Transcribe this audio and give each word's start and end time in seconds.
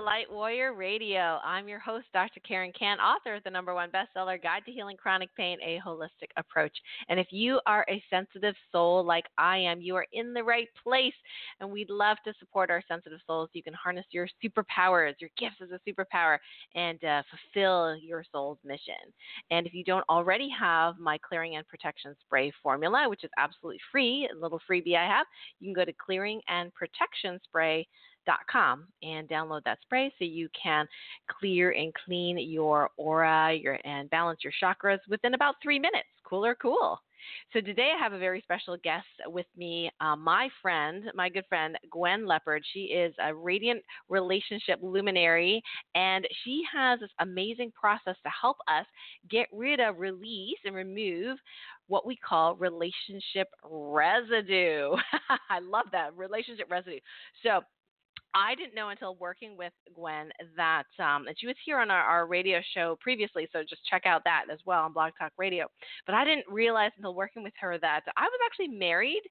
Light 0.00 0.30
Warrior 0.30 0.74
Radio. 0.74 1.38
I'm 1.44 1.68
your 1.68 1.78
host, 1.78 2.06
Dr. 2.12 2.40
Karen 2.40 2.72
Kan, 2.78 2.98
author 3.00 3.34
of 3.34 3.44
the 3.44 3.50
number 3.50 3.74
one 3.74 3.90
bestseller, 3.90 4.42
Guide 4.42 4.62
to 4.66 4.72
Healing 4.72 4.96
Chronic 4.96 5.28
Pain, 5.36 5.58
A 5.64 5.80
Holistic 5.86 6.30
Approach. 6.36 6.76
And 7.08 7.20
if 7.20 7.28
you 7.30 7.60
are 7.66 7.86
a 7.88 8.02
sensitive 8.10 8.54
soul 8.72 9.04
like 9.04 9.26
I 9.38 9.58
am, 9.58 9.80
you 9.80 9.94
are 9.96 10.06
in 10.12 10.34
the 10.34 10.42
right 10.42 10.68
place. 10.82 11.14
And 11.60 11.70
we'd 11.70 11.90
love 11.90 12.16
to 12.24 12.32
support 12.38 12.70
our 12.70 12.82
sensitive 12.88 13.20
souls. 13.26 13.50
You 13.52 13.62
can 13.62 13.74
harness 13.74 14.06
your 14.10 14.28
superpowers, 14.42 15.14
your 15.18 15.30
gifts 15.38 15.56
as 15.62 15.68
a 15.70 15.80
superpower, 15.88 16.38
and 16.74 17.02
uh, 17.04 17.22
fulfill 17.30 17.96
your 17.96 18.24
soul's 18.32 18.58
mission. 18.64 18.94
And 19.50 19.66
if 19.66 19.74
you 19.74 19.84
don't 19.84 20.04
already 20.08 20.48
have 20.58 20.98
my 20.98 21.18
Clearing 21.18 21.56
and 21.56 21.66
Protection 21.66 22.16
Spray 22.26 22.52
formula, 22.62 23.08
which 23.08 23.24
is 23.24 23.30
absolutely 23.38 23.80
free, 23.92 24.28
a 24.32 24.38
little 24.40 24.60
freebie 24.70 24.96
I 24.96 25.06
have, 25.06 25.26
you 25.60 25.66
can 25.66 25.74
go 25.74 25.84
to 25.84 25.92
Clearing 25.92 26.40
and 26.48 26.72
Protection 26.74 27.38
Spray 27.44 27.86
com 28.50 28.86
and 29.02 29.28
download 29.28 29.62
that 29.64 29.78
spray 29.82 30.12
so 30.18 30.24
you 30.24 30.48
can 30.60 30.86
clear 31.28 31.70
and 31.72 31.92
clean 32.04 32.38
your 32.38 32.90
aura 32.96 33.52
your, 33.54 33.78
and 33.84 34.10
balance 34.10 34.40
your 34.42 34.52
chakras 34.62 34.98
within 35.08 35.34
about 35.34 35.56
three 35.62 35.78
minutes. 35.78 36.08
Cooler, 36.24 36.54
cool. 36.60 36.98
So 37.52 37.60
today 37.60 37.92
I 37.94 38.02
have 38.02 38.12
a 38.12 38.18
very 38.18 38.40
special 38.42 38.76
guest 38.82 39.06
with 39.26 39.46
me, 39.56 39.90
uh, 40.00 40.16
my 40.16 40.48
friend, 40.60 41.04
my 41.14 41.28
good 41.28 41.44
friend, 41.48 41.76
Gwen 41.90 42.26
Lepard. 42.26 42.62
She 42.72 42.80
is 42.84 43.14
a 43.22 43.34
radiant 43.34 43.82
relationship 44.08 44.78
luminary, 44.82 45.62
and 45.94 46.26
she 46.44 46.62
has 46.72 47.00
this 47.00 47.10
amazing 47.20 47.72
process 47.78 48.16
to 48.22 48.30
help 48.40 48.56
us 48.68 48.86
get 49.30 49.48
rid 49.52 49.80
of, 49.80 49.98
release, 49.98 50.58
and 50.64 50.74
remove 50.74 51.38
what 51.86 52.06
we 52.06 52.16
call 52.16 52.56
relationship 52.56 53.48
residue. 53.62 54.94
I 55.50 55.60
love 55.60 55.86
that 55.92 56.16
relationship 56.16 56.70
residue. 56.70 57.00
So 57.42 57.60
I 58.34 58.56
didn't 58.56 58.74
know 58.74 58.88
until 58.88 59.14
working 59.16 59.56
with 59.56 59.72
Gwen 59.94 60.30
that 60.56 60.86
um, 60.98 61.28
and 61.28 61.36
she 61.38 61.46
was 61.46 61.54
here 61.64 61.78
on 61.78 61.90
our, 61.90 62.02
our 62.02 62.26
radio 62.26 62.60
show 62.74 62.98
previously, 63.00 63.48
so 63.52 63.60
just 63.62 63.84
check 63.88 64.06
out 64.06 64.22
that 64.24 64.46
as 64.52 64.58
well 64.66 64.82
on 64.82 64.92
Blog 64.92 65.12
Talk 65.18 65.32
Radio. 65.38 65.66
But 66.04 66.16
I 66.16 66.24
didn't 66.24 66.46
realize 66.48 66.90
until 66.96 67.14
working 67.14 67.44
with 67.44 67.52
her 67.60 67.78
that 67.78 68.00
I 68.16 68.22
was 68.24 68.40
actually 68.44 68.76
married 68.76 69.22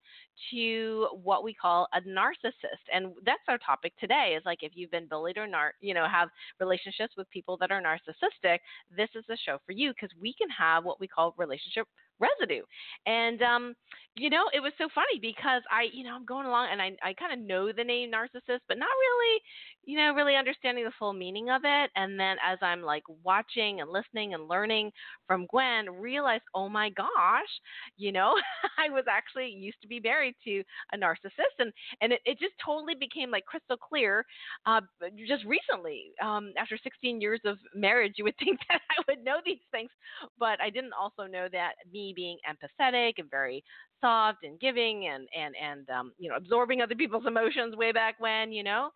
to 0.52 1.10
what 1.22 1.44
we 1.44 1.54
call 1.54 1.88
a 1.94 2.00
narcissist, 2.02 2.88
and 2.94 3.14
that's 3.26 3.44
our 3.50 3.58
topic 3.58 3.94
today. 4.00 4.36
Is 4.38 4.44
like 4.46 4.60
if 4.62 4.72
you've 4.74 4.92
been 4.92 5.08
bullied 5.08 5.38
or 5.38 5.48
nar- 5.48 5.74
you 5.82 5.94
know 5.94 6.08
have 6.10 6.30
relationships 6.62 7.14
with 7.18 7.30
people 7.30 7.58
that 7.58 7.72
are 7.72 7.82
narcissistic, 7.82 8.60
this 8.96 9.10
is 9.16 9.26
the 9.28 9.38
show 9.46 9.58
for 9.66 9.74
you 9.74 9.92
because 9.92 10.16
we 10.22 10.34
can 10.34 10.50
have 10.50 10.86
what 10.86 11.00
we 11.02 11.08
call 11.08 11.36
relationship 11.38 11.88
residue. 12.20 12.64
And 13.06 13.42
um, 13.42 13.76
you 14.16 14.30
know, 14.30 14.44
it 14.54 14.60
was 14.60 14.74
so 14.78 14.88
funny 14.94 15.20
because 15.20 15.64
I, 15.72 15.88
you 15.92 16.04
know, 16.04 16.16
I'm 16.16 16.26
going 16.26 16.46
along 16.46 16.68
and 16.72 16.82
I 16.82 16.92
I 17.04 17.14
kind 17.14 17.34
of 17.34 17.40
know 17.48 17.72
the 17.72 17.84
name 17.84 18.12
narcissist, 18.12 18.62
but 18.68 18.78
not 18.78 18.90
really, 18.90 19.42
you 19.86 19.98
know, 19.98 20.14
really 20.14 20.36
understanding 20.36 20.84
the 20.84 20.92
full 21.00 21.14
meaning 21.14 21.50
of 21.50 21.62
it. 21.66 21.90
And 21.96 22.20
then 22.20 22.38
as 22.46 22.60
I'm 22.62 22.82
like 22.82 23.04
watching 23.24 23.82
and 23.82 23.90
listening 23.90 24.34
and 24.34 24.48
learning 24.48 24.92
from 25.28 25.48
Gwen, 25.48 25.90
realize, 25.90 26.42
oh 26.54 26.70
my 26.70 26.90
gosh, 26.92 27.52
you 27.98 28.12
know, 28.12 28.34
I 28.78 28.90
was 28.90 29.06
actually 29.10 29.50
used 29.50 29.82
to 29.82 29.88
be 29.88 30.00
married 30.00 30.36
to 30.46 30.64
a 30.94 30.98
narcissist, 30.98 31.58
and 31.60 31.72
and 32.02 32.14
it, 32.14 32.22
it 32.26 32.40
just 32.40 32.54
totally 32.64 32.96
became 32.96 33.32
like 33.32 33.46
crystal 33.46 33.78
clear, 33.78 34.26
uh, 34.66 34.82
just 35.28 35.44
recently. 35.46 36.12
Um, 36.22 36.52
after 36.58 36.78
16 36.84 37.22
years 37.22 37.42
of 37.46 37.58
marriage, 37.76 38.14
you 38.18 38.24
would 38.26 38.38
think 38.44 38.60
that 38.70 38.82
I 38.92 39.04
would 39.08 39.24
know 39.24 39.38
these 39.46 39.64
things, 39.72 39.90
but 40.40 40.62
I 40.62 40.70
didn't 40.70 40.94
also 40.94 41.24
know 41.26 41.48
that 41.52 41.74
me 41.92 42.03
being 42.12 42.38
empathetic 42.50 43.14
and 43.20 43.30
very 43.30 43.64
soft 44.02 44.44
and 44.44 44.60
giving 44.60 45.08
and 45.08 45.28
and 45.38 45.56
and 45.56 45.90
um, 45.90 46.12
you 46.18 46.30
know 46.30 46.36
absorbing 46.36 46.82
other 46.82 46.96
people's 46.96 47.26
emotions 47.28 47.76
way 47.76 47.92
back 47.92 48.16
when 48.20 48.52
you 48.52 48.64
know 48.64 48.90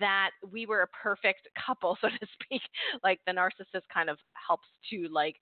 that 0.00 0.30
we 0.50 0.64
were 0.64 0.82
a 0.82 0.88
perfect 0.88 1.48
couple 1.66 1.98
so 2.00 2.08
to 2.08 2.26
speak. 2.40 2.62
Like 3.02 3.20
the 3.26 3.32
narcissist 3.32 3.82
kind 3.92 4.08
of 4.08 4.16
helps 4.46 4.68
to 4.90 5.08
like 5.12 5.36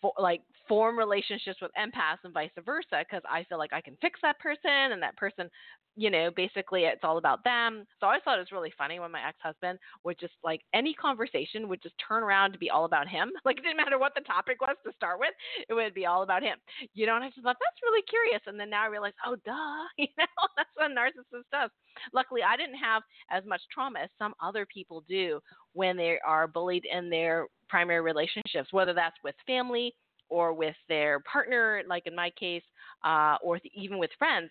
for, 0.00 0.12
like 0.18 0.42
form 0.68 0.98
relationships 0.98 1.58
with 1.60 1.70
empaths 1.78 2.22
and 2.24 2.34
vice 2.34 2.50
versa 2.64 3.04
because 3.08 3.22
I 3.28 3.44
feel 3.44 3.58
like 3.58 3.72
I 3.72 3.80
can 3.80 3.96
fix 4.00 4.20
that 4.22 4.38
person 4.38 4.92
and 4.92 5.02
that 5.02 5.16
person, 5.16 5.50
you 5.96 6.10
know, 6.10 6.30
basically 6.34 6.82
it's 6.84 7.02
all 7.02 7.18
about 7.18 7.42
them. 7.44 7.84
So 8.00 8.06
I 8.06 8.18
thought 8.20 8.36
it 8.38 8.42
was 8.42 8.52
really 8.52 8.72
funny 8.76 9.00
when 9.00 9.10
my 9.10 9.26
ex 9.26 9.38
husband 9.42 9.78
would 10.04 10.18
just 10.18 10.34
like 10.44 10.60
any 10.74 10.94
conversation 10.94 11.68
would 11.68 11.82
just 11.82 11.94
turn 12.06 12.22
around 12.22 12.52
to 12.52 12.58
be 12.58 12.70
all 12.70 12.84
about 12.84 13.08
him. 13.08 13.30
Like 13.48 13.58
it 13.58 13.62
didn't 13.62 13.78
matter 13.78 13.98
what 13.98 14.12
the 14.14 14.20
topic 14.22 14.60
was 14.60 14.76
to 14.84 14.92
start 14.94 15.18
with, 15.18 15.30
it 15.70 15.72
would 15.72 15.94
be 15.94 16.04
all 16.04 16.22
about 16.22 16.42
him. 16.42 16.58
You 16.92 17.06
know, 17.06 17.14
and 17.14 17.24
I 17.24 17.28
just 17.28 17.40
thought 17.42 17.56
that's 17.58 17.82
really 17.82 18.02
curious. 18.02 18.42
And 18.46 18.60
then 18.60 18.68
now 18.68 18.82
I 18.82 18.88
realize, 18.88 19.14
oh, 19.24 19.36
duh, 19.46 19.84
you 19.96 20.08
know, 20.18 20.26
that's 20.56 20.68
what 20.74 20.90
a 20.90 20.94
narcissist 20.94 21.48
does. 21.50 21.70
Luckily, 22.12 22.42
I 22.42 22.58
didn't 22.58 22.76
have 22.76 23.02
as 23.30 23.44
much 23.46 23.62
trauma 23.72 24.00
as 24.00 24.10
some 24.18 24.34
other 24.42 24.66
people 24.66 25.02
do 25.08 25.40
when 25.72 25.96
they 25.96 26.18
are 26.26 26.46
bullied 26.46 26.84
in 26.84 27.08
their 27.08 27.46
primary 27.68 28.02
relationships, 28.02 28.68
whether 28.70 28.92
that's 28.92 29.16
with 29.24 29.34
family 29.46 29.94
or 30.28 30.52
with 30.52 30.76
their 30.88 31.20
partner, 31.20 31.82
like 31.88 32.06
in 32.06 32.14
my 32.14 32.30
case, 32.38 32.62
uh, 33.04 33.36
or 33.42 33.58
th- 33.58 33.72
even 33.74 33.98
with 33.98 34.10
friends. 34.18 34.50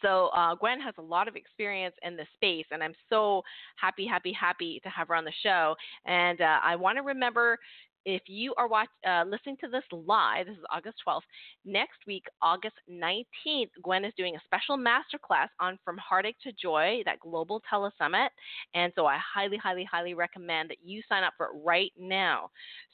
So 0.00 0.28
uh, 0.28 0.54
Gwen 0.54 0.80
has 0.80 0.94
a 0.98 1.02
lot 1.02 1.28
of 1.28 1.36
experience 1.36 1.94
in 2.02 2.16
the 2.16 2.24
space, 2.34 2.64
and 2.70 2.82
I'm 2.82 2.94
so 3.08 3.42
happy, 3.76 4.06
happy, 4.06 4.32
happy 4.32 4.80
to 4.82 4.88
have 4.88 5.08
her 5.08 5.14
on 5.14 5.24
the 5.24 5.32
show. 5.42 5.74
And 6.06 6.40
uh, 6.40 6.58
I 6.64 6.76
want 6.76 6.96
to 6.96 7.02
remember 7.02 7.58
if 8.04 8.22
you 8.26 8.54
are 8.56 8.68
watch, 8.68 8.88
uh, 9.06 9.24
listening 9.26 9.56
to 9.60 9.68
this 9.68 9.84
live, 9.92 10.46
this 10.46 10.56
is 10.56 10.64
August 10.70 10.98
12th. 11.06 11.20
Next 11.64 11.98
week, 12.06 12.24
August 12.40 12.74
19th, 12.90 13.70
Gwen 13.82 14.04
is 14.04 14.12
doing 14.16 14.34
a 14.36 14.40
special 14.44 14.76
masterclass 14.76 15.48
on 15.60 15.78
From 15.84 15.96
Heartache 15.98 16.36
to 16.42 16.52
Joy, 16.52 17.02
that 17.04 17.20
global 17.20 17.62
telesummit. 17.72 18.28
And 18.74 18.92
so 18.96 19.06
I 19.06 19.18
highly, 19.18 19.56
highly, 19.56 19.84
highly 19.84 20.14
recommend 20.14 20.70
that 20.70 20.78
you 20.84 21.02
sign 21.08 21.22
up 21.22 21.34
for 21.36 21.46
it 21.46 21.52
right 21.64 21.92
now. 21.98 22.50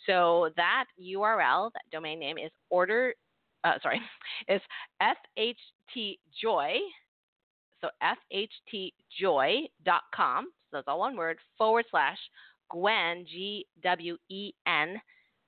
So 0.07 0.51
that 0.57 0.85
URL, 1.03 1.71
that 1.73 1.85
domain 1.91 2.19
name 2.21 2.37
is 2.39 2.51
order, 2.71 3.15
uh, 3.65 3.79
sorry, 3.83 4.01
is 4.49 4.61
FHTJoy. 5.03 6.79
So 7.81 7.89
FHTJoy.com. 9.23 10.49
So 10.71 10.77
that's 10.77 10.89
all 10.89 10.99
one 10.99 11.17
word 11.17 11.39
forward 11.57 11.87
slash 11.91 12.19
Gwen, 12.71 13.25
G 13.27 13.67
W 13.83 14.17
E 14.29 14.53
N 14.67 15.01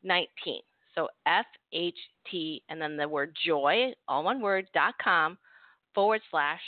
19. 0.02 0.60
So 0.94 1.08
F 1.26 1.46
H 1.72 1.98
T 2.30 2.62
and 2.68 2.80
then 2.80 2.96
the 2.96 3.08
word 3.08 3.36
joy, 3.46 3.92
all 4.08 4.24
one 4.24 4.40
word, 4.40 4.66
dot 4.74 4.94
com 5.02 5.38
forward 5.94 6.20
slash 6.30 6.60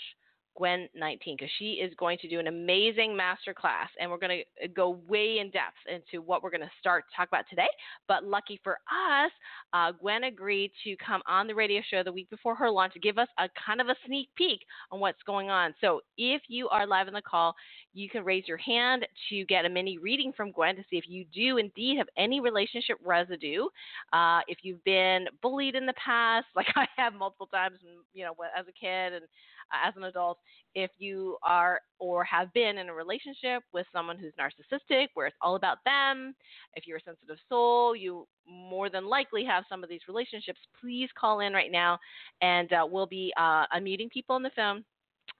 Gwen 0.57 0.89
19 0.95 1.37
because 1.37 1.51
she 1.59 1.73
is 1.73 1.93
going 1.97 2.19
to 2.19 2.29
do 2.29 2.39
an 2.39 2.47
amazing 2.47 3.17
master 3.17 3.55
class 3.55 3.89
and 3.99 4.11
we're 4.11 4.19
going 4.19 4.43
to 4.61 4.69
go 4.69 5.01
way 5.09 5.39
in 5.39 5.51
depth 5.51 5.77
into 5.91 6.23
what 6.23 6.43
we're 6.43 6.51
going 6.51 6.61
to 6.61 6.71
start 6.79 7.05
to 7.11 7.17
talk 7.17 7.29
about 7.29 7.45
today. 7.49 7.69
But 8.09 8.25
lucky 8.25 8.61
for 8.63 8.75
us, 8.75 9.31
uh, 9.73 9.93
Gwen 9.93 10.25
agreed 10.25 10.73
to 10.85 10.97
come 10.97 11.23
on 11.27 11.47
the 11.47 11.55
radio 11.55 11.81
show 11.91 12.03
the 12.03 12.13
week 12.13 12.29
before 12.31 12.55
her 12.55 12.71
launch 12.71 12.93
to 12.95 13.01
give 13.01 13.19
us 13.19 13.29
a 13.39 13.49
kind 13.67 13.81
of 13.81 13.89
a 13.89 13.95
sneak 14.07 14.29
peek 14.37 14.61
on 14.91 15.01
what's 15.01 15.23
going 15.25 15.51
on. 15.51 15.75
So 15.81 16.01
if 16.19 16.43
you 16.49 16.69
are 16.69 16.87
live 16.87 17.09
in 17.09 17.15
the 17.15 17.23
call, 17.23 17.55
you 17.95 18.09
can 18.09 18.25
raise 18.25 18.47
your 18.47 18.59
hand 18.59 19.07
to 19.29 19.45
get 19.47 19.65
a 19.65 19.69
mini 19.69 19.99
reading 19.99 20.33
from 20.37 20.53
Gwen 20.53 20.77
to 20.77 20.83
see 20.91 20.97
if 20.97 21.05
you 21.09 21.25
do 21.33 21.59
indeed 21.59 21.99
have 21.99 22.09
any 22.17 22.41
relationship 22.41 22.99
residue. 23.05 23.65
Uh, 24.13 24.41
if 24.49 24.59
you've 24.63 24.83
been 24.85 25.27
bullied 25.41 25.75
in 25.75 25.87
the 25.87 25.95
past, 25.95 26.47
like 26.57 26.67
I 26.77 26.87
have 26.97 27.15
multiple 27.15 27.47
times, 27.47 27.79
you 28.13 28.25
know, 28.25 28.35
as 28.57 28.67
a 28.69 28.73
kid 28.73 29.15
and 29.15 29.25
uh, 29.25 29.62
as 29.73 29.95
an 29.97 30.05
adult, 30.05 30.39
if 30.75 30.91
you 30.99 31.37
are 31.43 31.81
or 31.99 32.25
have 32.25 32.53
been 32.53 32.79
in 32.79 32.89
a 32.89 32.95
relationship 32.95 33.63
with 33.73 33.87
someone 33.93 34.19
who's 34.19 34.33
narcissistic, 34.39 35.09
where 35.15 35.27
it's 35.27 35.37
all 35.41 35.57
about 35.57 35.79
them, 35.85 36.35
if 36.75 36.87
you're 36.87 36.99
a 36.99 37.03
sensitive 37.03 37.37
soul, 37.49 37.95
you 37.95 38.27
more 38.49 38.91
than 38.91 39.07
likely 39.07 39.45
have 39.45 39.65
some 39.69 39.83
of 39.83 39.89
these 39.89 40.01
relationships. 40.09 40.59
Please 40.81 41.09
call 41.19 41.41
in 41.41 41.53
right 41.53 41.71
now, 41.71 41.99
and 42.41 42.73
uh, 42.73 42.87
we'll 42.89 43.07
be 43.07 43.33
uh, 43.37 43.67
unmuting 43.75 44.11
people 44.11 44.35
on 44.35 44.43
the 44.43 44.51
phone 44.57 44.85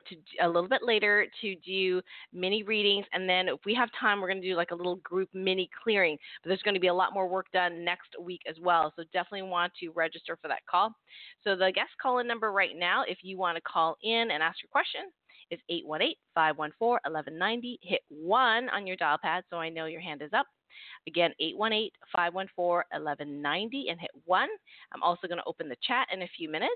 to 0.09 0.17
a 0.41 0.47
little 0.47 0.69
bit 0.69 0.83
later 0.83 1.27
to 1.41 1.55
do 1.57 2.01
mini 2.33 2.63
readings 2.63 3.07
and 3.13 3.29
then 3.29 3.49
if 3.49 3.61
we 3.65 3.75
have 3.75 3.89
time 3.99 4.21
we're 4.21 4.29
going 4.29 4.41
to 4.41 4.49
do 4.49 4.57
like 4.57 4.71
a 4.71 4.75
little 4.75 4.97
group 4.97 5.29
mini 5.33 5.69
clearing 5.83 6.17
but 6.43 6.49
there's 6.49 6.63
going 6.63 6.75
to 6.75 6.81
be 6.81 6.89
a 6.89 6.95
lot 6.95 7.15
more 7.15 7.29
work 7.29 7.47
done 7.53 7.85
next 7.85 8.11
week 8.21 8.41
as 8.49 8.57
well 8.61 8.93
so 8.97 9.05
definitely 9.13 9.43
want 9.43 9.73
to 9.79 9.91
register 9.91 10.37
for 10.41 10.49
that 10.49 10.65
call. 10.71 10.93
So 11.45 11.57
the 11.57 11.73
guest 11.75 11.91
call 12.01 12.19
in 12.19 12.27
number 12.27 12.53
right 12.53 12.77
now 12.77 13.05
if 13.07 13.19
you 13.23 13.39
want 13.39 13.57
to 13.57 13.63
call 13.63 13.97
in 14.03 14.31
and 14.31 14.43
ask 14.43 14.59
your 14.63 14.71
question 14.71 15.03
is 15.51 15.61
818-514-1190 16.37 17.79
hit 17.83 18.01
1 18.09 18.69
on 18.71 18.87
your 18.87 18.97
dial 18.97 19.19
pad 19.23 19.45
so 19.51 19.57
i 19.57 19.69
know 19.69 19.87
your 19.87 20.01
hand 20.01 20.23
is 20.23 20.31
up 20.33 20.47
Again, 21.07 21.33
818 21.41 21.91
514 22.13 22.85
1190 22.91 23.89
and 23.91 24.01
hit 24.01 24.11
1. 24.25 24.49
I'm 24.93 25.03
also 25.03 25.27
going 25.27 25.39
to 25.39 25.45
open 25.47 25.69
the 25.69 25.77
chat 25.87 26.09
in 26.13 26.23
a 26.23 26.29
few 26.37 26.51
minutes. 26.51 26.73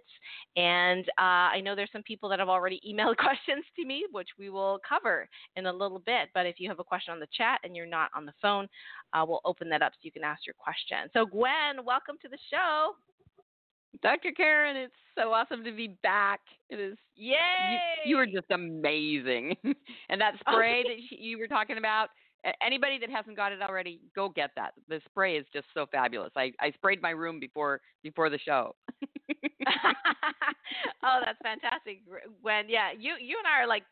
And 0.56 1.04
uh, 1.18 1.52
I 1.54 1.60
know 1.60 1.74
there's 1.74 1.92
some 1.92 2.02
people 2.02 2.28
that 2.30 2.38
have 2.38 2.48
already 2.48 2.80
emailed 2.88 3.16
questions 3.16 3.64
to 3.76 3.84
me, 3.84 4.06
which 4.12 4.28
we 4.38 4.50
will 4.50 4.78
cover 4.86 5.28
in 5.56 5.66
a 5.66 5.72
little 5.72 6.00
bit. 6.00 6.28
But 6.34 6.46
if 6.46 6.56
you 6.58 6.68
have 6.68 6.80
a 6.80 6.84
question 6.84 7.12
on 7.12 7.20
the 7.20 7.28
chat 7.36 7.60
and 7.64 7.76
you're 7.76 7.86
not 7.86 8.10
on 8.14 8.26
the 8.26 8.34
phone, 8.40 8.68
uh, 9.12 9.24
we'll 9.26 9.40
open 9.44 9.68
that 9.70 9.82
up 9.82 9.92
so 9.92 9.98
you 10.02 10.12
can 10.12 10.24
ask 10.24 10.46
your 10.46 10.54
question. 10.58 11.10
So, 11.12 11.26
Gwen, 11.26 11.84
welcome 11.84 12.16
to 12.22 12.28
the 12.28 12.38
show. 12.50 12.94
Dr. 14.02 14.32
Karen, 14.36 14.76
it's 14.76 14.94
so 15.16 15.32
awesome 15.32 15.64
to 15.64 15.72
be 15.72 15.96
back. 16.02 16.40
It 16.68 16.78
is. 16.78 16.96
Yay! 17.14 17.36
You, 18.04 18.10
you 18.10 18.18
are 18.18 18.26
just 18.26 18.50
amazing. 18.50 19.56
and 20.08 20.20
that 20.20 20.34
spray 20.40 20.82
that 20.82 21.16
you 21.16 21.38
were 21.38 21.46
talking 21.46 21.78
about, 21.78 22.08
anybody 22.62 22.98
that 22.98 23.10
hasn't 23.10 23.36
got 23.36 23.52
it 23.52 23.62
already, 23.62 24.00
go 24.14 24.28
get 24.28 24.50
that. 24.56 24.72
The 24.88 25.00
spray 25.06 25.36
is 25.36 25.46
just 25.52 25.66
so 25.74 25.86
fabulous. 25.90 26.32
I, 26.36 26.52
I 26.60 26.70
sprayed 26.72 27.02
my 27.02 27.10
room 27.10 27.40
before 27.40 27.80
before 28.02 28.30
the 28.30 28.38
show. 28.38 28.74
oh, 31.02 31.20
that's 31.24 31.38
fantastic. 31.42 32.02
When 32.42 32.68
yeah, 32.68 32.90
you 32.96 33.14
you 33.20 33.36
and 33.38 33.46
I 33.46 33.62
are 33.62 33.66
like 33.66 33.84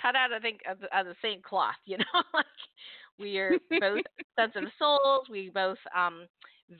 cut 0.00 0.14
out 0.14 0.32
I 0.32 0.38
think 0.40 0.60
of, 0.70 0.78
of 0.92 1.06
the 1.06 1.16
same 1.22 1.40
cloth, 1.42 1.74
you 1.84 1.98
know? 1.98 2.22
like 2.34 2.46
we 3.18 3.38
are 3.38 3.52
both 3.80 4.02
sensitive 4.38 4.70
souls. 4.78 5.26
We 5.30 5.50
both 5.52 5.78
um 5.96 6.26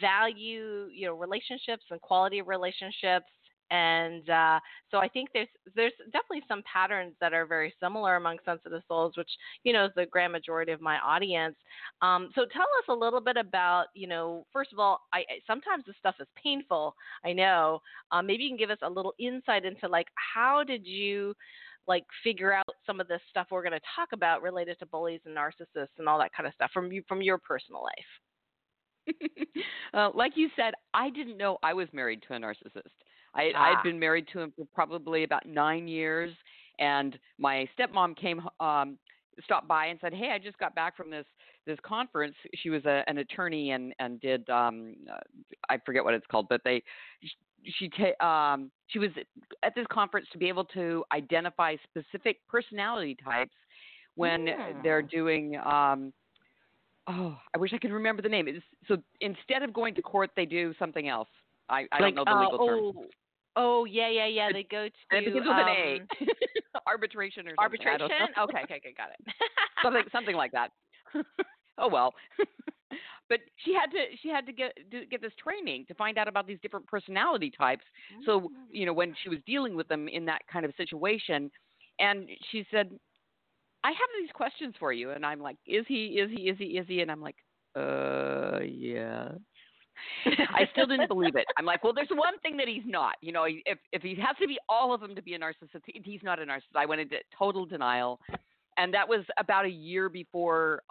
value, 0.01 0.89
you 0.93 1.07
know, 1.07 1.15
relationships 1.15 1.85
and 1.91 2.01
quality 2.01 2.39
of 2.39 2.49
relationships 2.49 3.27
and 3.73 4.29
uh, 4.29 4.61
so 4.91 4.99
I 4.99 5.09
think 5.09 5.31
there's 5.33 5.49
there's 5.75 5.93
definitely 6.13 6.43
some 6.47 6.63
patterns 6.71 7.15
that 7.23 7.33
are 7.33 7.47
very 7.47 7.75
similar 7.83 8.17
among 8.17 8.37
sensitive 8.45 8.83
souls, 8.87 9.15
which 9.17 9.31
you 9.65 9.73
know 9.73 9.87
is 9.87 9.91
the 9.97 10.05
grand 10.05 10.33
majority 10.33 10.73
of 10.73 10.83
my 10.83 10.99
audience. 10.99 11.57
Um, 12.03 12.29
so 12.35 12.43
tell 12.53 12.63
us 12.63 12.85
a 12.91 12.95
little 12.95 13.21
bit 13.21 13.39
about 13.39 13.87
you 13.95 14.07
know 14.07 14.47
first 14.53 14.75
of 14.75 14.79
all, 14.79 15.01
I 15.15 15.25
sometimes 15.47 15.85
this 15.87 15.97
stuff 15.99 16.17
is 16.21 16.29
painful. 16.41 16.95
I 17.25 17.33
know. 17.33 17.81
Um, 18.13 18.27
maybe 18.27 18.43
you 18.45 18.51
can 18.51 18.59
give 18.59 18.71
us 18.71 18.79
a 18.83 18.91
little 18.91 19.15
insight 19.19 19.65
into 19.65 19.89
like 19.89 20.09
how 20.35 20.63
did 20.63 20.87
you 20.87 21.35
like 21.89 22.05
figure 22.23 22.53
out 22.53 22.67
some 22.87 23.01
of 23.01 23.09
this 23.09 23.21
stuff 23.31 23.47
we're 23.51 23.63
going 23.63 23.73
to 23.73 23.81
talk 23.97 24.11
about 24.13 24.43
related 24.43 24.79
to 24.79 24.87
bullies 24.87 25.21
and 25.25 25.37
narcissists 25.37 25.99
and 25.99 26.09
all 26.09 26.19
that 26.19 26.31
kind 26.37 26.47
of 26.47 26.53
stuff 26.55 26.71
from 26.75 26.93
you 26.93 27.03
from 27.09 27.23
your 27.23 27.39
personal 27.39 27.83
life. 27.83 29.17
uh, 29.95 30.11
like 30.15 30.33
you 30.37 30.49
said, 30.57 30.75
I 30.93 31.09
didn't 31.11 31.39
know 31.39 31.59
I 31.63 31.73
was 31.73 31.89
married 31.93 32.23
to 32.29 32.35
a 32.35 32.39
narcissist. 32.39 32.93
I 33.35 33.51
ah. 33.55 33.75
I'd 33.79 33.83
been 33.83 33.99
married 33.99 34.27
to 34.33 34.41
him 34.41 34.53
for 34.57 34.67
probably 34.75 35.25
about 35.25 35.47
nine 35.47 35.89
years, 35.89 36.33
and 36.79 37.19
my 37.39 37.69
stepmom 37.79 38.17
came 38.17 38.43
um 38.61 38.99
stopped 39.45 39.69
by 39.69 39.87
and 39.87 39.99
said, 40.01 40.13
"Hey, 40.13 40.31
I 40.31 40.39
just 40.39 40.59
got 40.59 40.75
back 40.75 40.97
from 40.97 41.11
this 41.11 41.27
this 41.67 41.79
conference." 41.83 42.35
She 42.57 42.71
was 42.71 42.85
a, 42.85 43.03
an 43.07 43.19
attorney 43.19 43.71
and 43.73 43.95
and 43.99 44.21
did 44.21 44.49
um 44.51 44.95
uh, 45.11 45.19
I 45.69 45.79
forget 45.85 46.05
what 46.05 46.15
it's 46.15 46.27
called, 46.27 46.47
but 46.49 46.61
they 46.65 46.83
she 47.79 47.89
ta- 47.89 48.27
um 48.27 48.71
she 48.89 48.99
was 48.99 49.11
at 49.63 49.75
this 49.75 49.87
conference 49.91 50.27
to 50.33 50.39
be 50.39 50.49
able 50.49 50.65
to 50.67 51.05
identify 51.13 51.77
specific 51.85 52.39
personality 52.49 53.17
types 53.25 53.55
when 54.17 54.49
yeah. 54.49 54.73
they're 54.83 55.03
doing 55.03 55.57
um 55.65 56.13
oh 57.07 57.39
I 57.55 57.59
wish 57.59 57.73
I 57.73 57.79
could 57.79 57.93
remember 57.93 58.23
the 58.23 58.29
name. 58.29 58.49
It's, 58.49 58.65
so 58.89 58.97
instead 59.21 59.63
of 59.63 59.73
going 59.73 59.95
to 59.95 60.03
court, 60.03 60.31
they 60.37 60.45
do 60.45 60.75
something 60.79 61.09
else. 61.09 61.29
I, 61.69 61.87
I 61.93 62.01
like, 62.01 62.15
don't 62.15 62.27
know 62.27 62.35
the 62.35 62.41
legal 62.41 62.63
uh, 62.63 62.67
term. 62.67 62.79
Oh, 62.85 63.05
Oh 63.57 63.85
yeah, 63.85 64.09
yeah, 64.09 64.27
yeah. 64.27 64.49
They 64.53 64.63
go 64.63 64.89
to 64.89 65.17
it 65.17 65.25
begins 65.25 65.47
with 65.47 65.47
um, 65.47 65.59
an 65.59 65.69
A. 65.69 66.01
arbitration 66.87 67.47
or 67.47 67.51
something. 67.51 67.87
Arbitration. 67.87 68.09
okay, 68.39 68.63
okay, 68.65 68.77
okay, 68.77 68.95
got 68.97 69.11
it. 69.11 69.35
something, 69.83 70.05
something 70.11 70.37
like 70.37 70.53
that. 70.53 70.71
oh 71.79 71.89
well. 71.89 72.15
but 73.29 73.41
she 73.65 73.75
had 73.75 73.91
to 73.91 74.17
she 74.23 74.29
had 74.29 74.47
to 74.47 74.53
get 74.53 74.73
to 74.91 75.07
get 75.07 75.21
this 75.21 75.33
training 75.43 75.85
to 75.89 75.95
find 75.95 76.19
out 76.19 76.29
about 76.29 76.47
these 76.47 76.59
different 76.63 76.87
personality 76.87 77.51
types. 77.57 77.85
So 78.25 78.51
you 78.71 78.87
know 78.87 78.93
when 78.93 79.15
she 79.23 79.29
was 79.29 79.39
dealing 79.47 79.77
with 79.77 79.89
them 79.89 80.09
in 80.09 80.25
that 80.27 80.43
kind 80.51 80.65
of 80.65 80.73
situation, 80.77 81.51
and 81.99 82.29
she 82.51 82.67
said, 82.71 82.91
"I 83.85 83.89
have 83.89 84.09
these 84.19 84.31
questions 84.33 84.75
for 84.79 84.93
you," 84.93 85.11
and 85.11 85.27
I'm 85.27 85.41
like, 85.41 85.57
"Is 85.67 85.85
he? 85.89 86.19
Is 86.19 86.31
he? 86.31 86.49
Is 86.49 86.59
he? 86.59 86.65
Is 86.79 86.87
he?" 86.87 87.01
And 87.01 87.11
I'm 87.11 87.21
like, 87.21 87.37
"Uh, 87.77 88.61
yeah." 88.65 89.33
I 90.27 90.69
still 90.73 90.87
didn't 90.87 91.09
believe 91.09 91.37
it. 91.37 91.47
I'm 91.57 91.65
like, 91.65 91.83
well, 91.85 91.93
there's 91.93 92.09
one 92.11 92.39
thing 92.41 92.57
that 92.59 92.69
he's 92.69 92.83
not. 92.87 93.15
You 93.21 93.33
know, 93.33 93.45
if 93.47 93.79
if 93.93 94.03
he 94.03 94.15
has 94.17 94.37
to 94.41 94.47
be 94.47 94.59
all 94.69 94.95
of 94.95 95.01
them 95.01 95.15
to 95.15 95.23
be 95.23 95.35
a 95.35 95.39
narcissist, 95.39 95.83
he's 95.87 96.23
not 96.23 96.39
a 96.39 96.45
narcissist. 96.45 96.77
I 96.77 96.87
went 96.87 97.01
into 97.01 97.17
total 97.37 97.67
denial, 97.67 98.21
and 98.77 98.93
that 98.95 99.09
was 99.09 99.25
about 99.39 99.65
a 99.65 99.71
year 99.71 100.09
before 100.09 100.83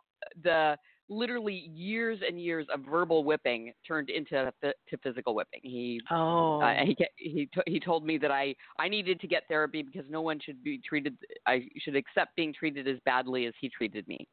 the 0.43 0.77
literally 1.09 1.69
years 1.75 2.19
and 2.25 2.41
years 2.41 2.65
of 2.73 2.81
verbal 2.89 3.23
whipping 3.23 3.73
turned 3.85 4.09
into 4.09 4.51
to 4.61 4.97
physical 5.03 5.35
whipping. 5.35 5.59
He 5.61 6.01
oh 6.09 6.61
uh, 6.61 6.85
he 6.85 6.95
he 7.17 7.49
he 7.67 7.79
told 7.79 8.05
me 8.05 8.17
that 8.17 8.31
I 8.31 8.55
I 8.79 8.87
needed 8.87 9.19
to 9.19 9.27
get 9.27 9.43
therapy 9.47 9.83
because 9.83 10.09
no 10.09 10.21
one 10.21 10.39
should 10.39 10.63
be 10.63 10.79
treated 10.79 11.17
I 11.45 11.67
should 11.79 11.95
accept 11.95 12.35
being 12.35 12.53
treated 12.53 12.87
as 12.87 12.97
badly 13.05 13.45
as 13.45 13.53
he 13.59 13.69
treated 13.69 14.07
me. 14.07 14.27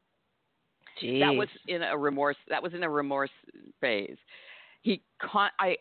Jeez. 1.03 1.21
That 1.21 1.35
was 1.35 1.49
in 1.67 1.83
a 1.83 1.97
remorse. 1.97 2.37
That 2.49 2.63
was 2.63 2.75
in 2.75 2.83
a 2.83 2.91
remorse 2.91 3.31
phase 3.81 4.17
he 4.83 5.03
con- 5.21 5.51
I 5.59 5.77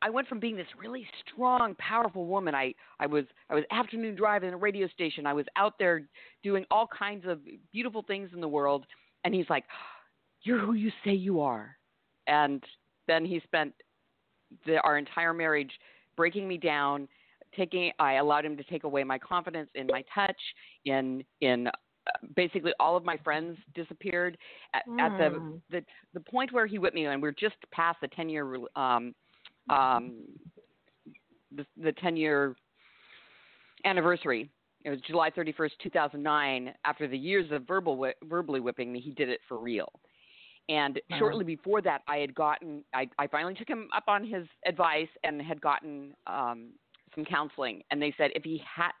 I 0.00 0.10
went 0.10 0.26
from 0.26 0.40
being 0.40 0.56
this 0.56 0.66
really 0.78 1.06
strong, 1.24 1.76
powerful 1.78 2.26
woman. 2.26 2.54
I 2.54 2.74
I 2.98 3.06
was 3.06 3.24
I 3.48 3.54
was 3.54 3.64
afternoon 3.70 4.16
driving 4.16 4.52
a 4.52 4.56
radio 4.56 4.88
station. 4.88 5.26
I 5.26 5.32
was 5.32 5.46
out 5.56 5.78
there 5.78 6.02
doing 6.42 6.64
all 6.70 6.88
kinds 6.88 7.24
of 7.26 7.40
beautiful 7.72 8.02
things 8.02 8.30
in 8.34 8.40
the 8.40 8.48
world. 8.48 8.84
And 9.24 9.32
he's 9.32 9.48
like, 9.48 9.64
"You're 10.42 10.58
who 10.58 10.74
you 10.74 10.90
say 11.04 11.12
you 11.12 11.40
are." 11.40 11.76
And 12.26 12.62
then 13.06 13.24
he 13.24 13.40
spent 13.44 13.72
the, 14.66 14.80
our 14.80 14.98
entire 14.98 15.32
marriage 15.32 15.72
breaking 16.16 16.48
me 16.48 16.58
down. 16.58 17.08
Taking, 17.56 17.92
I 17.98 18.14
allowed 18.14 18.46
him 18.46 18.56
to 18.56 18.64
take 18.64 18.84
away 18.84 19.04
my 19.04 19.18
confidence 19.18 19.68
in 19.74 19.86
my 19.86 20.02
touch, 20.14 20.40
in 20.84 21.22
in 21.42 21.68
basically 22.34 22.72
all 22.80 22.96
of 22.96 23.04
my 23.04 23.16
friends 23.18 23.56
disappeared 23.74 24.36
at, 24.74 24.86
mm. 24.88 25.00
at 25.00 25.18
the, 25.18 25.38
hmm. 25.38 25.56
the 25.70 25.84
the 26.14 26.20
point 26.20 26.52
where 26.52 26.66
he 26.66 26.78
whipped 26.78 26.94
me, 26.94 27.06
and 27.06 27.22
we're 27.22 27.32
just 27.32 27.56
past 27.72 27.98
the 28.00 28.08
ten 28.08 28.28
year 28.28 28.56
um 28.76 29.14
um 29.70 30.22
the, 31.54 31.64
the 31.80 31.92
ten 31.92 32.16
year 32.16 32.56
anniversary. 33.84 34.50
It 34.84 34.90
was 34.90 35.00
July 35.02 35.30
31st, 35.30 35.70
2009. 35.80 36.74
After 36.84 37.06
the 37.06 37.16
years 37.16 37.52
of 37.52 37.68
verbal 37.68 38.10
verbally 38.24 38.60
whipping 38.60 38.92
me, 38.92 39.00
he 39.00 39.12
did 39.12 39.28
it 39.28 39.40
for 39.48 39.58
real. 39.58 39.92
And 40.68 40.98
uh-huh. 40.98 41.18
shortly 41.18 41.44
before 41.44 41.82
that, 41.82 42.02
I 42.08 42.18
had 42.18 42.34
gotten, 42.34 42.84
I, 42.94 43.08
I 43.18 43.26
finally 43.26 43.54
took 43.54 43.68
him 43.68 43.88
up 43.94 44.04
on 44.08 44.24
his 44.24 44.46
advice 44.66 45.08
and 45.24 45.40
had 45.42 45.60
gotten 45.60 46.14
um, 46.26 46.70
some 47.14 47.24
counseling. 47.24 47.82
And 47.90 48.00
they 48.00 48.14
said 48.16 48.30
if 48.34 48.44
he 48.44 48.62
had, 48.76 48.92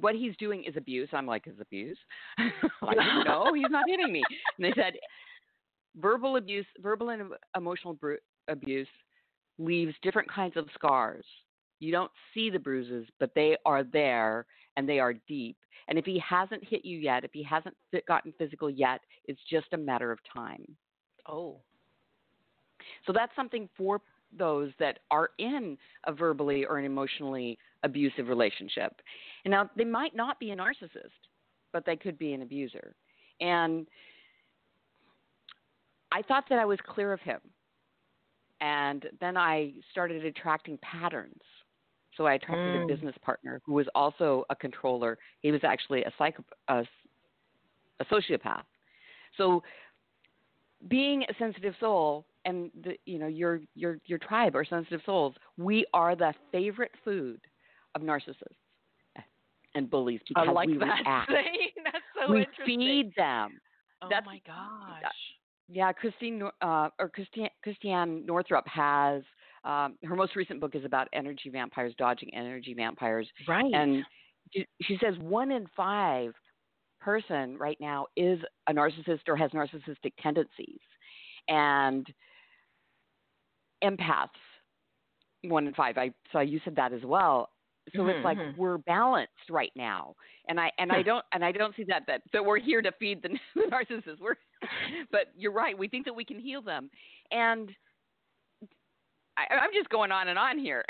what 0.00 0.14
he's 0.14 0.36
doing 0.36 0.64
is 0.64 0.76
abuse. 0.76 1.08
I'm 1.12 1.26
like, 1.26 1.46
is 1.46 1.60
abuse? 1.60 1.98
like, 2.82 2.96
no, 3.24 3.52
he's 3.54 3.70
not 3.70 3.84
hitting 3.88 4.12
me. 4.12 4.22
And 4.58 4.64
they 4.64 4.72
said, 4.74 4.94
verbal 5.96 6.36
abuse, 6.36 6.66
verbal 6.80 7.10
and 7.10 7.32
emotional 7.56 7.94
bru- 7.94 8.18
abuse 8.48 8.88
leaves 9.58 9.94
different 10.02 10.30
kinds 10.30 10.56
of 10.56 10.66
scars. 10.74 11.24
You 11.78 11.92
don't 11.92 12.10
see 12.32 12.50
the 12.50 12.58
bruises, 12.58 13.06
but 13.20 13.32
they 13.34 13.56
are 13.66 13.84
there 13.84 14.46
and 14.76 14.88
they 14.88 14.98
are 14.98 15.14
deep. 15.28 15.56
And 15.88 15.98
if 15.98 16.04
he 16.04 16.18
hasn't 16.26 16.64
hit 16.64 16.84
you 16.84 16.98
yet, 16.98 17.24
if 17.24 17.30
he 17.32 17.42
hasn't 17.42 17.76
gotten 18.08 18.32
physical 18.38 18.68
yet, 18.68 19.00
it's 19.26 19.40
just 19.48 19.66
a 19.72 19.76
matter 19.76 20.10
of 20.10 20.18
time. 20.32 20.64
Oh. 21.28 21.56
So 23.06 23.12
that's 23.12 23.34
something 23.36 23.68
for 23.76 24.00
those 24.36 24.70
that 24.78 24.98
are 25.10 25.30
in 25.38 25.78
a 26.06 26.12
verbally 26.12 26.64
or 26.64 26.78
an 26.78 26.84
emotionally 26.84 27.58
abusive 27.82 28.28
relationship. 28.28 29.00
And 29.46 29.52
now 29.52 29.70
they 29.76 29.84
might 29.84 30.16
not 30.16 30.40
be 30.40 30.50
a 30.50 30.56
narcissist, 30.56 31.22
but 31.72 31.86
they 31.86 31.94
could 31.94 32.18
be 32.18 32.32
an 32.32 32.42
abuser. 32.42 32.96
And 33.40 33.86
I 36.10 36.20
thought 36.22 36.46
that 36.50 36.58
I 36.58 36.64
was 36.64 36.80
clear 36.84 37.12
of 37.12 37.20
him. 37.20 37.38
And 38.60 39.06
then 39.20 39.36
I 39.36 39.74
started 39.92 40.24
attracting 40.24 40.78
patterns. 40.78 41.40
So 42.16 42.26
I 42.26 42.34
attracted 42.34 42.80
mm. 42.80 42.84
a 42.84 42.86
business 42.88 43.14
partner 43.22 43.60
who 43.64 43.74
was 43.74 43.86
also 43.94 44.44
a 44.50 44.56
controller. 44.56 45.16
He 45.42 45.52
was 45.52 45.60
actually 45.62 46.02
a 46.02 46.12
psycho 46.18 46.42
a, 46.66 46.84
a 48.00 48.04
sociopath. 48.06 48.64
So 49.36 49.62
being 50.88 51.22
a 51.22 51.34
sensitive 51.38 51.74
soul 51.78 52.26
and 52.44 52.72
the, 52.82 52.96
you 53.04 53.20
know 53.20 53.28
your 53.28 53.60
your 53.76 53.98
your 54.06 54.18
tribe 54.18 54.56
are 54.56 54.64
sensitive 54.64 55.02
souls. 55.06 55.36
We 55.56 55.86
are 55.94 56.16
the 56.16 56.34
favorite 56.50 56.92
food 57.04 57.40
of 57.94 58.02
narcissists 58.02 58.56
and 59.76 59.90
bullies 59.90 60.20
because 60.26 60.46
I 60.48 60.50
like 60.50 60.68
we 60.68 60.78
that 60.78 60.84
react. 61.06 61.30
That's 61.84 61.96
so 62.26 62.32
we 62.32 62.46
feed 62.64 63.12
them. 63.16 63.60
Oh 64.02 64.08
That's, 64.10 64.26
my 64.26 64.40
gosh. 64.46 65.02
Yeah, 65.68 65.92
Christine 65.92 66.42
uh, 66.62 66.88
or 66.98 67.08
Christiane, 67.08 67.50
Christiane 67.62 68.24
Northrup 68.24 68.66
has 68.68 69.22
um, 69.64 69.96
her 70.04 70.14
most 70.14 70.36
recent 70.36 70.60
book 70.60 70.74
is 70.74 70.84
about 70.84 71.08
energy 71.12 71.50
vampires, 71.50 71.92
dodging 71.98 72.32
energy 72.34 72.72
vampires. 72.72 73.28
Right. 73.48 73.72
And 73.72 74.04
she, 74.52 74.66
she 74.82 74.98
says 75.02 75.14
one 75.18 75.50
in 75.50 75.66
five 75.76 76.32
person 77.00 77.56
right 77.58 77.76
now 77.80 78.06
is 78.16 78.38
a 78.68 78.72
narcissist 78.72 79.20
or 79.28 79.36
has 79.36 79.50
narcissistic 79.50 80.12
tendencies. 80.22 80.80
And 81.48 82.06
empaths, 83.82 84.28
one 85.42 85.66
in 85.66 85.74
five. 85.74 85.98
I 85.98 86.12
saw 86.32 86.40
you 86.40 86.60
said 86.64 86.76
that 86.76 86.92
as 86.92 87.02
well. 87.04 87.48
So 87.94 88.00
mm-hmm, 88.00 88.10
it's 88.10 88.24
like 88.24 88.38
mm-hmm. 88.38 88.60
we're 88.60 88.78
balanced 88.78 89.50
right 89.50 89.72
now, 89.76 90.14
and 90.48 90.58
I 90.58 90.70
and 90.78 90.90
I 90.90 91.02
don't 91.02 91.24
and 91.32 91.44
I 91.44 91.52
don't 91.52 91.74
see 91.76 91.84
that 91.84 92.02
that 92.06 92.22
that 92.32 92.44
we're 92.44 92.58
here 92.58 92.82
to 92.82 92.92
feed 92.98 93.22
the, 93.22 93.28
the 93.54 93.62
narcissists. 93.70 94.20
We're, 94.20 94.34
but 95.12 95.26
you're 95.36 95.52
right. 95.52 95.78
We 95.78 95.88
think 95.88 96.04
that 96.06 96.14
we 96.14 96.24
can 96.24 96.38
heal 96.38 96.62
them, 96.62 96.90
and 97.30 97.70
I, 99.36 99.54
I'm 99.54 99.70
just 99.74 99.88
going 99.88 100.10
on 100.12 100.28
and 100.28 100.38
on 100.38 100.58
here. 100.58 100.84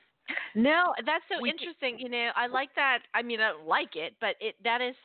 no, 0.54 0.92
that's 1.06 1.24
so 1.30 1.40
We- 1.40 1.50
interesting. 1.50 1.98
You 1.98 2.08
know, 2.08 2.30
I 2.34 2.46
like 2.48 2.70
that. 2.76 3.00
I 3.14 3.22
mean, 3.22 3.40
I 3.40 3.50
don't 3.50 3.66
like 3.66 3.94
it, 3.94 4.14
but 4.20 4.36
it 4.40 4.56
that 4.64 4.80
is 4.80 4.96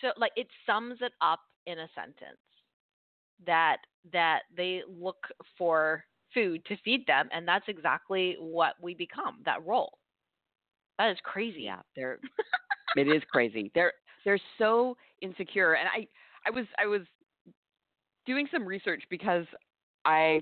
so 0.00 0.08
like 0.16 0.32
it 0.36 0.48
sums 0.66 0.98
it 1.00 1.12
up 1.20 1.40
in 1.66 1.78
a 1.78 1.88
sentence. 1.94 2.38
that 3.46 3.78
that 4.12 4.42
they 4.56 4.82
look 4.88 5.18
for 5.58 6.04
food 6.32 6.64
to 6.66 6.76
feed 6.84 7.06
them 7.06 7.28
and 7.32 7.46
that's 7.46 7.64
exactly 7.68 8.36
what 8.40 8.74
we 8.80 8.94
become 8.94 9.38
that 9.44 9.64
role 9.66 9.98
that 10.98 11.10
is 11.10 11.18
crazy 11.22 11.62
yeah 11.62 11.80
they're 11.94 12.18
it 12.96 13.08
is 13.08 13.22
crazy 13.30 13.70
they're 13.74 13.92
they're 14.24 14.40
so 14.58 14.96
insecure 15.22 15.74
and 15.74 15.88
i 15.88 16.06
i 16.46 16.50
was 16.50 16.66
i 16.78 16.86
was 16.86 17.02
doing 18.24 18.46
some 18.52 18.64
research 18.64 19.02
because 19.10 19.46
i 20.04 20.40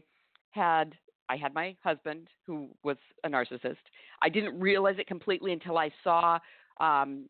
had 0.52 0.94
I 1.28 1.36
had 1.36 1.54
my 1.54 1.74
husband 1.82 2.28
who 2.46 2.68
was 2.82 2.96
a 3.24 3.28
narcissist. 3.28 3.76
I 4.22 4.28
didn't 4.28 4.58
realize 4.58 4.96
it 4.98 5.06
completely 5.06 5.52
until 5.52 5.78
I 5.78 5.90
saw 6.02 6.38
um, 6.80 7.28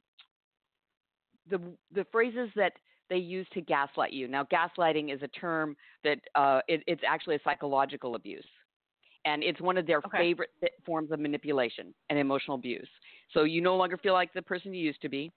the 1.49 1.61
the 1.93 2.05
phrases 2.11 2.51
that 2.57 2.73
they 3.11 3.17
use 3.17 3.47
to 3.53 3.61
gaslight 3.61 4.13
you. 4.13 4.29
Now, 4.29 4.45
gaslighting 4.45 5.15
is 5.15 5.23
a 5.23 5.29
term 5.29 5.77
that 6.03 6.19
uh, 6.35 6.61
it, 6.69 6.83
it's 6.87 7.03
actually 7.07 7.37
a 7.37 7.41
psychological 7.45 8.15
abuse, 8.15 8.47
and 9.25 9.43
it's 9.43 9.61
one 9.61 9.77
of 9.77 9.87
their 9.87 9.99
okay. 9.99 10.19
favorite 10.19 10.51
forms 10.85 11.13
of 11.13 11.21
manipulation 11.21 11.95
and 12.11 12.19
emotional 12.19 12.57
abuse. 12.57 12.89
So 13.33 13.45
you 13.45 13.61
no 13.61 13.77
longer 13.77 13.97
feel 13.97 14.13
like 14.13 14.33
the 14.33 14.43
person 14.43 14.75
you 14.75 14.85
used 14.85 15.03
to 15.03 15.09
be. 15.09 15.33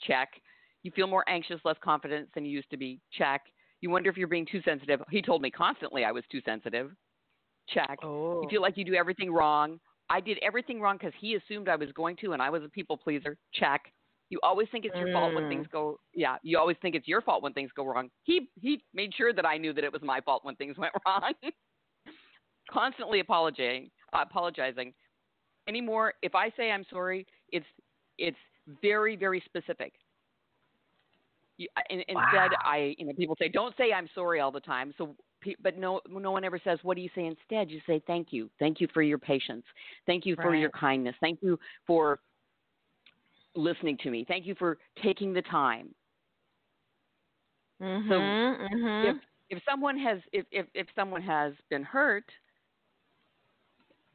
Check. 0.00 0.28
You 0.82 0.90
feel 0.94 1.06
more 1.06 1.24
anxious, 1.28 1.60
less 1.64 1.76
confident 1.82 2.28
than 2.34 2.44
you 2.44 2.52
used 2.52 2.70
to 2.70 2.76
be. 2.76 3.00
Check. 3.12 3.42
You 3.80 3.90
wonder 3.90 4.10
if 4.10 4.16
you're 4.16 4.28
being 4.28 4.46
too 4.50 4.62
sensitive. 4.64 5.00
He 5.10 5.22
told 5.22 5.42
me 5.42 5.50
constantly 5.50 6.04
I 6.04 6.12
was 6.12 6.24
too 6.30 6.40
sensitive. 6.44 6.90
Check. 7.68 7.98
Oh. 8.02 8.42
You 8.42 8.48
feel 8.48 8.62
like 8.62 8.76
you 8.76 8.84
do 8.84 8.94
everything 8.94 9.32
wrong. 9.32 9.78
I 10.08 10.20
did 10.20 10.38
everything 10.42 10.80
wrong 10.80 10.96
because 10.98 11.12
he 11.20 11.34
assumed 11.34 11.68
I 11.68 11.76
was 11.76 11.90
going 11.92 12.16
to, 12.22 12.32
and 12.32 12.40
I 12.40 12.50
was 12.50 12.62
a 12.62 12.68
people 12.68 12.96
pleaser. 12.96 13.36
Check. 13.52 13.82
You 14.28 14.38
always 14.42 14.68
think 14.70 14.84
it's 14.84 14.96
your 14.96 15.08
mm. 15.08 15.12
fault 15.12 15.34
when 15.34 15.48
things 15.48 15.66
mm. 15.66 15.72
go. 15.72 16.00
Yeah, 16.14 16.36
you 16.42 16.58
always 16.58 16.76
think 16.82 16.94
it's 16.94 17.06
your 17.06 17.22
fault 17.22 17.42
when 17.42 17.52
things 17.52 17.70
go 17.76 17.84
wrong. 17.84 18.08
He 18.24 18.48
he 18.60 18.82
made 18.94 19.12
sure 19.14 19.32
that 19.32 19.46
I 19.46 19.56
knew 19.56 19.72
that 19.72 19.84
it 19.84 19.92
was 19.92 20.02
my 20.02 20.20
fault 20.20 20.44
when 20.44 20.56
things 20.56 20.76
went 20.78 20.92
wrong. 21.06 21.32
Constantly 22.70 23.20
apologizing, 23.20 23.90
uh, 24.12 24.24
apologizing. 24.28 24.92
Anymore, 25.68 26.14
if 26.22 26.34
I 26.34 26.50
say 26.56 26.70
I'm 26.70 26.84
sorry, 26.90 27.26
it's 27.52 27.66
it's 28.18 28.36
very 28.82 29.16
very 29.16 29.42
specific. 29.44 29.92
You, 31.58 31.68
in, 31.88 32.02
wow. 32.10 32.22
Instead, 32.24 32.50
I 32.64 32.94
you 32.98 33.06
know 33.06 33.12
people 33.14 33.36
say 33.40 33.48
don't 33.48 33.74
say 33.76 33.92
I'm 33.92 34.08
sorry 34.14 34.40
all 34.40 34.52
the 34.52 34.60
time. 34.60 34.94
So 34.98 35.14
but 35.62 35.78
no 35.78 36.00
no 36.10 36.30
one 36.30 36.44
ever 36.44 36.60
says 36.64 36.78
what 36.82 36.96
do 36.96 37.02
you 37.02 37.10
say 37.14 37.26
instead 37.26 37.70
you 37.70 37.80
say 37.86 38.02
thank 38.06 38.28
you 38.32 38.50
thank 38.58 38.80
you 38.80 38.88
for 38.92 39.02
your 39.02 39.18
patience 39.18 39.62
thank 40.04 40.26
you 40.26 40.34
for 40.34 40.50
right. 40.50 40.58
your 40.58 40.70
kindness 40.70 41.14
thank 41.20 41.38
you 41.40 41.56
for 41.86 42.18
listening 43.56 43.96
to 44.02 44.10
me. 44.10 44.24
Thank 44.26 44.46
you 44.46 44.54
for 44.54 44.78
taking 45.02 45.32
the 45.32 45.42
time. 45.42 45.88
Mm-hmm, 47.82 48.08
so 48.08 48.14
mm-hmm. 48.14 49.10
if 49.10 49.16
if 49.50 49.62
someone 49.68 49.98
has 49.98 50.18
if, 50.32 50.46
if 50.50 50.66
if 50.74 50.86
someone 50.94 51.22
has 51.22 51.52
been 51.70 51.82
hurt, 51.82 52.24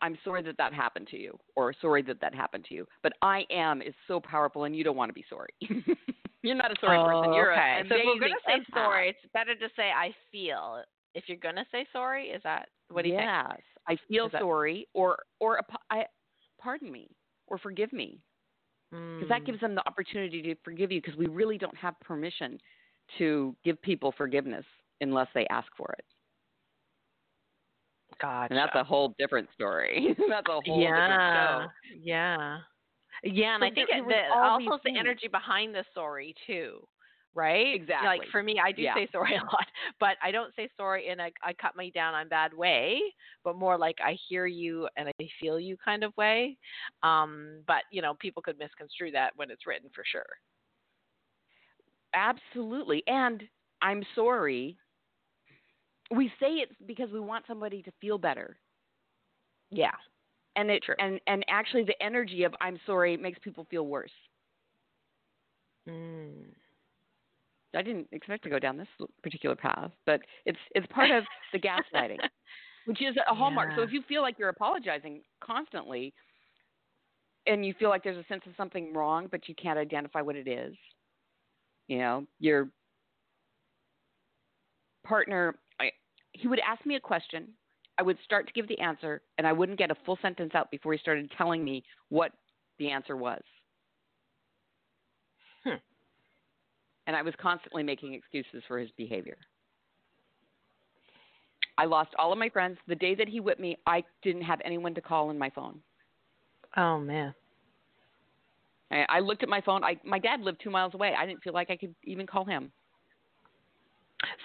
I'm 0.01 0.17
sorry 0.23 0.41
that 0.43 0.57
that 0.57 0.73
happened 0.73 1.07
to 1.09 1.17
you, 1.17 1.37
or 1.55 1.73
sorry 1.81 2.01
that 2.03 2.19
that 2.21 2.33
happened 2.33 2.65
to 2.69 2.73
you. 2.73 2.87
But 3.03 3.13
I 3.21 3.43
am 3.51 3.81
is 3.81 3.93
so 4.07 4.19
powerful, 4.19 4.63
and 4.63 4.75
you 4.75 4.83
don't 4.83 4.95
want 4.95 5.09
to 5.09 5.13
be 5.13 5.25
sorry. 5.29 5.53
you're 6.41 6.55
not 6.55 6.71
a 6.71 6.75
sorry 6.81 6.97
oh, 6.97 7.05
person. 7.05 7.33
You're 7.33 7.53
okay. 7.53 7.81
a 7.85 7.89
so 7.89 7.95
if 7.95 8.05
we're 8.05 8.19
gonna 8.19 8.33
say 8.45 8.65
sorry, 8.73 9.09
it's 9.09 9.33
better 9.33 9.55
to 9.55 9.67
say 9.75 9.91
I 9.95 10.13
feel. 10.31 10.83
If 11.13 11.25
you're 11.27 11.37
gonna 11.37 11.65
say 11.71 11.85
sorry, 11.93 12.27
is 12.27 12.41
that 12.43 12.69
what 12.89 13.03
do 13.03 13.09
you 13.09 13.15
yes, 13.15 13.47
think? 13.47 13.63
Yes, 13.89 13.97
I 13.99 14.11
feel 14.11 14.29
sorry, 14.31 14.87
or 14.93 15.17
or 15.39 15.61
I, 15.89 16.05
pardon 16.59 16.91
me, 16.91 17.09
or 17.47 17.57
forgive 17.57 17.93
me 17.93 18.19
because 18.91 19.29
that 19.29 19.43
Mm. 19.43 19.45
gives 19.45 19.59
them 19.61 19.75
the 19.75 19.87
opportunity 19.87 20.41
to 20.41 20.55
forgive 20.63 20.91
you 20.91 21.01
because 21.01 21.17
we 21.17 21.27
really 21.27 21.57
don't 21.57 21.77
have 21.77 21.97
permission 22.01 22.59
to 23.17 23.55
give 23.63 23.81
people 23.81 24.11
forgiveness 24.11 24.65
unless 24.99 25.27
they 25.33 25.47
ask 25.47 25.67
for 25.77 25.93
it. 25.97 26.05
Gotcha. 28.21 28.53
And 28.53 28.57
that's 28.59 28.75
a 28.75 28.83
whole 28.83 29.15
different 29.17 29.49
story. 29.53 30.15
that's 30.29 30.47
a 30.47 30.51
whole 30.51 30.81
yeah. 30.81 30.89
different 30.89 31.33
show. 31.33 31.97
Yeah. 32.03 32.57
Yeah, 33.23 33.55
and 33.55 33.61
So 33.61 33.65
I 33.67 33.71
think 33.71 33.89
there- 33.89 33.99
it, 33.99 34.07
the, 34.07 34.37
also 34.37 34.79
the 34.83 34.97
energy 34.97 35.27
behind 35.27 35.75
the 35.75 35.83
story 35.91 36.33
too, 36.47 36.79
right? 37.35 37.73
Exactly. 37.75 38.07
Like 38.07 38.21
for 38.31 38.41
me, 38.41 38.59
I 38.63 38.71
do 38.71 38.81
Yeah. 38.81 38.95
say 38.95 39.07
sorry 39.11 39.35
a 39.35 39.43
lot, 39.43 39.67
but 39.99 40.17
I 40.23 40.31
don't 40.31 40.53
say 40.55 40.69
sorry 40.77 41.07
in 41.09 41.19
a 41.19 41.29
I 41.43 41.53
cut 41.53 41.75
me 41.75 41.91
down 41.91 42.13
on 42.15 42.29
bad 42.29 42.53
way, 42.53 42.99
but 43.43 43.55
more 43.55 43.77
like 43.77 43.97
I 44.03 44.17
hear 44.27 44.45
you 44.45 44.87
and 44.97 45.07
I 45.09 45.27
feel 45.39 45.59
you 45.59 45.77
kind 45.83 46.03
of 46.03 46.15
way. 46.17 46.57
Um, 47.03 47.61
but 47.67 47.83
you 47.91 48.01
know, 48.01 48.13
people 48.19 48.41
could 48.41 48.57
misconstrue 48.57 49.11
that 49.11 49.33
when 49.35 49.51
it's 49.51 49.67
written 49.67 49.89
for 49.93 50.03
sure. 50.05 50.25
Absolutely. 52.13 53.03
And 53.07 53.43
I'm 53.81 54.03
sorry. 54.15 54.77
We 56.13 56.31
say 56.39 56.55
it 56.55 56.69
because 56.85 57.09
we 57.11 57.19
want 57.19 57.45
somebody 57.47 57.81
to 57.83 57.91
feel 58.01 58.17
better. 58.17 58.57
Yeah. 59.69 59.91
And 60.55 60.69
it 60.69 60.83
True. 60.83 60.95
and 60.99 61.19
and 61.27 61.45
actually 61.49 61.83
the 61.83 62.01
energy 62.03 62.43
of 62.43 62.53
I'm 62.59 62.79
sorry 62.85 63.15
makes 63.17 63.39
people 63.39 63.65
feel 63.69 63.87
worse. 63.87 64.11
Mm. 65.87 66.43
I 67.73 67.81
didn't 67.81 68.07
expect 68.11 68.43
to 68.43 68.49
go 68.49 68.59
down 68.59 68.77
this 68.77 68.87
particular 69.23 69.55
path, 69.55 69.91
but 70.05 70.21
it's 70.45 70.57
it's 70.75 70.85
part 70.87 71.09
of 71.11 71.23
the 71.53 71.59
gaslighting, 71.95 72.19
which 72.85 73.01
is 73.01 73.15
a 73.29 73.33
hallmark. 73.33 73.71
So 73.77 73.81
if 73.81 73.93
you 73.93 74.01
feel 74.07 74.21
like 74.21 74.37
you're 74.37 74.49
apologizing 74.49 75.21
constantly, 75.41 76.13
and 77.47 77.65
you 77.65 77.73
feel 77.79 77.89
like 77.89 78.03
there's 78.03 78.17
a 78.17 78.27
sense 78.27 78.43
of 78.45 78.53
something 78.57 78.93
wrong, 78.93 79.27
but 79.31 79.47
you 79.47 79.55
can't 79.55 79.79
identify 79.79 80.21
what 80.21 80.35
it 80.35 80.47
is, 80.47 80.75
you 81.87 81.97
know, 81.97 82.25
your 82.39 82.69
partner, 85.03 85.55
he 86.41 86.47
would 86.47 86.59
ask 86.59 86.85
me 86.85 86.95
a 86.95 86.99
question. 86.99 87.47
I 87.97 88.03
would 88.03 88.17
start 88.25 88.47
to 88.47 88.53
give 88.53 88.67
the 88.67 88.79
answer, 88.79 89.21
and 89.37 89.45
I 89.45 89.53
wouldn't 89.53 89.77
get 89.77 89.91
a 89.91 89.95
full 90.05 90.17
sentence 90.21 90.51
out 90.55 90.71
before 90.71 90.93
he 90.93 90.99
started 90.99 91.31
telling 91.37 91.63
me 91.63 91.83
what 92.09 92.31
the 92.79 92.89
answer 92.89 93.15
was. 93.15 93.41
Hmm. 95.63 95.75
And 97.05 97.15
I 97.15 97.21
was 97.21 97.33
constantly 97.39 97.83
making 97.83 98.13
excuses 98.13 98.63
for 98.67 98.79
his 98.79 98.89
behavior. 98.97 99.37
I 101.77 101.85
lost 101.85 102.09
all 102.17 102.31
of 102.31 102.39
my 102.39 102.49
friends. 102.49 102.77
The 102.87 102.95
day 102.95 103.15
that 103.15 103.27
he 103.27 103.39
whipped 103.39 103.61
me, 103.61 103.77
I 103.85 104.03
didn't 104.23 104.43
have 104.43 104.59
anyone 104.65 104.95
to 104.95 105.01
call 105.01 105.29
on 105.29 105.37
my 105.37 105.49
phone. 105.49 105.79
Oh 106.77 106.99
man. 106.99 107.33
I, 108.91 109.05
I 109.09 109.19
looked 109.19 109.43
at 109.43 109.49
my 109.49 109.61
phone. 109.61 109.83
I, 109.83 109.97
my 110.03 110.19
dad 110.19 110.41
lived 110.41 110.61
two 110.63 110.69
miles 110.69 110.93
away. 110.93 111.13
I 111.17 111.25
didn't 111.25 111.43
feel 111.43 111.53
like 111.53 111.69
I 111.69 111.77
could 111.77 111.95
even 112.03 112.27
call 112.27 112.45
him. 112.45 112.71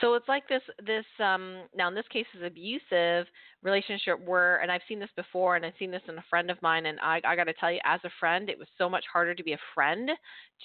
So 0.01 0.15
it's 0.15 0.29
like 0.29 0.49
this 0.49 0.63
this 0.85 1.05
um 1.21 1.63
now 1.75 1.89
in 1.89 1.95
this 1.95 2.07
case 2.13 2.27
is 2.37 2.43
abusive 2.45 3.27
relationship 3.63 4.19
where 4.25 4.59
and 4.59 4.71
I've 4.71 4.83
seen 4.89 5.01
this 5.01 5.11
before 5.17 5.57
and 5.57 5.65
I've 5.65 5.75
seen 5.79 5.91
this 5.91 6.03
in 6.09 6.19
a 6.19 6.25
friend 6.29 6.51
of 6.51 6.61
mine 6.63 6.87
and 6.87 6.99
I 7.01 7.21
I 7.25 7.37
got 7.37 7.45
to 7.45 7.55
tell 7.55 7.71
you 7.71 7.81
as 7.85 8.01
a 8.05 8.11
friend 8.21 8.49
it 8.49 8.59
was 8.59 8.69
so 8.79 8.89
much 8.89 9.05
harder 9.13 9.35
to 9.35 9.43
be 9.43 9.53
a 9.53 9.59
friend 9.75 10.11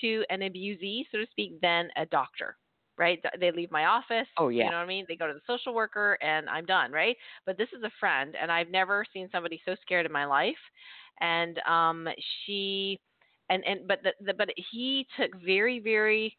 to 0.02 0.24
an 0.30 0.42
abusee 0.42 1.06
so 1.12 1.18
to 1.18 1.26
speak 1.32 1.60
than 1.62 1.90
a 1.98 2.06
doctor. 2.06 2.58
Right? 2.98 3.20
They 3.40 3.52
leave 3.52 3.72
my 3.72 3.86
office. 3.86 4.28
Oh, 4.38 4.50
yeah. 4.50 4.66
You 4.66 4.70
know 4.70 4.78
what 4.78 4.84
I 4.84 4.88
mean? 4.88 5.06
They 5.08 5.16
go 5.16 5.26
to 5.26 5.34
the 5.34 5.42
social 5.48 5.74
worker 5.74 6.20
and 6.22 6.48
I'm 6.48 6.66
done, 6.66 6.92
right? 6.92 7.16
But 7.48 7.58
this 7.58 7.70
is 7.76 7.82
a 7.84 7.92
friend 8.00 8.36
and 8.40 8.52
I've 8.52 8.70
never 8.70 9.06
seen 9.12 9.28
somebody 9.32 9.60
so 9.66 9.76
scared 9.82 10.06
in 10.06 10.12
my 10.12 10.26
life. 10.26 10.54
And 11.20 11.60
um 11.68 12.08
she 12.46 13.00
and 13.50 13.64
and 13.66 13.88
but 13.88 14.00
the, 14.04 14.12
the 14.24 14.34
but 14.34 14.50
he 14.72 15.08
took 15.20 15.32
very 15.44 15.80
very 15.80 16.38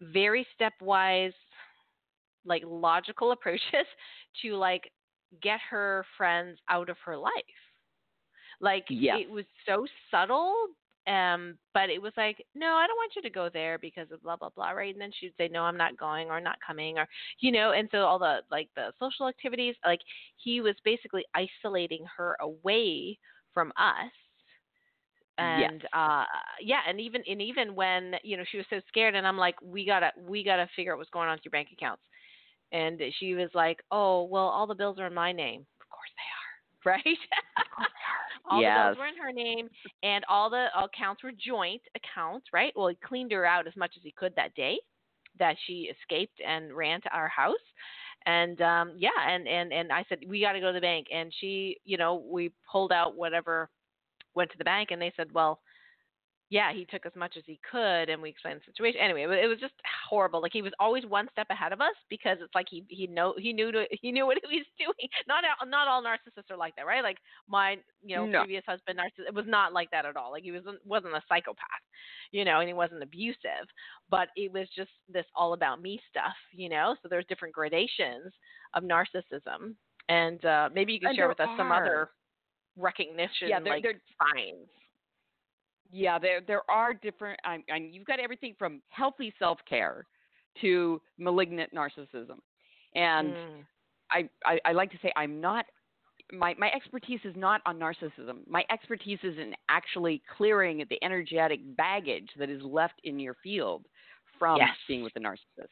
very 0.00 0.46
stepwise 0.58 1.34
like 2.44 2.62
logical 2.66 3.32
approaches 3.32 3.86
to 4.42 4.54
like 4.56 4.90
get 5.42 5.60
her 5.70 6.04
friends 6.16 6.58
out 6.68 6.88
of 6.90 6.96
her 7.04 7.16
life. 7.16 7.32
Like 8.60 8.86
Yes. 8.88 9.20
it 9.20 9.30
was 9.30 9.44
so 9.66 9.86
subtle, 10.10 10.54
um, 11.06 11.58
but 11.74 11.90
it 11.90 12.00
was 12.00 12.12
like, 12.16 12.44
no, 12.54 12.74
I 12.74 12.86
don't 12.86 12.96
want 12.96 13.12
you 13.16 13.22
to 13.22 13.30
go 13.30 13.48
there 13.52 13.78
because 13.78 14.10
of 14.12 14.22
blah 14.22 14.36
blah 14.36 14.50
blah, 14.54 14.70
right? 14.70 14.92
And 14.94 15.00
then 15.00 15.10
she'd 15.18 15.34
say, 15.36 15.48
no, 15.48 15.62
I'm 15.62 15.76
not 15.76 15.96
going 15.96 16.28
or 16.30 16.40
not 16.40 16.56
coming 16.64 16.98
or 16.98 17.06
you 17.40 17.50
know, 17.52 17.72
and 17.72 17.88
so 17.90 17.98
all 18.02 18.18
the 18.18 18.40
like 18.50 18.68
the 18.76 18.92
social 18.98 19.28
activities, 19.28 19.74
like 19.84 20.00
he 20.36 20.60
was 20.60 20.74
basically 20.84 21.24
isolating 21.34 22.04
her 22.16 22.36
away 22.40 23.18
from 23.52 23.72
us 23.76 24.12
Yes. 25.40 25.72
and 25.78 25.84
uh 25.92 26.24
yeah 26.60 26.80
and 26.88 27.00
even 27.00 27.22
and 27.28 27.40
even 27.40 27.74
when 27.74 28.14
you 28.22 28.36
know 28.36 28.44
she 28.50 28.58
was 28.58 28.66
so 28.68 28.80
scared 28.88 29.14
and 29.14 29.26
i'm 29.26 29.38
like 29.38 29.54
we 29.62 29.84
gotta 29.84 30.10
we 30.26 30.44
gotta 30.44 30.68
figure 30.76 30.92
out 30.92 30.98
what's 30.98 31.10
going 31.10 31.28
on 31.28 31.34
with 31.34 31.44
your 31.44 31.50
bank 31.50 31.68
accounts 31.72 32.02
and 32.72 33.00
she 33.18 33.34
was 33.34 33.50
like 33.54 33.80
oh 33.90 34.24
well 34.24 34.44
all 34.44 34.66
the 34.66 34.74
bills 34.74 34.98
are 34.98 35.06
in 35.06 35.14
my 35.14 35.32
name. 35.32 35.64
Of 35.80 35.88
course 35.88 36.10
they 36.16 36.90
are 36.90 36.92
right? 36.96 37.18
All 38.50 38.60
the 38.60 38.94
bills 38.94 38.98
were 38.98 39.06
in 39.06 39.16
her 39.16 39.32
name 39.32 39.68
and 40.02 40.24
all 40.28 40.50
the 40.50 40.66
accounts 40.76 41.22
were 41.22 41.30
joint 41.32 41.80
accounts 41.94 42.48
right? 42.52 42.72
Well 42.76 42.88
he 42.88 42.98
cleaned 43.06 43.32
her 43.32 43.46
out 43.46 43.66
as 43.66 43.76
much 43.76 43.92
as 43.96 44.02
he 44.02 44.12
could 44.12 44.34
that 44.36 44.54
day 44.54 44.78
that 45.38 45.56
she 45.66 45.90
escaped 45.90 46.38
and 46.46 46.72
ran 46.76 47.00
to 47.02 47.16
our 47.16 47.28
house. 47.28 47.54
And 48.26 48.60
um 48.60 48.92
yeah 48.98 49.10
and 49.28 49.46
and 49.46 49.72
and 49.72 49.92
i 49.92 50.04
said 50.08 50.18
we 50.28 50.40
got 50.40 50.52
to 50.52 50.60
go 50.60 50.68
to 50.68 50.72
the 50.72 50.80
bank. 50.80 51.06
And 51.14 51.32
she 51.40 51.78
you 51.84 51.96
know 51.96 52.24
we 52.28 52.52
pulled 52.70 52.92
out 52.92 53.16
whatever 53.16 53.70
went 54.34 54.50
to 54.50 54.58
the 54.58 54.64
bank 54.64 54.90
and 54.90 55.00
they 55.00 55.12
said, 55.16 55.32
well, 55.32 55.60
yeah, 56.52 56.70
he 56.74 56.84
took 56.84 57.06
as 57.06 57.16
much 57.16 57.38
as 57.38 57.44
he 57.46 57.58
could, 57.70 58.10
and 58.10 58.20
we 58.20 58.28
explained 58.28 58.60
the 58.60 58.70
situation. 58.70 59.00
Anyway, 59.00 59.22
it 59.22 59.46
was 59.48 59.58
just 59.58 59.72
horrible. 60.08 60.42
Like 60.42 60.52
he 60.52 60.60
was 60.60 60.74
always 60.78 61.06
one 61.06 61.26
step 61.32 61.46
ahead 61.48 61.72
of 61.72 61.80
us 61.80 61.96
because 62.10 62.36
it's 62.42 62.54
like 62.54 62.66
he 62.68 62.84
he 62.88 63.06
know 63.06 63.32
he 63.38 63.54
knew 63.54 63.72
to, 63.72 63.86
he 64.02 64.12
knew 64.12 64.26
what 64.26 64.36
he 64.46 64.58
was 64.58 64.66
doing. 64.78 65.08
Not 65.26 65.44
not 65.66 65.88
all 65.88 66.02
narcissists 66.02 66.50
are 66.50 66.56
like 66.58 66.76
that, 66.76 66.84
right? 66.86 67.02
Like 67.02 67.16
my 67.48 67.78
you 68.04 68.16
know 68.16 68.26
No. 68.26 68.40
previous 68.40 68.64
husband, 68.68 68.98
narciss 68.98 69.26
it 69.26 69.34
was 69.34 69.46
not 69.48 69.72
like 69.72 69.90
that 69.92 70.04
at 70.04 70.16
all. 70.16 70.30
Like 70.30 70.42
he 70.42 70.52
was 70.52 70.62
wasn't 70.84 71.14
a 71.14 71.22
psychopath, 71.26 71.84
you 72.32 72.44
know, 72.44 72.60
and 72.60 72.68
he 72.68 72.74
wasn't 72.74 73.02
abusive, 73.02 73.66
but 74.10 74.28
it 74.36 74.52
was 74.52 74.68
just 74.76 74.90
this 75.08 75.26
all 75.34 75.54
about 75.54 75.80
me 75.80 75.98
stuff, 76.10 76.36
you 76.52 76.68
know. 76.68 76.96
So 77.02 77.08
there's 77.08 77.26
different 77.30 77.54
gradations 77.54 78.30
of 78.74 78.82
narcissism, 78.84 79.74
and 80.10 80.44
uh, 80.44 80.68
maybe 80.74 80.92
you 80.92 81.00
can 81.00 81.08
And 81.08 81.16
share 81.16 81.28
with 81.28 81.40
us 81.40 81.48
some 81.56 81.72
other 81.72 82.10
recognition 82.76 83.48
Yeah, 83.48 83.60
there- 83.60 83.72
like 83.72 83.82
there- 83.82 84.02
signs. 84.20 84.68
Yeah, 85.92 86.18
there 86.18 86.40
there 86.46 86.62
are 86.70 86.94
different. 86.94 87.40
I, 87.44 87.62
I, 87.72 87.76
you've 87.90 88.06
got 88.06 88.20
everything 88.20 88.54
from 88.58 88.82
healthy 88.90 89.34
self 89.38 89.58
care 89.68 90.06
to 90.62 91.00
malignant 91.18 91.72
narcissism, 91.74 92.38
and 92.94 93.36
Mm. 93.36 93.66
I, 94.10 94.28
I 94.44 94.60
I 94.66 94.72
like 94.72 94.90
to 94.92 94.98
say 95.02 95.12
I'm 95.16 95.40
not. 95.40 95.66
My 96.32 96.54
my 96.58 96.70
expertise 96.72 97.20
is 97.24 97.34
not 97.36 97.60
on 97.66 97.78
narcissism. 97.78 98.46
My 98.48 98.64
expertise 98.70 99.18
is 99.22 99.38
in 99.38 99.54
actually 99.68 100.22
clearing 100.36 100.84
the 100.90 101.02
energetic 101.04 101.60
baggage 101.76 102.30
that 102.38 102.50
is 102.50 102.62
left 102.62 103.00
in 103.04 103.18
your 103.18 103.36
field 103.42 103.86
from 104.38 104.70
Yes. 104.70 104.76
being 104.88 105.02
with 105.02 105.14
a 105.16 105.20
narcissist. 105.20 105.68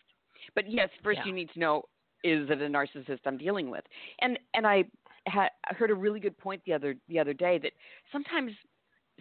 But 0.54 0.70
yes, 0.70 0.90
first 1.02 1.20
Yeah. 1.20 1.24
you 1.24 1.32
need 1.32 1.50
to 1.54 1.58
know 1.60 1.82
is 2.24 2.48
it 2.50 2.60
a 2.62 2.68
narcissist 2.68 3.20
I'm 3.26 3.38
dealing 3.38 3.70
with? 3.70 3.84
And 4.20 4.38
and 4.54 4.66
I 4.66 4.84
had 5.26 5.50
I 5.70 5.74
heard 5.74 5.90
a 5.90 5.94
really 5.94 6.20
good 6.20 6.36
point 6.38 6.62
the 6.66 6.72
other 6.74 6.94
the 7.08 7.18
other 7.18 7.34
day 7.34 7.58
that 7.58 7.72
sometimes 8.12 8.52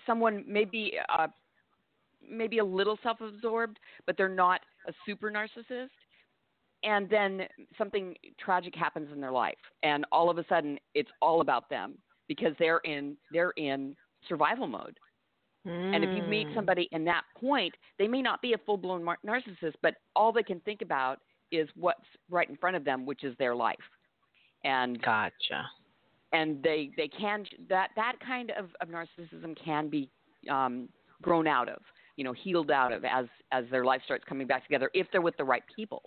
someone 0.06 0.44
may 0.48 0.66
be 0.66 0.98
uh, 1.18 1.28
maybe 2.28 2.60
a 2.60 2.66
little 2.66 2.98
self-absorbed, 3.04 3.80
but 4.06 4.18
they're 4.18 4.30
not 4.30 4.62
a 4.88 4.94
super 5.06 5.32
narcissist. 5.32 5.90
And 6.84 7.10
then 7.10 7.42
something 7.78 8.16
tragic 8.40 8.74
happens 8.74 9.10
in 9.12 9.20
their 9.20 9.32
life, 9.32 9.58
and 9.84 10.06
all 10.12 10.30
of 10.30 10.38
a 10.38 10.46
sudden 10.48 10.80
it's 10.94 11.10
all 11.22 11.42
about 11.42 11.70
them 11.70 11.98
because 12.30 12.54
they're 12.58 12.80
in 12.86 13.18
they're 13.34 13.52
in 13.58 13.96
survival 14.28 14.68
mode. 14.68 14.98
And 15.94 16.04
if 16.04 16.12
you 16.14 16.22
meet 16.24 16.48
Mm. 16.50 16.56
somebody 16.56 16.88
in 16.92 17.04
that 17.06 17.24
point, 17.36 17.76
they 17.98 18.08
may 18.08 18.22
not 18.22 18.42
be 18.42 18.54
a 18.54 18.58
full-blown 18.60 19.04
mar- 19.04 19.18
narcissist, 19.26 19.74
but 19.82 19.96
all 20.16 20.32
they 20.32 20.44
can 20.44 20.60
think 20.62 20.82
about 20.82 21.20
is 21.52 21.68
what's 21.76 22.06
right 22.30 22.48
in 22.48 22.56
front 22.56 22.76
of 22.76 22.84
them, 22.86 23.06
which 23.06 23.24
is 23.24 23.36
their 23.38 23.56
life. 23.56 23.78
And 24.64 25.02
Gotcha. 25.02 25.70
And 26.34 26.62
they 26.64 26.92
they 26.98 27.08
can 27.08 27.46
that 27.70 27.90
that 27.96 28.14
kind 28.26 28.52
of, 28.52 28.70
of 28.82 28.90
narcissism 28.90 29.58
can 29.64 29.90
be 29.90 30.10
um, 30.50 30.90
grown 31.22 31.48
out 31.48 31.70
of, 31.70 31.80
you 32.16 32.24
know, 32.24 32.34
healed 32.34 32.72
out 32.72 32.92
of 32.92 33.04
as 33.06 33.26
as 33.52 33.66
their 33.72 33.86
life 33.86 34.02
starts 34.06 34.24
coming 34.28 34.48
back 34.48 34.64
together 34.64 34.90
if 34.94 35.08
they're 35.12 35.22
with 35.22 35.38
the 35.38 35.44
right 35.44 35.64
people. 35.76 36.04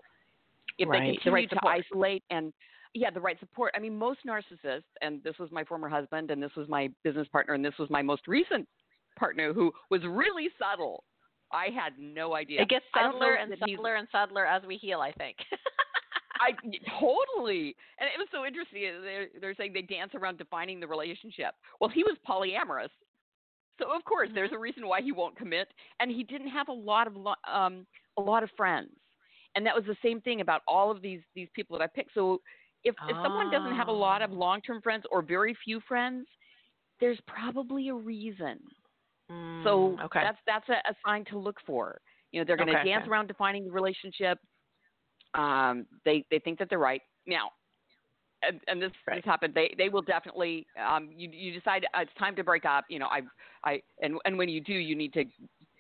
If 0.79 0.89
Right, 0.89 1.01
they 1.01 1.07
the 1.07 1.13
continue 1.15 1.35
right 1.35 1.51
to 1.51 1.67
isolate 1.67 2.25
and 2.31 2.53
yeah, 2.95 3.11
the 3.11 3.21
right 3.21 3.39
support. 3.41 3.73
I 3.75 3.81
mean, 3.81 3.97
most 3.97 4.21
narcissists, 4.27 4.83
and 5.01 5.23
this 5.23 5.39
was 5.39 5.51
my 5.51 5.65
former 5.65 5.89
husband, 5.89 6.31
and 6.31 6.43
this 6.43 6.53
was 6.57 6.69
my 6.69 6.91
business 7.03 7.27
partner, 7.29 7.55
and 7.55 7.65
this 7.65 7.75
was 7.79 7.89
my 7.89 8.03
most 8.03 8.29
recent 8.29 8.69
partner 9.19 9.53
who 9.53 9.73
was 9.91 10.03
really 10.05 10.49
subtle. 10.59 11.05
I 11.53 11.67
had 11.67 11.93
no 11.99 12.35
idea. 12.35 12.63
It 12.63 12.69
gets 12.69 12.85
subtler 12.95 13.35
and 13.35 13.53
subtler 13.59 13.97
and 13.97 14.09
subtler 14.11 14.47
as 14.47 14.63
we 14.67 14.77
heal, 14.77 15.01
I 15.01 15.13
think. 15.13 15.37
I 16.43 16.53
totally, 17.01 17.77
and 17.99 18.09
it 18.09 18.19
was 18.19 18.29
so 18.33 18.45
interesting. 18.45 18.83
They're, 19.03 19.29
they're 19.41 19.55
saying 19.55 19.73
they 19.73 19.83
dance 19.83 20.13
around 20.15 20.39
defining 20.39 20.81
the 20.81 20.89
relationship. 20.89 21.55
Well, 21.81 21.91
he 21.91 22.03
was 22.05 22.17
polyamorous, 22.29 22.91
so 23.81 23.95
of 23.95 24.05
course 24.05 24.31
there's 24.35 24.53
a 24.53 24.59
reason 24.59 24.87
why 24.89 25.01
he 25.03 25.13
won't 25.13 25.37
commit, 25.37 25.69
and 26.01 26.11
he 26.11 26.25
didn't 26.25 26.49
have 26.49 26.69
a 26.69 26.73
lot 26.73 27.07
of 27.07 27.17
lo- 27.17 27.43
um, 27.51 27.87
a 28.19 28.23
lot 28.23 28.43
of 28.43 28.51
friends, 28.57 28.93
and 29.57 29.67
that 29.67 29.75
was 29.75 29.85
the 29.87 29.97
same 30.03 30.21
thing 30.21 30.41
about 30.41 30.63
all 30.69 30.91
of 30.91 31.03
these 31.03 31.23
these 31.35 31.49
people 31.55 31.79
that 31.79 31.85
I 31.85 31.89
picked. 31.89 32.15
So 32.15 32.41
if 32.85 32.97
if 33.09 33.19
someone 33.23 33.51
doesn't 33.51 33.73
have 33.75 33.89
a 33.89 33.93
lot 33.93 34.23
of 34.23 34.31
Oh. 34.31 34.37
long 34.37 34.61
term 34.63 34.83
friends 34.83 35.05
or 35.11 35.23
very 35.23 35.57
few 35.65 35.81
friends, 35.89 36.27
there's 37.01 37.21
probably 37.27 37.89
a 37.89 37.95
reason. 37.95 38.61
So 39.63 39.99
Mm, 39.99 40.05
okay. 40.05 40.21
that's 40.21 40.39
that's 40.47 40.69
a, 40.69 40.91
a 40.91 40.95
sign 41.07 41.25
to 41.27 41.39
look 41.39 41.59
for. 41.67 42.01
You 42.33 42.41
know, 42.41 42.45
they're 42.47 42.57
going 42.57 42.69
to 42.69 42.75
Okay, 42.75 42.85
dance 42.85 43.03
okay. 43.03 43.11
around 43.11 43.27
defining 43.29 43.65
the 43.65 43.73
relationship. 43.73 44.39
Um, 45.35 45.87
they 46.05 46.25
they 46.31 46.39
think 46.39 46.59
that 46.59 46.69
they're 46.69 46.79
right 46.79 47.03
now, 47.27 47.51
and, 48.43 48.61
and 48.69 48.83
this 48.83 48.93
Right. 49.07 49.17
this 49.17 49.25
happened. 49.25 49.55
They 49.55 49.75
they 49.79 49.89
will 49.89 50.03
definitely. 50.03 50.67
Um, 50.85 51.11
you 51.17 51.31
you 51.31 51.53
decide 51.53 51.87
uh, 51.95 52.01
it's 52.03 52.13
time 52.19 52.37
to 52.37 52.45
break 52.45 52.65
up. 52.65 52.85
You 52.89 52.99
know, 52.99 53.07
I 53.07 53.23
I 53.65 53.83
and 54.01 54.19
and 54.25 54.37
when 54.37 54.49
you 54.49 54.61
do, 54.61 54.75
you 54.75 54.95
need 54.95 55.13
to 55.15 55.25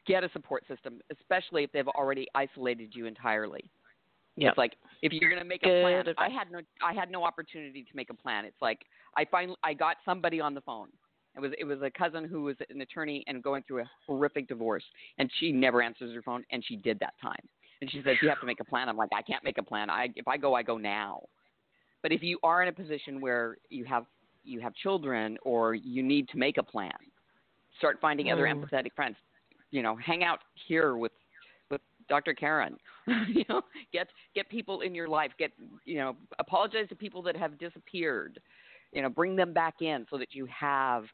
get 0.07 0.25
a 0.25 0.31
support 0.31 0.67
system, 0.67 1.01
especially 1.11 1.65
if 1.65 1.73
they've 1.73 1.89
already 1.89 2.27
isolated 2.35 2.95
you 2.95 3.07
entirely. 3.07 3.71
Yep. 4.37 4.53
It's 4.53 4.59
like 4.59 4.77
if 5.03 5.13
you're 5.13 5.31
going 5.31 5.43
to 5.43 5.49
make 5.49 5.63
a 5.63 5.67
Good 5.67 5.83
plan. 5.83 6.15
I 6.17 6.29
had 6.29 6.51
no 6.51 6.61
I 6.85 6.95
had 6.95 7.11
no 7.11 7.25
opportunity 7.25 7.83
to 7.83 7.97
make 7.97 8.11
a 8.11 8.15
plan. 8.15 8.45
It's 8.45 8.61
like 8.63 8.81
I 9.17 9.27
finally 9.31 9.57
I 9.63 9.75
got 9.75 9.97
somebody 10.05 10.41
on 10.41 10.55
the 10.55 10.63
phone. 10.63 10.89
It 11.37 11.41
was 11.41 11.53
it 11.59 11.65
was 11.65 11.81
a 11.83 11.91
cousin 11.91 12.25
who 12.25 12.43
was 12.43 12.57
an 12.71 12.81
attorney 12.81 13.25
and 13.27 13.43
going 13.43 13.63
through 13.67 13.83
a 13.83 13.91
horrific 14.07 14.49
divorce, 14.49 14.85
and 15.19 15.31
she 15.39 15.53
never 15.53 15.83
answers 15.83 16.15
her 16.15 16.23
phone, 16.23 16.45
and 16.51 16.65
she 16.65 16.77
did 16.77 16.99
that 17.01 17.15
time. 17.21 17.41
And 17.83 17.91
she 17.91 18.01
says 18.05 18.17
you 18.23 18.29
have 18.29 18.41
to 18.41 18.47
make 18.47 18.61
a 18.61 18.65
plan. 18.65 18.89
I'm 18.89 18.97
like 18.97 19.11
I 19.13 19.23
can't 19.23 19.43
make 19.43 19.59
a 19.59 19.63
plan. 19.63 19.91
I 19.91 20.09
if 20.15 20.29
I 20.29 20.37
go 20.39 20.55
I 20.55 20.63
go 20.63 20.79
now. 20.79 21.23
But 22.01 22.13
if 22.13 22.23
you 22.23 22.39
are 22.45 22.63
in 22.63 22.69
a 22.69 22.73
position 22.73 23.21
where 23.21 23.57
you 23.71 23.85
have 23.85 24.07
you 24.45 24.61
have 24.61 24.73
children 24.75 25.37
or 25.43 25.75
you 25.75 26.03
need 26.03 26.29
to 26.29 26.39
make 26.39 26.59
a 26.59 26.63
plan, 26.63 26.93
start 27.79 27.99
finding 28.01 28.31
other 28.31 28.45
Mm. 28.45 28.65
empathetic 28.65 28.93
friends. 28.95 29.17
You 29.73 29.83
know, 29.83 29.97
hang 29.97 30.23
out 30.23 30.39
here 30.69 30.97
with 30.97 31.13
with 31.71 31.81
Dr. 32.09 32.35
Karen. 32.35 32.77
you 33.27 33.45
know, 33.49 33.63
get 33.93 34.07
get 34.35 34.49
people 34.49 34.83
in 34.83 34.95
your 34.95 35.09
life. 35.09 35.33
Get 35.37 35.51
you 35.85 35.99
know, 35.99 36.17
apologize 36.39 36.89
to 36.89 36.95
people 36.95 37.21
that 37.23 37.37
have 37.37 37.59
disappeared. 37.59 38.41
You 38.93 39.03
know, 39.03 39.09
bring 39.09 39.35
them 39.35 39.53
back 39.53 39.83
in 39.83 40.07
so 40.09 40.19
that 40.19 40.35
you 40.35 40.47
have 40.47 41.05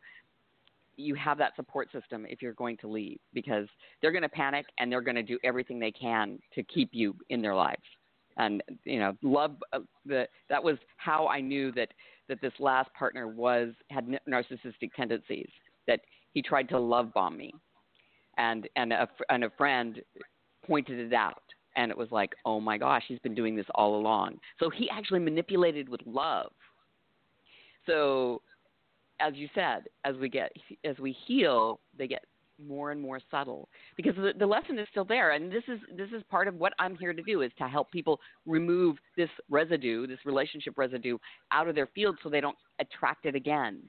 you 0.99 1.15
have 1.15 1.39
that 1.39 1.57
support 1.57 1.91
system 1.93 2.27
if 2.29 2.43
you're 2.43 2.53
going 2.55 2.77
to 2.79 2.89
leave 2.89 3.19
because 3.33 3.69
they're 4.03 4.13
going 4.13 4.23
to 4.23 4.29
panic 4.29 4.67
and 4.79 4.91
they're 4.91 5.01
going 5.01 5.15
to 5.15 5.23
do 5.23 5.39
everything 5.45 5.79
they 5.79 5.93
can 5.93 6.39
to 6.55 6.63
keep 6.65 6.91
you 6.93 7.15
in 7.31 7.41
their 7.41 7.55
lives. 7.55 7.83
And 8.37 8.63
you 8.85 8.99
know, 8.99 9.17
love 9.23 9.57
uh, 9.73 9.81
the 10.05 10.29
that 10.51 10.63
was 10.63 10.77
how 10.97 11.29
I 11.29 11.41
knew 11.41 11.73
that 11.73 11.89
that 12.29 12.41
this 12.41 12.53
last 12.59 12.93
partner 12.95 13.29
was 13.29 13.71
had 13.91 14.07
narcissistic 14.29 14.93
tendencies. 14.95 15.49
That 15.87 16.01
he 16.35 16.43
tried 16.43 16.69
to 16.69 16.79
love 16.79 17.13
bomb 17.15 17.37
me, 17.37 17.53
and 18.37 18.69
and 18.77 18.93
a 18.93 19.09
and 19.31 19.45
a 19.45 19.51
friend 19.51 20.01
pointed 20.65 20.99
it 21.01 21.15
out, 21.15 21.43
and 21.77 21.91
it 21.91 21.97
was 21.97 22.09
like, 22.11 22.35
oh 22.45 22.61
my 22.61 22.77
gosh, 22.77 23.05
he's 23.09 23.19
been 23.21 23.35
doing 23.35 23.57
this 23.57 23.67
all 23.75 23.97
along. 23.97 24.39
So 24.61 24.69
he 24.69 24.91
actually 24.91 25.21
manipulated 25.21 25.89
with 25.89 26.01
love. 26.07 26.53
So, 27.87 28.43
as 29.21 29.35
you 29.35 29.49
said, 29.55 29.85
as 30.05 30.17
we 30.17 30.29
get 30.29 30.53
as 30.85 30.99
we 30.99 31.17
heal, 31.27 31.81
they 31.97 32.07
get 32.07 32.25
more 32.65 32.91
and 32.91 33.01
more 33.01 33.21
subtle 33.31 33.69
because 33.97 34.17
the, 34.17 34.33
the 34.39 34.47
lesson 34.47 34.79
is 34.79 34.89
still 34.91 35.05
there, 35.05 35.33
and 35.33 35.51
this 35.51 35.63
is 35.69 35.79
this 35.97 36.09
is 36.17 36.23
part 36.31 36.49
of 36.49 36.55
what 36.57 36.73
I'm 36.79 36.97
here 36.97 37.13
to 37.13 37.23
do 37.23 37.43
is 37.43 37.53
to 37.59 37.69
help 37.69 37.91
people 37.91 38.21
remove 38.47 38.97
this 39.17 39.31
residue, 39.49 40.07
this 40.07 40.19
relationship 40.25 40.77
residue, 40.77 41.19
out 41.53 41.69
of 41.69 41.75
their 41.75 41.89
field 41.95 42.19
so 42.23 42.29
they 42.29 42.41
don't 42.41 42.59
attract 42.81 43.27
it 43.27 43.35
again. 43.35 43.83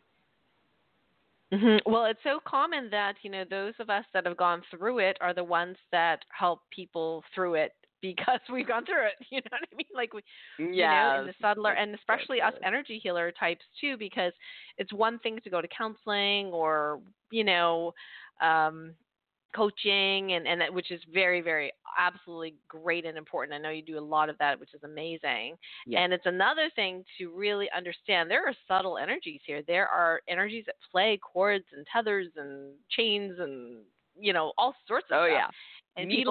hmm 1.51 1.77
Well, 1.85 2.05
it's 2.05 2.19
so 2.23 2.39
common 2.45 2.89
that 2.91 3.15
you 3.23 3.31
know 3.31 3.43
those 3.49 3.73
of 3.79 3.89
us 3.89 4.05
that 4.13 4.25
have 4.25 4.37
gone 4.37 4.61
through 4.69 4.99
it 4.99 5.17
are 5.21 5.33
the 5.33 5.43
ones 5.43 5.77
that 5.91 6.19
help 6.37 6.61
people 6.69 7.23
through 7.33 7.55
it 7.55 7.73
because 8.01 8.39
we've 8.51 8.67
gone 8.67 8.85
through 8.85 9.05
it. 9.07 9.13
You 9.31 9.37
know 9.37 9.49
what 9.51 9.69
I 9.71 9.75
mean? 9.75 9.85
Like 9.93 10.13
we, 10.13 10.21
you 10.57 10.83
know, 10.83 11.17
in 11.21 11.27
the 11.27 11.33
subtler, 11.41 11.73
and 11.73 11.93
especially 11.95 12.41
us 12.41 12.53
energy 12.65 12.99
healer 13.01 13.31
types 13.31 13.63
too, 13.79 13.95
because 13.97 14.33
it's 14.77 14.91
one 14.93 15.19
thing 15.19 15.39
to 15.43 15.49
go 15.49 15.61
to 15.61 15.67
counseling 15.67 16.47
or 16.47 16.99
you 17.31 17.43
know, 17.43 17.93
um, 18.41 18.93
coaching, 19.55 20.33
and 20.33 20.47
and 20.47 20.61
that, 20.61 20.73
which 20.73 20.91
is 20.91 21.01
very 21.13 21.41
very 21.41 21.71
absolutely 21.97 22.55
great 22.67 23.05
and 23.05 23.17
important. 23.17 23.53
I 23.53 23.57
know 23.57 23.69
you 23.71 23.81
do 23.81 23.97
a 23.97 23.99
lot 23.99 24.29
of 24.29 24.37
that, 24.39 24.59
which 24.59 24.73
is 24.73 24.83
amazing. 24.83 25.55
Yeah. 25.85 25.99
And 26.01 26.13
it's 26.13 26.25
another 26.25 26.69
thing 26.75 27.03
to 27.17 27.29
really 27.29 27.67
understand 27.75 28.29
there 28.29 28.47
are 28.47 28.53
subtle 28.67 28.97
energies 28.97 29.41
here. 29.45 29.61
There 29.67 29.87
are 29.87 30.21
energies 30.27 30.65
at 30.67 30.75
play, 30.91 31.19
cords 31.21 31.65
and 31.75 31.85
tethers 31.91 32.27
and 32.35 32.73
chains 32.89 33.37
and 33.39 33.79
you 34.19 34.33
know 34.33 34.53
all 34.57 34.75
sorts 34.87 35.07
of 35.11 35.17
Oh 35.19 35.25
stuff. 35.27 35.31
yeah, 35.31 35.47
And 36.01 36.11
and- 36.11 36.27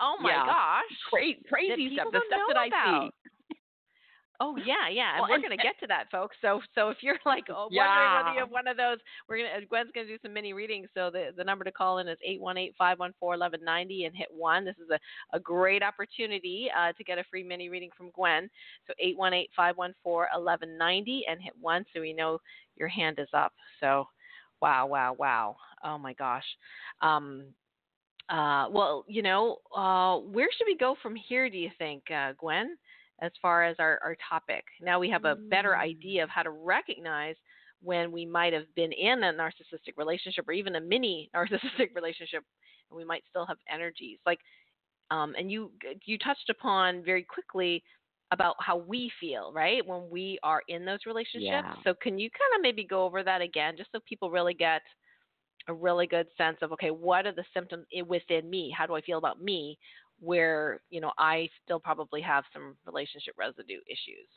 oh 0.00 0.16
my 0.20 0.30
yeah. 0.30 0.46
gosh, 0.46 0.96
Cra- 1.10 1.42
crazy 1.48 1.94
stuff. 1.94 2.08
The 2.12 2.20
stuff 2.26 2.40
that 2.48 2.56
I 2.56 2.66
about. 2.66 3.10
see. 3.10 3.10
Oh 4.38 4.54
yeah, 4.58 4.88
yeah, 4.92 5.12
and 5.14 5.20
Well, 5.22 5.30
we're 5.30 5.34
and- 5.36 5.44
gonna 5.44 5.56
get 5.56 5.80
to 5.80 5.86
that, 5.86 6.10
folks. 6.10 6.36
So, 6.42 6.60
so 6.74 6.90
if 6.90 6.98
you're 7.00 7.16
like 7.24 7.44
oh, 7.48 7.68
wondering 7.72 8.14
whether 8.16 8.34
you 8.34 8.40
have 8.40 8.50
one 8.50 8.66
of 8.68 8.76
those, 8.76 8.98
we're 9.28 9.38
gonna 9.38 9.64
Gwen's 9.64 9.90
gonna 9.94 10.06
do 10.06 10.18
some 10.20 10.34
mini 10.34 10.52
readings. 10.52 10.88
So 10.92 11.08
the 11.10 11.30
the 11.34 11.42
number 11.42 11.64
to 11.64 11.72
call 11.72 11.98
in 11.98 12.08
is 12.08 12.18
eight 12.22 12.40
one 12.40 12.58
eight 12.58 12.74
five 12.76 12.98
one 12.98 13.14
four 13.18 13.34
eleven 13.34 13.64
ninety 13.64 14.04
and 14.04 14.14
hit 14.14 14.28
one. 14.30 14.64
This 14.66 14.76
is 14.76 14.90
a 14.90 14.98
a 15.34 15.40
great 15.40 15.82
opportunity 15.82 16.68
uh, 16.78 16.92
to 16.92 17.04
get 17.04 17.16
a 17.16 17.24
free 17.30 17.44
mini 17.44 17.70
reading 17.70 17.88
from 17.96 18.10
Gwen. 18.10 18.50
So 18.86 18.92
eight 18.98 19.16
one 19.16 19.32
eight 19.32 19.48
five 19.56 19.78
one 19.78 19.94
four 20.02 20.28
eleven 20.34 20.76
ninety 20.76 21.24
and 21.30 21.40
hit 21.40 21.54
one, 21.58 21.86
so 21.94 22.02
we 22.02 22.12
know 22.12 22.38
your 22.76 22.88
hand 22.88 23.18
is 23.18 23.28
up. 23.32 23.52
So 23.80 24.06
Wow, 24.62 24.86
wow, 24.86 25.14
wow. 25.18 25.56
Oh 25.84 25.98
my 25.98 26.14
gosh. 26.14 26.44
Um, 27.02 27.44
uh, 28.28 28.66
well, 28.70 29.04
you 29.08 29.22
know, 29.22 29.58
uh, 29.74 30.18
where 30.18 30.48
should 30.56 30.66
we 30.66 30.76
go 30.76 30.96
from 31.02 31.14
here, 31.14 31.48
do 31.48 31.56
you 31.56 31.70
think, 31.78 32.02
uh, 32.10 32.32
Gwen, 32.38 32.76
as 33.20 33.30
far 33.40 33.64
as 33.64 33.76
our, 33.78 33.98
our 34.02 34.16
topic? 34.28 34.64
Now 34.80 34.98
we 34.98 35.08
have 35.10 35.24
a 35.24 35.36
better 35.36 35.70
Mm. 35.70 35.78
idea 35.80 36.24
of 36.24 36.30
how 36.30 36.42
to 36.42 36.50
recognize 36.50 37.36
when 37.82 38.10
we 38.10 38.24
might 38.26 38.52
have 38.52 38.72
been 38.74 38.92
in 38.92 39.22
a 39.22 39.32
narcissistic 39.32 39.96
relationship 39.96 40.48
or 40.48 40.52
even 40.52 40.76
a 40.76 40.80
mini 40.80 41.30
narcissistic 41.34 41.90
relationship 41.94 42.42
and 42.90 42.96
we 42.96 43.04
might 43.04 43.22
still 43.28 43.46
have 43.46 43.58
energies. 43.72 44.18
Like, 44.26 44.40
um, 45.10 45.34
and 45.38 45.50
you 45.50 45.70
you 46.04 46.18
touched 46.18 46.50
upon 46.50 47.04
very 47.04 47.22
quickly 47.22 47.82
about 48.32 48.56
how 48.58 48.76
we 48.76 49.10
feel, 49.20 49.52
right, 49.52 49.86
when 49.86 50.10
we 50.10 50.38
are 50.42 50.62
in 50.68 50.84
those 50.84 50.98
relationships. 51.06 51.44
Yeah. 51.44 51.74
So 51.84 51.94
can 51.94 52.18
you 52.18 52.28
kind 52.30 52.58
of 52.58 52.62
maybe 52.62 52.82
go 52.84 53.04
over 53.04 53.22
that 53.22 53.40
again, 53.40 53.74
just 53.76 53.92
so 53.92 54.00
people 54.08 54.30
really 54.32 54.54
get 54.54 54.82
a 55.68 55.74
really 55.74 56.06
good 56.06 56.26
sense 56.38 56.58
of 56.62 56.72
okay, 56.72 56.90
what 56.90 57.26
are 57.26 57.32
the 57.32 57.44
symptoms 57.54 57.86
eh, 57.94 58.02
within 58.02 58.48
me? 58.48 58.72
How 58.76 58.86
do 58.86 58.94
I 58.94 59.00
feel 59.00 59.18
about 59.18 59.42
me? 59.42 59.78
Where 60.20 60.80
you 60.90 61.00
know 61.00 61.12
I 61.18 61.48
still 61.64 61.80
probably 61.80 62.20
have 62.22 62.44
some 62.52 62.76
relationship 62.86 63.34
residue 63.38 63.80
issues. 63.86 64.28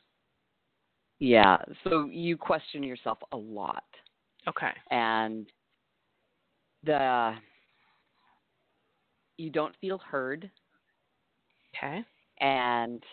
Yeah. 1.20 1.58
So 1.84 2.10
you 2.12 2.38
question 2.38 2.82
yourself 2.84 3.20
a 3.32 3.38
lot. 3.38 3.84
Okay. 4.48 4.72
and 4.90 5.46
the 6.84 7.34
you 9.38 9.50
don't 9.50 9.76
feel 9.82 9.98
heard 9.98 10.50
Okay. 11.76 12.04
and 12.40 13.04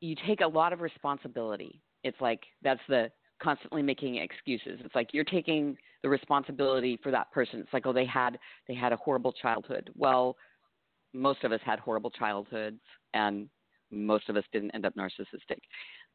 you 0.00 0.16
take 0.26 0.40
a 0.40 0.46
lot 0.46 0.72
of 0.72 0.80
responsibility 0.80 1.82
it's 2.02 2.20
like 2.20 2.40
that's 2.62 2.80
the 2.88 3.10
constantly 3.42 3.82
making 3.82 4.16
excuses 4.16 4.80
it's 4.84 4.94
like 4.94 5.12
you're 5.12 5.24
taking 5.24 5.76
the 6.02 6.08
responsibility 6.08 6.98
for 7.02 7.10
that 7.10 7.30
person 7.32 7.60
it's 7.60 7.72
like 7.72 7.86
oh 7.86 7.92
they 7.92 8.06
had 8.06 8.38
they 8.66 8.74
had 8.74 8.92
a 8.92 8.96
horrible 8.96 9.32
childhood. 9.32 9.90
Well 9.96 10.36
most 11.12 11.44
of 11.44 11.52
us 11.52 11.60
had 11.64 11.78
horrible 11.78 12.10
childhoods 12.10 12.80
and 13.14 13.48
most 13.90 14.28
of 14.28 14.36
us 14.36 14.44
didn't 14.52 14.70
end 14.72 14.84
up 14.84 14.94
narcissistic. 14.94 15.60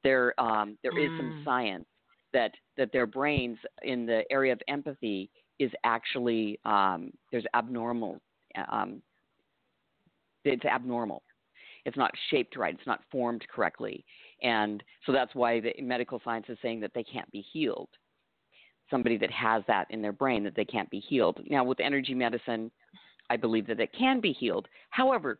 There 0.04 0.40
um 0.40 0.78
there 0.84 0.98
is 0.98 1.12
some 1.18 1.28
Mm. 1.28 1.44
science 1.44 1.86
that 2.34 2.52
that 2.78 2.92
their 2.92 3.06
brains 3.06 3.58
in 3.84 4.06
the 4.06 4.24
area 4.32 4.54
of 4.54 4.62
empathy 4.68 5.30
is 5.60 5.72
actually 5.84 6.60
um, 6.66 7.12
there's 7.32 7.46
abnormal 7.56 8.20
um, 8.72 9.02
it's 10.44 10.66
abnormal. 10.66 11.24
It's 11.86 11.98
not 11.98 12.12
shaped 12.30 12.56
right. 12.58 12.74
It's 12.74 12.88
not 12.88 13.02
formed 13.12 13.46
correctly. 13.54 14.06
And 14.42 14.84
so 15.06 15.12
that's 15.12 15.34
why 15.36 15.60
the 15.60 15.74
medical 15.82 16.22
science 16.24 16.46
is 16.50 16.58
saying 16.62 16.80
that 16.82 16.92
they 16.94 17.04
can't 17.04 17.30
be 17.32 17.42
healed 17.42 17.90
somebody 18.94 19.18
that 19.18 19.32
has 19.32 19.64
that 19.68 19.88
in 19.90 20.02
their 20.02 20.12
brain 20.12 20.44
that 20.44 20.56
they 20.56 20.66
can't 20.66 20.90
be 20.90 21.00
healed 21.00 21.40
now 21.50 21.64
with 21.64 21.80
energy 21.80 22.14
medicine 22.14 22.70
i 23.30 23.36
believe 23.36 23.66
that 23.68 23.80
it 23.80 23.90
can 23.98 24.20
be 24.20 24.32
healed 24.32 24.68
however 24.92 25.40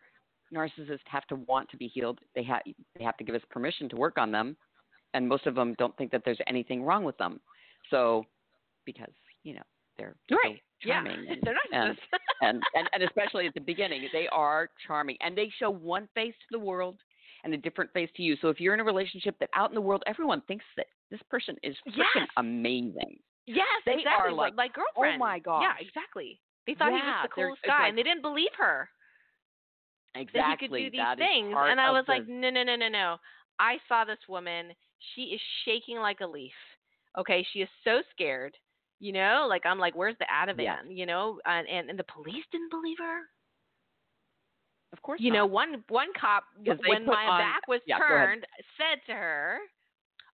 narcissists 0.54 1.00
have 1.06 1.26
to 1.28 1.36
want 1.48 1.70
to 1.70 1.78
be 1.78 1.88
healed 1.88 2.20
they 2.36 2.44
have 2.44 2.62
they 2.98 3.04
have 3.04 3.18
to 3.18 3.24
give 3.24 3.36
us 3.36 3.42
permission 3.50 3.88
to 3.88 3.96
work 3.96 4.18
on 4.18 4.32
them 4.32 4.58
and 5.14 5.28
most 5.28 5.46
of 5.46 5.56
them 5.56 5.76
don't 5.78 5.96
think 5.98 6.12
that 6.12 6.24
there's 6.26 6.40
anything 6.48 6.84
wrong 6.84 7.04
with 7.04 7.18
them. 7.18 7.40
So, 7.90 8.26
because 8.86 9.14
you 9.44 9.56
know 9.56 9.62
they're 9.98 10.16
so 10.30 10.36
Right. 10.44 10.62
Yeah. 10.84 11.00
and, 11.06 11.42
They're 11.44 11.56
and, 11.72 11.92
narcissists. 11.92 11.98
and, 12.42 12.64
and 12.76 12.90
and 12.94 13.04
especially 13.04 13.48
at 13.48 13.54
the 13.54 13.62
beginning, 13.62 14.08
they 14.12 14.28
are 14.32 14.70
charming, 14.86 15.18
and 15.22 15.38
they 15.38 15.52
show 15.60 15.70
one 15.70 16.08
face 16.14 16.34
to 16.34 16.58
the 16.58 16.64
world 16.64 16.98
and 17.44 17.54
a 17.54 17.58
different 17.58 17.92
face 17.94 18.10
to 18.16 18.24
you. 18.24 18.36
So 18.42 18.50
if 18.50 18.60
you're 18.60 18.74
in 18.74 18.80
a 18.80 18.86
relationship 18.86 19.36
that 19.40 19.50
out 19.56 19.70
in 19.70 19.76
the 19.76 19.82
world 19.82 20.04
everyone 20.08 20.42
thinks 20.48 20.66
that 20.78 20.88
this 21.12 21.20
person 21.30 21.56
is 21.62 21.76
freaking 21.88 22.16
Yes. 22.16 22.28
amazing, 22.38 23.18
yes, 23.46 23.66
They 23.86 23.94
exactly. 23.94 24.30
are 24.30 24.32
like, 24.32 24.54
oh 24.54 24.56
my 24.56 24.68
girlfriend. 24.70 25.20
my 25.20 25.40
god. 25.40 25.62
Yeah, 25.62 25.74
exactly. 25.80 26.40
They 26.68 26.76
thought 26.76 26.92
he 26.92 26.98
was 27.00 27.20
the 27.24 27.30
coolest 27.30 27.62
guy, 27.64 27.80
like- 27.80 27.90
and 27.90 27.98
they 27.98 28.04
didn't 28.04 28.22
believe 28.22 28.54
her. 28.58 28.90
exactly 30.16 30.40
that 30.40 30.58
he 30.60 30.68
could 30.68 30.76
do 30.78 30.92
these 30.92 31.00
that 31.00 31.18
things. 31.18 31.54
And 31.58 31.80
I 31.82 31.92
was 31.92 32.06
the- 32.06 32.12
like, 32.14 32.28
no, 32.28 32.50
no, 32.50 32.64
no, 32.64 32.76
no, 32.76 32.88
no. 32.88 33.18
I 33.60 33.78
saw 33.88 34.06
this 34.06 34.20
woman. 34.28 34.74
She 35.14 35.34
is 35.36 35.42
shaking 35.66 35.98
like 35.98 36.22
a 36.22 36.28
leaf. 36.28 36.54
Okay, 37.18 37.44
she 37.52 37.62
is 37.62 37.70
so 37.84 38.02
scared. 38.12 38.56
You 39.00 39.12
know, 39.12 39.46
like 39.50 39.66
I'm 39.66 39.80
like, 39.80 39.96
where's 39.96 40.18
the 40.20 40.26
Ativan? 40.32 40.64
Yeah. 40.64 40.82
You 40.88 41.06
know, 41.06 41.40
and, 41.46 41.68
and 41.68 41.90
and 41.90 42.00
the 42.00 42.06
police 42.06 42.46
didn't 42.52 42.70
believe 42.72 42.98
her. 43.00 43.20
of 44.94 45.02
course, 45.02 45.20
You 45.20 45.32
not. 45.32 45.38
know, 45.40 45.46
one 45.48 45.84
one 45.90 46.08
cop 46.20 46.46
when 46.88 47.06
my 47.06 47.26
on- 47.26 47.40
back 47.42 47.68
was 47.68 47.82
yeah, 47.86 47.98
turned 47.98 48.46
said 48.78 49.02
to 49.08 49.14
her, 49.14 49.60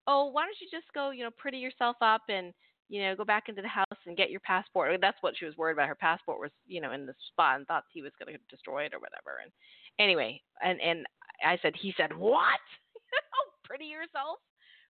"Oh, 0.05 0.25
why 0.25 0.43
don't 0.45 0.59
you 0.61 0.67
just 0.69 0.91
go, 0.93 1.09
you 1.11 1.23
know, 1.23 1.31
pretty 1.31 1.57
yourself 1.57 1.95
up 2.01 2.23
and 2.29 2.53
you 2.89 3.02
know, 3.02 3.15
go 3.15 3.23
back 3.23 3.49
into 3.49 3.62
the 3.62 3.67
house 3.67 3.86
and 4.06 4.17
get 4.17 4.32
your 4.32 4.41
passport." 4.41 4.99
That's 5.02 5.21
what 5.21 5.36
she 5.38 5.45
was 5.45 5.56
worried 5.58 5.73
about. 5.73 5.88
Her 5.88 5.95
passport 5.95 6.39
was, 6.39 6.52
you 6.67 6.82
know, 6.82 6.91
in 6.91 7.06
the 7.06 7.13
spot 7.32 7.58
and 7.58 7.67
thought 7.67 7.86
he 7.91 8.02
was 8.02 8.12
going 8.23 8.36
to 8.36 8.39
destroy 8.56 8.84
it 8.84 8.93
or 8.93 8.99
whatever. 8.99 9.39
And 9.43 9.52
anyway, 9.99 10.41
and 10.63 10.80
and 10.82 11.06
I 11.45 11.58
said, 11.62 11.73
he 11.75 11.93
said, 11.95 12.15
"What? 12.15 12.60
oh, 13.36 13.49
pretty 13.63 13.86
yourself? 13.86 14.39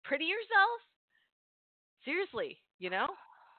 Pretty 0.03 0.25
yourself? 0.25 0.79
Seriously, 2.05 2.57
you 2.79 2.89
know?" 2.89 3.07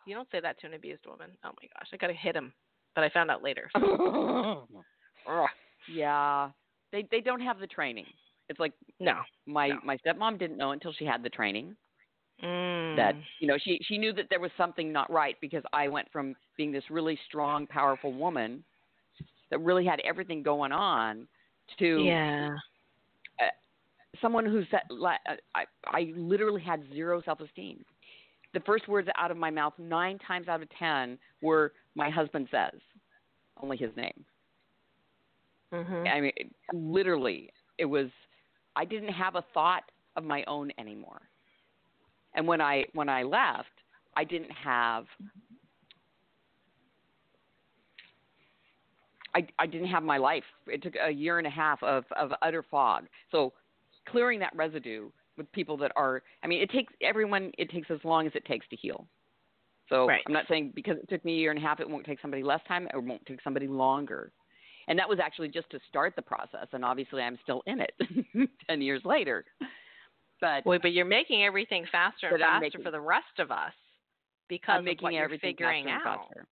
You 0.07 0.15
don't 0.15 0.31
say 0.33 0.41
that 0.41 0.59
to 0.61 0.67
an 0.67 0.73
abused 0.75 1.05
woman. 1.07 1.31
Oh 1.45 1.51
my 1.61 1.69
gosh, 1.77 1.89
I 1.93 1.97
gotta 1.99 2.15
hit 2.15 2.35
him, 2.35 2.55
but 2.95 3.05
I 3.05 3.11
found 3.11 3.31
out 3.31 3.43
later. 3.43 3.71
Yeah, 5.93 6.51
they 6.93 7.07
they 7.11 7.21
don't 7.21 7.41
have 7.41 7.59
the 7.59 7.67
training. 7.67 8.07
It's 8.49 8.59
like 8.59 8.73
No. 9.01 9.21
my 9.47 9.69
No. 9.69 9.81
my 9.85 9.99
stepmom 9.99 10.39
didn't 10.39 10.57
know 10.57 10.71
until 10.73 10.93
she 10.93 11.05
had 11.05 11.23
the 11.23 11.29
training 11.29 11.77
Mm. 12.43 12.97
that 12.97 13.17
you 13.41 13.49
know 13.49 13.57
she 13.59 13.81
she 13.83 13.99
knew 13.99 14.13
that 14.13 14.27
there 14.31 14.39
was 14.39 14.53
something 14.57 14.93
not 14.93 15.11
right 15.11 15.37
because 15.41 15.65
I 15.73 15.89
went 15.89 16.07
from 16.13 16.37
being 16.57 16.71
this 16.71 16.85
really 16.89 17.19
strong, 17.27 17.67
powerful 17.67 18.13
woman 18.13 18.63
that 19.51 19.59
really 19.59 19.85
had 19.85 20.01
everything 20.05 20.43
going 20.43 20.71
on 20.73 21.27
to 21.79 22.05
yeah. 22.05 22.49
someone 24.21 24.47
who 24.47 24.63
said 24.71 24.81
uh, 24.91 25.35
I 25.55 25.65
I 25.87 26.13
literally 26.17 26.63
had 26.63 26.83
zero 26.93 27.23
self 27.25 27.41
esteem. 27.41 27.85
The 28.55 28.61
first 28.61 28.89
words 28.89 29.09
out 29.17 29.31
of 29.31 29.37
my 29.37 29.51
mouth 29.51 29.75
nine 29.79 30.19
times 30.19 30.49
out 30.49 30.63
of 30.63 30.69
ten 30.79 31.19
were 31.43 31.73
my 31.95 32.09
husband 32.11 32.49
says, 32.51 32.81
only 33.63 33.77
his 33.77 33.91
name. 33.97 34.25
hmm 35.73 36.07
I 36.07 36.21
mean, 36.21 36.33
it- 36.37 36.53
literally, 36.73 37.51
it 37.79 37.85
was. 37.85 38.09
I 38.77 38.85
didn't 38.85 39.13
have 39.13 39.35
a 39.35 39.45
thought 39.53 39.83
of 40.17 40.25
my 40.25 40.45
own 40.47 40.71
anymore. 40.79 41.23
And 42.39 42.47
when 42.47 42.61
I 42.61 42.85
when 42.95 43.09
I 43.09 43.25
left, 43.25 43.69
I 44.17 44.23
didn't 44.23 44.53
have. 44.53 45.05
I 49.35 49.47
I 49.59 49.67
didn't 49.67 49.89
have 49.89 50.05
my 50.05 50.19
life. 50.19 50.45
It 50.69 50.83
took 50.83 50.95
a 51.05 51.11
year 51.11 51.39
and 51.39 51.47
a 51.49 51.51
half 51.51 51.83
of 51.83 52.05
of 52.17 52.31
utter 52.41 52.63
fog. 52.71 53.07
So, 53.33 53.53
clearing 54.09 54.39
that 54.39 54.55
residue 54.55 55.11
with 55.37 55.51
people 55.53 55.77
that 55.79 55.91
are. 55.97 56.23
I 56.45 56.47
mean, 56.47 56.63
it 56.63 56.71
takes 56.71 56.93
everyone. 57.03 57.51
It 57.59 57.71
takes 57.71 57.91
as 57.91 57.99
long 58.05 58.27
as 58.29 58.33
it 58.37 58.45
takes 58.45 58.69
to 58.69 58.77
heal. 58.77 59.09
So 59.89 60.07
Right. 60.07 60.23
I'm 60.27 60.33
not 60.33 60.45
saying 60.49 60.73
because 60.77 60.99
it 60.99 61.09
took 61.09 61.25
me 61.25 61.35
a 61.35 61.39
year 61.39 61.51
and 61.51 61.59
a 61.59 61.63
half, 61.63 61.81
it 61.81 61.91
won't 61.91 62.07
take 62.07 62.21
somebody 62.21 62.45
less 62.45 62.61
time. 62.69 62.87
It 62.95 63.03
won't 63.03 63.25
take 63.27 63.43
somebody 63.43 63.67
longer. 63.67 64.31
And 64.87 64.99
that 64.99 65.09
was 65.09 65.19
actually 65.19 65.49
just 65.49 65.71
to 65.71 65.81
start 65.89 66.15
the 66.15 66.23
process. 66.23 66.69
And 66.73 66.85
obviously, 66.85 67.23
I'm 67.23 67.39
still 67.43 67.63
in 67.67 67.81
it 67.81 67.93
10 68.69 68.81
years 68.83 69.03
later. 69.05 69.45
But 70.41 70.65
Wait, 70.67 70.83
but 70.83 70.93
you're 70.93 71.05
making 71.05 71.45
everything 71.45 71.85
faster 71.91 72.29
and 72.29 72.39
faster 72.41 72.61
making- 72.61 72.83
for 72.83 72.91
the 72.91 73.01
rest 73.01 73.39
of 73.39 73.51
us 73.51 73.73
because 74.49 74.75
I'm 74.75 74.79
of 74.81 74.85
making 74.85 75.03
what 75.05 75.13
you're 75.15 75.25
everything 75.25 75.51
figuring 75.55 75.85
faster 75.87 76.09
out. 76.09 76.21
faster. 76.29 76.47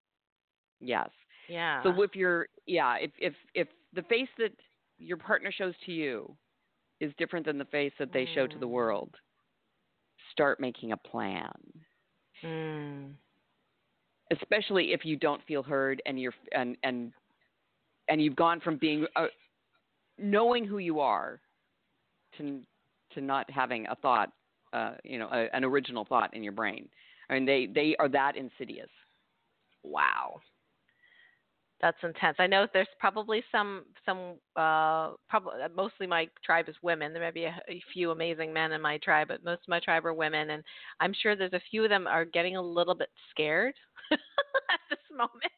Yes. 0.80 1.10
Yeah. 1.48 1.82
So 1.82 2.02
if 2.02 2.14
you're, 2.16 2.48
yeah, 2.66 2.96
if, 2.96 3.12
if, 3.18 3.34
if 3.54 3.68
the 3.92 4.02
face 4.02 4.28
that 4.38 4.52
your 4.98 5.16
partner 5.16 5.52
shows 5.52 5.74
to 5.86 5.92
you 5.92 6.36
is 7.00 7.12
different 7.18 7.46
than 7.46 7.58
the 7.58 7.64
face 7.66 7.92
that 7.98 8.12
they 8.12 8.26
show 8.34 8.46
to 8.46 8.58
the 8.58 8.66
Mm. 8.66 8.70
world, 8.70 9.14
start 10.32 10.58
making 10.60 10.92
a 10.92 10.96
plan. 10.96 11.52
mm. 12.42 13.14
especially 14.32 14.92
if 14.92 15.04
you 15.04 15.16
don't 15.16 15.40
feel 15.46 15.62
heard 15.62 16.02
and 16.04 16.20
you're 16.20 16.34
and 16.52 16.76
and 16.82 17.12
and 18.08 18.20
you've 18.20 18.34
gone 18.36 18.60
from 18.60 18.76
being 18.76 19.06
uh, 19.14 19.26
knowing 20.18 20.64
who 20.64 20.78
you 20.78 20.98
are 21.00 21.40
to 22.36 22.60
to 23.16 23.20
not 23.20 23.50
having 23.50 23.86
a 23.88 23.96
thought 23.96 24.30
uh 24.72 24.94
you 25.04 25.18
know 25.18 25.28
a, 25.32 25.48
an 25.54 25.64
original 25.64 26.04
thought 26.04 26.32
in 26.34 26.42
your 26.44 26.52
brain 26.52 26.88
i 27.28 27.34
mean 27.34 27.44
they 27.44 27.66
they 27.74 27.96
are 27.98 28.08
that 28.08 28.36
insidious 28.36 28.88
Wow. 29.86 30.40
That's 31.82 31.98
intense. 32.02 32.36
I 32.38 32.46
know 32.46 32.66
there's 32.72 32.88
probably 32.98 33.44
some 33.52 33.84
some 34.06 34.36
uh 34.56 35.12
probably 35.28 35.60
mostly 35.74 36.06
my 36.06 36.26
tribe 36.42 36.70
is 36.70 36.74
women. 36.82 37.12
There 37.12 37.22
may 37.22 37.30
be 37.30 37.44
a, 37.44 37.54
a 37.68 37.82
few 37.92 38.12
amazing 38.12 38.52
men 38.52 38.72
in 38.72 38.80
my 38.80 38.96
tribe, 38.98 39.28
but 39.28 39.44
most 39.44 39.60
of 39.62 39.68
my 39.68 39.80
tribe 39.80 40.06
are 40.06 40.14
women 40.14 40.50
and 40.50 40.64
I'm 41.00 41.12
sure 41.12 41.36
there's 41.36 41.52
a 41.52 41.60
few 41.70 41.84
of 41.84 41.90
them 41.90 42.06
are 42.06 42.24
getting 42.24 42.56
a 42.56 42.62
little 42.62 42.94
bit 42.94 43.10
scared 43.30 43.74
at 44.12 44.80
this 44.88 44.98
moment 45.10 45.52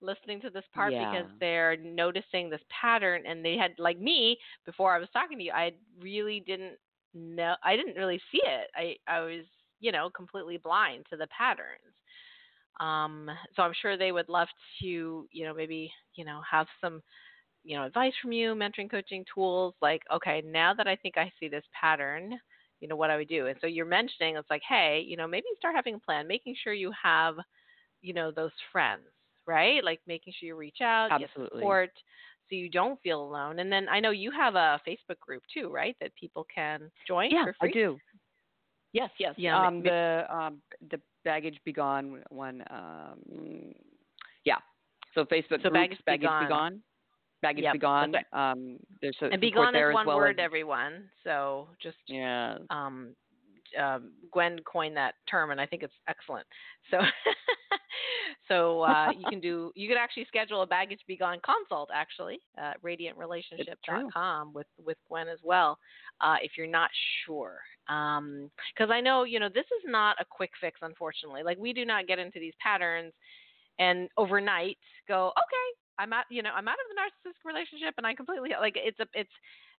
listening 0.00 0.40
to 0.42 0.50
this 0.50 0.64
part 0.74 0.96
because 0.98 1.26
they're 1.40 1.76
noticing 1.76 2.48
this 2.50 2.60
pattern 2.68 3.22
and 3.26 3.44
they 3.44 3.56
had 3.56 3.72
like 3.78 3.98
me 3.98 4.38
before 4.66 4.94
I 4.94 4.98
was 4.98 5.08
talking 5.12 5.38
to 5.38 5.44
you, 5.44 5.52
I 5.52 5.72
really 6.00 6.40
didn't 6.46 6.76
know 7.14 7.54
I 7.64 7.76
didn't 7.76 7.96
really 7.96 8.20
see 8.30 8.40
it. 8.44 8.70
I 8.74 8.96
I 9.06 9.20
was 9.20 9.44
you 9.80 9.92
know, 9.92 10.10
completely 10.10 10.56
blind 10.56 11.06
to 11.10 11.16
the 11.16 11.26
patterns. 11.28 11.94
Um, 12.80 13.28
so 13.54 13.62
I'm 13.62 13.72
sure 13.80 13.96
they 13.96 14.12
would 14.12 14.28
love 14.28 14.48
to, 14.80 15.26
you 15.30 15.44
know, 15.44 15.54
maybe, 15.54 15.92
you 16.14 16.24
know, 16.24 16.40
have 16.50 16.66
some, 16.80 17.02
you 17.64 17.76
know, 17.76 17.84
advice 17.84 18.12
from 18.20 18.32
you, 18.32 18.54
mentoring, 18.54 18.90
coaching 18.90 19.24
tools. 19.32 19.74
Like, 19.80 20.02
okay, 20.12 20.42
now 20.44 20.74
that 20.74 20.86
I 20.88 20.96
think 20.96 21.16
I 21.18 21.32
see 21.38 21.48
this 21.48 21.64
pattern, 21.78 22.38
you 22.80 22.88
know, 22.88 22.96
what 22.96 23.10
I 23.10 23.16
would 23.16 23.28
do. 23.28 23.46
And 23.46 23.58
so 23.60 23.66
you're 23.66 23.86
mentioning 23.86 24.36
it's 24.36 24.50
like, 24.50 24.62
hey, 24.68 25.04
you 25.06 25.16
know, 25.16 25.26
maybe 25.26 25.46
start 25.58 25.74
having 25.74 25.94
a 25.94 25.98
plan, 26.00 26.26
making 26.28 26.56
sure 26.62 26.72
you 26.72 26.92
have, 27.02 27.36
you 28.02 28.14
know, 28.14 28.30
those 28.30 28.52
friends, 28.72 29.04
right? 29.48 29.82
Like 29.82 30.00
making 30.06 30.34
sure 30.38 30.46
you 30.46 30.56
reach 30.56 30.78
out, 30.80 31.08
Absolutely. 31.10 31.42
get 31.58 31.60
support, 31.60 31.90
so 32.48 32.54
you 32.54 32.68
don't 32.70 33.00
feel 33.02 33.20
alone. 33.20 33.58
And 33.58 33.72
then 33.72 33.88
I 33.88 33.98
know 33.98 34.10
you 34.10 34.30
have 34.30 34.54
a 34.54 34.80
Facebook 34.86 35.18
group 35.18 35.42
too, 35.52 35.68
right? 35.70 35.96
That 36.00 36.14
people 36.14 36.46
can 36.54 36.90
join. 37.06 37.30
Yeah, 37.32 37.46
for 37.46 37.54
free? 37.60 37.70
I 37.70 37.72
do. 37.72 37.98
Yes, 38.92 39.10
yes. 39.18 39.34
Yeah, 39.36 39.66
um, 39.66 39.82
the 39.82 40.24
um, 40.30 40.62
the 40.90 41.00
baggage 41.24 41.58
be 41.64 41.72
gone 41.72 42.22
one. 42.30 42.62
Um, 42.70 43.74
yeah. 44.44 44.56
So 45.14 45.24
Facebook 45.24 45.62
So 45.62 45.70
groups, 45.70 45.72
Baggage 45.72 45.98
Be 45.98 46.04
baggage 46.06 46.28
Gone. 46.28 46.44
be 46.44 46.48
gone. 46.48 46.82
Baggage 47.42 47.64
Yep, 47.64 47.72
be 47.74 47.78
gone. 47.78 48.14
Um, 48.32 48.78
there's 49.00 49.16
a 49.22 49.26
And 49.26 49.40
be 49.40 49.50
gone 49.50 49.72
there 49.72 49.90
is 49.90 49.94
one 49.94 50.06
well 50.06 50.16
word, 50.16 50.38
as- 50.40 50.44
everyone. 50.44 51.08
So 51.24 51.68
just 51.82 51.96
Yeah. 52.06 52.58
um, 52.70 53.14
um, 53.78 54.12
Gwen 54.32 54.58
coined 54.64 54.96
that 54.96 55.14
term, 55.30 55.50
and 55.50 55.60
I 55.60 55.66
think 55.66 55.82
it's 55.82 55.92
excellent. 56.08 56.46
So, 56.90 56.98
so 58.48 58.82
uh, 58.82 59.10
you 59.16 59.24
can 59.30 59.40
do 59.40 59.72
you 59.74 59.88
can 59.88 59.96
actually 59.96 60.24
schedule 60.26 60.62
a 60.62 60.66
baggage 60.66 61.00
be 61.06 61.16
gone 61.16 61.38
consult 61.44 61.90
actually 61.92 62.40
at 62.56 62.82
radiantrelationship.com 62.82 64.52
with 64.52 64.66
with 64.84 64.96
Gwen 65.08 65.28
as 65.28 65.38
well 65.42 65.78
uh, 66.20 66.36
if 66.42 66.52
you're 66.56 66.66
not 66.66 66.90
sure. 67.24 67.58
Because 67.86 68.90
I 68.90 69.00
know 69.00 69.24
you 69.24 69.40
know 69.40 69.48
this 69.48 69.66
is 69.66 69.84
not 69.86 70.16
a 70.20 70.24
quick 70.28 70.50
fix, 70.60 70.80
unfortunately. 70.82 71.42
Like 71.42 71.58
we 71.58 71.72
do 71.72 71.84
not 71.84 72.06
get 72.06 72.18
into 72.18 72.38
these 72.38 72.54
patterns 72.62 73.12
and 73.78 74.08
overnight 74.16 74.78
go 75.06 75.28
okay. 75.28 75.68
I'm 75.98 76.12
out, 76.12 76.26
you 76.30 76.42
know, 76.42 76.50
I'm 76.54 76.68
out 76.68 76.78
of 76.78 76.86
the 76.94 77.28
narcissistic 77.28 77.44
relationship, 77.44 77.94
and 77.98 78.06
I 78.06 78.14
completely 78.14 78.50
like 78.60 78.74
it's 78.76 79.00
a, 79.00 79.06
it's 79.14 79.32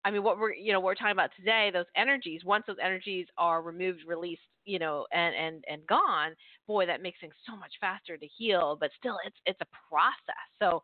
I 0.05 0.11
mean, 0.11 0.23
what 0.23 0.39
we're 0.39 0.53
you 0.55 0.73
know 0.73 0.81
what 0.81 0.87
we're 0.87 0.95
talking 0.95 1.13
about 1.13 1.31
today, 1.37 1.71
those 1.73 1.87
energies. 1.97 2.45
Once 2.45 2.65
those 2.67 2.77
energies 2.83 3.27
are 3.37 3.63
removed, 3.63 4.01
released, 4.07 4.43
you 4.65 4.79
know, 4.79 5.07
and 5.13 5.35
and 5.35 5.65
and 5.69 5.87
gone, 5.87 6.35
boy, 6.67 6.87
that 6.87 7.03
makes 7.03 7.21
things 7.21 7.35
so 7.47 7.57
much 7.57 7.73
faster 7.81 8.17
to 8.17 8.27
heal. 8.27 8.77
But 8.79 8.91
still, 8.99 9.19
it's 9.27 9.37
it's 9.47 9.61
a 9.61 9.67
process. 9.89 10.49
So, 10.61 10.83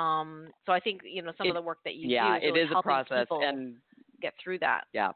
um, 0.00 0.48
so 0.66 0.72
I 0.72 0.80
think 0.80 1.02
you 1.04 1.22
know 1.22 1.32
some 1.38 1.46
It- 1.46 1.50
of 1.50 1.54
the 1.54 1.62
work 1.62 1.78
that 1.84 1.94
you 1.94 2.08
yeah, 2.08 2.38
do 2.38 2.46
is 2.46 2.54
it 2.54 2.58
is 2.58 2.70
a 2.76 2.82
process, 2.82 3.26
and 3.30 3.76
get 4.20 4.34
through 4.42 4.58
that. 4.60 4.84
yeah, 4.92 5.12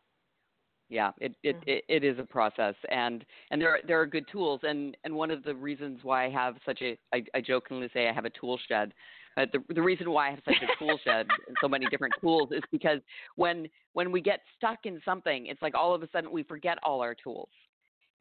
yeah, 0.89 1.13
it 1.19 1.35
it, 1.43 1.57
Mhm. 1.57 1.69
it 1.69 1.85
it 1.89 2.05
is 2.05 2.19
a 2.19 2.25
process, 2.25 2.75
and 2.91 3.25
and 3.51 3.61
there 3.61 3.71
are, 3.71 3.81
there 3.87 4.01
are 4.01 4.07
good 4.07 4.27
tools, 4.29 4.61
and 4.63 4.97
and 5.05 5.15
one 5.15 5.31
of 5.31 5.43
the 5.43 5.55
reasons 5.55 6.01
why 6.05 6.27
I 6.27 6.31
have 6.31 6.57
such 6.65 6.83
a 6.83 6.99
I, 7.13 7.25
I 7.35 7.41
jokingly 7.41 7.89
say 7.93 8.09
I 8.09 8.13
have 8.13 8.27
a 8.27 8.31
tool 8.31 8.59
shed. 8.69 8.95
Uh, 9.37 9.47
the 9.53 9.75
the 9.75 9.83
reason 9.83 10.11
why 10.11 10.29
I 10.29 10.31
have 10.31 10.41
such 10.45 10.63
a 10.63 10.79
tool 10.79 10.99
shed 11.05 11.27
and 11.49 11.57
so 11.61 11.69
many 11.69 11.87
different 11.87 12.15
tools 12.21 12.51
is 12.53 12.63
because 12.71 13.01
when 13.37 13.69
when 13.93 14.13
we 14.13 14.21
get 14.21 14.41
stuck 14.57 14.79
in 14.85 15.01
something, 15.05 15.47
it's 15.47 15.61
like 15.63 15.75
all 15.75 15.95
of 15.95 16.03
a 16.03 16.09
sudden 16.13 16.31
we 16.31 16.43
forget 16.43 16.79
all 16.83 17.01
our 17.01 17.15
tools. 17.15 17.49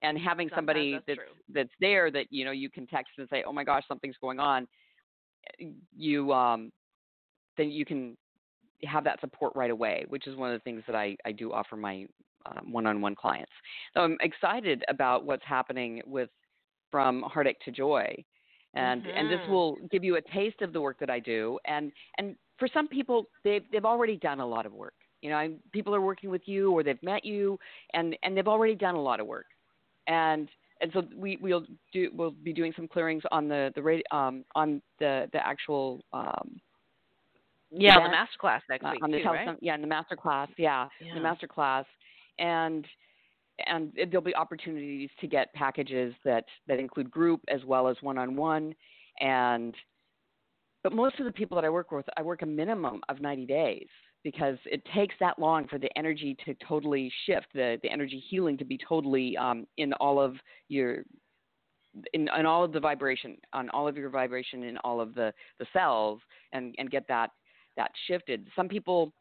And 0.02 0.17
having 0.17 0.49
Sometimes 0.49 0.58
somebody 0.58 0.91
that's 0.93 1.04
that's 1.08 1.19
that's 1.54 1.69
there 1.80 2.12
that 2.12 2.26
you 2.30 2.45
know 2.45 2.52
you 2.52 2.69
can 2.69 2.88
text 2.88 3.12
and 3.17 3.28
say, 3.30 3.43
"Oh 3.47 3.54
my 3.54 3.63
gosh, 3.63 3.84
something's 3.88 4.17
going 4.19 4.39
on," 4.39 4.67
you 5.95 6.34
um, 6.34 6.71
then 7.58 7.71
you 7.71 7.86
can 7.86 8.17
have 8.84 9.04
that 9.06 9.21
support 9.21 9.54
right 9.56 9.71
away, 9.71 10.06
which 10.10 10.28
is 10.28 10.36
one 10.36 10.52
of 10.52 10.60
the 10.60 10.63
things 10.63 10.84
that 10.88 10.95
I, 10.95 11.15
I 11.26 11.32
do 11.32 11.54
offer 11.54 11.76
my 11.76 12.06
um, 12.45 12.71
one-on-one 12.71 13.15
clients. 13.15 13.52
So 13.93 14.02
I'm 14.02 14.17
excited 14.19 14.84
about 14.89 15.26
what's 15.26 15.45
happening 15.45 16.02
with 16.06 16.30
from 16.91 17.23
heartache 17.23 17.60
to 17.62 17.71
joy, 17.71 18.13
and 18.75 19.05
and 19.15 19.29
this 19.29 19.39
Mhm. 19.41 19.49
will 19.49 19.77
give 19.91 20.03
you 20.03 20.15
a 20.15 20.21
taste 20.21 20.62
of 20.62 20.73
the 20.73 20.81
work 20.81 20.99
that 20.99 21.09
I 21.09 21.19
do. 21.19 21.59
And 21.65 21.91
and 22.17 22.36
for 22.57 22.67
some 22.67 22.88
people, 22.88 23.25
they've 23.43 23.63
they've 23.71 23.86
already 23.86 24.17
done 24.17 24.39
a 24.39 24.45
lot 24.45 24.65
of 24.65 24.73
work. 24.73 24.95
You 25.21 25.29
know, 25.29 25.38
I, 25.38 25.51
people 25.71 25.95
are 25.95 26.01
working 26.01 26.29
with 26.29 26.47
you 26.47 26.71
or 26.71 26.83
they've 26.83 27.01
met 27.03 27.23
you, 27.25 27.57
and 27.93 28.17
and 28.23 28.36
they've 28.36 28.47
already 28.47 28.75
done 28.75 28.95
a 28.95 29.01
lot 29.01 29.19
of 29.19 29.27
work. 29.27 29.47
And 30.07 30.49
and 30.81 30.91
so 30.93 31.03
we 31.15 31.38
we'll 31.41 31.65
do 31.91 32.09
we'll 32.13 32.31
be 32.31 32.53
doing 32.53 32.73
some 32.75 32.88
clearings 32.88 33.23
on 33.31 33.47
the 33.47 33.71
the 33.75 34.15
um 34.15 34.43
on 34.55 34.81
the 34.99 35.29
the 35.31 35.45
actual 35.45 36.03
um 36.13 36.59
Yeah, 37.71 37.99
the 38.03 38.09
master 38.09 38.38
class 38.39 38.62
next 38.69 38.83
uh, 38.86 38.91
week 38.91 39.03
on 39.03 39.12
the 39.12 39.19
too, 39.19 39.25
right? 39.29 39.57
yeah 39.62 39.75
in 39.75 39.81
the 39.81 39.88
master 39.88 40.15
class 40.15 40.49
yeah, 40.57 40.88
Yeah. 40.99 41.13
the 41.15 41.21
master 41.21 41.47
class 41.47 41.86
and 42.39 42.86
and 43.67 43.91
there'll 43.95 44.21
be 44.21 44.35
opportunities 44.35 45.09
to 45.19 45.27
get 45.27 45.53
packages 45.53 46.13
that 46.25 46.45
that 46.67 46.79
include 46.79 47.09
group 47.11 47.41
as 47.49 47.63
well 47.65 47.87
as 47.87 47.95
one 48.01 48.17
on 48.17 48.35
one 48.35 48.73
and 49.19 49.75
but 50.83 50.91
most 50.91 51.19
of 51.19 51.25
the 51.25 51.31
people 51.31 51.55
that 51.55 51.65
I 51.65 51.69
work 51.69 51.91
with 51.91 52.05
I 52.17 52.21
work 52.21 52.41
a 52.41 52.47
minimum 52.47 53.01
of 53.09 53.21
90 53.21 53.45
days 53.45 53.87
because 54.23 54.57
it 54.65 54.81
takes 54.95 55.15
that 55.19 55.37
long 55.37 55.67
for 55.67 55.77
the 55.77 55.89
energy 55.97 56.35
to 56.45 56.55
totally 56.67 57.11
shift 57.25 57.47
the 57.53 57.77
the 57.83 57.91
energy 57.91 58.23
healing 58.29 58.57
to 58.57 58.65
be 58.65 58.77
totally 58.77 59.37
um, 59.37 59.67
in 59.77 59.93
all 59.93 60.19
of 60.19 60.35
your 60.69 61.03
in, 62.13 62.27
in 62.37 62.45
all 62.45 62.63
of 62.63 62.71
the 62.71 62.79
vibration 62.79 63.37
on 63.53 63.69
all 63.69 63.87
of 63.87 63.95
your 63.95 64.09
vibration 64.09 64.63
in 64.63 64.77
all 64.77 64.99
of 64.99 65.13
the 65.13 65.33
the 65.59 65.65
cells 65.73 66.19
and 66.53 66.73
and 66.77 66.89
get 66.89 67.07
that 67.07 67.29
that 67.77 67.91
shifted. 68.07 68.47
Some 68.55 68.67
people 68.67 69.13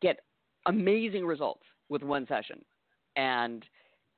get 0.00 0.20
amazing 0.66 1.24
results 1.24 1.62
with 1.88 2.02
one 2.02 2.26
session 2.26 2.62
and 3.18 3.66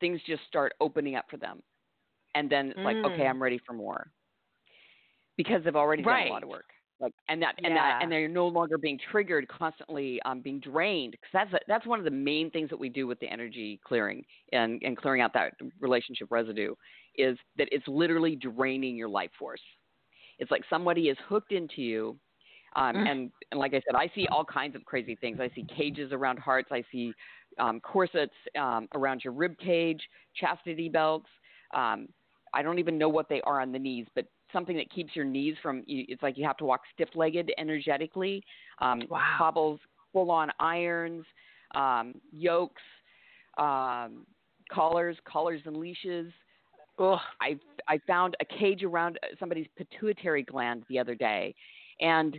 things 0.00 0.20
just 0.26 0.42
start 0.48 0.74
opening 0.80 1.16
up 1.16 1.26
for 1.30 1.38
them. 1.38 1.62
And 2.34 2.50
then 2.50 2.70
it's 2.70 2.84
like 2.84 2.98
okay 3.04 3.26
Mm. 3.26 3.28
i'm 3.28 3.42
ready 3.42 3.60
for 3.66 3.74
more. 3.74 4.12
Because 5.36 5.64
they've 5.64 5.76
already 5.76 6.04
done 6.04 6.20
a 6.20 6.26
lot 6.26 6.44
of 6.44 6.50
work. 6.50 6.70
Like 7.00 7.14
and 7.28 7.42
that 7.42 7.56
and 7.64 7.76
Yeah. 7.76 7.76
that 7.76 7.94
and 8.00 8.12
they're 8.12 8.28
no 8.28 8.48
longer 8.48 8.78
being 8.78 8.98
triggered 9.10 9.48
constantly 9.48 10.20
um, 10.24 10.42
being 10.42 10.60
drained. 10.60 11.12
Because 11.12 11.30
that's 11.52 11.64
that's 11.68 11.86
one 11.86 11.98
of 11.98 12.04
the 12.04 12.10
main 12.10 12.50
things 12.50 12.70
that 12.70 12.78
we 12.78 12.88
do 12.88 13.06
with 13.06 13.20
the 13.20 13.28
energy 13.28 13.80
clearing 13.86 14.24
and 14.52 14.82
and 14.82 14.96
clearing 14.96 15.22
out 15.22 15.32
that 15.34 15.54
relationship 15.80 16.28
residue 16.30 16.74
is 17.16 17.38
that 17.58 17.68
it's 17.72 17.86
literally 17.88 18.36
draining 18.36 18.96
your 18.96 19.08
life 19.08 19.30
force. 19.38 19.62
It's 20.38 20.50
like 20.50 20.64
somebody 20.70 21.08
is 21.08 21.18
hooked 21.28 21.52
into 21.52 21.82
you 21.82 22.18
um, 22.76 22.96
Mm. 22.96 23.08
and 23.08 23.32
and 23.50 23.60
like 23.60 23.74
I 23.74 23.82
said, 23.86 23.94
I 23.96 24.10
see 24.14 24.26
all 24.28 24.44
kinds 24.44 24.76
of 24.76 24.84
crazy 24.84 25.16
things. 25.16 25.40
I 25.40 25.50
see 25.54 25.64
cages 25.76 26.12
around 26.12 26.38
hearts. 26.38 26.68
I 26.70 26.84
see 26.92 27.12
um, 27.58 27.80
corsets 27.80 28.32
um, 28.58 28.88
around 28.94 29.22
your 29.24 29.32
rib 29.32 29.58
cage, 29.58 30.00
chastity 30.34 30.88
belts. 30.88 31.28
Um, 31.74 32.08
I 32.54 32.62
don't 32.62 32.78
even 32.78 32.98
know 32.98 33.08
what 33.08 33.28
they 33.28 33.40
are 33.42 33.60
on 33.60 33.72
the 33.72 33.78
knees, 33.78 34.06
but 34.14 34.26
something 34.52 34.76
that 34.76 34.90
keeps 34.90 35.14
your 35.14 35.24
knees 35.24 35.56
from. 35.62 35.84
It's 35.86 36.22
like 36.22 36.36
you 36.38 36.44
have 36.44 36.56
to 36.58 36.64
walk 36.64 36.82
stiff-legged 36.94 37.52
energetically. 37.58 38.42
Um, 38.80 39.02
Wow. 39.08 39.20
Hobbles, 39.38 39.80
full-on 40.12 40.50
irons, 40.58 41.24
um, 41.74 42.14
yokes, 42.32 42.82
um, 43.58 44.26
collars, 44.72 45.16
collars 45.24 45.60
and 45.66 45.76
leashes. 45.76 46.32
Ugh. 46.98 47.18
I 47.40 47.58
I 47.88 47.98
found 48.06 48.36
a 48.40 48.44
cage 48.44 48.82
around 48.84 49.18
somebody's 49.38 49.68
pituitary 49.76 50.42
gland 50.42 50.84
the 50.88 50.98
other 50.98 51.14
day, 51.14 51.54
and 52.00 52.38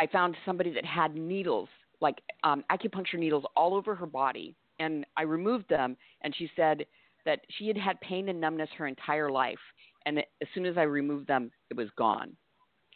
I 0.00 0.06
found 0.06 0.34
somebody 0.46 0.72
that 0.72 0.84
had 0.84 1.14
needles, 1.14 1.68
like 2.00 2.16
um, 2.42 2.64
acupuncture 2.72 3.18
needles, 3.18 3.44
all 3.54 3.74
over 3.74 3.94
her 3.94 4.06
body, 4.06 4.56
and 4.78 5.04
I 5.18 5.22
removed 5.22 5.68
them. 5.68 5.94
And 6.22 6.34
she 6.34 6.50
said 6.56 6.86
that 7.26 7.40
she 7.50 7.68
had 7.68 7.76
had 7.76 8.00
pain 8.00 8.30
and 8.30 8.40
numbness 8.40 8.70
her 8.78 8.86
entire 8.86 9.30
life, 9.30 9.58
and 10.06 10.18
as 10.18 10.48
soon 10.54 10.64
as 10.64 10.78
I 10.78 10.82
removed 10.82 11.26
them, 11.26 11.50
it 11.68 11.76
was 11.76 11.88
gone. 11.96 12.34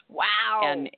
Wow. 0.09 0.62
And 0.64 0.90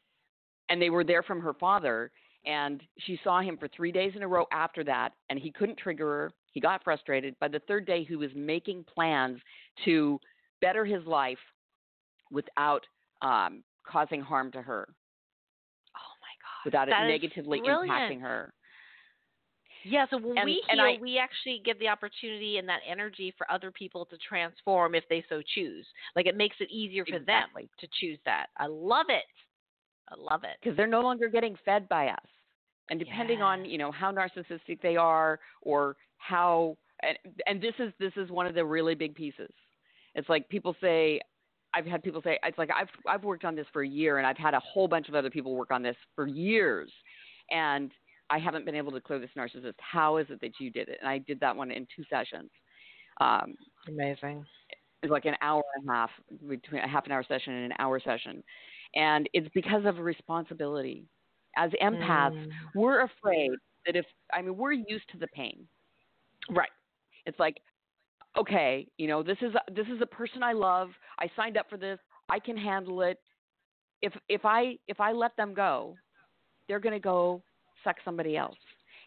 and 0.68 0.80
they 0.80 0.90
were 0.90 1.04
there 1.04 1.24
from 1.24 1.40
her 1.40 1.54
father, 1.54 2.12
and 2.44 2.82
she 2.98 3.18
saw 3.24 3.40
him 3.40 3.56
for 3.56 3.68
three 3.68 3.90
days 3.90 4.12
in 4.14 4.22
a 4.22 4.28
row 4.28 4.46
after 4.52 4.84
that, 4.84 5.12
and 5.28 5.38
he 5.40 5.50
couldn't 5.50 5.78
trigger 5.78 6.06
her. 6.06 6.32
He 6.52 6.60
got 6.60 6.84
frustrated. 6.84 7.36
By 7.40 7.48
the 7.48 7.60
third 7.66 7.84
day, 7.84 8.04
he 8.04 8.16
was 8.16 8.30
making 8.34 8.84
plans 8.84 9.40
to 9.84 10.20
better 10.60 10.84
his 10.84 11.04
life 11.04 11.38
without 12.30 12.82
um, 13.22 13.62
causing 13.84 14.20
harm 14.20 14.52
to 14.52 14.62
her. 14.62 14.88
Without 16.66 16.88
That 16.88 17.04
it 17.04 17.08
negatively 17.08 17.60
brilliant. 17.60 17.88
impacting 17.90 18.20
her. 18.20 18.52
Yeah, 19.84 20.06
so 20.10 20.18
when 20.18 20.36
And- 20.38 20.46
we 20.46 20.62
and 20.68 20.80
heal, 20.80 20.88
I- 20.88 20.98
we 21.00 21.16
actually 21.16 21.60
give 21.60 21.78
the 21.78 21.88
opportunity 21.88 22.58
and 22.58 22.68
that 22.68 22.82
energy 22.84 23.30
for 23.38 23.50
other 23.50 23.70
people 23.70 24.04
to 24.06 24.18
transform 24.18 24.94
if 24.94 25.06
they 25.08 25.22
so 25.28 25.40
choose. 25.42 25.86
Like 26.16 26.26
it 26.26 26.36
makes 26.36 26.60
it 26.60 26.68
easier 26.70 27.06
for 27.06 27.16
Exactly. 27.16 27.62
them 27.62 27.70
to 27.78 27.86
choose 27.88 28.18
that. 28.24 28.50
I 28.56 28.66
love 28.66 29.08
it. 29.08 29.24
I 30.08 30.14
love 30.16 30.44
it. 30.44 30.56
because 30.60 30.76
they're 30.76 30.86
no 30.86 31.00
longer 31.00 31.28
getting 31.28 31.56
fed 31.64 31.88
by 31.88 32.08
us 32.08 32.28
and 32.90 32.98
depending 33.00 33.42
on 33.42 33.64
you 33.64 33.76
know 33.76 33.90
how 33.90 34.12
narcissistic 34.12 34.80
they 34.80 34.96
are 34.96 35.40
or 35.62 35.96
how 36.18 36.76
and, 37.00 37.18
and 37.48 37.60
this 37.60 37.74
is 37.80 37.92
this 37.98 38.16
is 38.16 38.30
one 38.30 38.46
of 38.46 38.54
the 38.54 38.64
really 38.64 38.94
big 38.94 39.16
pieces 39.16 39.52
it's 40.14 40.28
like 40.28 40.48
people 40.48 40.76
say 40.80 41.20
i've 41.74 41.86
had 41.86 42.02
people 42.02 42.20
say 42.22 42.38
it's 42.44 42.58
like 42.58 42.70
i've 42.70 42.88
i've 43.08 43.24
worked 43.24 43.44
on 43.44 43.54
this 43.54 43.66
for 43.72 43.82
a 43.82 43.88
year 43.88 44.18
and 44.18 44.26
i've 44.26 44.36
had 44.36 44.54
a 44.54 44.60
whole 44.60 44.88
bunch 44.88 45.08
of 45.08 45.14
other 45.14 45.30
people 45.30 45.54
work 45.54 45.70
on 45.70 45.82
this 45.82 45.96
for 46.14 46.26
years 46.26 46.90
and 47.50 47.92
i 48.30 48.38
haven't 48.38 48.64
been 48.64 48.74
able 48.74 48.92
to 48.92 49.00
clear 49.00 49.18
this 49.18 49.30
narcissist 49.36 49.74
how 49.78 50.16
is 50.16 50.26
it 50.30 50.40
that 50.40 50.52
you 50.60 50.70
did 50.70 50.88
it 50.88 50.98
and 51.00 51.08
i 51.08 51.18
did 51.18 51.38
that 51.40 51.54
one 51.54 51.70
in 51.70 51.86
two 51.94 52.04
sessions 52.10 52.50
Um, 53.20 53.54
Amazing. 53.88 54.44
It's 55.02 55.10
like 55.10 55.24
an 55.26 55.36
hour 55.40 55.62
and 55.76 55.88
a 55.88 55.92
half 55.92 56.10
between 56.48 56.80
a 56.82 56.88
half 56.88 57.06
an 57.06 57.12
hour 57.12 57.22
session 57.22 57.52
and 57.52 57.64
an 57.66 57.72
hour 57.78 58.00
session, 58.00 58.42
and 58.94 59.28
it's 59.32 59.48
because 59.54 59.84
of 59.84 59.98
responsibility. 59.98 61.04
As 61.56 61.70
empaths, 61.82 62.34
Mm. 62.34 62.50
we're 62.74 63.00
afraid 63.02 63.50
that 63.86 63.94
if 63.94 64.04
I 64.34 64.42
mean 64.42 64.56
we're 64.56 64.72
used 64.72 65.08
to 65.12 65.18
the 65.18 65.28
pain. 65.28 65.68
Right. 66.50 66.70
It's 67.24 67.38
like, 67.38 67.56
okay, 68.38 68.86
you 68.98 69.06
know, 69.08 69.22
this 69.22 69.38
is 69.42 69.52
this 69.74 69.86
is 69.86 70.00
a 70.02 70.06
person 70.06 70.42
I 70.42 70.52
love. 70.52 70.90
I 71.18 71.30
signed 71.36 71.56
up 71.56 71.68
for 71.68 71.76
this. 71.76 71.98
I 72.28 72.38
can 72.38 72.56
handle 72.56 73.02
it. 73.02 73.18
If 74.02 74.12
if 74.28 74.44
I 74.44 74.76
if 74.88 75.00
I 75.00 75.12
let 75.12 75.36
them 75.36 75.54
go, 75.54 75.96
they're 76.68 76.80
going 76.80 76.94
to 76.94 77.00
go 77.00 77.42
suck 77.84 77.96
somebody 78.04 78.36
else. 78.36 78.56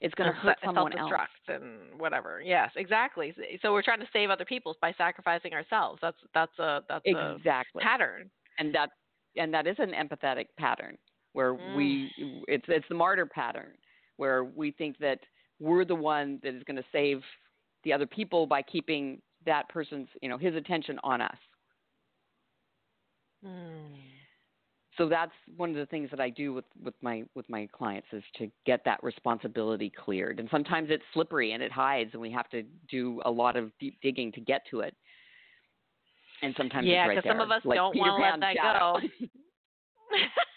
It's 0.01 0.13
going 0.15 0.31
to 0.31 0.35
hurt 0.37 0.57
someone 0.63 0.97
else. 0.97 1.11
and 1.49 1.99
whatever. 1.99 2.41
Yes, 2.41 2.71
exactly. 2.77 3.33
So 3.61 3.73
we're 3.73 3.81
trying 3.81 3.99
to 3.99 4.07
save 4.13 4.29
other 4.29 4.45
people 4.45 4.75
by 4.81 4.93
sacrificing 4.97 5.53
ourselves. 5.53 5.99
That's 6.01 6.17
that's 6.33 6.57
a 6.59 6.81
that's 6.87 7.03
Exactly. 7.05 7.81
a 7.81 7.85
pattern. 7.85 8.29
and 8.59 8.73
that 8.73 8.89
and 9.35 9.53
that 9.53 9.67
is 9.67 9.75
an 9.79 9.91
empathetic 9.91 10.45
pattern 10.57 10.97
where 11.33 11.53
Mm. 11.53 11.75
we 11.75 12.11
it's 12.47 12.65
it's 12.67 12.87
the 12.89 12.95
martyr 12.95 13.25
pattern 13.25 13.73
where 14.17 14.43
we 14.45 14.71
think 14.71 14.97
that 14.99 15.19
we're 15.59 15.85
the 15.85 15.95
one 15.95 16.39
that 16.43 16.55
is 16.55 16.63
going 16.63 16.77
to 16.77 16.85
save 16.91 17.21
the 17.83 17.93
other 17.93 18.07
people 18.07 18.45
by 18.45 18.61
keeping 18.61 19.21
that 19.45 19.67
person's 19.69 20.07
you 20.21 20.29
know 20.29 20.37
his 20.37 20.55
attention 20.55 20.99
on 21.03 21.21
us 21.21 21.37
Mm. 23.45 23.95
so 24.97 25.07
that's 25.07 25.31
one 25.55 25.69
of 25.69 25.77
the 25.77 25.85
things 25.85 26.09
that 26.11 26.19
I 26.19 26.29
do 26.29 26.51
with 26.53 26.65
with 26.83 26.93
my 27.01 27.23
with 27.35 27.49
my 27.49 27.69
clients 27.71 28.09
is 28.11 28.21
to 28.37 28.51
get 28.65 28.83
that 28.83 29.01
responsibility 29.01 29.89
cleared 29.89 30.41
and 30.41 30.49
sometimes 30.51 30.89
it's 30.91 31.03
slippery 31.13 31.53
and 31.53 31.63
it 31.63 31.71
hides 31.71 32.09
and 32.11 32.21
we 32.21 32.29
have 32.31 32.49
to 32.49 32.63
do 32.89 33.21
a 33.23 33.31
lot 33.31 33.55
of 33.55 33.71
deep 33.79 33.97
digging 34.01 34.33
to 34.33 34.41
get 34.41 34.63
to 34.71 34.81
it 34.81 34.93
and 36.41 36.53
sometimes 36.57 36.85
Yeah, 36.87 37.03
it's 37.03 37.07
right 37.07 37.15
because 37.17 37.29
some 37.29 37.39
of 37.39 37.49
us 37.51 37.61
like 37.63 37.77
don't 37.77 37.97
want 37.97 38.17
to 38.17 38.21
let 38.21 38.39
that 38.41 38.55
shadow. 38.57 38.99
go. 38.99 39.07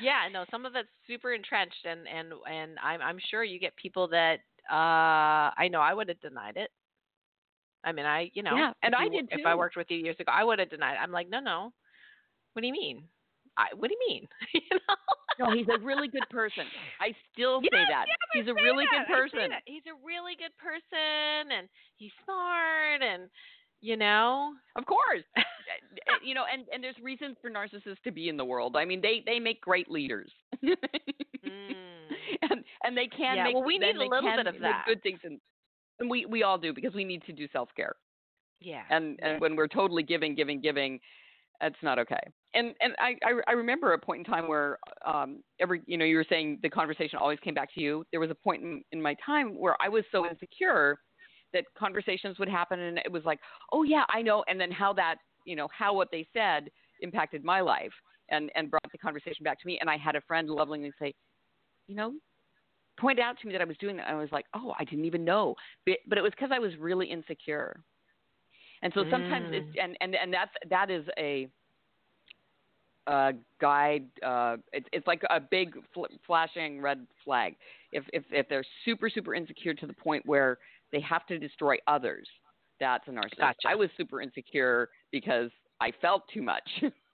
yeah, 0.00 0.28
no, 0.32 0.44
some 0.50 0.66
of 0.66 0.74
it's 0.76 0.88
super 1.06 1.32
entrenched, 1.32 1.84
and 1.84 2.06
and 2.08 2.32
and 2.50 2.78
I'm 2.82 3.00
I'm 3.00 3.18
sure 3.30 3.44
you 3.44 3.58
get 3.58 3.74
people 3.76 4.08
that 4.08 4.40
uh 4.70 5.52
I 5.56 5.68
know 5.70 5.80
I 5.80 5.94
would 5.94 6.08
have 6.08 6.20
denied 6.20 6.56
it. 6.56 6.70
I 7.84 7.92
mean, 7.92 8.06
I 8.06 8.30
you 8.34 8.42
know 8.42 8.56
Yeah, 8.56 8.72
and 8.82 8.94
I 8.94 9.08
did 9.08 9.28
If 9.30 9.46
I 9.46 9.54
worked 9.54 9.76
with 9.76 9.86
you 9.90 9.98
years 9.98 10.16
ago, 10.18 10.32
I 10.32 10.44
would 10.44 10.58
have 10.58 10.70
denied. 10.70 10.96
I'm 11.00 11.12
like, 11.12 11.28
no, 11.28 11.40
no. 11.40 11.72
What 12.52 12.62
do 12.62 12.66
you 12.66 12.72
mean? 12.72 13.04
I 13.56 13.68
what 13.74 13.88
do 13.88 13.96
you 13.98 14.14
mean? 14.14 14.28
you 14.54 14.60
know. 14.70 14.96
No, 15.38 15.54
he's 15.54 15.66
a 15.68 15.78
really 15.84 16.08
good 16.08 16.28
person. 16.30 16.64
I 17.00 17.14
still 17.32 17.60
say 17.60 17.84
that. 17.90 18.06
yes, 18.06 18.16
he's 18.32 18.50
a 18.50 18.56
say 18.56 18.64
really 18.64 18.86
that, 18.90 19.06
good 19.06 19.14
person. 19.14 19.50
He's 19.66 19.82
a 19.86 19.96
really 20.04 20.32
good 20.36 20.56
person, 20.56 21.52
and 21.52 21.68
he's 21.96 22.12
smart, 22.24 23.02
and 23.02 23.28
you 23.80 23.96
know. 23.96 24.54
Of 24.76 24.86
course. 24.86 25.24
Uh, 25.36 25.42
you 26.24 26.34
know, 26.34 26.44
and 26.50 26.64
and 26.72 26.82
there's 26.82 26.98
reasons 27.02 27.36
for 27.42 27.50
narcissists 27.50 28.00
to 28.04 28.12
be 28.12 28.28
in 28.28 28.36
the 28.36 28.44
world. 28.44 28.76
I 28.76 28.84
mean, 28.84 29.00
they 29.00 29.22
they 29.24 29.38
make 29.38 29.60
great 29.60 29.90
leaders. 29.90 30.30
Mm. 31.46 31.85
and 32.42 32.64
and 32.82 32.96
they 32.96 33.08
can 33.08 33.36
Yeah, 33.36 33.42
make 33.42 33.56
well, 33.56 33.64
we 33.64 33.78
need 33.78 33.96
a 33.96 34.04
little 34.04 34.32
bit 34.32 34.46
of 34.46 34.56
that. 34.60 34.84
good 34.84 35.02
things 35.02 35.20
and 35.24 35.40
and 35.98 36.10
we 36.10 36.26
we 36.26 36.42
all 36.42 36.58
do 36.58 36.72
because 36.74 36.94
we 36.94 37.04
need 37.04 37.22
to 37.24 37.32
do 37.32 37.48
self-care. 37.52 37.94
Yeah. 38.60 38.86
And 38.88 39.18
and 39.22 39.40
when 39.40 39.56
we're 39.56 39.68
totally 39.68 40.02
giving 40.02 40.34
giving 40.34 40.60
giving 40.60 41.00
that's 41.60 41.76
not 41.82 41.98
okay. 42.00 42.20
And 42.54 42.74
and 42.80 42.94
I, 42.98 43.16
I 43.24 43.32
I 43.48 43.52
remember 43.52 43.92
a 43.92 43.98
point 43.98 44.26
in 44.26 44.32
time 44.32 44.48
where 44.48 44.78
um 45.04 45.42
every 45.60 45.82
you 45.86 45.96
know 45.98 46.04
you 46.04 46.16
were 46.16 46.26
saying 46.28 46.60
the 46.62 46.70
conversation 46.70 47.18
always 47.18 47.40
came 47.40 47.54
back 47.54 47.72
to 47.74 47.80
you. 47.80 48.04
There 48.12 48.20
was 48.20 48.30
a 48.30 48.34
point 48.34 48.62
in, 48.62 48.82
in 48.92 49.02
my 49.02 49.14
time 49.24 49.58
where 49.58 49.76
I 49.82 49.88
was 49.88 50.04
so 50.12 50.26
insecure 50.28 50.98
that 51.52 51.64
conversations 51.78 52.38
would 52.38 52.48
happen 52.48 52.80
and 52.80 52.98
it 52.98 53.12
was 53.12 53.24
like, 53.24 53.40
"Oh 53.72 53.82
yeah, 53.84 54.04
I 54.08 54.22
know." 54.22 54.44
And 54.48 54.60
then 54.60 54.70
how 54.70 54.92
that, 54.94 55.16
you 55.44 55.56
know, 55.56 55.68
how 55.76 55.94
what 55.94 56.08
they 56.12 56.28
said 56.32 56.68
impacted 57.00 57.44
my 57.44 57.60
life 57.60 57.92
and 58.30 58.50
and 58.54 58.70
brought 58.70 58.90
the 58.92 58.98
conversation 58.98 59.44
back 59.44 59.60
to 59.60 59.66
me 59.66 59.78
and 59.80 59.90
I 59.90 59.96
had 59.96 60.16
a 60.16 60.20
friend 60.22 60.48
lovingly 60.48 60.92
say, 61.00 61.14
"You 61.88 61.94
know, 61.96 62.14
point 62.98 63.18
out 63.20 63.38
to 63.40 63.46
me 63.46 63.52
that 63.52 63.60
I 63.62 63.64
was 63.64 63.76
doing 63.78 63.96
that." 63.96 64.08
I 64.08 64.14
was 64.14 64.32
like, 64.32 64.46
"Oh, 64.54 64.74
I 64.78 64.84
didn't 64.84 65.04
even 65.04 65.24
know." 65.24 65.54
But, 65.84 65.98
but 66.08 66.18
it 66.18 66.22
was 66.22 66.32
cuz 66.38 66.50
I 66.52 66.58
was 66.58 66.76
really 66.76 67.06
insecure. 67.10 67.82
And 68.82 68.92
so 68.94 69.04
sometimes 69.10 69.48
it's 69.52 69.68
Mm. 69.74 69.82
and 69.82 69.96
and 70.00 70.14
and 70.14 70.32
that's 70.32 70.52
that 70.68 70.90
is 70.90 71.06
a 71.18 71.48
uh, 73.06 73.32
guide. 73.60 74.06
Uh, 74.24 74.56
it's 74.72 74.86
it's 74.92 75.06
like 75.06 75.22
a 75.30 75.40
big 75.40 75.74
fl- 75.94 76.04
flashing 76.26 76.80
red 76.80 77.06
flag. 77.24 77.56
If 77.92 78.04
if 78.12 78.24
if 78.30 78.48
they're 78.48 78.64
super 78.84 79.08
super 79.08 79.34
insecure 79.34 79.74
to 79.74 79.86
the 79.86 79.92
point 79.94 80.24
where 80.26 80.58
they 80.92 81.00
have 81.00 81.26
to 81.26 81.38
destroy 81.38 81.76
others, 81.86 82.28
that's 82.80 83.06
a 83.08 83.10
narcissist. 83.10 83.38
Gotcha. 83.38 83.68
I 83.68 83.74
was 83.74 83.90
super 83.96 84.20
insecure 84.20 84.88
because 85.12 85.50
I 85.80 85.92
felt 86.00 86.22
too 86.32 86.42
much, 86.42 86.68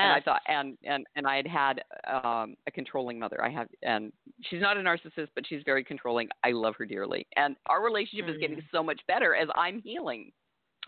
and 0.00 0.12
I 0.12 0.20
thought 0.20 0.42
and 0.46 0.76
and 0.84 1.06
and 1.16 1.26
I 1.26 1.36
had 1.36 1.46
had 1.46 1.82
um, 2.12 2.54
a 2.66 2.70
controlling 2.72 3.18
mother. 3.18 3.42
I 3.44 3.50
have 3.50 3.68
and 3.82 4.12
she's 4.42 4.60
not 4.60 4.76
a 4.76 4.80
narcissist, 4.80 5.28
but 5.34 5.46
she's 5.46 5.62
very 5.64 5.84
controlling. 5.84 6.28
I 6.44 6.50
love 6.52 6.74
her 6.78 6.86
dearly, 6.86 7.26
and 7.36 7.56
our 7.66 7.82
relationship 7.82 8.28
is 8.28 8.36
getting 8.38 8.58
Mm. 8.58 8.68
so 8.72 8.82
much 8.82 9.00
better 9.06 9.34
as 9.34 9.48
I'm 9.54 9.80
healing. 9.82 10.32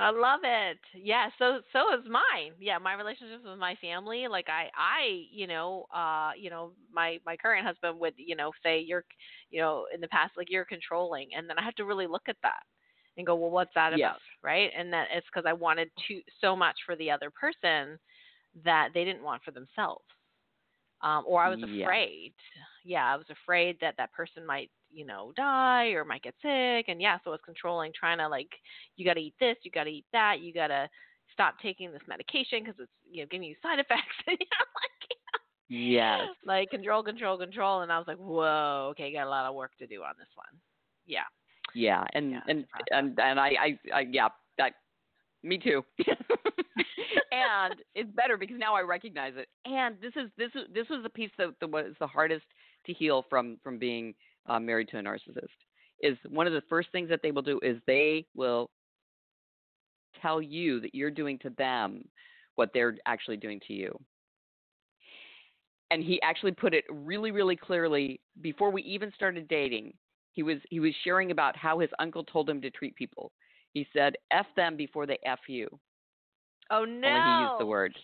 I 0.01 0.11
love 0.11 0.41
it. 0.43 0.79
Yeah, 0.95 1.29
so 1.39 1.63
so 1.73 1.95
is 1.97 2.05
mine. 2.09 2.57
Yeah, 2.59 2.79
my 2.79 2.95
relationships 2.95 3.45
with 3.45 3.59
my 3.61 3.77
family, 3.77 4.27
like 4.27 4.49
I 4.49 4.69
I, 4.75 5.27
you 5.31 5.47
know, 5.47 5.85
uh, 5.95 6.33
you 6.37 6.51
know, 6.51 6.75
my 6.91 7.21
my 7.25 7.37
current 7.37 7.65
husband 7.65 8.01
would, 8.01 8.15
you 8.17 8.35
know, 8.35 8.51
say 8.65 8.81
you're, 8.81 9.05
you 9.51 9.61
know, 9.61 9.87
in 9.95 10.01
the 10.01 10.09
past 10.09 10.33
like 10.37 10.51
you're 10.51 10.65
controlling, 10.65 11.33
and 11.35 11.49
then 11.49 11.59
I 11.61 11.65
had 11.65 11.77
to 11.77 11.85
really 11.85 12.09
look 12.09 12.29
at 12.29 12.37
that 12.43 12.65
and 13.17 13.25
go, 13.25 13.37
well, 13.37 13.51
what's 13.53 13.71
that 13.77 13.93
Yes. 13.93 13.95
about, 13.95 14.21
right? 14.43 14.73
And 14.77 14.93
that 14.93 15.09
it's 15.13 15.27
because 15.33 15.47
I 15.47 15.53
wanted 15.53 15.91
to 16.09 16.23
so 16.41 16.57
much 16.57 16.77
for 16.85 16.97
the 16.97 17.13
other 17.13 17.31
person 17.31 17.97
that 18.65 18.91
they 18.95 19.05
didn't 19.05 19.23
want 19.23 19.43
for 19.43 19.51
themselves, 19.51 20.05
um, 21.03 21.25
or 21.27 21.43
I 21.43 21.49
was 21.51 21.61
afraid. 21.63 22.35
Yeah, 22.85 23.13
I 23.13 23.17
was 23.17 23.27
afraid 23.31 23.79
that 23.81 23.95
that 23.97 24.13
person 24.13 24.47
might, 24.47 24.71
you 24.91 25.05
know, 25.05 25.33
die 25.37 25.89
or 25.89 26.05
might 26.05 26.23
get 26.23 26.35
sick, 26.43 26.87
and 26.89 27.01
yeah, 27.01 27.19
so 27.25 27.31
I 27.31 27.35
was 27.35 27.41
controlling, 27.45 27.93
trying 27.99 28.19
to 28.19 28.29
like 28.29 28.51
you 28.97 29.05
got 29.05 29.15
to 29.15 29.21
eat 29.21 29.35
this, 29.41 29.57
you 29.63 29.71
got 29.71 29.85
to 29.85 29.91
eat 29.91 30.07
that, 30.13 30.41
you 30.41 30.53
got 30.53 30.69
to 30.69 30.89
stop 31.33 31.55
taking 31.61 31.91
this 31.93 32.03
medication 32.07 32.63
because 32.63 32.79
it's 32.79 32.93
you 33.11 33.23
know 33.23 33.29
giving 33.31 33.49
you 33.49 33.55
side 33.63 33.79
effects. 33.81 34.17
and 34.27 34.37
you 34.39 34.47
know, 34.47 34.67
like 34.75 35.09
Yes. 35.69 36.29
like 36.45 36.71
control, 36.71 37.03
control, 37.03 37.39
control, 37.39 37.83
and 37.83 37.93
I 37.93 37.99
was 37.99 38.07
like, 38.07 38.19
whoa, 38.19 38.89
okay, 38.93 39.13
got 39.13 39.27
a 39.27 39.31
lot 39.31 39.47
of 39.47 39.55
work 39.55 39.73
to 39.79 39.87
do 39.87 40.03
on 40.03 40.15
this 40.19 40.29
one. 40.35 40.61
Yeah, 41.07 41.25
Yeah, 41.75 42.05
and 42.15 42.33
Yeah, 42.33 42.41
and 42.49 42.59
it's 42.61 42.65
a 42.65 42.67
process. 42.69 42.87
and 42.91 43.19
and 43.19 43.41
I, 43.41 43.49
I, 43.49 43.79
I 43.95 44.01
yeah, 44.11 44.29
that, 44.59 44.73
me 45.45 45.59
too. 45.59 45.85
and 47.33 47.75
it's 47.95 48.11
better 48.13 48.37
because 48.37 48.57
now 48.59 48.75
I 48.75 48.81
recognize 48.81 49.35
it. 49.37 49.49
And 49.67 49.97
this 50.01 50.13
is 50.17 50.31
this 50.37 50.51
is 50.55 50.63
this 50.73 50.89
was 50.89 51.03
the 51.03 51.11
piece 51.11 51.31
that, 51.39 51.49
that 51.61 51.71
was 51.71 51.95
the 52.01 52.07
hardest 52.07 52.45
to 52.87 52.93
heal 52.93 53.25
from 53.29 53.59
from 53.63 53.79
being 53.79 54.15
uh, 54.47 54.59
married 54.59 54.89
to 54.89 54.99
a 54.99 55.03
narcissist. 55.03 55.49
Is 56.01 56.17
one 56.29 56.47
of 56.47 56.53
the 56.53 56.63
first 56.69 56.89
things 56.93 57.09
that 57.11 57.21
they 57.23 57.31
will 57.31 57.43
do 57.43 57.61
is 57.63 57.79
they 57.87 58.27
will 58.35 58.71
tell 60.21 60.41
you 60.41 60.81
that 60.81 60.95
you're 60.95 61.11
doing 61.11 61.39
to 61.41 61.51
them 61.51 62.05
what 62.57 62.71
they're 62.73 62.97
actually 63.07 63.37
doing 63.37 63.61
to 63.67 63.73
you. 63.73 63.99
And 65.91 66.03
he 66.03 66.21
actually 66.23 66.53
put 66.53 66.75
it 66.75 66.85
really, 66.91 67.31
really 67.31 67.57
clearly 67.57 68.21
before 68.41 68.71
we 68.71 68.83
even 68.83 69.13
started 69.15 69.49
dating. 69.49 69.93
He 70.33 70.43
was 70.43 70.59
he 70.69 70.81
was 70.81 70.93
sharing 71.05 71.31
about 71.31 71.57
how 71.57 71.79
his 71.79 71.91
uncle 71.99 72.25
told 72.25 72.51
him 72.51 72.61
to 72.63 72.71
treat 72.71 72.97
people. 72.97 73.31
He 73.75 73.87
said, 73.93 74.17
"F 74.31 74.47
them 74.57 74.77
before 74.77 75.07
they 75.07 75.19
f 75.25 75.41
you." 75.49 75.69
Oh 76.71 76.85
no. 76.85 77.09
Only 77.09 77.21
he 77.21 77.41
used 77.43 77.61
the 77.61 77.67
word. 77.67 77.95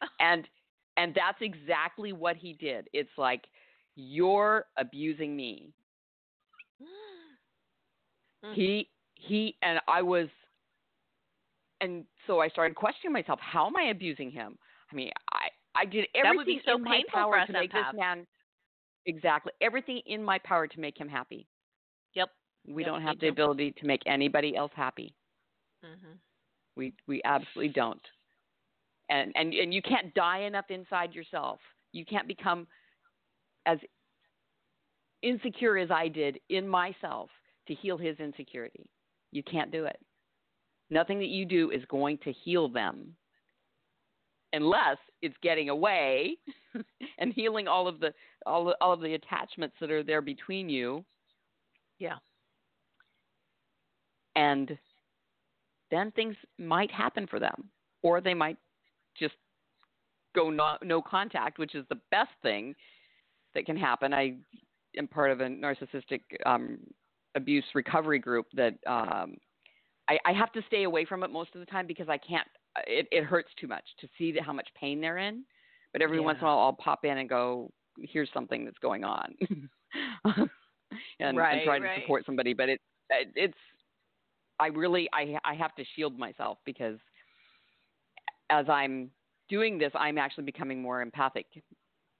And 0.20 0.46
and 0.98 1.14
that's 1.14 1.38
exactly 1.40 2.12
what 2.12 2.36
he 2.36 2.52
did. 2.52 2.88
It's 2.92 3.16
like 3.16 3.44
you're 3.96 4.66
abusing 4.76 5.34
me. 5.36 5.72
Mm. 8.44 8.54
He 8.54 8.90
he 9.14 9.56
and 9.62 9.80
I 9.88 10.02
was 10.02 10.28
and 11.80 12.04
so 12.26 12.40
I 12.40 12.48
started 12.48 12.74
questioning 12.76 13.12
myself, 13.12 13.40
how 13.40 13.66
am 13.66 13.76
I 13.76 13.84
abusing 13.84 14.30
him? 14.30 14.58
I 14.92 14.94
mean, 14.94 15.10
I 15.32 15.48
I 15.74 15.86
did 15.86 16.06
everything 16.14 16.60
so 16.66 16.76
in 16.76 16.84
my 16.84 16.96
painful 16.96 17.10
for 17.12 17.16
power 17.16 17.38
us 17.38 17.46
to 17.46 17.52
make 17.54 17.72
this 17.72 17.82
man 17.94 18.26
exactly 19.06 19.52
everything 19.62 20.02
in 20.06 20.22
my 20.22 20.38
power 20.38 20.66
to 20.66 20.80
make 20.80 20.98
him 20.98 21.08
happy. 21.08 21.46
We 22.66 22.82
Yep, 22.82 22.84
don't 22.84 23.02
have 23.02 23.18
the 23.20 23.26
too. 23.26 23.28
ability 23.28 23.72
to 23.78 23.86
make 23.86 24.02
anybody 24.06 24.56
else 24.56 24.72
happy. 24.74 25.14
Mhm. 25.82 26.20
We 26.76 26.92
we 27.06 27.22
absolutely 27.24 27.72
don't. 27.72 28.02
And 29.08 29.32
and 29.36 29.52
and 29.54 29.72
you 29.74 29.82
can't 29.82 30.12
die 30.14 30.40
enough 30.40 30.70
inside 30.70 31.14
yourself. 31.14 31.60
You 31.92 32.04
can't 32.04 32.26
become 32.28 32.66
as 33.66 33.78
insecure 35.22 35.76
as 35.78 35.90
I 35.90 36.08
did 36.08 36.38
in 36.48 36.68
myself 36.68 37.30
to 37.68 37.74
heal 37.74 37.96
his 37.96 38.18
insecurity. 38.18 38.88
You 39.32 39.42
can't 39.42 39.70
do 39.70 39.84
it. 39.84 39.98
Nothing 40.90 41.18
that 41.18 41.28
you 41.28 41.44
do 41.44 41.70
is 41.70 41.84
going 41.86 42.18
to 42.18 42.32
heal 42.32 42.68
them 42.68 43.16
unless 44.52 44.98
it's 45.22 45.36
getting 45.42 45.68
away 45.68 46.36
and 47.18 47.32
healing 47.32 47.66
all 47.68 47.86
of 47.88 48.00
the 48.00 48.12
all, 48.46 48.74
all 48.80 48.92
of 48.92 49.00
the 49.00 49.14
attachments 49.14 49.76
that 49.80 49.90
are 49.90 50.02
there 50.02 50.20
between 50.22 50.68
you. 50.68 51.04
Yeah. 51.98 52.18
And 54.36 54.76
then 55.90 56.10
things 56.12 56.36
might 56.58 56.90
happen 56.90 57.26
for 57.26 57.38
them, 57.38 57.70
or 58.02 58.20
they 58.20 58.34
might 58.34 58.56
just 59.18 59.34
go 60.34 60.50
no, 60.50 60.76
no 60.82 61.00
contact, 61.00 61.58
which 61.58 61.74
is 61.74 61.84
the 61.88 62.00
best 62.10 62.30
thing 62.42 62.74
that 63.54 63.66
can 63.66 63.76
happen. 63.76 64.12
I 64.12 64.36
am 64.98 65.06
part 65.06 65.30
of 65.30 65.40
a 65.40 65.46
narcissistic 65.46 66.22
um, 66.46 66.78
abuse 67.34 67.64
recovery 67.74 68.18
group 68.18 68.46
that 68.54 68.74
um, 68.86 69.36
I, 70.08 70.18
I 70.24 70.32
have 70.32 70.52
to 70.52 70.62
stay 70.66 70.84
away 70.84 71.04
from 71.04 71.22
it 71.22 71.30
most 71.30 71.54
of 71.54 71.60
the 71.60 71.66
time 71.66 71.86
because 71.86 72.08
I 72.08 72.18
can't. 72.18 72.48
It, 72.86 73.06
it 73.12 73.24
hurts 73.24 73.50
too 73.60 73.68
much 73.68 73.84
to 74.00 74.08
see 74.18 74.32
the, 74.32 74.42
how 74.42 74.52
much 74.52 74.68
pain 74.78 75.00
they're 75.00 75.18
in. 75.18 75.44
But 75.92 76.02
every 76.02 76.18
yeah. 76.18 76.24
once 76.24 76.38
in 76.40 76.44
a 76.44 76.48
while, 76.48 76.58
I'll 76.58 76.72
pop 76.72 77.04
in 77.04 77.18
and 77.18 77.28
go, 77.28 77.70
"Here's 77.98 78.28
something 78.34 78.64
that's 78.64 78.78
going 78.78 79.04
on," 79.04 79.34
and, 81.20 81.36
right, 81.36 81.58
and 81.58 81.64
try 81.64 81.78
right. 81.78 81.94
to 81.94 82.00
support 82.00 82.26
somebody. 82.26 82.52
But 82.52 82.68
it, 82.68 82.80
it 83.10 83.28
it's 83.36 83.58
I 84.60 84.68
really 84.68 85.08
I 85.12 85.38
I 85.44 85.54
have 85.54 85.74
to 85.76 85.84
shield 85.96 86.18
myself 86.18 86.58
because 86.64 86.98
as 88.50 88.68
I'm 88.68 89.10
doing 89.48 89.78
this, 89.78 89.92
I'm 89.94 90.18
actually 90.18 90.44
becoming 90.44 90.80
more 90.80 91.02
empathic 91.02 91.46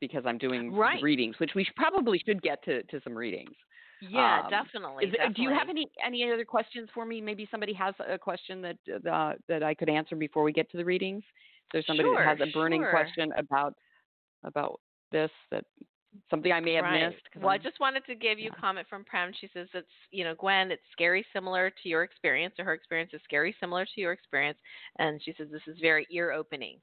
because 0.00 0.24
I'm 0.26 0.38
doing 0.38 0.72
right. 0.72 1.02
readings, 1.02 1.36
which 1.38 1.52
we 1.54 1.64
should, 1.64 1.76
probably 1.76 2.20
should 2.26 2.42
get 2.42 2.62
to, 2.64 2.82
to 2.84 3.00
some 3.02 3.14
readings. 3.14 3.54
Yeah, 4.00 4.42
um, 4.44 4.50
definitely, 4.50 5.06
is, 5.06 5.12
definitely. 5.12 5.34
Do 5.34 5.42
you 5.42 5.50
have 5.50 5.68
any 5.70 5.88
any 6.04 6.30
other 6.30 6.44
questions 6.44 6.88
for 6.92 7.06
me? 7.06 7.20
Maybe 7.20 7.48
somebody 7.50 7.72
has 7.74 7.94
a 8.06 8.18
question 8.18 8.60
that 8.62 8.76
uh, 9.10 9.34
that 9.48 9.62
I 9.62 9.72
could 9.72 9.88
answer 9.88 10.16
before 10.16 10.42
we 10.42 10.52
get 10.52 10.70
to 10.72 10.76
the 10.76 10.84
readings. 10.84 11.22
If 11.66 11.72
there's 11.72 11.86
somebody 11.86 12.08
sure, 12.08 12.16
that 12.18 12.38
has 12.38 12.48
a 12.48 12.52
burning 12.52 12.82
sure. 12.82 12.90
question 12.90 13.32
about 13.38 13.74
about 14.42 14.80
this 15.10 15.30
that 15.50 15.64
something 16.30 16.52
I 16.52 16.60
may 16.60 16.74
have 16.74 16.84
right. 16.84 17.08
missed. 17.08 17.22
Well, 17.36 17.48
I'm, 17.48 17.60
I 17.60 17.62
just 17.62 17.80
wanted 17.80 18.04
to 18.06 18.14
give 18.14 18.38
you 18.38 18.46
yeah. 18.46 18.58
a 18.58 18.60
comment 18.60 18.86
from 18.88 19.04
Prem. 19.04 19.32
She 19.40 19.48
says 19.52 19.68
it's 19.74 19.86
you 20.10 20.24
know 20.24 20.34
Gwen, 20.34 20.70
it's 20.70 20.82
scary 20.92 21.24
similar 21.32 21.70
to 21.70 21.88
your 21.88 22.02
experience, 22.02 22.54
or 22.58 22.64
her 22.64 22.74
experience 22.74 23.10
is 23.14 23.20
scary 23.24 23.54
similar 23.60 23.84
to 23.84 24.00
your 24.00 24.12
experience, 24.12 24.58
and 24.98 25.20
she 25.24 25.34
says 25.36 25.48
this 25.50 25.62
is 25.66 25.76
very 25.80 26.06
ear 26.10 26.32
opening 26.32 26.78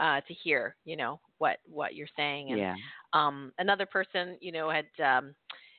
uh, 0.00 0.20
to 0.26 0.34
hear 0.34 0.76
you 0.84 0.96
know 0.96 1.20
what 1.38 1.58
what 1.66 1.94
you're 1.94 2.08
saying. 2.16 2.50
And 2.50 2.58
yeah. 2.58 2.74
um, 3.12 3.52
another 3.58 3.86
person 3.86 4.36
you 4.40 4.52
know 4.52 4.70
had. 4.70 4.86
Um, 5.04 5.34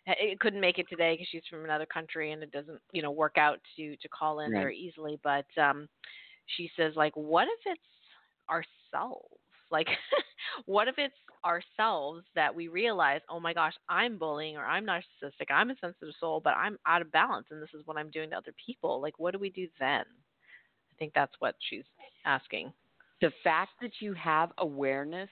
it 0.05 0.39
couldn't 0.41 0.59
make 0.59 0.79
it 0.79 0.87
today 0.89 1.13
because 1.13 1.27
she's 1.31 1.43
from 1.49 1.63
another 1.63 1.85
country 1.85 2.33
and 2.33 2.43
it 2.43 2.51
doesn't 2.51 2.79
you 2.91 3.01
know 3.01 3.11
work 3.11 3.37
out 3.37 3.59
to 3.77 3.95
to 3.95 4.09
call 4.09 4.41
in 4.41 4.51
Right. 4.51 4.59
very 4.59 4.77
easily 4.77 5.17
but 5.23 5.45
um 5.57 5.87
she 6.57 6.69
says 6.75 6.91
like 6.97 7.15
what 7.15 7.47
if 7.47 7.59
it's 7.65 7.81
ourselves 8.49 9.39
like 9.73 9.87
what 10.65 10.87
if 10.87 10.95
it's 10.97 11.13
ourselves 11.43 12.23
that 12.35 12.55
we 12.55 12.69
realize 12.69 13.19
oh 13.29 13.39
my 13.41 13.53
gosh 13.53 13.73
i'm 13.89 14.17
bullying 14.17 14.55
or 14.55 14.65
i'm 14.65 14.85
narcissistic 14.85 15.51
i'm 15.51 15.71
a 15.71 15.75
sensitive 15.81 16.13
soul 16.21 16.39
but 16.41 16.53
i'm 16.55 16.77
out 16.87 17.01
of 17.01 17.11
balance 17.11 17.47
and 17.51 17.61
this 17.61 17.73
is 17.73 17.85
what 17.85 17.97
i'm 17.97 18.09
doing 18.11 18.29
to 18.29 18.37
other 18.37 18.53
people 18.65 19.01
like 19.01 19.19
what 19.19 19.33
do 19.33 19.39
we 19.39 19.49
do 19.49 19.67
then 19.77 20.05
i 20.05 20.93
think 20.97 21.11
that's 21.13 21.33
what 21.39 21.55
she's 21.69 21.83
asking 22.25 22.71
the 23.23 23.31
fact 23.41 23.71
that 23.81 23.91
you 24.01 24.13
have 24.13 24.51
awareness 24.57 25.29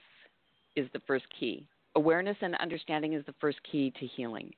is 0.76 0.88
the 0.94 1.00
first 1.06 1.26
key. 1.38 1.68
Awareness 1.94 2.38
and 2.40 2.54
understanding 2.54 3.12
is 3.12 3.22
the 3.26 3.34
first 3.38 3.58
key 3.70 3.92
to 4.00 4.06
healing. 4.06 4.50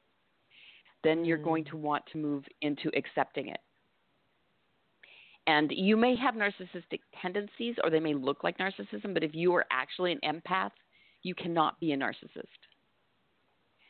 Then 1.03 1.25
you're 1.25 1.37
going 1.37 1.65
Mm. 1.65 1.71
to 1.71 1.77
want 1.77 2.07
to 2.13 2.19
move 2.19 2.49
into 2.61 2.97
accepting 2.97 3.49
it. 3.49 3.61
And 5.47 5.71
you 5.71 5.97
may 5.97 6.17
have 6.17 6.35
narcissistic 6.35 7.01
tendencies 7.21 7.77
or 7.83 7.91
they 7.91 8.01
may 8.01 8.15
look 8.15 8.43
like 8.43 8.59
narcissism, 8.59 9.13
but 9.13 9.23
if 9.23 9.35
you 9.35 9.55
are 9.55 9.67
actually 9.71 10.13
an 10.13 10.21
empath, 10.25 10.71
you 11.23 11.35
cannot 11.35 11.79
be 11.81 11.93
a 11.93 11.97
narcissist. 11.97 12.45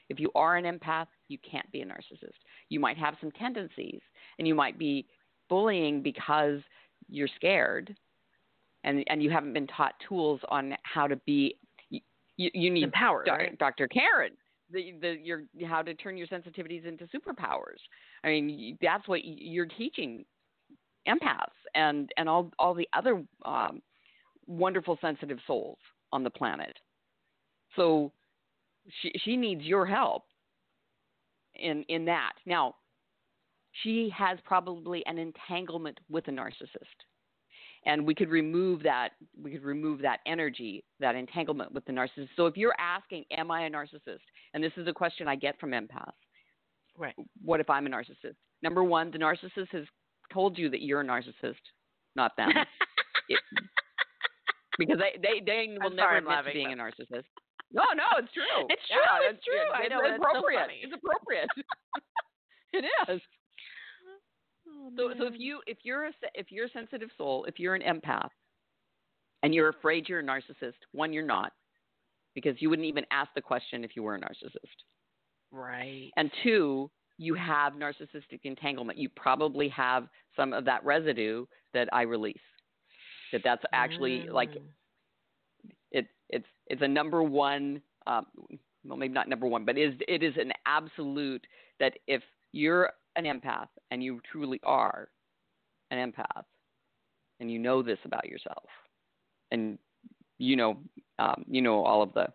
If 0.08 0.18
you 0.18 0.30
are 0.34 0.56
an 0.56 0.64
empath, 0.64 1.06
you 1.28 1.38
can't 1.48 1.70
be 1.70 1.80
a 1.82 1.86
narcissist. 1.86 2.38
You 2.68 2.80
might 2.80 2.98
have 2.98 3.14
some 3.20 3.30
tendencies 3.32 4.00
and 4.38 4.48
you 4.48 4.54
might 4.54 4.78
be 4.78 5.06
bullying 5.48 6.02
because 6.02 6.60
you're 7.08 7.28
scared 7.36 7.94
and 8.82 9.04
and 9.08 9.22
you 9.22 9.30
haven't 9.30 9.52
been 9.52 9.66
taught 9.66 9.94
tools 10.08 10.40
on 10.48 10.74
how 10.82 11.06
to 11.06 11.16
be 11.24 11.56
you, 12.36 12.50
you 12.52 12.70
need 12.70 12.90
power, 12.92 13.24
Doc- 13.24 13.38
right? 13.38 13.58
Dr. 13.58 13.86
Karen 13.86 14.32
the 14.70 14.94
the 15.00 15.16
your 15.22 15.44
how 15.66 15.82
to 15.82 15.94
turn 15.94 16.16
your 16.16 16.26
sensitivities 16.26 16.86
into 16.86 17.06
superpowers. 17.06 17.80
I 18.24 18.28
mean 18.28 18.78
that's 18.82 19.06
what 19.08 19.20
you're 19.24 19.66
teaching 19.66 20.24
empaths 21.08 21.52
and 21.74 22.10
and 22.16 22.28
all 22.28 22.50
all 22.58 22.74
the 22.74 22.88
other 22.92 23.22
um, 23.44 23.82
wonderful 24.46 24.98
sensitive 25.00 25.38
souls 25.46 25.78
on 26.12 26.22
the 26.22 26.30
planet. 26.30 26.76
So 27.76 28.12
she 29.00 29.12
she 29.24 29.36
needs 29.36 29.62
your 29.62 29.86
help 29.86 30.24
in 31.54 31.84
in 31.88 32.04
that. 32.06 32.32
Now 32.46 32.76
she 33.82 34.10
has 34.16 34.38
probably 34.44 35.04
an 35.06 35.18
entanglement 35.18 35.98
with 36.08 36.28
a 36.28 36.30
narcissist. 36.30 37.04
And 37.86 38.06
we 38.06 38.14
could 38.14 38.30
remove 38.30 38.82
that 38.84 39.10
we 39.40 39.50
could 39.50 39.64
remove 39.64 40.00
that 40.02 40.20
energy 40.26 40.84
that 41.00 41.14
entanglement 41.14 41.72
with 41.72 41.84
the 41.84 41.92
narcissist. 41.92 42.28
So 42.36 42.46
if 42.46 42.56
you're 42.56 42.76
asking 42.78 43.24
am 43.30 43.50
i 43.50 43.66
a 43.66 43.70
narcissist? 43.70 44.20
And 44.54 44.62
this 44.62 44.72
is 44.76 44.86
a 44.86 44.92
question 44.92 45.28
i 45.28 45.36
get 45.36 45.58
from 45.58 45.70
empaths. 45.70 46.12
Right. 46.96 47.14
What 47.44 47.60
if 47.60 47.68
i'm 47.68 47.86
a 47.86 47.90
narcissist? 47.90 48.36
Number 48.62 48.84
one 48.84 49.10
the 49.10 49.18
narcissist 49.18 49.68
has 49.72 49.84
told 50.34 50.58
you 50.58 50.68
that 50.70 50.82
you're 50.82 51.00
a 51.00 51.04
narcissist 51.04 51.62
not 52.16 52.32
them. 52.36 52.50
It- 53.28 53.40
because 54.78 54.98
they 54.98 55.16
they, 55.22 55.40
they 55.44 55.68
will 55.80 55.86
I'm 55.90 55.96
never 55.96 56.08
sorry, 56.08 56.18
admit 56.18 56.44
to 56.44 56.52
being 56.52 56.76
but- 56.76 56.78
a 56.78 56.82
narcissist. 56.82 57.24
No 57.72 57.84
no 57.96 58.04
it's 58.18 58.32
true. 58.34 58.66
It's 58.68 58.82
Yeah, 58.90 58.96
true, 58.98 59.28
it's 59.30 59.38
it's- 59.38 59.44
true. 59.46 59.68
I 59.72 59.80
it's, 59.82 59.90
know, 59.90 60.00
it's 60.02 60.10
that's 60.10 60.22
so 60.22 60.28
appropriate. 60.28 60.68
it's 60.82 60.94
appropriate. 60.94 61.48
It 62.74 62.84
is. 63.08 63.20
Oh, 64.68 64.90
so, 64.96 65.14
so 65.16 65.26
if 65.28 65.34
you 65.38 65.60
if 65.66 65.78
you're 65.84 66.06
a 66.06 66.12
if 66.34 66.46
you're 66.50 66.66
a 66.66 66.70
sensitive 66.70 67.08
soul, 67.16 67.44
if 67.44 67.58
you're 67.60 67.76
an 67.76 67.82
empath, 67.82 68.30
and 69.44 69.54
you're 69.54 69.68
afraid 69.68 70.08
you're 70.08 70.20
a 70.20 70.24
narcissist, 70.24 70.74
one, 70.92 71.12
you're 71.12 71.24
not, 71.24 71.52
because 72.34 72.56
you 72.60 72.68
wouldn't 72.70 72.88
even 72.88 73.04
ask 73.12 73.30
the 73.36 73.40
question 73.40 73.84
if 73.84 73.94
you 73.94 74.02
were 74.02 74.16
a 74.16 74.20
narcissist. 74.20 74.76
right. 75.52 76.10
And 76.16 76.30
two, 76.42 76.90
you 77.18 77.34
have 77.34 77.74
narcissistic 77.74 78.40
entanglement. 78.44 78.98
You 78.98 79.08
probably 79.08 79.68
have 79.68 80.08
some 80.36 80.52
of 80.52 80.64
that 80.64 80.84
residue 80.84 81.46
that 81.72 81.88
I 81.92 82.02
release. 82.02 82.36
That 83.32 83.42
that's 83.44 83.62
actually 83.72 84.28
like 84.30 84.56
Mm. 84.56 84.68
it 85.90 86.06
it's 86.28 86.46
it's 86.66 86.82
a 86.82 86.88
number 86.88 87.22
one 87.22 87.80
um, 88.06 88.26
well 88.84 88.96
maybe 88.96 89.14
not 89.14 89.28
number 89.28 89.46
one 89.46 89.64
but 89.64 89.76
is 89.78 89.94
it 90.08 90.22
is 90.22 90.34
an 90.36 90.52
absolute 90.66 91.44
that 91.80 91.94
if 92.06 92.22
you're 92.52 92.90
an 93.16 93.24
empath 93.24 93.68
and 93.90 94.02
you 94.02 94.20
truly 94.30 94.60
are 94.64 95.08
an 95.90 96.12
empath 96.12 96.44
and 97.40 97.50
you 97.50 97.58
know 97.58 97.82
this 97.82 97.98
about 98.04 98.26
yourself 98.28 98.64
and 99.50 99.78
you 100.38 100.56
know 100.56 100.76
um, 101.18 101.44
you 101.48 101.62
know 101.62 101.84
all 101.84 102.02
of 102.02 102.12
the 102.14 102.26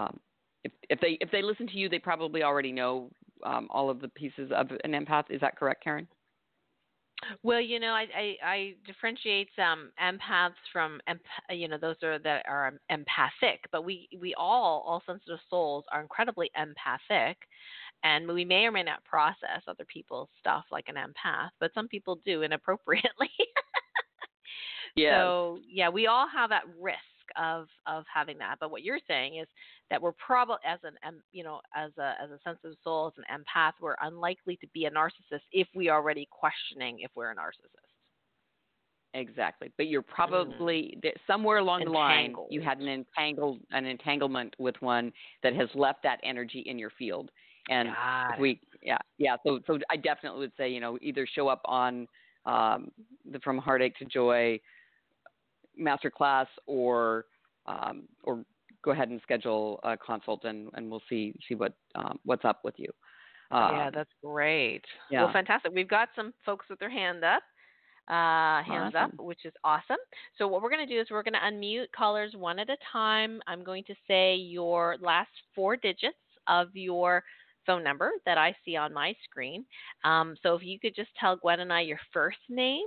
um, 0.00 0.18
if 0.64 0.72
if 0.90 1.00
they 1.00 1.18
if 1.20 1.30
they 1.30 1.42
listen 1.42 1.66
to 1.66 1.76
you 1.78 1.88
they 1.88 1.98
probably 1.98 2.42
already 2.42 2.72
know 2.72 3.10
um, 3.44 3.68
all 3.70 3.90
of 3.90 4.00
the 4.00 4.08
pieces 4.08 4.50
of 4.54 4.70
an 4.84 4.92
empath. 4.92 5.24
Is 5.30 5.40
that 5.40 5.56
correct 5.56 5.82
Karen? 5.84 6.08
Well, 7.42 7.60
you 7.60 7.80
know, 7.80 7.92
I 7.92 8.06
I, 8.14 8.36
I 8.42 8.74
differentiate 8.86 9.48
um, 9.58 9.90
empaths 10.02 10.54
from 10.72 11.00
emp- 11.08 11.22
you 11.50 11.66
know 11.66 11.78
those 11.78 11.96
are 12.02 12.18
that 12.18 12.44
are 12.46 12.72
empathic, 12.90 13.64
but 13.72 13.84
we 13.84 14.08
we 14.20 14.34
all 14.34 14.84
all 14.86 15.02
sensitive 15.06 15.38
souls 15.48 15.84
are 15.92 16.02
incredibly 16.02 16.50
empathic, 16.56 17.38
and 18.04 18.28
we 18.28 18.44
may 18.44 18.66
or 18.66 18.72
may 18.72 18.82
not 18.82 19.02
process 19.04 19.62
other 19.66 19.86
people's 19.86 20.28
stuff 20.38 20.64
like 20.70 20.88
an 20.88 20.96
empath, 20.96 21.50
but 21.58 21.72
some 21.74 21.88
people 21.88 22.20
do 22.24 22.42
inappropriately. 22.42 23.30
yeah 24.96 25.16
So 25.16 25.58
yeah, 25.66 25.88
we 25.88 26.06
all 26.06 26.28
have 26.28 26.50
that 26.50 26.64
risk 26.80 26.98
of 27.40 27.66
of 27.86 28.04
having 28.12 28.38
that. 28.38 28.56
But 28.60 28.70
what 28.70 28.82
you're 28.82 29.00
saying 29.06 29.38
is 29.38 29.48
that 29.90 30.00
we're 30.00 30.12
probably 30.12 30.56
as 30.66 30.78
an 30.84 30.94
you 31.32 31.44
know 31.44 31.60
as 31.74 31.90
a 31.98 32.14
as 32.22 32.30
a 32.30 32.38
sensitive 32.44 32.76
soul, 32.82 33.08
as 33.08 33.12
an 33.18 33.24
empath, 33.32 33.72
we're 33.80 33.96
unlikely 34.02 34.56
to 34.56 34.66
be 34.72 34.86
a 34.86 34.90
narcissist 34.90 35.42
if 35.52 35.68
we 35.74 35.88
are 35.88 36.00
already 36.00 36.28
questioning 36.30 36.98
if 37.00 37.10
we're 37.14 37.30
a 37.30 37.36
narcissist. 37.36 37.86
Exactly, 39.14 39.72
but 39.78 39.86
you're 39.86 40.02
probably 40.02 40.98
there, 41.02 41.14
somewhere 41.26 41.58
along 41.58 41.84
the 41.84 41.90
line 41.90 42.34
you 42.50 42.60
had 42.60 42.78
an 42.80 42.88
entangled 42.88 43.60
an 43.70 43.86
entanglement 43.86 44.54
with 44.58 44.74
one 44.80 45.12
that 45.42 45.54
has 45.54 45.68
left 45.74 46.02
that 46.02 46.20
energy 46.22 46.62
in 46.66 46.78
your 46.78 46.90
field, 46.98 47.30
and 47.70 47.88
we 48.38 48.60
yeah 48.82 48.98
yeah 49.16 49.36
so 49.46 49.60
so 49.66 49.78
I 49.90 49.96
definitely 49.96 50.40
would 50.40 50.52
say 50.58 50.68
you 50.68 50.80
know 50.80 50.98
either 51.00 51.26
show 51.26 51.48
up 51.48 51.62
on 51.64 52.06
um, 52.44 52.90
the 53.30 53.40
From 53.40 53.58
Heartache 53.58 53.96
to 53.98 54.04
Joy 54.04 54.60
master 55.76 56.10
class 56.10 56.46
or 56.66 57.24
um, 57.66 58.02
or 58.24 58.44
go 58.84 58.90
ahead 58.92 59.08
and 59.08 59.20
schedule 59.22 59.80
a 59.84 59.96
consult 59.96 60.44
and, 60.44 60.68
and 60.74 60.90
we'll 60.90 61.02
see 61.08 61.34
see 61.48 61.54
what 61.54 61.74
um, 61.94 62.18
what's 62.24 62.44
up 62.44 62.60
with 62.64 62.74
you. 62.78 62.88
yeah, 63.50 63.86
Um, 63.86 63.92
that's 63.94 64.10
great. 64.22 64.84
yeah. 65.10 65.24
Well, 65.24 65.32
fantastic. 65.32 65.72
We've 65.74 65.88
got 65.88 66.08
some 66.16 66.32
folks 66.44 66.66
with 66.68 66.78
their 66.78 66.90
hand 66.90 67.24
up. 67.24 67.42
Uh, 68.08 68.62
hands 68.62 68.94
up, 68.96 69.10
which 69.18 69.44
is 69.44 69.52
awesome. 69.64 69.96
So 70.38 70.46
what 70.46 70.62
we're 70.62 70.70
going 70.70 70.86
to 70.86 70.94
do 70.94 71.00
is 71.00 71.08
we're 71.10 71.24
going 71.24 71.34
to 71.34 71.40
unmute 71.40 71.86
callers 71.96 72.34
one 72.36 72.58
at 72.60 72.70
a 72.70 72.76
time. 72.92 73.40
I'm 73.48 73.64
going 73.64 73.82
to 73.84 73.94
say 74.06 74.36
your 74.36 74.96
last 75.00 75.30
four 75.54 75.76
digits 75.76 76.16
of 76.46 76.68
your 76.74 77.24
phone 77.66 77.82
number 77.82 78.12
that 78.24 78.38
I 78.38 78.54
see 78.64 78.76
on 78.76 78.92
my 78.92 79.12
screen. 79.28 79.64
Um, 80.04 80.36
so 80.42 80.54
if 80.54 80.62
you 80.62 80.78
could 80.78 80.94
just 80.94 81.10
tell 81.18 81.36
Gwen 81.36 81.58
and 81.60 81.72
I 81.72 81.80
your 81.80 81.98
first 82.12 82.38
name 82.48 82.84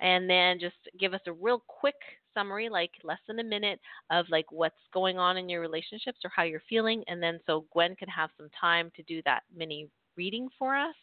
and 0.00 0.28
then 0.28 0.58
just 0.58 0.74
give 0.98 1.14
us 1.14 1.20
a 1.26 1.32
real 1.32 1.62
quick 1.68 1.94
summary, 2.34 2.68
like 2.68 2.92
less 3.04 3.20
than 3.26 3.38
a 3.38 3.44
minute, 3.44 3.80
of 4.10 4.26
like 4.30 4.50
what's 4.50 4.76
going 4.92 5.18
on 5.18 5.36
in 5.36 5.48
your 5.48 5.60
relationships 5.60 6.18
or 6.24 6.30
how 6.34 6.42
you're 6.42 6.62
feeling, 6.68 7.04
and 7.08 7.22
then 7.22 7.40
so 7.46 7.66
Gwen 7.72 7.96
can 7.96 8.08
have 8.08 8.30
some 8.36 8.48
time 8.60 8.90
to 8.96 9.02
do 9.02 9.22
that 9.24 9.42
mini 9.54 9.88
reading 10.18 10.48
for 10.58 10.76
us 10.76 10.94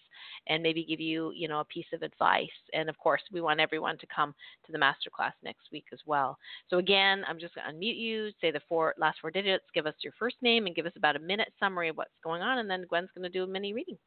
and 0.47 0.61
maybe 0.61 0.85
give 0.85 0.99
you 0.99 1.31
you 1.35 1.47
know 1.47 1.61
a 1.61 1.65
piece 1.65 1.87
of 1.93 2.03
advice. 2.03 2.49
And 2.73 2.89
of 2.89 2.97
course 2.99 3.21
we 3.31 3.41
want 3.41 3.59
everyone 3.59 3.97
to 3.97 4.07
come 4.13 4.35
to 4.65 4.71
the 4.71 4.77
masterclass 4.77 5.33
next 5.43 5.69
week 5.71 5.85
as 5.91 5.99
well. 6.05 6.37
So 6.69 6.77
again 6.77 7.23
i'm 7.27 7.39
just 7.39 7.55
going 7.55 7.65
to 7.65 7.73
unmute 7.73 7.97
you 7.97 8.29
say 8.41 8.51
the 8.51 8.61
four 8.67 8.93
last 8.99 9.19
four 9.21 9.31
digits 9.31 9.63
give 9.73 9.87
us 9.87 9.95
your 10.03 10.13
first 10.19 10.35
name 10.41 10.67
and 10.67 10.75
give 10.75 10.85
us 10.85 10.93
about 10.97 11.15
a 11.15 11.19
minute 11.19 11.51
summary 11.59 11.89
of 11.89 11.97
what's 11.97 12.11
going 12.23 12.41
on 12.41 12.59
and 12.59 12.69
then 12.69 12.85
gwen's 12.87 13.09
going 13.15 13.23
to 13.23 13.29
do 13.29 13.43
a 13.43 13.47
mini 13.47 13.73
reading. 13.73 13.97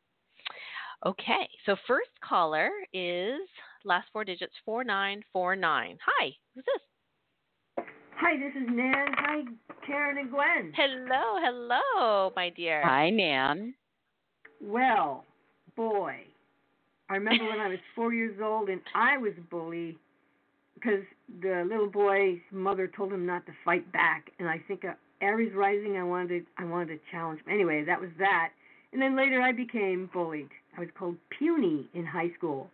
Okay 1.05 1.49
so 1.64 1.77
first 1.87 2.11
caller 2.23 2.71
is 2.93 3.41
last 3.85 4.09
four 4.12 4.25
digits 4.25 4.55
4949 4.64 5.99
hi 6.05 6.31
who's 6.55 6.64
this 6.64 6.83
Hi, 8.21 8.37
this 8.37 8.51
is 8.61 8.69
Nan. 8.69 9.07
Hi, 9.16 9.43
Karen 9.87 10.19
and 10.19 10.29
Gwen. 10.29 10.73
Hello, 10.75 11.39
hello, 11.41 12.33
my 12.35 12.51
dear. 12.51 12.83
Hi, 12.85 13.11
Nan. 13.11 13.75
Well, 14.61 15.25
boy, 15.77 16.16
I 17.09 17.14
remember 17.14 17.45
when 17.45 17.61
I 17.61 17.69
was 17.69 17.79
four 17.95 18.12
years 18.12 18.37
old 18.43 18.71
and 18.71 18.81
I 18.93 19.19
was 19.19 19.35
bullied 19.49 19.97
because 20.75 21.05
the 21.43 21.64
little 21.71 21.89
boy's 21.89 22.41
mother 22.51 22.91
told 22.97 23.12
him 23.12 23.25
not 23.25 23.47
to 23.47 23.53
fight 23.64 23.91
back, 23.93 24.33
and 24.41 24.49
I 24.49 24.61
think 24.66 24.85
uh, 24.85 24.95
Aries 25.21 25.53
rising. 25.55 25.97
I 25.97 26.03
wanted 26.03 26.45
I 26.59 26.64
wanted 26.64 26.89
to 26.89 26.99
challenge. 27.12 27.39
Him. 27.47 27.55
Anyway, 27.55 27.85
that 27.85 28.01
was 28.01 28.11
that. 28.19 28.51
And 28.93 29.01
then 29.01 29.16
later 29.16 29.41
I 29.41 29.53
became 29.53 30.11
bullied. 30.12 30.49
I 30.77 30.81
was 30.81 30.89
called 30.99 31.14
puny 31.39 31.87
in 31.95 32.05
high 32.05 32.33
school, 32.37 32.69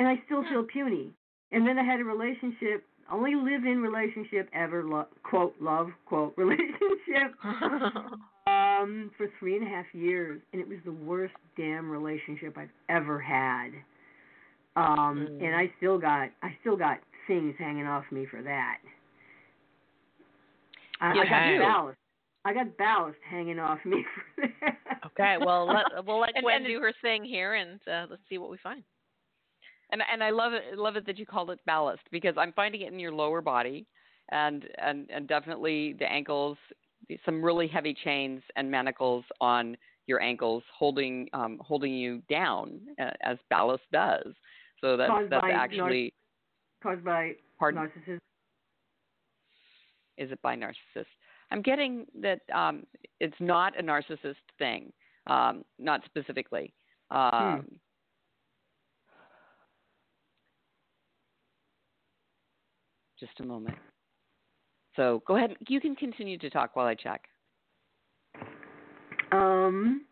and 0.00 0.08
I 0.08 0.20
still 0.26 0.42
feel 0.50 0.64
puny. 0.64 1.12
And 1.52 1.64
then 1.64 1.78
I 1.78 1.84
had 1.84 2.00
a 2.00 2.04
relationship 2.04 2.82
only 3.10 3.34
live 3.34 3.64
in 3.64 3.80
relationship 3.80 4.48
ever 4.54 4.84
lo- 4.84 5.06
quote 5.22 5.54
love 5.60 5.88
quote 6.06 6.34
relationship. 6.38 7.34
Um 8.46 9.10
for 9.16 9.26
three 9.38 9.56
and 9.56 9.66
a 9.66 9.70
half 9.70 9.86
years 9.94 10.38
and 10.52 10.60
it 10.60 10.68
was 10.68 10.76
the 10.84 10.92
worst 10.92 11.32
damn 11.56 11.90
relationship 11.90 12.58
i've 12.58 12.68
ever 12.90 13.18
had. 13.18 13.68
Um 14.76 15.26
mm. 15.30 15.44
and 15.44 15.56
i 15.56 15.72
still 15.78 15.98
got 15.98 16.28
i 16.42 16.54
still 16.60 16.76
got 16.76 16.98
things 17.26 17.54
hanging 17.58 17.86
off 17.86 18.04
me 18.12 18.26
for 18.30 18.42
that. 18.42 18.78
I, 21.00 21.12
I 21.12 21.14
got 21.14 21.58
ballast 21.58 21.98
i 22.44 22.52
got 22.52 22.76
ballast 22.76 23.18
hanging 23.28 23.58
off 23.58 23.78
me 23.86 24.04
for 24.34 24.46
that. 24.60 24.98
Okay 25.06 25.36
well 25.42 25.66
let, 25.66 26.06
we'll 26.06 26.20
let 26.20 26.34
gwen 26.42 26.56
and, 26.56 26.66
and 26.66 26.74
do 26.74 26.80
her 26.82 26.92
thing 27.00 27.24
here 27.24 27.54
and 27.54 27.80
uh, 27.88 28.06
let's 28.10 28.22
see 28.28 28.36
what 28.36 28.50
we 28.50 28.58
find 28.58 28.82
and 29.94 30.02
and 30.12 30.22
I 30.24 30.30
love 30.30 30.52
it 30.52 30.76
love 30.76 30.96
it 30.96 31.06
that 31.06 31.18
you 31.18 31.24
called 31.24 31.50
it 31.50 31.60
ballast 31.66 32.02
because 32.10 32.34
I'm 32.36 32.52
finding 32.52 32.82
it 32.82 32.92
in 32.92 32.98
your 32.98 33.12
lower 33.12 33.40
body 33.40 33.86
and 34.30 34.64
and 34.78 35.08
and 35.08 35.28
definitely 35.28 35.94
the 35.98 36.10
ankles 36.10 36.58
some 37.24 37.42
really 37.44 37.68
heavy 37.68 37.96
chains 38.04 38.42
and 38.56 38.70
manacles 38.70 39.24
on 39.40 39.76
your 40.06 40.20
ankles 40.20 40.62
holding 40.76 41.28
um, 41.32 41.60
holding 41.62 41.94
you 41.94 42.22
down 42.28 42.80
uh, 43.00 43.10
as 43.22 43.38
ballast 43.50 43.84
does 43.92 44.34
so 44.80 44.96
that's 44.96 45.10
caused 45.10 45.30
that's 45.30 45.46
actually 45.52 46.12
nar- 46.82 46.94
caused 46.94 47.04
by 47.04 47.32
pardon? 47.58 47.82
narcissist 47.82 48.18
is 50.18 50.30
it 50.32 50.40
by 50.42 50.56
narcissist 50.56 51.06
i'm 51.50 51.62
getting 51.62 52.06
that 52.20 52.40
um, 52.54 52.84
it's 53.20 53.36
not 53.38 53.78
a 53.78 53.82
narcissist 53.82 54.34
thing 54.58 54.92
um, 55.26 55.64
not 55.78 56.00
specifically 56.04 56.72
hmm. 57.10 57.16
um, 57.16 57.60
hmm. 57.60 57.74
Just 63.18 63.40
a 63.40 63.44
moment. 63.44 63.76
So 64.96 65.22
go 65.26 65.36
ahead. 65.36 65.56
You 65.68 65.80
can 65.80 65.96
continue 65.96 66.38
to 66.38 66.50
talk 66.50 66.76
while 66.76 66.86
I 66.86 66.94
check. 66.94 67.22
Um. 69.32 70.04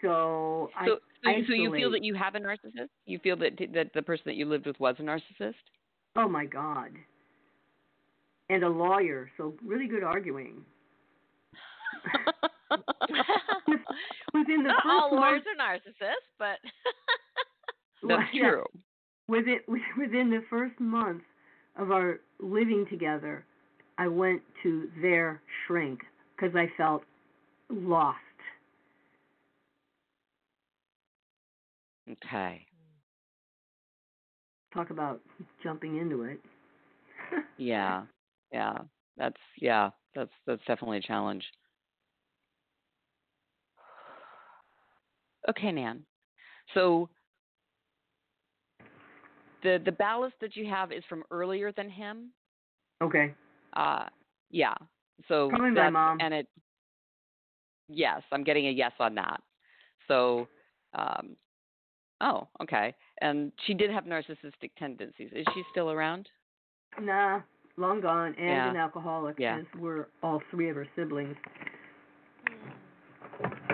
So, 0.00 0.70
so, 0.86 0.98
I, 1.26 1.40
so, 1.40 1.46
so 1.48 1.54
you 1.54 1.72
feel 1.72 1.90
that 1.90 2.04
you 2.04 2.14
have 2.14 2.36
a 2.36 2.38
narcissist? 2.38 2.90
You 3.06 3.18
feel 3.18 3.36
that 3.38 3.58
that 3.74 3.92
the 3.94 4.02
person 4.02 4.22
that 4.26 4.36
you 4.36 4.46
lived 4.46 4.66
with 4.66 4.78
was 4.78 4.94
a 4.98 5.02
narcissist? 5.02 5.54
Oh 6.16 6.28
my 6.28 6.44
God. 6.44 6.90
And 8.50 8.62
a 8.62 8.68
lawyer, 8.68 9.30
so 9.36 9.54
really 9.64 9.88
good 9.88 10.02
arguing. 10.02 10.62
within 14.32 14.62
the 14.62 14.68
Not 14.68 14.86
all 14.86 15.10
lawyers 15.14 15.42
month, 15.44 15.58
are 15.58 15.78
narcissists, 15.78 16.30
but 16.38 16.58
that's 18.08 18.30
true. 18.36 18.64
Within 19.26 19.58
within 19.98 20.30
the 20.30 20.42
first 20.48 20.78
month, 20.80 21.22
of 21.78 21.90
our 21.90 22.20
living 22.40 22.86
together, 22.90 23.44
I 23.96 24.08
went 24.08 24.42
to 24.62 24.88
their 25.00 25.40
shrink 25.66 26.00
because 26.36 26.54
I 26.54 26.70
felt 26.76 27.02
lost. 27.70 28.18
Okay. 32.10 32.64
Talk 34.72 34.90
about 34.90 35.20
jumping 35.62 35.98
into 35.98 36.24
it. 36.24 36.40
yeah. 37.58 38.02
Yeah. 38.52 38.78
That's 39.18 39.36
yeah, 39.60 39.90
that's 40.14 40.30
that's 40.46 40.64
definitely 40.66 40.98
a 40.98 41.02
challenge. 41.02 41.44
Okay, 45.48 45.72
Nan. 45.72 46.04
So 46.74 47.08
the 49.62 49.80
the 49.84 49.92
ballast 49.92 50.34
that 50.40 50.56
you 50.56 50.66
have 50.66 50.92
is 50.92 51.02
from 51.08 51.24
earlier 51.30 51.72
than 51.72 51.88
him. 51.90 52.30
Okay. 53.02 53.34
Uh 53.74 54.06
yeah. 54.50 54.74
So 55.28 55.48
Probably 55.50 55.70
my 55.70 55.90
mom. 55.90 56.18
And 56.20 56.34
it 56.34 56.46
yes, 57.88 58.22
I'm 58.32 58.44
getting 58.44 58.66
a 58.66 58.70
yes 58.70 58.92
on 58.98 59.14
that. 59.16 59.40
So 60.06 60.48
um 60.94 61.36
oh, 62.20 62.48
okay. 62.62 62.94
And 63.20 63.52
she 63.66 63.74
did 63.74 63.90
have 63.90 64.04
narcissistic 64.04 64.70
tendencies. 64.78 65.30
Is 65.32 65.46
she 65.54 65.62
still 65.70 65.90
around? 65.90 66.28
Nah, 67.00 67.40
long 67.76 68.00
gone 68.00 68.34
and 68.38 68.46
yeah. 68.46 68.70
an 68.70 68.76
alcoholic 68.76 69.36
yeah. 69.38 69.58
as 69.58 69.80
were 69.80 70.08
all 70.22 70.40
three 70.50 70.68
of 70.70 70.76
her 70.76 70.86
siblings. 70.96 71.36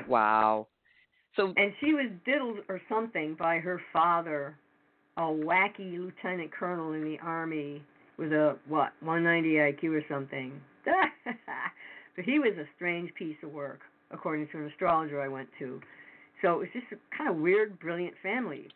Wow. 0.09 0.69
So 1.37 1.53
and 1.57 1.73
she 1.81 1.93
was 1.95 2.11
diddled 2.25 2.59
or 2.69 2.81
something 2.89 3.37
by 3.39 3.59
her 3.59 3.81
father 3.93 4.57
a 5.17 5.23
wacky 5.23 5.99
lieutenant 5.99 6.53
colonel 6.53 6.93
in 6.93 7.05
the 7.05 7.19
army 7.23 7.83
with 8.19 8.33
a 8.33 8.57
what 8.69 8.93
190 9.01 9.55
IQ 9.55 9.99
or 9.99 10.05
something. 10.09 10.61
but 10.85 12.25
he 12.25 12.39
was 12.39 12.53
a 12.59 12.65
strange 12.77 13.13
piece 13.15 13.37
of 13.43 13.53
work, 13.53 13.81
according 14.11 14.49
to 14.49 14.59
an 14.59 14.67
astrologer 14.67 15.21
I 15.21 15.29
went 15.29 15.49
to. 15.59 15.81
So 16.43 16.61
it's 16.61 16.73
just 16.73 16.87
a 16.93 17.17
kind 17.17 17.31
of 17.31 17.37
weird, 17.37 17.79
brilliant 17.79 18.15
family. 18.23 18.69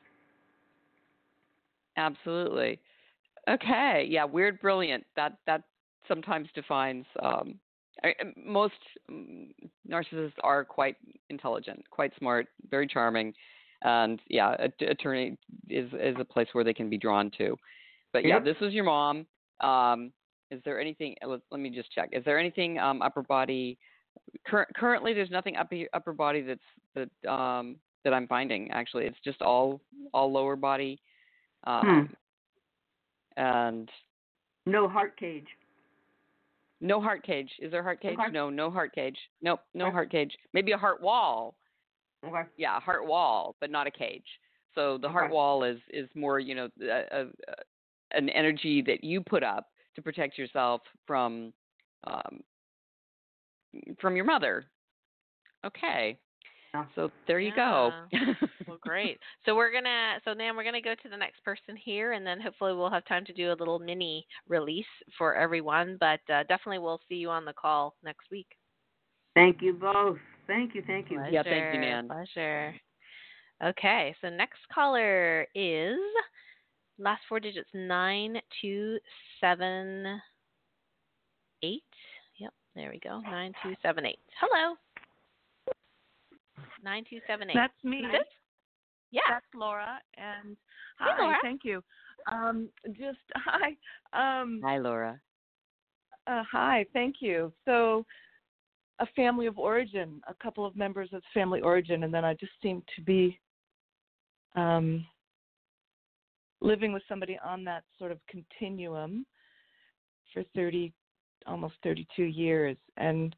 Absolutely. 1.97 2.79
Okay. 3.49 4.07
Yeah. 4.09 4.25
Weird, 4.25 4.61
brilliant. 4.61 5.05
That 5.17 5.39
that 5.47 5.63
sometimes 6.07 6.49
defines. 6.55 7.05
Um, 7.23 7.59
I, 8.05 8.15
most 8.37 8.75
um, 9.09 9.49
narcissists 9.89 10.33
are 10.43 10.65
quite 10.65 10.97
intelligent, 11.31 11.85
quite 11.91 12.13
smart, 12.19 12.47
very 12.71 12.87
charming, 12.87 13.35
and 13.83 14.21
yeah, 14.29 14.57
attorney 14.81 15.37
is 15.69 15.91
is 15.93 16.17
a 16.19 16.25
place 16.25 16.49
where 16.53 16.65
they 16.65 16.75
can 16.75 16.91
be 16.91 16.99
drawn 16.99 17.31
to. 17.39 17.57
But 18.13 18.25
yeah, 18.25 18.37
yep. 18.37 18.45
this 18.45 18.57
is 18.61 18.73
your 18.73 18.85
mom. 18.85 19.27
Um, 19.61 20.13
is 20.51 20.61
there 20.65 20.81
anything? 20.81 21.15
Let, 21.25 21.41
let, 21.51 21.61
me 21.61 21.71
just 21.71 21.93
check. 21.93 22.11
Is 22.13 22.25
there 22.25 22.39
anything 22.39 22.79
um, 22.79 23.03
upper 23.03 23.23
body? 23.23 23.79
Cur- 24.47 24.67
currently, 24.77 25.13
there's 25.15 25.31
nothing 25.31 25.57
upper 25.57 25.85
upper 25.93 26.13
body 26.13 26.43
that's 26.43 26.61
that 27.23 27.31
um, 27.31 27.77
that 28.05 28.15
I'm 28.15 28.27
finding. 28.27 28.71
Actually, 28.71 29.05
it's 29.05 29.19
just 29.25 29.43
all 29.43 29.81
all 30.13 30.33
lower 30.33 30.57
body. 30.57 31.01
Um, 31.65 32.09
hmm. 33.37 33.43
And 33.43 33.91
no 34.67 34.89
heart 34.89 35.19
cage. 35.19 35.47
No 36.81 37.01
heart 37.01 37.25
cage. 37.25 37.51
Is 37.61 37.71
there 37.71 37.83
heart 37.83 38.01
cage? 38.01 38.17
Heart- 38.17 38.33
no, 38.33 38.51
no 38.51 38.71
heart 38.71 38.95
cage. 38.95 39.17
Nope, 39.43 39.61
no 39.75 39.91
heart 39.91 40.11
cage. 40.11 40.33
Maybe 40.53 40.73
a 40.73 40.79
heart 40.79 41.03
wall. 41.03 41.55
Okay. 42.27 42.43
Yeah, 42.57 42.77
a 42.77 42.81
heart 42.81 43.07
wall, 43.07 43.57
but 43.61 43.71
not 43.71 43.87
a 43.87 43.91
cage. 43.91 44.25
So 44.75 44.99
the 44.99 45.07
okay. 45.07 45.13
heart 45.13 45.33
wall 45.33 45.65
is 45.65 45.79
is 45.91 46.09
more, 46.15 46.39
you 46.39 46.55
know, 46.55 46.69
a, 46.83 47.23
a, 47.23 47.27
an 48.13 48.29
energy 48.31 48.83
that 48.87 49.03
you 49.03 49.21
put 49.21 49.43
up 49.43 49.67
to 49.97 50.03
protect 50.03 50.39
yourself 50.39 50.81
from 51.07 51.53
um, 52.07 52.41
from 54.01 54.17
your 54.17 54.25
mother. 54.25 54.65
Okay. 55.65 56.19
Yeah. 56.75 56.85
So 56.95 57.11
there 57.27 57.41
you 57.41 57.53
yeah. 57.57 58.09
go. 58.13 58.39
well, 58.67 58.79
great. 58.81 59.19
So 59.45 59.57
we're 59.57 59.73
gonna 59.73 60.19
so 60.25 60.35
now 60.35 60.55
we're 60.55 60.65
gonna 60.65 60.83
go 60.83 60.95
to 61.03 61.09
the 61.09 61.17
next 61.17 61.43
person 61.43 61.77
here, 61.83 62.13
and 62.13 62.27
then 62.27 62.41
hopefully 62.41 62.75
we'll 62.75 62.91
have 62.91 63.07
time 63.07 63.25
to 63.25 63.33
do 63.33 63.51
a 63.51 63.55
little 63.55 63.79
mini 63.79 64.27
release 64.47 64.85
for 65.17 65.35
everyone. 65.35 65.97
But 65.99 66.21
uh, 66.33 66.43
definitely 66.43 66.79
we'll 66.79 67.01
see 67.09 67.15
you 67.15 67.31
on 67.31 67.45
the 67.45 67.55
call 67.55 67.95
next 68.05 68.31
week. 68.31 68.49
Thank 69.35 69.63
you 69.63 69.73
both. 69.73 70.19
Thank 70.49 70.75
you, 70.75 70.83
thank 70.87 71.11
you. 71.11 71.19
Pleasure, 71.19 71.33
Yeah, 71.33 71.43
thank 71.45 71.75
you, 71.75 71.81
Nan. 71.81 72.09
Pleasure. 72.09 72.75
Okay, 73.63 74.15
so 74.21 74.29
next 74.29 74.59
caller 74.75 75.47
is 75.55 75.99
last 76.99 77.21
four 77.29 77.39
digits 77.39 77.69
nine 77.75 78.41
two 78.61 78.99
seven 79.41 80.21
eight. 81.63 81.83
Yep, 82.39 82.53
there 82.75 82.91
we 82.91 82.99
go. 83.01 83.21
Nine 83.21 83.53
two 83.63 83.75
seven 83.83 84.07
eight. 84.07 84.19
Hello. 84.41 84.75
Nine 86.83 87.05
two 87.09 87.19
seven 87.27 87.51
eight. 87.51 87.55
That's 87.57 87.73
me. 87.85 88.03
Who's 88.03 88.13
this? 88.13 88.21
Yeah. 89.11 89.21
That's 89.29 89.47
Laura. 89.55 89.99
And 90.17 90.57
Hey, 90.99 91.07
hi, 91.17 91.23
Laura. 91.23 91.37
thank 91.43 91.61
you. 91.65 91.83
Um, 92.31 92.69
just 92.93 93.19
hi. 93.37 93.71
Um, 94.13 94.61
Hi, 94.65 94.79
Laura. 94.79 95.21
uh, 96.27 96.43
hi, 96.51 96.85
thank 96.93 97.17
you. 97.21 97.53
So, 97.65 98.05
a 99.01 99.07
family 99.15 99.47
of 99.47 99.59
origin, 99.59 100.21
a 100.29 100.35
couple 100.35 100.67
of 100.67 100.77
members 100.77 101.09
of 101.13 101.23
family 101.33 101.61
origin, 101.61 102.05
and 102.05 102.13
then 102.13 102.25
I 102.25 102.35
just 102.35 102.53
seem 102.63 102.83
to 102.97 103.03
be 103.03 103.39
um, 104.57 105.07
living 106.61 106.93
with 106.93 107.03
somebody 107.09 107.39
on 107.45 107.65
that 107.65 107.85
sort 107.99 108.11
of 108.11 108.19
continuum 108.29 109.25
for 110.35 110.43
30, 110.55 110.93
almost 111.47 111.75
32 111.83 112.25
years. 112.25 112.77
And 112.97 113.35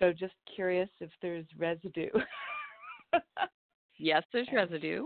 so, 0.00 0.12
just 0.12 0.34
curious 0.54 0.88
if 1.00 1.10
there's 1.22 1.46
residue. 1.58 2.08
Yes, 3.98 4.22
there's 4.32 4.48
residue. 4.52 5.04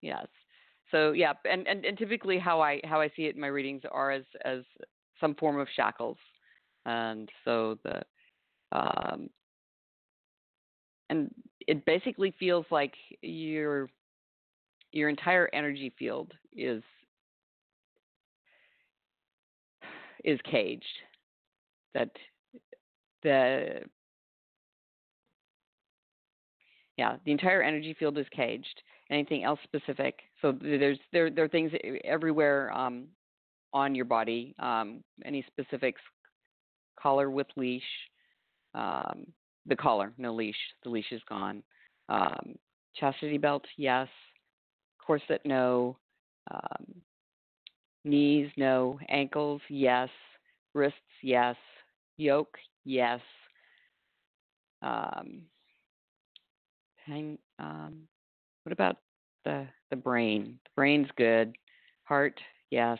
Yes. 0.00 0.26
So 0.90 1.12
yeah, 1.12 1.32
and, 1.50 1.66
and, 1.66 1.84
and 1.84 1.96
typically 1.96 2.38
how 2.38 2.60
I 2.60 2.80
how 2.84 3.00
I 3.00 3.10
see 3.16 3.22
it 3.22 3.34
in 3.34 3.40
my 3.40 3.46
readings 3.46 3.82
are 3.90 4.10
as 4.10 4.24
as 4.44 4.60
some 5.20 5.34
form 5.36 5.58
of 5.58 5.68
shackles, 5.74 6.18
and 6.86 7.28
so 7.44 7.78
the 7.84 8.02
um, 8.72 9.28
and 11.10 11.30
it 11.66 11.84
basically 11.84 12.34
feels 12.38 12.64
like 12.70 12.94
your 13.20 13.88
your 14.92 15.08
entire 15.08 15.48
energy 15.52 15.92
field 15.98 16.32
is 16.52 16.82
is 20.24 20.38
caged. 20.50 20.84
That 21.94 22.10
the 23.22 23.82
yeah, 26.96 27.16
the 27.24 27.32
entire 27.32 27.62
energy 27.62 27.94
field 27.98 28.18
is 28.18 28.26
caged. 28.34 28.82
Anything 29.10 29.44
else 29.44 29.58
specific? 29.64 30.20
So 30.40 30.52
there's 30.60 30.98
there 31.12 31.30
there 31.30 31.44
are 31.44 31.48
things 31.48 31.72
everywhere 32.04 32.72
um, 32.72 33.08
on 33.72 33.94
your 33.94 34.04
body. 34.04 34.54
Um, 34.58 35.02
any 35.24 35.44
specifics? 35.48 36.00
Collar 37.02 37.30
with 37.30 37.48
leash. 37.56 37.82
Um, 38.74 39.26
the 39.66 39.76
collar, 39.76 40.12
no 40.18 40.34
leash. 40.34 40.56
The 40.84 40.90
leash 40.90 41.12
is 41.12 41.22
gone. 41.28 41.62
Um, 42.08 42.56
chastity 42.96 43.38
belt, 43.38 43.64
yes. 43.76 44.08
Corset, 45.04 45.42
no. 45.44 45.96
Um, 46.50 46.86
knees, 48.04 48.50
no. 48.56 48.98
Ankles, 49.08 49.60
yes. 49.68 50.08
Wrists, 50.74 50.98
yes. 51.22 51.56
Yoke, 52.16 52.56
yes. 52.84 53.20
Um, 54.82 55.42
hang 57.06 57.38
um 57.58 58.02
what 58.64 58.72
about 58.72 58.96
the 59.44 59.66
the 59.90 59.96
brain 59.96 60.58
the 60.64 60.70
brain's 60.76 61.08
good 61.16 61.54
heart 62.04 62.40
yes 62.70 62.98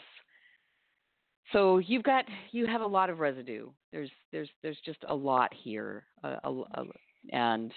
so 1.53 1.78
you've 1.78 2.03
got 2.03 2.24
you 2.50 2.66
have 2.66 2.80
a 2.80 2.86
lot 2.86 3.11
of 3.11 3.20
residue. 3.20 3.68
There's 3.92 4.11
there's 4.32 4.48
there's 4.62 4.78
just 4.84 4.98
a 5.09 5.14
lot 5.14 5.53
here 5.53 6.05
a, 6.22 6.28
a, 6.44 6.62
a, 6.74 6.84
and 7.32 7.72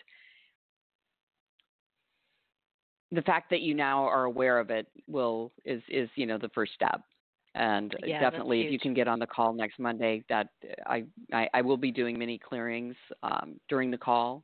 the 3.12 3.22
fact 3.22 3.50
that 3.50 3.62
you 3.62 3.74
now 3.74 4.04
are 4.06 4.26
aware 4.26 4.60
of 4.60 4.70
it 4.70 4.88
will 5.08 5.52
is 5.64 5.82
is 5.90 6.10
you 6.16 6.26
know 6.26 6.38
the 6.38 6.50
first 6.50 6.74
step. 6.74 7.02
And 7.56 7.96
Yeah, 8.06 8.20
definitely 8.20 8.62
if 8.62 8.72
you 8.72 8.80
can 8.80 8.94
get 8.94 9.08
on 9.08 9.20
the 9.20 9.28
call 9.28 9.54
next 9.54 9.80
monday 9.80 10.24
that 10.30 10.48
i 10.86 11.06
i, 11.32 11.48
I 11.54 11.62
will 11.62 11.78
be 11.78 11.92
doing 11.92 12.20
many 12.20 12.38
clearings 12.38 12.96
um, 13.24 13.60
during 13.70 13.92
the 13.92 13.98
call. 13.98 14.44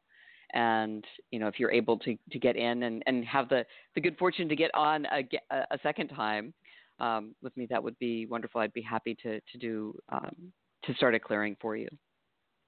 And 0.53 1.05
you 1.31 1.39
know 1.39 1.47
if 1.47 1.59
you're 1.59 1.71
able 1.71 1.97
to 1.99 2.17
to 2.31 2.39
get 2.39 2.55
in 2.55 2.83
and 2.83 3.03
and 3.07 3.25
have 3.25 3.49
the 3.49 3.65
the 3.95 4.01
good 4.01 4.17
fortune 4.17 4.47
to 4.49 4.55
get 4.55 4.71
on 4.73 5.05
a 5.05 5.27
a, 5.49 5.57
a 5.71 5.79
second 5.83 6.09
time 6.09 6.53
um, 7.01 7.35
with 7.41 7.55
me 7.57 7.67
that 7.69 7.83
would 7.83 7.97
be 7.99 8.25
wonderful 8.27 8.61
i'd 8.61 8.73
be 8.73 8.81
happy 8.81 9.13
to 9.23 9.39
to 9.51 9.57
do 9.57 9.93
um, 10.09 10.35
to 10.83 10.93
start 10.95 11.13
a 11.15 11.19
clearing 11.19 11.55
for 11.59 11.75
you 11.75 11.87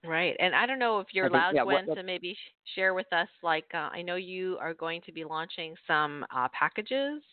Right. 0.06 0.36
And 0.38 0.54
I 0.54 0.66
don't 0.66 0.80
know 0.80 1.00
if 1.00 1.08
you're 1.14 1.28
think- 1.28 1.36
allowed, 1.36 1.56
yeah, 1.56 1.64
Gwen, 1.64 1.86
what- 1.88 1.96
to 1.96 2.04
maybe 2.04 2.36
share 2.76 2.94
with 2.94 3.08
us, 3.14 3.30
like, 3.42 3.70
uh, 3.74 3.90
I 3.98 4.02
know 4.02 4.18
you 4.18 4.58
are 4.60 4.74
going 4.74 5.00
to 5.06 5.14
be 5.14 5.24
launching 5.24 5.76
some 5.88 6.26
uh, 6.36 6.50
packages 6.50 7.24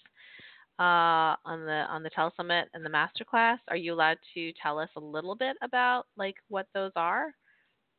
uh, 0.78 1.34
on 1.44 1.66
the 1.66 1.84
on 1.90 2.04
the 2.04 2.10
telesummit 2.10 2.66
and 2.72 2.86
the 2.86 2.88
masterclass. 2.88 3.58
Are 3.66 3.76
you 3.76 3.92
allowed 3.92 4.18
to 4.34 4.52
tell 4.62 4.78
us 4.78 4.88
a 4.96 5.00
little 5.00 5.34
bit 5.34 5.56
about 5.62 6.06
like 6.16 6.36
what 6.48 6.66
those 6.72 6.92
are? 6.94 7.34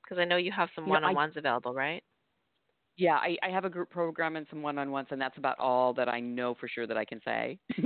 Because 0.03 0.19
I 0.19 0.25
know 0.25 0.37
you 0.37 0.53
have 0.53 0.69
some 0.73 0.85
You 0.85 0.91
one-on-ones 0.91 1.35
available, 1.35 1.73
right? 1.73 2.01
Yeah 3.01 3.15
I, 3.15 3.35
I 3.43 3.49
have 3.49 3.65
a 3.65 3.69
group 3.69 3.89
program 3.89 4.35
and 4.35 4.45
some 4.49 4.61
one-on-ones 4.61 5.07
and 5.11 5.19
that's 5.19 5.37
about 5.37 5.57
all 5.59 5.93
that 5.95 6.07
i 6.07 6.19
know 6.19 6.55
for 6.59 6.67
sure 6.67 6.85
that 6.87 6.97
i 6.97 7.05
can 7.05 7.19
say 7.25 7.59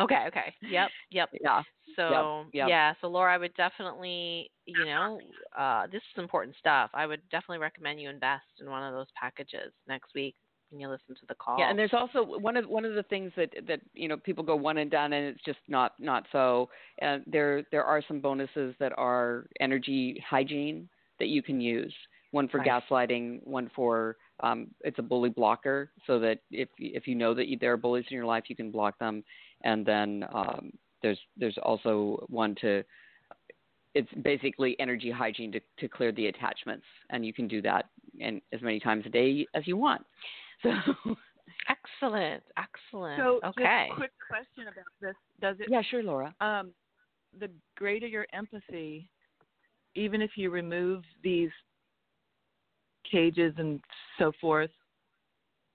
Okay. 0.00 0.24
Okay. 0.28 0.54
Yep. 0.62 0.88
Yep. 1.10 1.28
yeah 1.42 1.62
So 1.96 2.46
yep. 2.52 2.68
yeah, 2.68 2.94
so 3.00 3.08
Laura, 3.08 3.34
I 3.34 3.38
would 3.38 3.54
definitely, 3.54 4.50
you 4.64 4.86
know, 4.86 5.20
uh, 5.58 5.86
this 5.86 6.00
is 6.14 6.22
important 6.22 6.56
stuff. 6.58 6.90
I 6.94 7.06
would 7.06 7.20
definitely 7.30 7.58
recommend 7.58 8.00
you 8.00 8.08
invest 8.08 8.46
in 8.60 8.70
one 8.70 8.82
of 8.82 8.94
those 8.94 9.08
packages 9.20 9.72
next 9.86 10.14
week 10.14 10.34
when 10.70 10.80
you 10.80 10.88
listen 10.88 11.14
to 11.14 11.26
the 11.28 11.34
call. 11.34 11.58
Yeah, 11.58 11.68
and 11.68 11.78
there's 11.78 11.92
also 11.92 12.24
one 12.24 12.56
of 12.56 12.66
one 12.68 12.86
of 12.86 12.94
the 12.94 13.02
things 13.04 13.32
that 13.36 13.50
that 13.68 13.80
you 13.92 14.08
know 14.08 14.16
people 14.16 14.42
go 14.42 14.56
one 14.56 14.78
and 14.78 14.90
done, 14.90 15.12
and 15.12 15.26
it's 15.26 15.44
just 15.44 15.58
not 15.68 15.92
not 15.98 16.24
so. 16.32 16.70
And 17.00 17.22
there 17.26 17.64
there 17.70 17.84
are 17.84 18.02
some 18.08 18.20
bonuses 18.20 18.74
that 18.80 18.92
are 18.96 19.46
energy 19.60 20.24
hygiene 20.28 20.88
that 21.18 21.28
you 21.28 21.42
can 21.42 21.60
use. 21.60 21.94
One 22.30 22.48
for 22.48 22.58
Right. 22.58 22.82
gaslighting, 22.90 23.46
one 23.46 23.70
for 23.76 24.16
um, 24.40 24.68
it's 24.80 24.98
a 24.98 25.02
bully 25.02 25.30
blocker, 25.30 25.90
so 26.06 26.18
that 26.20 26.38
if 26.50 26.68
if 26.78 27.06
you 27.06 27.14
know 27.14 27.34
that 27.34 27.48
you, 27.48 27.58
there 27.58 27.72
are 27.72 27.76
bullies 27.76 28.04
in 28.10 28.16
your 28.16 28.26
life, 28.26 28.44
you 28.48 28.56
can 28.56 28.70
block 28.70 28.98
them. 28.98 29.22
And 29.64 29.86
then 29.86 30.24
um, 30.32 30.72
there's 31.02 31.18
there's 31.36 31.58
also 31.62 32.24
one 32.28 32.54
to 32.62 32.82
it's 33.94 34.08
basically 34.22 34.74
energy 34.80 35.10
hygiene 35.10 35.52
to, 35.52 35.60
to 35.78 35.88
clear 35.88 36.12
the 36.12 36.26
attachments, 36.26 36.86
and 37.10 37.26
you 37.26 37.32
can 37.32 37.46
do 37.46 37.60
that 37.62 37.86
in 38.18 38.40
as 38.52 38.62
many 38.62 38.80
times 38.80 39.04
a 39.06 39.10
day 39.10 39.46
as 39.54 39.66
you 39.66 39.76
want. 39.76 40.02
So 40.62 40.70
Excellent, 41.68 42.42
excellent. 42.56 43.20
so, 43.20 43.40
okay. 43.48 43.86
just 43.88 43.98
quick 43.98 44.12
question 44.28 44.62
about 44.64 44.84
this: 45.00 45.14
Does 45.40 45.56
it 45.60 45.66
yeah, 45.70 45.82
sure, 45.90 46.02
Laura. 46.02 46.34
um, 46.40 46.72
the 47.38 47.48
greater 47.76 48.06
your 48.06 48.26
empathy, 48.32 49.08
even 49.94 50.22
if 50.22 50.30
you 50.36 50.50
remove 50.50 51.02
these 51.22 51.50
cages 53.10 53.54
and 53.58 53.80
so 54.18 54.32
forth, 54.40 54.70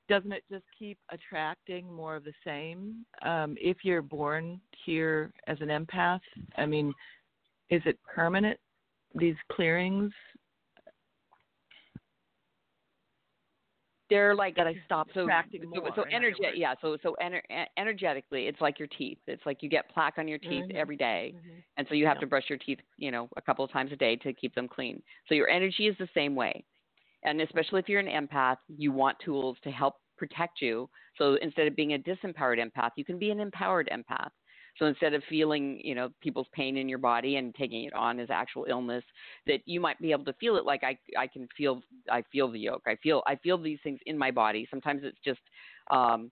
doesn't 0.10 0.32
it 0.32 0.44
just 0.50 0.64
keep 0.78 0.98
attracting 1.12 1.92
more 1.92 2.16
of 2.16 2.24
the 2.24 2.34
same? 2.46 3.06
Um, 3.24 3.56
if 3.60 3.78
you're 3.84 4.02
born 4.02 4.62
here 4.86 5.32
as 5.48 5.58
an 5.62 5.68
empath, 5.68 6.22
I 6.58 6.66
mean, 6.66 6.94
is 7.70 7.82
it 7.86 8.00
permanent? 8.04 8.60
These 9.16 9.36
clearings 9.52 10.12
they're 14.10 14.36
like 14.36 14.56
that 14.56 14.68
I 14.68 14.76
stop 14.86 15.10
so 15.14 15.24
attracting 15.24 15.64
so, 15.74 15.82
more. 15.82 15.92
so 15.96 16.04
in 16.04 16.14
energy 16.14 16.40
yeah 16.56 16.76
so 16.82 16.98
so 17.04 17.16
ener- 17.22 17.42
energetically 17.78 18.48
it's 18.48 18.62
like 18.62 18.80
your 18.80 18.88
teeth 18.98 19.18
it's 19.28 19.46
like 19.46 19.62
you 19.62 19.70
get 19.70 19.90
plaque 19.90 20.16
on 20.18 20.28
your 20.28 20.38
teeth 20.38 20.66
Mhm. 20.66 20.76
every 20.76 20.96
day 20.96 21.34
Mhm. 21.36 21.64
and 21.78 21.88
so 21.88 21.94
you 21.94 22.06
have 22.06 22.18
Yeah. 22.18 22.22
to 22.22 22.28
brush 22.28 22.50
your 22.50 22.58
teeth 22.58 22.80
you 22.98 23.12
know 23.12 23.30
a 23.36 23.42
couple 23.42 23.66
of 23.66 23.72
times 23.72 23.92
a 23.92 23.96
day 23.96 24.16
to 24.18 24.34
keep 24.34 24.56
them 24.56 24.68
clean 24.68 25.02
so 25.28 25.36
your 25.36 25.50
energy 25.50 25.88
is 25.88 25.98
the 25.98 26.08
same 26.14 26.36
way 26.36 26.64
and 27.24 27.42
especially 27.42 27.80
if 27.80 27.90
you're 27.90 28.00
an 28.00 28.28
empath 28.28 28.58
you 28.68 28.92
want 28.92 29.18
tools 29.24 29.58
to 29.64 29.72
help 29.72 29.96
protect 30.18 30.62
you. 30.62 30.90
So 31.18 31.36
instead 31.42 31.68
of 31.68 31.76
being 31.76 31.94
a 31.94 32.00
disempowered 32.00 32.60
empath 32.60 32.92
you 32.96 33.06
can 33.06 33.20
be 33.20 33.32
an 33.32 33.40
empowered 33.40 33.90
empath. 33.92 34.30
So 34.78 34.86
instead 34.86 35.14
of 35.14 35.24
feeling 35.30 35.80
you 35.84 35.96
know 35.96 36.10
people's 36.22 36.48
pain 36.54 36.78
in 36.78 36.88
your 36.88 37.00
body 37.00 37.38
and 37.38 37.54
taking 37.56 37.86
it 37.86 37.94
on 37.94 38.20
as 38.20 38.30
actual 38.30 38.66
illness 38.70 39.04
that 39.48 39.62
you 39.66 39.80
might 39.80 40.00
be 40.00 40.12
able 40.12 40.26
to 40.26 40.34
feel 40.34 40.56
it 40.58 40.66
like 40.66 40.84
i 40.84 40.98
i 41.18 41.28
can 41.28 41.48
feel 41.58 41.82
i 42.12 42.24
feel 42.32 42.52
the 42.52 42.60
yoke. 42.60 42.84
I 42.88 42.96
feel 42.98 43.24
i 43.28 43.36
feel 43.38 43.58
these 43.58 43.80
things 43.84 44.00
in 44.06 44.18
my 44.18 44.32
body. 44.32 44.68
Sometimes 44.70 45.02
it's 45.04 45.18
just 45.24 45.40
um 45.92 46.32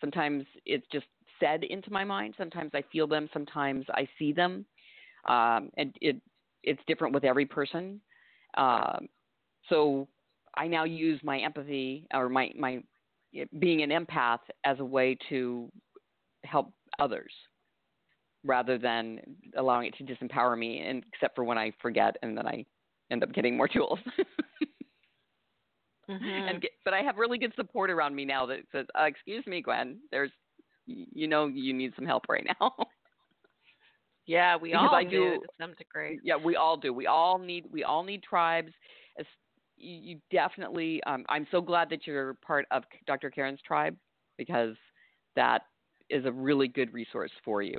sometimes 0.00 0.44
it's 0.66 0.86
just 0.92 1.06
said 1.40 1.64
into 1.64 1.90
my 1.92 2.04
mind. 2.04 2.34
Sometimes 2.36 2.70
i 2.74 2.82
feel 2.92 3.06
them. 3.06 3.28
Sometimes 3.32 3.84
i 3.90 4.08
see 4.18 4.32
them. 4.32 4.66
Um 5.26 5.70
and 5.76 5.94
it 6.00 6.20
it's 6.62 6.82
different 6.86 7.14
with 7.14 7.24
every 7.24 7.46
person. 7.46 8.00
Um 8.56 9.08
so 9.68 10.08
i 10.56 10.66
now 10.66 10.84
use 10.84 11.20
my 11.22 11.38
empathy 11.38 12.06
or 12.14 12.28
my 12.28 12.50
my 12.56 12.82
being 13.58 13.82
an 13.82 13.90
empath 13.90 14.38
as 14.64 14.78
a 14.80 14.84
way 14.84 15.16
to 15.28 15.70
help 16.44 16.72
others 16.98 17.32
rather 18.44 18.78
than 18.78 19.20
allowing 19.56 19.88
it 19.88 19.94
to 19.96 20.04
disempower 20.04 20.56
me 20.56 20.78
and 20.80 21.04
except 21.12 21.34
for 21.34 21.42
when 21.44 21.58
I 21.58 21.72
forget 21.82 22.16
and 22.22 22.38
then 22.38 22.46
I 22.46 22.64
end 23.10 23.22
up 23.24 23.32
getting 23.32 23.56
more 23.56 23.68
tools. 23.68 23.98
Mhm. 26.08 26.22
and 26.50 26.62
get, 26.62 26.70
but 26.84 26.94
I 26.94 27.02
have 27.02 27.16
really 27.18 27.36
good 27.38 27.52
support 27.56 27.90
around 27.90 28.14
me 28.14 28.24
now 28.24 28.46
that 28.46 28.60
says, 28.70 28.86
uh, 28.98 29.02
"Excuse 29.04 29.44
me, 29.46 29.60
Gwen, 29.60 29.98
there's, 30.12 30.30
you 30.86 31.26
know, 31.26 31.46
you 31.48 31.72
need 31.72 31.92
some 31.96 32.06
help 32.06 32.26
right 32.28 32.46
now." 32.60 32.72
yeah, 34.26 34.56
we 34.56 34.70
because 34.70 34.88
all 34.88 34.94
I 34.94 35.02
do 35.02 35.10
do- 35.10 35.40
to 35.40 35.48
some 35.60 35.74
degree. 35.74 36.20
yeah, 36.22 36.36
we 36.36 36.54
all 36.54 36.76
do. 36.76 36.92
We 36.92 37.08
all 37.08 37.38
need 37.38 37.64
we 37.72 37.82
all 37.82 38.04
need 38.04 38.22
tribes. 38.22 38.72
As 39.78 39.82
you, 39.84 39.94
you 40.14 40.20
definitely. 40.30 41.02
Um, 41.04 41.24
I'm 41.28 41.46
so 41.50 41.60
glad 41.60 41.90
that 41.90 42.06
you're 42.06 42.34
part 42.34 42.66
of 42.70 42.84
Dr. 43.06 43.30
Karen's 43.30 43.60
tribe 43.62 43.96
because 44.36 44.76
that 45.36 45.62
is 46.10 46.24
a 46.24 46.32
really 46.32 46.68
good 46.68 46.92
resource 46.92 47.30
for 47.44 47.62
you, 47.62 47.78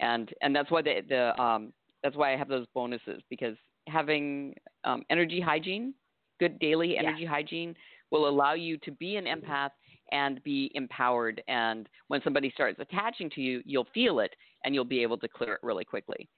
and 0.00 0.32
and 0.42 0.54
that's 0.54 0.70
why 0.70 0.82
the 0.82 1.02
the 1.08 1.40
um, 1.42 1.72
that's 2.02 2.16
why 2.16 2.32
I 2.32 2.36
have 2.36 2.48
those 2.48 2.66
bonuses 2.74 3.22
because 3.30 3.56
having 3.88 4.54
um, 4.84 5.02
energy 5.10 5.40
hygiene, 5.40 5.94
good 6.40 6.58
daily 6.58 6.96
Yes. 6.98 6.98
energy 6.98 7.24
hygiene, 7.24 7.74
will 8.10 8.28
allow 8.28 8.54
you 8.54 8.78
to 8.78 8.92
be 8.92 9.16
an 9.16 9.24
empath 9.26 9.70
and 10.12 10.42
be 10.44 10.70
empowered. 10.74 11.42
And 11.48 11.88
when 12.08 12.20
somebody 12.22 12.50
starts 12.50 12.78
attaching 12.80 13.30
to 13.30 13.40
you, 13.40 13.62
you'll 13.64 13.88
feel 13.94 14.20
it 14.20 14.34
and 14.64 14.74
you'll 14.74 14.84
be 14.84 15.02
able 15.02 15.18
to 15.18 15.28
clear 15.28 15.54
it 15.54 15.60
really 15.62 15.84
quickly. 15.84 16.28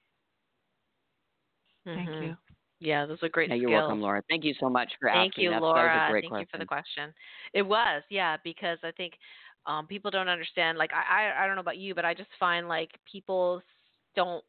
Thank 1.93 2.13
Mhm. 2.15 2.19
you. 2.19 2.37
Yeah, 2.81 3.05
those 3.05 3.19
are 3.21 3.29
great 3.29 3.49
Yeah, 3.49 3.55
you're 3.55 3.69
skills. 3.69 3.81
welcome, 3.81 4.01
Laura. 4.01 4.23
Thank 4.27 4.43
you 4.43 4.55
so 4.59 4.67
much 4.67 4.91
for 4.99 5.07
Thank 5.07 5.33
asking. 5.33 5.43
you, 5.45 5.49
That's, 5.51 5.61
Laura. 5.61 5.83
That 5.87 5.93
was 5.93 6.09
a 6.09 6.11
great 6.11 6.21
Thank 6.23 6.31
question. 6.31 6.41
you 6.41 6.47
for 6.51 6.57
the 6.57 6.65
question. 6.65 7.13
It 7.53 7.61
was, 7.61 8.01
yeah, 8.09 8.37
because 8.43 8.79
I 8.83 8.91
think 8.91 9.13
um, 9.67 9.85
people 9.85 10.09
don't 10.09 10.27
understand. 10.27 10.79
Like, 10.79 10.89
I, 10.91 11.29
I, 11.29 11.43
I 11.43 11.45
don't 11.47 11.55
know 11.55 11.61
about 11.61 11.77
you, 11.77 11.93
but 11.93 12.05
I 12.05 12.15
just 12.15 12.29
find 12.39 12.67
like 12.67 12.89
people 13.09 13.61
don't. 14.15 14.43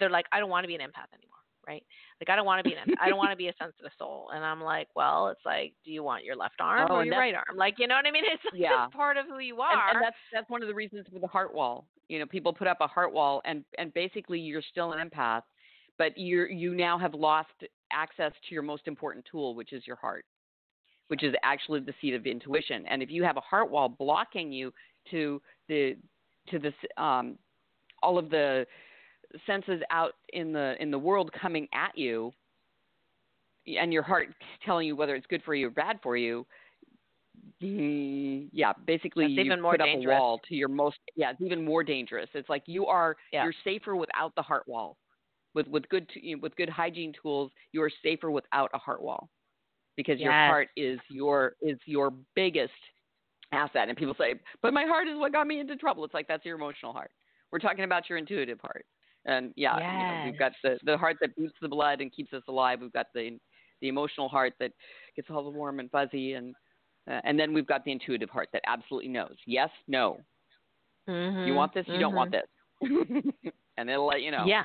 They're 0.00 0.10
like, 0.10 0.26
I 0.32 0.40
don't 0.40 0.50
want 0.50 0.64
to 0.64 0.68
be 0.68 0.74
an 0.74 0.80
empath 0.80 1.14
anymore, 1.14 1.38
right? 1.64 1.84
Like, 2.20 2.28
I 2.28 2.34
don't 2.34 2.44
want 2.44 2.58
to 2.58 2.68
be 2.68 2.74
an. 2.74 2.80
empath. 2.88 2.94
I 3.00 3.08
don't 3.08 3.18
want 3.18 3.30
to 3.30 3.36
be 3.36 3.46
a 3.46 3.54
sensitive 3.62 3.92
soul. 3.96 4.30
And 4.34 4.44
I'm 4.44 4.60
like, 4.60 4.88
well, 4.96 5.28
it's 5.28 5.44
like, 5.46 5.74
do 5.84 5.92
you 5.92 6.02
want 6.02 6.24
your 6.24 6.34
left 6.34 6.56
arm 6.60 6.88
Oh, 6.90 6.96
or 6.96 7.04
your 7.04 7.16
right 7.16 7.36
arm? 7.36 7.56
Like, 7.56 7.74
you 7.78 7.86
know 7.86 7.94
what 7.94 8.06
I 8.06 8.10
mean? 8.10 8.24
It's 8.32 8.42
like 8.52 8.60
Yeah. 8.60 8.86
it's 8.86 8.94
part 8.96 9.16
of 9.16 9.26
who 9.26 9.38
you 9.38 9.54
And, 9.62 9.78
are. 9.78 9.90
and 9.92 10.02
that's 10.02 10.16
that's 10.32 10.50
one 10.50 10.62
of 10.62 10.66
the 10.68 10.74
reasons 10.74 11.06
for 11.12 11.20
the 11.20 11.28
heart 11.28 11.54
wall. 11.54 11.86
You 12.08 12.18
know, 12.18 12.26
people 12.26 12.52
put 12.52 12.66
up 12.66 12.78
a 12.80 12.88
heart 12.88 13.12
wall, 13.12 13.40
and 13.44 13.64
and 13.78 13.94
basically 13.94 14.40
you're 14.40 14.60
still 14.72 14.92
an 14.92 15.08
empath, 15.08 15.42
but 15.98 16.16
you 16.16 16.44
you 16.46 16.74
now 16.74 16.98
have 16.98 17.14
lost 17.14 17.50
access 17.92 18.32
to 18.48 18.54
your 18.54 18.62
most 18.62 18.86
important 18.86 19.24
tool, 19.30 19.54
which 19.54 19.72
is 19.72 19.86
your 19.86 19.96
heart, 19.96 20.24
which 21.08 21.22
is 21.22 21.34
actually 21.42 21.80
the 21.80 21.94
seat 22.00 22.14
of 22.14 22.26
intuition. 22.26 22.84
And 22.86 23.02
if 23.02 23.10
you 23.10 23.22
have 23.24 23.36
a 23.36 23.40
heart 23.40 23.70
wall 23.70 23.88
blocking 23.88 24.52
you 24.52 24.72
to 25.10 25.40
the 25.68 25.96
to 26.48 26.58
the 26.58 26.68
s- 26.68 26.90
um, 26.96 27.38
all 28.02 28.18
of 28.18 28.30
the 28.30 28.66
senses 29.46 29.82
out 29.90 30.12
in 30.32 30.52
the 30.52 30.74
in 30.80 30.90
the 30.90 30.98
world 30.98 31.30
coming 31.32 31.68
at 31.74 31.96
you, 31.96 32.32
and 33.66 33.92
your 33.92 34.02
heart 34.02 34.28
telling 34.64 34.86
you 34.86 34.96
whether 34.96 35.14
it's 35.14 35.26
good 35.26 35.42
for 35.44 35.54
you 35.54 35.68
or 35.68 35.70
bad 35.70 35.98
for 36.02 36.16
you. 36.16 36.46
Yeah, 37.60 38.72
basically 38.86 39.24
That's 39.24 39.38
you 39.38 39.44
even 39.46 39.60
more 39.60 39.72
put 39.72 39.80
up 39.80 39.88
a 39.88 39.96
wall 40.06 40.40
to 40.48 40.54
your 40.54 40.68
most. 40.68 40.98
Yeah, 41.16 41.30
it's 41.30 41.40
even 41.40 41.64
more 41.64 41.82
dangerous. 41.82 42.28
It's 42.34 42.48
like 42.48 42.62
you 42.66 42.86
are 42.86 43.16
Yeah. 43.32 43.44
you're 43.44 43.54
safer 43.64 43.96
without 43.96 44.34
the 44.34 44.42
heart 44.42 44.66
wall. 44.68 44.96
With 45.54 45.68
with 45.68 45.88
good 45.88 46.08
t- 46.08 46.34
with 46.36 46.54
good 46.56 46.68
hygiene 46.68 47.12
tools, 47.20 47.52
you 47.72 47.82
are 47.82 47.90
safer 48.02 48.30
without 48.30 48.70
a 48.74 48.78
heart 48.78 49.02
wall, 49.02 49.30
because 49.96 50.20
your 50.20 50.34
heart 50.34 50.68
is 50.76 50.98
your 51.10 51.54
is 51.62 51.78
your 51.86 52.12
biggest 52.34 52.72
asset. 53.52 53.88
And 53.88 53.96
people 53.96 54.14
say, 54.18 54.34
"But 54.62 54.72
my 54.74 54.84
heart 54.84 55.08
is 55.08 55.18
what 55.18 55.32
got 55.32 55.46
me 55.46 55.60
into 55.60 55.76
trouble." 55.76 56.04
It's 56.04 56.14
like 56.14 56.28
that's 56.28 56.44
your 56.44 56.56
emotional 56.56 56.92
heart. 56.92 57.10
We're 57.52 57.58
talking 57.60 57.84
about 57.84 58.08
your 58.08 58.18
intuitive 58.18 58.60
heart. 58.60 58.84
And 59.26 59.52
yeah, 59.56 59.78
you 59.90 60.04
know, 60.06 60.16
we've 60.16 60.36
got 60.36 60.52
the 60.62 60.78
the 60.84 60.96
heart 60.96 61.16
that 61.20 61.34
boosts 61.36 61.58
the 61.60 61.68
blood 61.68 62.00
and 62.00 62.12
keeps 62.12 62.32
us 62.32 62.42
alive. 62.48 62.80
We've 62.80 62.92
got 62.92 63.06
the 63.14 63.38
the 63.80 63.88
emotional 63.88 64.28
heart 64.28 64.54
that 64.60 64.72
gets 65.16 65.28
all 65.30 65.44
the 65.44 65.50
warm 65.50 65.80
and 65.80 65.90
fuzzy, 65.90 66.34
and 66.34 66.54
uh, 67.10 67.20
and 67.24 67.38
then 67.38 67.52
we've 67.52 67.66
got 67.66 67.84
the 67.84 67.92
intuitive 67.92 68.30
heart 68.30 68.48
that 68.52 68.62
absolutely 68.66 69.08
knows. 69.10 69.36
Yes, 69.46 69.70
no. 69.88 70.18
Mhm, 71.08 71.36
You 71.44 71.54
want 71.54 71.72
this, 71.74 71.86
you 71.88 71.98
don't 71.98 72.14
want 72.14 72.30
mhm. 72.30 72.32
this, 72.32 72.48
and 73.76 73.90
it'll 73.90 74.06
let 74.06 74.22
you 74.22 74.30
know. 74.30 74.46
Yeah. 74.46 74.64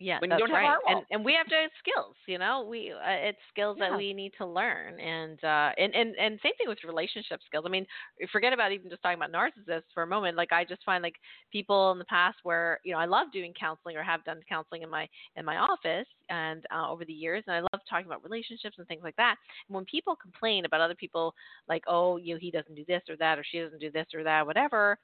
Yeah, 0.00 0.18
When 0.18 0.30
you 0.30 0.36
that's 0.36 0.42
don't 0.46 0.50
have 0.50 0.60
right. 0.60 0.76
and 0.86 1.04
and 1.10 1.24
we 1.24 1.34
have 1.34 1.46
to 1.48 1.54
have 1.54 1.70
skills, 1.78 2.16
you 2.26 2.38
know. 2.38 2.66
We 2.68 2.92
uh, 2.92 2.98
it's 3.28 3.38
skills 3.50 3.76
Yeah. 3.76 3.88
that 3.90 3.94
we 3.96 4.12
need 4.12 4.32
to 4.38 4.46
learn, 4.46 4.98
and 5.00 5.42
uh, 5.44 5.70
and 5.78 5.94
and 5.94 6.14
and 6.16 6.38
same 6.42 6.52
thing 6.56 6.68
with 6.68 6.78
relationship 6.84 7.40
skills. 7.46 7.64
I 7.66 7.70
mean, 7.70 7.86
forget 8.32 8.52
about 8.52 8.72
even 8.72 8.90
just 8.90 9.02
talking 9.02 9.18
about 9.18 9.32
narcissists 9.32 9.90
for 9.94 10.02
a 10.02 10.06
moment. 10.06 10.36
Like 10.36 10.52
I 10.52 10.64
just 10.64 10.82
find 10.84 11.02
like 11.02 11.14
people 11.52 11.92
in 11.92 11.98
the 11.98 12.04
past 12.06 12.38
where 12.42 12.80
you 12.84 12.92
know 12.92 12.98
I 12.98 13.06
love 13.06 13.32
doing 13.32 13.52
counseling 13.58 13.96
or 13.96 14.02
have 14.02 14.24
done 14.24 14.40
counseling 14.48 14.82
in 14.82 14.90
my 14.90 15.08
in 15.36 15.44
my 15.44 15.56
office 15.58 16.06
and 16.28 16.64
uh, 16.74 16.90
over 16.90 17.04
the 17.04 17.12
years, 17.12 17.44
and 17.46 17.56
I 17.56 17.60
love 17.60 17.80
talking 17.88 18.06
about 18.06 18.24
relationships 18.24 18.76
and 18.78 18.86
things 18.88 19.02
like 19.04 19.16
that. 19.16 19.36
And 19.68 19.74
when 19.74 19.84
people 19.84 20.16
complain 20.16 20.64
about 20.64 20.80
other 20.80 20.94
people, 20.96 21.34
like 21.68 21.84
oh 21.88 22.16
you 22.16 22.34
know 22.34 22.40
he 22.40 22.50
doesn't 22.50 22.74
do 22.74 22.84
this 22.86 23.02
or 23.08 23.16
that 23.18 23.38
or 23.38 23.44
she 23.50 23.60
doesn't 23.60 23.80
do 23.80 23.90
this 23.90 24.06
or 24.14 24.24
that, 24.24 24.46
whatever, 24.46 24.98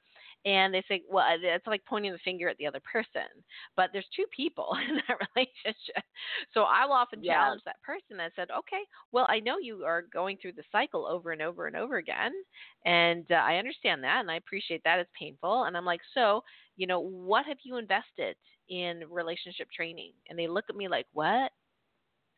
and 0.45 0.73
they 0.73 0.83
say 0.87 1.01
well 1.09 1.25
it's 1.41 1.67
like 1.67 1.81
pointing 1.87 2.11
the 2.11 2.19
finger 2.19 2.47
at 2.49 2.57
the 2.57 2.65
other 2.67 2.81
person 2.91 3.27
but 3.75 3.89
there's 3.93 4.07
two 4.15 4.25
people 4.35 4.75
in 4.89 4.95
that 5.07 5.17
relationship. 5.35 6.03
So 6.53 6.61
I 6.63 6.85
will 6.85 6.93
often 6.93 7.21
Yes. 7.21 7.21
challenge 7.23 7.61
that 7.65 7.81
person 7.81 8.19
and 8.19 8.31
said, 8.35 8.49
okay, 8.51 8.81
well, 9.11 9.25
I 9.29 9.39
know 9.39 9.57
you 9.59 9.83
are 9.83 10.03
going 10.13 10.37
through 10.41 10.53
the 10.53 10.63
cycle 10.71 11.05
over 11.07 11.31
and 11.31 11.41
over 11.41 11.67
and 11.67 11.75
over 11.75 11.97
again. 11.97 12.31
And 12.85 13.25
uh, 13.31 13.35
I 13.35 13.57
understand 13.57 14.03
that 14.03 14.21
and 14.21 14.31
I 14.31 14.35
appreciate 14.35 14.81
that. 14.83 14.99
It's 14.99 15.09
painful. 15.17 15.63
And 15.63 15.75
I'm 15.77 15.85
like, 15.85 16.01
so, 16.13 16.43
you 16.75 16.87
know, 16.87 16.99
what 16.99 17.45
have 17.45 17.57
you 17.63 17.77
invested 17.77 18.35
in 18.69 19.03
relationship 19.09 19.67
training? 19.75 20.13
And 20.29 20.37
they 20.37 20.47
look 20.47 20.65
at 20.69 20.75
me 20.75 20.87
like, 20.87 21.07
what? 21.13 21.51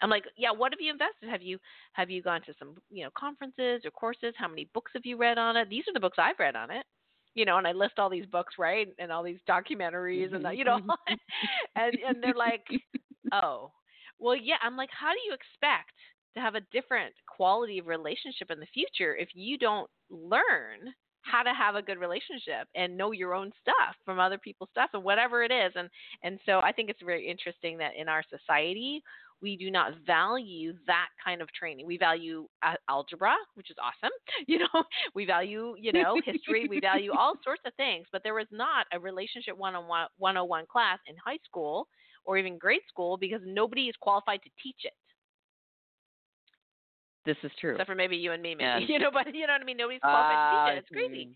I'm 0.01 0.09
like, 0.09 0.25
yeah, 0.37 0.51
what 0.51 0.73
have 0.73 0.81
you 0.81 0.91
invested? 0.91 1.29
Have 1.29 1.41
you 1.41 1.59
have 1.93 2.09
you 2.09 2.21
gone 2.21 2.41
to 2.43 2.53
some, 2.59 2.75
you 2.89 3.03
know, 3.05 3.11
conferences 3.17 3.83
or 3.85 3.91
courses? 3.91 4.33
How 4.37 4.47
many 4.47 4.69
books 4.73 4.91
have 4.95 5.05
you 5.05 5.17
read 5.17 5.37
on 5.37 5.55
it? 5.57 5.69
These 5.69 5.85
are 5.87 5.93
the 5.93 5.99
books 6.01 6.17
I've 6.19 6.39
read 6.39 6.55
on 6.55 6.71
it 6.71 6.85
you 7.35 7.45
know, 7.45 7.57
and 7.57 7.67
I 7.67 7.71
list 7.71 7.93
all 7.97 8.09
these 8.09 8.25
books, 8.25 8.55
right, 8.59 8.87
and 8.99 9.11
all 9.11 9.23
these 9.23 9.39
documentaries, 9.47 10.33
and 10.33 10.43
the, 10.43 10.49
mm-hmm, 10.49 10.57
you 10.57 10.63
know, 10.65 10.79
mm-hmm. 10.79 11.13
and 11.75 11.97
and 12.07 12.23
they're 12.23 12.33
like, 12.33 12.65
oh, 13.31 13.71
well, 14.19 14.35
yeah. 14.35 14.55
I'm 14.61 14.77
like, 14.77 14.89
how 14.91 15.11
do 15.11 15.19
you 15.25 15.33
expect 15.33 15.93
to 16.35 16.39
have 16.39 16.55
a 16.55 16.61
different 16.71 17.13
quality 17.27 17.79
of 17.79 17.87
relationship 17.87 18.49
in 18.49 18.59
the 18.59 18.65
future 18.67 19.15
if 19.15 19.29
you 19.33 19.57
don't 19.57 19.89
learn 20.09 20.93
how 21.21 21.41
to 21.41 21.53
have 21.53 21.75
a 21.75 21.81
good 21.81 21.99
relationship 21.99 22.67
and 22.75 22.97
know 22.97 23.11
your 23.11 23.33
own 23.33 23.51
stuff 23.61 23.95
from 24.03 24.19
other 24.19 24.37
people's 24.37 24.69
stuff 24.71 24.89
and 24.93 25.03
whatever 25.03 25.43
it 25.43 25.51
is, 25.51 25.71
and 25.75 25.89
and 26.23 26.39
so 26.45 26.59
I 26.59 26.71
think 26.71 26.89
it's 26.89 27.01
very 27.03 27.27
interesting 27.27 27.77
that 27.79 27.95
in 27.97 28.09
our 28.09 28.23
society 28.29 29.01
we 29.43 29.57
do 29.57 29.69
not 29.69 29.91
value 30.07 30.73
that 30.87 31.09
kind 31.23 31.41
of 31.41 31.51
training. 31.51 31.85
We 31.85 31.97
value 31.97 32.47
uh, 32.65 32.75
algebra, 32.89 33.35
which 33.55 33.69
is 33.69 33.75
awesome. 33.77 34.13
You 34.47 34.59
know, 34.59 34.83
we 35.15 35.25
value, 35.25 35.75
you 35.79 35.93
know, 35.93 36.19
history, 36.25 36.67
we 36.67 36.79
value 36.79 37.11
all 37.17 37.35
sorts 37.43 37.61
of 37.65 37.73
things, 37.75 38.07
but 38.11 38.21
there 38.23 38.33
was 38.33 38.47
not 38.51 38.85
a 38.93 38.99
relationship 38.99 39.57
101 39.57 40.07
101 40.17 40.65
class 40.71 40.99
in 41.07 41.15
high 41.23 41.37
school 41.45 41.87
or 42.25 42.37
even 42.37 42.57
grade 42.57 42.81
school 42.87 43.17
because 43.17 43.41
nobody 43.45 43.83
is 43.87 43.95
qualified 44.01 44.41
to 44.43 44.49
teach 44.61 44.81
it. 44.83 44.93
This 47.25 47.37
is 47.43 47.51
true. 47.59 47.71
Except 47.71 47.89
for 47.89 47.95
maybe 47.95 48.17
you 48.17 48.31
and 48.31 48.41
me, 48.41 48.55
maybe. 48.55 48.63
Yeah. 48.63 48.79
You 48.87 48.99
know, 48.99 49.11
but 49.11 49.33
you 49.33 49.47
know 49.47 49.53
what 49.53 49.61
I 49.61 49.65
mean? 49.65 49.77
Nobody's 49.77 50.01
qualified 50.01 50.35
to 50.35 50.71
teach 50.71 50.77
it. 50.77 50.79
It's 50.79 50.89
crazy. 50.89 51.29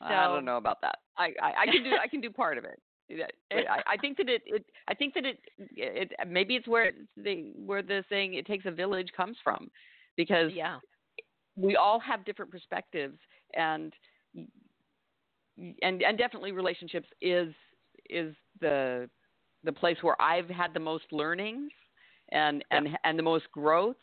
Uh, 0.00 0.14
I 0.14 0.24
don't 0.28 0.44
know 0.44 0.58
about 0.58 0.80
that. 0.82 0.96
I, 1.16 1.32
I, 1.42 1.52
I 1.62 1.66
can 1.66 1.82
do 1.82 1.90
I 2.02 2.08
can 2.08 2.20
do 2.20 2.30
part 2.30 2.58
of 2.58 2.64
it. 2.64 2.80
Yeah, 3.08 3.26
I, 3.52 3.94
I 3.94 3.96
think 3.96 4.16
that 4.18 4.28
it, 4.28 4.42
it 4.46 4.64
I 4.88 4.94
think 4.94 5.14
that 5.14 5.24
it, 5.24 5.38
it 5.76 6.12
maybe 6.28 6.56
it's 6.56 6.68
where 6.68 6.92
the 7.16 7.52
where 7.56 7.82
the 7.82 8.04
saying 8.08 8.34
it 8.34 8.46
takes 8.46 8.66
a 8.66 8.70
village 8.70 9.08
comes 9.16 9.36
from, 9.42 9.70
because 10.16 10.52
Yeah. 10.52 10.78
we 11.56 11.76
all 11.76 11.98
have 12.00 12.24
different 12.24 12.50
perspectives 12.50 13.18
and 13.54 13.92
and 15.82 16.02
and 16.02 16.18
definitely 16.18 16.52
relationships 16.52 17.08
is 17.20 17.54
is 18.10 18.34
the 18.60 19.08
the 19.64 19.72
place 19.72 19.96
where 20.02 20.20
I've 20.20 20.48
had 20.48 20.72
the 20.74 20.80
most 20.80 21.04
learnings 21.12 21.72
and 22.30 22.64
and 22.70 22.88
and 23.04 23.18
the 23.18 23.22
most 23.22 23.50
growth. 23.52 23.96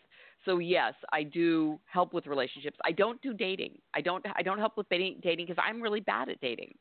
So 0.43 0.59
yes, 0.59 0.93
I 1.11 1.23
do 1.23 1.79
help 1.85 2.13
with 2.13 2.27
relationships. 2.27 2.77
I 2.85 2.91
don't 2.91 3.21
do 3.21 3.33
dating. 3.33 3.79
I 3.95 4.01
don't 4.01 4.25
I 4.35 4.41
don't 4.41 4.59
help 4.59 4.77
with 4.77 4.89
dating 4.89 5.19
dating 5.23 5.47
because 5.47 5.63
I'm 5.65 5.81
really 5.81 6.01
bad 6.01 6.29
at 6.29 6.39
dating. 6.41 6.75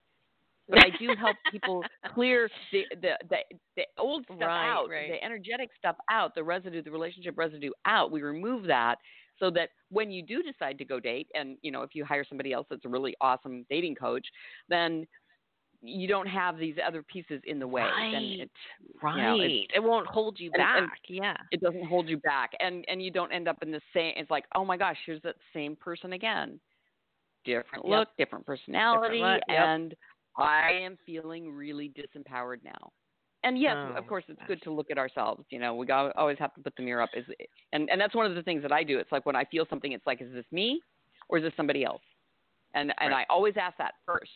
But 0.69 0.79
I 0.79 0.91
do 0.99 1.15
help 1.19 1.37
people 1.51 1.83
clear 2.15 2.49
the 2.73 2.85
the 3.03 3.13
the, 3.29 3.37
the 3.77 3.83
old 3.99 4.25
stuff 4.25 4.39
Right, 4.41 4.71
out, 4.71 4.89
right. 4.89 5.11
the 5.11 5.23
energetic 5.23 5.71
stuff 5.79 5.97
out, 6.11 6.35
the 6.35 6.43
residue, 6.45 6.83
the 6.83 6.91
relationship 6.91 7.37
residue 7.37 7.71
out. 7.87 8.11
We 8.11 8.23
remove 8.23 8.67
that 8.67 8.97
so 9.39 9.51
that 9.51 9.71
when 9.91 10.11
you 10.11 10.23
do 10.23 10.43
decide 10.43 10.79
to 10.79 10.85
go 10.85 11.01
date 11.01 11.29
and 11.35 11.59
you 11.63 11.71
know 11.71 11.83
if 11.83 11.91
you 11.95 12.05
hire 12.05 12.25
somebody 12.27 12.53
else 12.53 12.67
that's 12.71 12.85
a 12.85 12.89
really 12.89 13.15
awesome 13.21 13.67
dating 13.69 13.97
coach, 13.97 14.27
then 14.69 15.07
you 15.87 16.09
don't 16.09 16.27
have 16.29 16.57
these 16.57 16.77
other 16.87 17.03
pieces 17.03 17.43
in 17.45 17.59
the 17.59 17.69
way. 17.69 17.83
Right. 17.83 18.15
it, 18.41 18.51
Right. 19.03 19.17
you 19.17 19.23
know, 19.23 19.45
it's- 19.45 19.67
it 19.75 19.83
won't 19.83 20.07
hold 20.07 20.41
you 20.41 20.51
back. 20.53 20.79
and- 20.79 20.91
yeah. 21.09 21.37
it 21.51 21.61
doesn't 21.61 21.85
hold 21.85 22.09
you 22.09 22.17
back 22.17 22.53
and 22.61 22.87
and 22.89 23.03
you 23.03 23.11
don't 23.11 23.33
end 23.33 23.49
up 23.49 23.63
in 23.63 23.71
the 23.71 23.83
same 23.93 24.15
it's 24.17 24.31
like 24.31 24.47
oh 24.55 24.65
my 24.65 24.79
gosh 24.79 24.97
here's 25.05 25.21
that 25.23 25.37
same 25.53 25.77
person 25.77 26.15
again 26.15 26.59
different 27.45 27.85
Yep. 27.85 27.91
look 27.91 28.09
different 28.17 28.47
personality 28.47 29.19
look, 29.19 29.43
yep. 29.49 29.59
and 29.59 29.95
i 30.37 30.71
am 30.73 30.97
feeling 31.07 31.51
really 31.53 31.91
disempowered 31.97 32.63
now 32.65 32.93
and 33.45 33.61
yes, 33.61 33.77
Oh, 33.79 33.93
of 33.99 34.07
course, 34.07 34.25
it's 34.29 34.39
gosh. 34.39 34.49
good 34.49 34.63
to 34.63 34.71
look 34.73 34.91
at 34.91 34.97
ourselves. 34.97 35.45
You 35.51 35.59
know, 35.59 35.75
we 35.75 35.85
got, 35.85 36.17
always 36.17 36.39
have 36.39 36.55
to 36.55 36.63
put 36.63 36.75
the 36.77 36.83
mirror 36.83 37.03
up. 37.03 37.11
Is 37.15 37.27
and 37.75 37.91
and 37.91 38.01
that's 38.01 38.15
one 38.15 38.25
of 38.25 38.35
the 38.35 38.43
things 38.43 38.63
that 38.63 38.73
I 38.73 38.83
do. 38.83 38.99
It's 38.99 39.13
like 39.13 39.27
when 39.27 39.37
I 39.37 39.45
feel 39.45 39.67
something, 39.69 39.93
it's 39.93 40.07
like, 40.07 40.23
is 40.23 40.33
this 40.33 40.47
me, 40.51 40.81
or 41.29 41.37
is 41.37 41.45
this 41.45 41.53
somebody 41.55 41.85
else? 41.85 42.01
And 42.73 42.91
and 43.01 43.13
I 43.13 43.27
always 43.29 43.53
ask 43.61 43.77
that 43.77 43.93
first. 44.07 44.31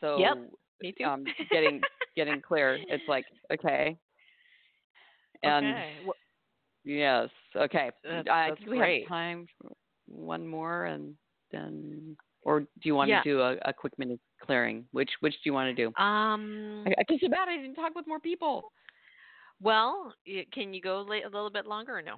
So 0.00 0.18
Yep, 0.18 0.38
Me 0.82 0.92
too. 0.98 1.04
um, 1.04 1.24
getting 1.52 1.80
getting 2.16 2.42
clear. 2.42 2.80
It's 2.88 3.04
like 3.08 3.24
okay. 3.52 3.96
And 5.44 5.66
okay. 5.66 5.96
Yes, 6.84 7.28
okay. 7.56 7.90
That's- 8.02 8.24
I 8.28 8.48
that's 8.48 8.58
think 8.58 8.70
we 8.70 8.78
great. 8.78 9.02
have 9.02 9.08
time 9.08 9.46
for 9.60 9.70
one 10.06 10.46
more, 10.48 10.86
and 10.86 11.14
then, 11.52 12.16
or 12.42 12.60
do 12.60 12.66
you 12.84 12.94
want 12.94 13.08
Yeah. 13.10 13.22
to 13.22 13.28
do 13.30 13.40
a, 13.40 13.56
a 13.64 13.72
quick 13.72 13.92
mini 13.98 14.18
clearing? 14.40 14.84
Which 14.92 15.10
which 15.20 15.34
do 15.34 15.40
you 15.44 15.52
want 15.52 15.74
to 15.74 15.84
do? 15.84 15.88
um. 16.02 16.84
I, 16.86 16.94
I 17.00 17.04
feel 17.04 17.18
so 17.20 17.28
bad. 17.28 17.48
I 17.48 17.56
didn't 17.56 17.74
talk 17.74 17.94
with 17.94 18.06
more 18.06 18.20
people. 18.20 18.72
Well, 19.60 20.12
can 20.52 20.74
you 20.74 20.80
go 20.80 21.00
a 21.00 21.02
little 21.02 21.50
bit 21.50 21.66
longer 21.66 21.96
or 21.98 22.02
no? 22.02 22.16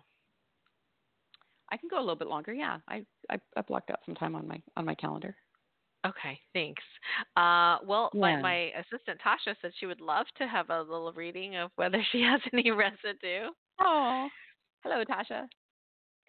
I 1.70 1.76
can 1.76 1.88
go 1.88 1.98
a 1.98 2.00
little 2.00 2.16
bit 2.16 2.28
longer. 2.28 2.52
Yeah, 2.52 2.78
I, 2.88 3.04
I 3.30 3.38
I 3.56 3.62
blocked 3.62 3.90
out 3.90 4.00
some 4.06 4.14
time 4.14 4.34
on 4.34 4.46
my 4.46 4.60
on 4.76 4.84
my 4.84 4.94
calendar. 4.94 5.36
Okay, 6.06 6.38
thanks. 6.52 6.82
Uh, 7.34 7.78
well, 7.86 8.10
my, 8.12 8.38
my 8.42 8.70
assistant 8.78 9.18
Tasha 9.24 9.54
said 9.62 9.72
she 9.80 9.86
would 9.86 10.02
love 10.02 10.26
to 10.36 10.46
have 10.46 10.68
a 10.68 10.82
little 10.82 11.14
reading 11.14 11.56
of 11.56 11.70
whether 11.76 11.98
she 12.12 12.20
has 12.30 12.40
any 12.52 12.70
residue. 12.70 13.48
Oh, 13.80 14.28
hello, 14.82 15.02
Tasha. 15.04 15.46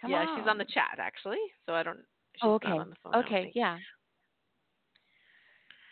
Come 0.01 0.11
yeah, 0.11 0.25
on. 0.25 0.39
she's 0.39 0.47
on 0.47 0.57
the 0.57 0.65
chat 0.65 0.97
actually, 0.97 1.39
so 1.65 1.73
I 1.73 1.83
don't. 1.83 1.99
She's 2.35 2.43
Oh, 2.43 2.47
not 2.51 2.65
okay. 2.65 2.71
on 2.71 2.89
the 2.89 2.95
phone, 3.03 3.15
Okay, 3.15 3.43
think. 3.43 3.55
yeah. 3.55 3.77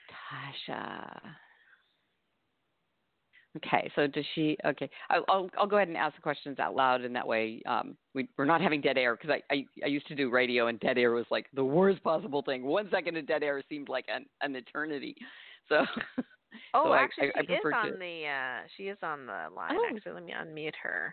Tasha. 0.10 1.20
Okay, 3.58 3.92
so 3.96 4.08
does 4.08 4.26
she? 4.34 4.58
Okay, 4.66 4.90
I'll 5.12 5.24
I'll, 5.30 5.50
I'll 5.60 5.68
go 5.68 5.76
ahead 5.76 5.88
and 5.88 5.96
ask 5.96 6.16
the 6.16 6.22
questions 6.24 6.58
out 6.58 6.76
loud, 6.76 7.02
and 7.02 7.16
that 7.16 7.28
way 7.28 7.62
um, 7.68 7.96
we 8.16 8.28
we're 8.36 8.46
not 8.46 8.62
having 8.62 8.82
dead 8.82 8.98
air 8.98 9.16
because 9.16 9.30
I, 9.30 9.54
I 9.54 9.66
I 9.84 9.88
used 9.88 10.08
to 10.08 10.16
do 10.16 10.32
radio, 10.32 10.68
and 10.68 10.80
dead 10.80 10.98
air 10.98 11.12
was 11.12 11.26
like 11.30 11.46
the 11.54 11.64
worst 11.64 12.04
possible 12.04 12.42
thing. 12.42 12.64
One 12.64 12.90
second 12.90 13.16
of 13.16 13.28
dead 13.28 13.44
air 13.44 13.62
seemed 13.70 13.90
like 13.90 14.06
an 14.08 14.26
an 14.42 14.56
eternity. 14.56 15.16
So. 15.70 15.86
Oh, 16.76 16.84
so 16.90 16.94
actually, 16.94 17.32
I, 17.36 17.40
I 17.40 17.46
she 17.48 17.54
is 17.54 17.60
on 17.76 17.86
to- 17.88 17.98
the. 17.98 18.26
Uh, 18.28 18.68
she 18.78 18.84
is 18.84 18.98
on 19.02 19.26
the 19.26 19.48
line. 19.56 19.72
Oh. 19.76 19.86
Actually, 19.96 20.12
let 20.12 20.24
me 20.24 20.34
unmute 20.40 20.76
her. 20.84 21.12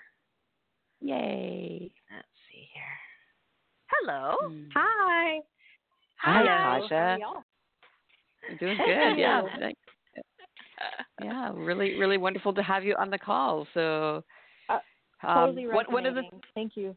Yay! 1.00 1.90
Let's 4.06 4.08
see 4.08 4.12
here. 4.12 4.36
Hello. 4.36 4.36
Hmm. 4.42 4.64
Hi. 4.74 5.38
Hi, 6.22 6.78
Hello. 6.78 6.88
Tasha. 6.88 7.18
Doing 8.58 8.76
good. 8.86 9.18
Yeah. 9.18 9.42
Thanks. 9.58 9.80
Yeah, 11.22 11.52
really, 11.54 11.98
really 11.98 12.16
wonderful 12.18 12.54
to 12.54 12.62
have 12.62 12.84
you 12.84 12.94
on 12.98 13.10
the 13.10 13.18
call. 13.18 13.66
So, 13.74 14.24
Uh, 14.68 14.78
um, 15.22 15.48
Totally 15.54 15.66
one 15.68 16.06
of 16.06 16.14
the. 16.14 16.22
Thank 16.54 16.76
you. 16.76 16.96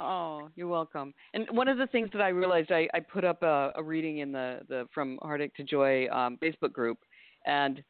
oh, 0.00 0.48
you're 0.56 0.68
welcome. 0.68 1.14
And 1.32 1.46
one 1.50 1.68
of 1.68 1.78
the 1.78 1.86
things 1.86 2.10
that 2.12 2.20
I 2.20 2.28
realized, 2.28 2.70
I, 2.72 2.88
I 2.92 3.00
put 3.00 3.24
up 3.24 3.42
a, 3.42 3.72
a 3.76 3.82
reading 3.82 4.18
in 4.18 4.32
the, 4.32 4.60
the 4.68 4.86
from 4.92 5.18
Heartache 5.22 5.54
to 5.54 5.62
Joy 5.62 6.08
um, 6.10 6.36
Facebook 6.42 6.72
group, 6.72 6.98
and 7.46 7.82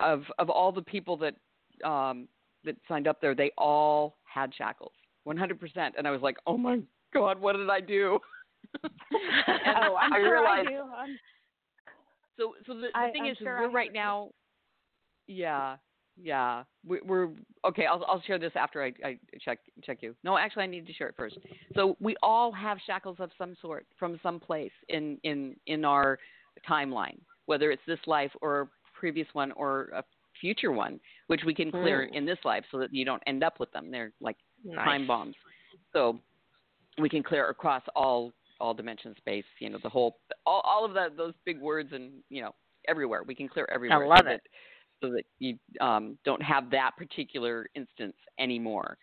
of 0.00 0.22
of 0.38 0.48
all 0.50 0.70
the 0.70 0.82
people 0.82 1.16
that 1.18 1.34
um, 1.88 2.28
that 2.64 2.76
signed 2.88 3.08
up 3.08 3.20
there, 3.20 3.34
they 3.34 3.50
all 3.58 4.16
had 4.32 4.54
shackles, 4.54 4.92
100%. 5.26 5.90
And 5.98 6.06
I 6.06 6.10
was 6.10 6.22
like, 6.22 6.36
oh 6.46 6.56
my 6.56 6.78
god, 7.14 7.40
what 7.40 7.56
did 7.56 7.70
I 7.70 7.80
do? 7.80 8.18
Oh, 9.12 9.96
I'm 9.96 10.12
I 10.12 10.18
sure 10.18 10.32
realized 10.32 10.68
I 10.68 10.70
do. 10.70 10.80
I'm, 10.96 11.18
So, 12.38 12.54
so 12.66 12.74
the, 12.74 12.88
the 12.92 12.98
I- 12.98 13.10
thing 13.12 13.22
I'm 13.24 13.30
is, 13.30 13.38
sure 13.38 13.60
we're 13.60 13.70
I 13.70 13.72
right 13.72 13.86
have 13.88 13.94
now. 13.94 14.30
Yeah, 15.26 15.76
yeah, 16.20 16.64
we, 16.86 17.00
we're 17.04 17.28
okay. 17.66 17.86
I'll 17.86 18.04
I'll 18.06 18.20
share 18.22 18.38
this 18.38 18.52
after 18.56 18.82
I, 18.82 18.92
I 19.04 19.18
check 19.40 19.58
check 19.84 19.98
you. 20.02 20.14
No, 20.24 20.36
actually, 20.36 20.64
I 20.64 20.66
need 20.66 20.86
to 20.86 20.92
share 20.92 21.08
it 21.08 21.14
first. 21.16 21.38
So 21.74 21.96
we 22.00 22.14
all 22.22 22.52
have 22.52 22.78
shackles 22.86 23.16
of 23.20 23.30
some 23.38 23.54
sort 23.62 23.86
from 23.98 24.18
some 24.22 24.38
place 24.40 24.72
in 24.88 25.18
in 25.22 25.56
in 25.66 25.84
our 25.84 26.18
timeline, 26.68 27.18
whether 27.46 27.70
it's 27.70 27.82
this 27.86 28.00
life 28.06 28.30
or 28.42 28.60
a 28.62 28.68
previous 28.98 29.28
one 29.32 29.52
or 29.52 29.90
a 29.94 30.04
future 30.40 30.72
one, 30.72 31.00
which 31.28 31.42
we 31.46 31.54
can 31.54 31.70
clear 31.70 32.06
Hmm. 32.08 32.14
in 32.14 32.26
this 32.26 32.38
life, 32.44 32.64
so 32.70 32.78
that 32.78 32.92
you 32.92 33.04
don't 33.04 33.22
end 33.26 33.42
up 33.44 33.58
with 33.60 33.70
them. 33.72 33.90
They're 33.90 34.12
like 34.20 34.36
Nice. 34.64 34.84
time 34.84 35.06
bombs. 35.06 35.36
So 35.92 36.18
we 36.98 37.08
can 37.08 37.22
clear 37.22 37.48
across 37.48 37.82
all 37.94 38.32
all 38.60 38.74
dimension 38.74 39.14
space. 39.16 39.44
You 39.60 39.70
know, 39.70 39.78
the 39.82 39.88
whole 39.88 40.18
all 40.46 40.62
all 40.64 40.84
of 40.84 40.94
that 40.94 41.16
those 41.16 41.34
big 41.44 41.60
words 41.60 41.90
and 41.92 42.12
you 42.30 42.42
know 42.42 42.54
everywhere. 42.88 43.22
We 43.26 43.34
can 43.34 43.48
clear 43.48 43.68
everywhere. 43.72 44.04
I 44.04 44.06
love 44.06 44.24
so 44.24 44.30
it. 44.30 44.42
That, 45.02 45.06
so 45.06 45.12
that 45.12 45.24
you 45.38 45.58
um, 45.80 46.18
don't 46.24 46.42
have 46.42 46.70
that 46.70 46.92
particular 46.96 47.66
instance 47.74 48.16
anymore. 48.38 48.96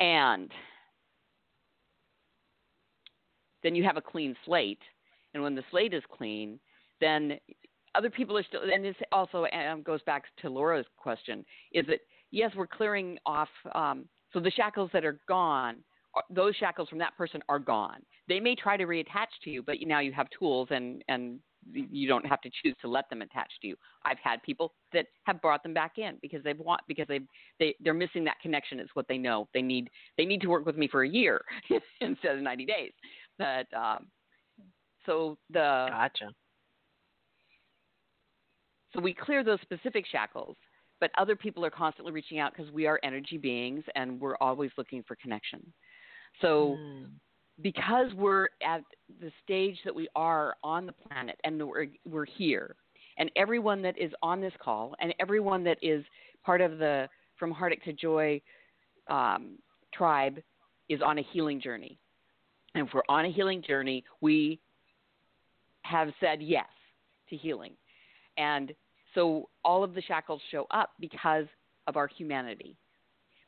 And 0.00 0.50
then 3.62 3.74
you 3.74 3.84
have 3.84 3.96
a 3.96 4.02
clean 4.02 4.34
slate. 4.44 4.80
And 5.34 5.42
when 5.42 5.54
the 5.54 5.62
slate 5.70 5.94
is 5.94 6.02
clean, 6.14 6.58
then 7.00 7.38
other 7.94 8.10
people 8.10 8.36
are 8.36 8.42
still. 8.42 8.62
And 8.62 8.84
this 8.84 8.96
also 9.12 9.46
um, 9.46 9.82
goes 9.82 10.02
back 10.02 10.24
to 10.40 10.50
Laura's 10.50 10.86
question: 10.96 11.44
is 11.72 11.86
that 11.86 12.00
yes, 12.30 12.52
we're 12.56 12.66
clearing 12.66 13.18
off. 13.24 13.48
Um, 13.74 14.06
so 14.32 14.40
the 14.40 14.50
shackles 14.50 14.90
that 14.92 15.04
are 15.04 15.20
gone, 15.28 15.76
those 16.30 16.54
shackles 16.56 16.88
from 16.88 16.98
that 16.98 17.16
person 17.16 17.42
are 17.48 17.58
gone. 17.58 18.00
They 18.28 18.40
may 18.40 18.54
try 18.54 18.76
to 18.76 18.84
reattach 18.84 19.28
to 19.44 19.50
you, 19.50 19.62
but 19.62 19.76
now 19.82 20.00
you 20.00 20.12
have 20.12 20.28
tools 20.38 20.68
and 20.70 21.02
and 21.08 21.40
you 21.72 22.08
don't 22.08 22.26
have 22.26 22.40
to 22.40 22.50
choose 22.62 22.74
to 22.80 22.88
let 22.88 23.08
them 23.08 23.22
attach 23.22 23.50
to 23.60 23.68
you. 23.68 23.76
I've 24.04 24.18
had 24.22 24.42
people 24.42 24.74
that 24.92 25.06
have 25.24 25.40
brought 25.40 25.62
them 25.62 25.72
back 25.72 25.92
in 25.96 26.18
because 26.20 26.42
they've 26.42 26.58
want 26.58 26.80
because 26.88 27.06
they 27.08 27.20
they 27.58 27.74
they're 27.80 27.94
missing 27.94 28.24
that 28.24 28.40
connection. 28.42 28.80
Is 28.80 28.88
what 28.94 29.06
they 29.08 29.18
know. 29.18 29.48
They 29.54 29.62
need 29.62 29.88
they 30.18 30.24
need 30.24 30.40
to 30.42 30.48
work 30.48 30.66
with 30.66 30.76
me 30.76 30.88
for 30.88 31.02
a 31.02 31.08
year 31.08 31.42
instead 32.00 32.36
of 32.36 32.42
90 32.42 32.66
days. 32.66 32.92
But 33.38 33.66
um, 33.76 34.08
so 35.06 35.38
the 35.50 35.86
Gotcha. 35.90 36.30
so 38.94 39.00
we 39.00 39.14
clear 39.14 39.44
those 39.44 39.60
specific 39.62 40.04
shackles, 40.10 40.56
but 41.00 41.10
other 41.16 41.36
people 41.36 41.64
are 41.64 41.70
constantly 41.70 42.12
reaching 42.12 42.38
out 42.38 42.52
because 42.56 42.70
we 42.72 42.86
are 42.86 43.00
energy 43.02 43.38
beings 43.38 43.84
and 43.94 44.20
we're 44.20 44.36
always 44.40 44.70
looking 44.76 45.02
for 45.06 45.16
connection. 45.16 45.72
So 46.40 46.76
Mm. 46.78 47.20
because 47.60 48.12
we're 48.14 48.48
at 48.64 48.82
the 49.20 49.30
stage 49.44 49.78
that 49.84 49.94
we 49.94 50.08
are 50.16 50.56
on 50.64 50.86
the 50.86 50.92
planet 50.92 51.38
and 51.44 51.62
we're, 51.68 51.88
we're 52.04 52.24
here, 52.24 52.76
and 53.18 53.30
everyone 53.36 53.82
that 53.82 53.96
is 53.98 54.12
on 54.22 54.40
this 54.40 54.54
call 54.58 54.94
and 55.00 55.14
everyone 55.20 55.62
that 55.64 55.78
is 55.82 56.04
part 56.44 56.60
of 56.60 56.78
the 56.78 57.08
From 57.36 57.50
Heartache 57.50 57.84
to 57.84 57.92
Joy 57.92 58.40
um, 59.08 59.58
tribe 59.92 60.40
is 60.88 61.00
on 61.02 61.18
a 61.18 61.22
healing 61.32 61.60
journey. 61.60 61.98
And 62.74 62.86
if 62.86 62.94
we're 62.94 63.02
on 63.08 63.26
a 63.26 63.30
healing 63.30 63.62
journey, 63.62 64.04
we 64.20 64.58
have 65.82 66.08
said 66.20 66.40
yes 66.40 66.66
to 67.28 67.36
healing. 67.36 67.74
And 68.38 68.72
so 69.14 69.48
all 69.64 69.84
of 69.84 69.94
the 69.94 70.02
shackles 70.02 70.40
show 70.50 70.66
up 70.70 70.92
because 70.98 71.46
of 71.86 71.96
our 71.96 72.06
humanity. 72.06 72.76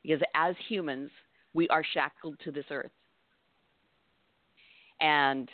Because 0.02 0.20
as 0.34 0.54
humans, 0.68 1.10
we 1.54 1.68
are 1.68 1.84
shackled 1.94 2.36
to 2.44 2.52
this 2.52 2.66
earth. 2.70 2.90
And 5.00 5.48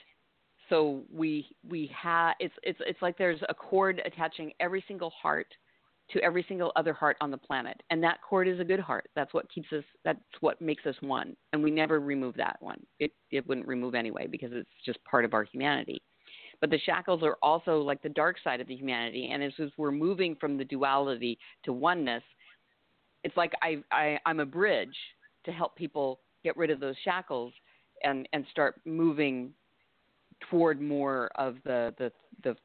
so 0.69 1.03
we 1.13 1.47
we 1.69 1.91
have 1.97 2.35
it's 2.41 2.55
it's 2.63 2.79
it's 2.87 3.03
like 3.03 3.19
there's 3.19 3.41
a 3.49 3.55
cord 3.55 4.01
attaching 4.05 4.53
every 4.61 4.85
single 4.87 5.11
heart 5.11 5.49
to 6.11 6.21
every 6.23 6.45
single 6.49 6.73
other 6.77 6.93
heart 6.93 7.17
on 7.21 7.31
the 7.31 7.39
planet. 7.39 7.81
And 7.91 8.03
that 8.03 8.19
cord 8.29 8.49
is 8.49 8.61
a 8.61 8.65
good 8.65 8.81
heart. 8.81 9.09
That's 9.15 9.33
what 9.35 9.51
keeps 9.51 9.73
us 9.73 9.85
that's 10.05 10.21
what 10.41 10.61
makes 10.61 10.87
us 10.87 10.97
one. 11.01 11.37
And 11.53 11.63
we 11.63 11.71
never 11.71 12.01
remove 12.01 12.37
that 12.37 12.57
one. 12.61 12.81
It 12.99 13.13
it 13.31 13.47
wouldn't 13.47 13.67
remove 13.67 13.95
anyway 13.95 14.27
because 14.27 14.51
it's 14.53 14.69
just 14.85 15.03
part 15.05 15.25
of 15.25 15.35
our 15.35 15.45
humanity. 15.45 16.03
But 16.61 16.71
the 16.71 16.79
shackles 16.79 17.23
are 17.23 17.39
also 17.43 17.81
like 17.81 18.03
the 18.03 18.11
dark 18.11 18.37
side 18.45 18.61
of 18.61 18.67
the 18.67 18.77
humanity. 18.77 19.31
And 19.33 19.43
as, 19.43 19.53
we're 19.79 19.91
moving 19.91 20.37
from 20.37 20.59
the 20.59 20.65
duality 20.65 21.39
to 21.65 21.73
oneness, 21.73 22.23
it's 23.25 23.37
like 23.37 23.53
I, 23.63 23.83
I 23.91 24.19
I'm 24.27 24.41
a 24.41 24.47
bridge 24.47 24.97
to 25.45 25.53
help 25.53 25.77
people 25.77 26.21
get 26.45 26.57
rid 26.57 26.71
of 26.71 26.81
those 26.81 26.97
shackles 27.05 27.53
and 28.05 28.29
and 28.33 28.45
start 28.51 28.81
moving 28.85 29.53
toward 30.51 30.81
more 30.81 31.31
of 31.37 31.57
the 31.65 31.95
the 31.99 32.13
the 32.43 32.57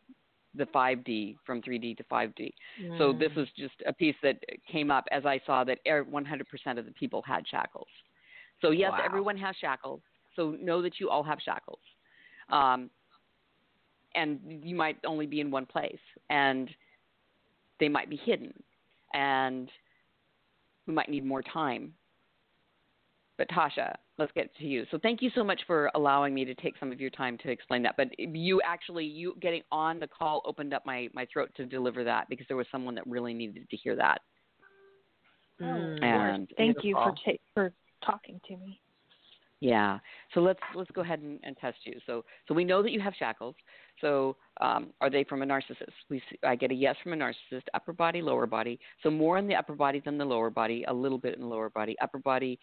the 0.55 0.65
5D 0.67 1.35
from 1.45 1.61
3D 1.61 1.95
to 1.97 2.03
5D. 2.03 2.53
So 2.97 3.11
this 3.11 3.31
was 3.35 3.47
just 3.57 3.73
a 3.85 3.93
piece 3.93 4.15
that 4.23 4.37
came 4.71 4.89
up 4.89 5.05
as 5.11 5.25
I 5.25 5.39
saw 5.45 5.63
that 5.65 5.79
er- 5.87 6.05
100% 6.05 6.79
of 6.79 6.85
the 6.85 6.91
people 6.91 7.21
had 7.23 7.45
shackles. 7.47 7.87
So 8.61 8.71
yes, 8.71 8.91
Wow. 8.91 9.03
everyone 9.03 9.37
has 9.37 9.55
shackles. 9.57 10.01
So 10.35 10.51
know 10.61 10.81
that 10.81 10.99
you 10.99 11.09
all 11.09 11.23
have 11.23 11.39
shackles. 11.43 11.79
Um, 12.49 12.89
and 14.15 14.39
you 14.63 14.75
might 14.75 14.97
only 15.05 15.25
be 15.25 15.41
in 15.41 15.51
one 15.51 15.65
place, 15.65 15.99
and 16.29 16.69
they 17.79 17.89
might 17.89 18.09
be 18.09 18.15
hidden, 18.17 18.53
and 19.13 19.69
we 20.87 20.93
might 20.93 21.09
need 21.09 21.25
more 21.25 21.41
time. 21.41 21.93
But 23.37 23.49
Tasha, 23.49 23.93
let's 24.17 24.31
get 24.31 24.55
to 24.57 24.65
you. 24.65 24.85
So 24.91 24.97
thank 25.01 25.21
you 25.21 25.29
so 25.35 25.43
much 25.43 25.61
for 25.67 25.91
allowing 25.93 26.33
me 26.33 26.45
to 26.45 26.55
take 26.55 26.75
some 26.79 26.91
of 26.91 27.01
your 27.01 27.09
time 27.09 27.37
to 27.39 27.49
explain 27.49 27.83
that. 27.83 27.95
But 27.97 28.17
you 28.17 28.61
actually, 28.61 29.05
you 29.05 29.35
getting 29.41 29.61
on 29.71 29.99
the 29.99 30.07
call 30.07 30.41
opened 30.45 30.73
up 30.73 30.85
my, 30.85 31.09
my 31.13 31.27
throat 31.31 31.49
to 31.57 31.65
deliver 31.65 32.03
that 32.05 32.29
because 32.29 32.45
there 32.47 32.55
was 32.55 32.67
someone 32.71 32.95
that 32.95 33.05
really 33.05 33.33
needed 33.33 33.69
to 33.69 33.77
hear 33.77 33.95
that. 33.97 34.21
Mm. 35.61 36.03
and 36.03 36.51
Thank 36.57 36.77
you 36.83 36.95
for 36.95 37.13
ta- 37.25 37.37
for 37.53 37.71
talking 38.05 38.39
to 38.47 38.57
me. 38.57 38.79
Yeah. 39.61 39.99
So 40.33 40.41
let's 40.41 40.59
let's 40.75 40.91
go 40.91 41.01
ahead 41.01 41.21
and, 41.21 41.39
and 41.43 41.55
test 41.57 41.77
you. 41.85 41.97
So 42.05 42.25
so 42.47 42.53
we 42.53 42.63
know 42.65 42.83
that 42.83 42.91
you 42.91 42.99
have 42.99 43.13
shackles. 43.17 43.55
So 44.01 44.35
um, 44.59 44.87
are 44.99 45.09
they 45.09 45.23
from 45.23 45.41
a 45.41 45.45
narcissist? 45.45 45.93
We 46.09 46.21
see, 46.29 46.37
I 46.43 46.55
get 46.55 46.71
a 46.71 46.73
yes 46.73 46.95
from 47.01 47.13
a 47.13 47.15
narcissist. 47.15 47.63
Upper 47.73 47.93
body, 47.93 48.21
lower 48.21 48.45
body. 48.45 48.79
So 49.01 49.09
more 49.09 49.37
in 49.37 49.47
the 49.47 49.55
upper 49.55 49.73
body 49.73 50.01
than 50.03 50.17
the 50.17 50.25
lower 50.25 50.49
body. 50.49 50.83
A 50.87 50.93
little 50.93 51.17
bit 51.17 51.35
in 51.35 51.41
the 51.41 51.47
lower 51.47 51.69
body. 51.69 51.95
Upper 52.01 52.19
body. 52.19 52.59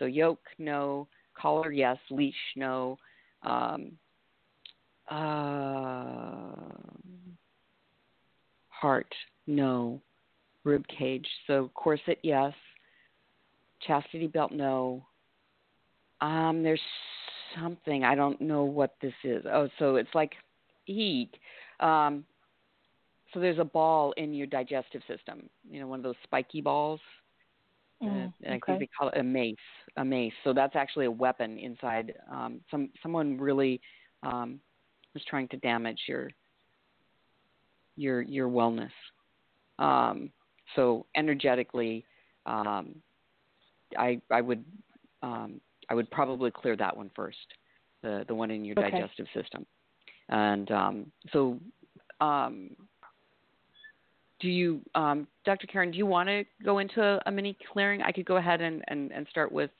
So 0.00 0.06
yoke, 0.06 0.48
no. 0.58 1.06
Collar, 1.40 1.70
yes. 1.70 1.96
Leash, 2.10 2.34
no. 2.56 2.98
Um, 3.44 3.92
uh, 5.08 6.54
heart, 8.68 9.14
no. 9.46 10.00
Rib 10.64 10.84
cage. 10.88 11.28
So 11.46 11.70
corset, 11.74 12.18
yes. 12.22 12.52
Chastity 13.86 14.26
belt, 14.26 14.52
no. 14.52 15.06
Um, 16.20 16.62
there's 16.62 16.80
something 17.58 18.04
I 18.04 18.14
don't 18.14 18.40
know 18.40 18.64
what 18.64 18.96
this 19.00 19.14
is. 19.22 19.44
Oh, 19.50 19.68
so 19.78 19.96
it's 19.96 20.14
like 20.14 20.32
eek. 20.86 21.38
Um, 21.78 22.24
so 23.32 23.40
there's 23.40 23.58
a 23.58 23.64
ball 23.64 24.12
in 24.16 24.34
your 24.34 24.46
digestive 24.46 25.02
system. 25.08 25.48
You 25.70 25.80
know, 25.80 25.86
one 25.86 26.00
of 26.00 26.02
those 26.02 26.16
spiky 26.24 26.60
balls. 26.60 27.00
Uh, 28.02 28.06
Mm, 28.06 28.32
and 28.44 28.54
I 28.54 28.60
think 28.66 28.78
they 28.78 28.88
call 28.98 29.08
it 29.08 29.18
a 29.18 29.22
mace. 29.22 29.56
A 29.96 30.04
mace. 30.04 30.32
So 30.44 30.52
that's 30.52 30.76
actually 30.76 31.06
a 31.06 31.10
weapon 31.10 31.58
inside. 31.58 32.14
Um, 32.30 32.60
some 32.70 32.90
someone 33.02 33.38
really 33.38 33.80
um, 34.22 34.60
was 35.14 35.24
trying 35.28 35.48
to 35.48 35.56
damage 35.58 36.00
your 36.06 36.30
your 37.96 38.22
your 38.22 38.48
wellness. 38.48 38.90
Um, 39.78 40.30
so 40.76 41.06
energetically, 41.16 42.04
um, 42.46 42.94
I 43.98 44.20
I 44.30 44.40
would 44.40 44.64
um, 45.22 45.60
I 45.88 45.94
would 45.94 46.10
probably 46.10 46.50
clear 46.50 46.76
that 46.76 46.96
one 46.96 47.10
first, 47.14 47.38
the 48.02 48.24
the 48.28 48.34
one 48.34 48.50
in 48.50 48.64
your 48.64 48.76
Okay. 48.78 48.90
digestive 48.90 49.26
system. 49.34 49.66
And 50.28 50.70
um, 50.70 51.12
so, 51.32 51.58
um, 52.20 52.70
do 54.40 54.48
you, 54.48 54.80
um, 54.94 55.26
Dr. 55.44 55.66
Karen, 55.66 55.90
do 55.90 55.98
you 55.98 56.06
want 56.06 56.28
to 56.28 56.44
go 56.64 56.78
into 56.78 57.02
a, 57.02 57.20
a 57.26 57.30
mini 57.30 57.56
clearing? 57.72 58.02
I 58.02 58.12
could 58.12 58.24
go 58.24 58.36
ahead 58.36 58.60
and, 58.60 58.82
and, 58.88 59.12
and 59.12 59.26
start 59.30 59.52
with. 59.52 59.70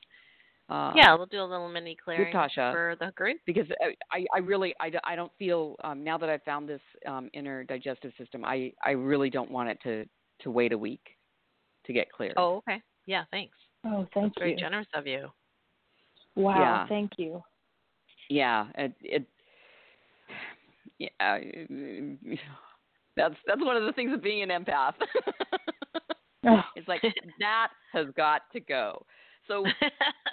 Uh, 0.68 0.92
yeah, 0.94 1.14
we'll 1.16 1.26
do 1.26 1.42
a 1.42 1.44
little 1.44 1.68
mini 1.68 1.96
clearing 2.02 2.32
Tasha. 2.32 2.70
for 2.72 2.94
the 3.00 3.10
group. 3.16 3.38
because 3.44 3.66
I, 4.12 4.16
I, 4.16 4.18
really 4.18 4.28
I 4.34 4.38
really 4.38 4.74
I, 4.80 4.90
d- 4.90 4.98
I 5.02 5.16
don't 5.16 5.32
feel 5.36 5.74
um, 5.82 6.04
now 6.04 6.16
that 6.16 6.28
I've 6.28 6.44
found 6.44 6.68
this 6.68 6.80
um, 7.08 7.28
inner 7.32 7.64
digestive 7.64 8.12
system 8.16 8.44
I, 8.44 8.72
I 8.84 8.92
really 8.92 9.30
don't 9.30 9.50
want 9.50 9.68
it 9.68 9.78
to, 9.82 10.04
to 10.42 10.50
wait 10.50 10.72
a 10.72 10.78
week 10.78 11.16
to 11.86 11.92
get 11.92 12.12
cleared. 12.12 12.34
Oh, 12.36 12.58
okay. 12.58 12.80
Yeah, 13.06 13.24
thanks. 13.32 13.56
Oh, 13.84 14.06
thank 14.14 14.34
Very 14.38 14.52
you. 14.52 14.58
generous 14.58 14.86
of 14.94 15.08
you. 15.08 15.28
Wow, 16.36 16.60
Yeah. 16.60 16.86
thank 16.88 17.12
you. 17.16 17.42
Yeah, 18.28 18.66
it, 18.76 18.92
it 19.00 19.26
yeah, 20.98 21.08
uh, 21.18 21.38
that's 23.20 23.40
that's 23.46 23.64
one 23.64 23.76
of 23.76 23.84
the 23.84 23.92
things 23.92 24.12
of 24.12 24.22
being 24.22 24.42
an 24.42 24.48
empath. 24.48 24.94
Oh, 26.46 26.60
it's 26.76 26.88
like 26.88 27.02
that 27.38 27.68
has 27.92 28.06
got 28.16 28.42
to 28.52 28.60
go. 28.60 29.04
So 29.46 29.64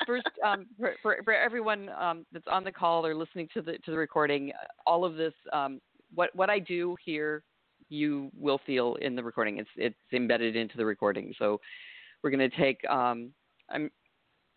first, 0.05 0.27
um, 0.45 0.67
for, 0.79 0.93
for 1.01 1.17
for 1.23 1.33
everyone 1.33 1.89
um, 1.89 2.25
that's 2.31 2.47
on 2.49 2.63
the 2.63 2.71
call 2.71 3.05
or 3.05 3.15
listening 3.15 3.47
to 3.53 3.61
the 3.61 3.73
to 3.79 3.91
the 3.91 3.97
recording, 3.97 4.51
uh, 4.51 4.65
all 4.85 5.03
of 5.03 5.15
this, 5.15 5.33
um, 5.53 5.79
what 6.13 6.29
what 6.35 6.49
I 6.49 6.59
do 6.59 6.95
here, 7.03 7.43
you 7.89 8.29
will 8.37 8.59
feel 8.65 8.95
in 9.01 9.15
the 9.15 9.23
recording. 9.23 9.57
It's 9.57 9.69
it's 9.75 9.95
embedded 10.13 10.55
into 10.55 10.77
the 10.77 10.85
recording. 10.85 11.33
So 11.37 11.59
we're 12.23 12.31
going 12.31 12.49
to 12.49 12.57
take. 12.57 12.77
Um, 12.89 13.31
I'm 13.69 13.89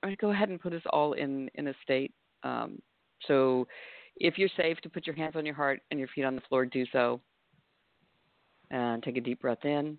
I'm 0.02 0.08
going 0.08 0.16
to 0.16 0.20
go 0.20 0.30
ahead 0.30 0.48
and 0.48 0.60
put 0.60 0.72
us 0.72 0.82
all 0.90 1.14
in 1.14 1.50
in 1.54 1.68
a 1.68 1.74
state. 1.82 2.12
Um, 2.42 2.80
so 3.26 3.66
if 4.16 4.38
you're 4.38 4.50
safe 4.56 4.78
to 4.82 4.90
put 4.90 5.06
your 5.06 5.16
hands 5.16 5.36
on 5.36 5.44
your 5.44 5.54
heart 5.54 5.80
and 5.90 5.98
your 5.98 6.08
feet 6.14 6.24
on 6.24 6.34
the 6.34 6.42
floor, 6.42 6.64
do 6.64 6.84
so. 6.92 7.20
And 8.70 9.02
take 9.02 9.16
a 9.16 9.20
deep 9.20 9.40
breath 9.40 9.64
in 9.64 9.98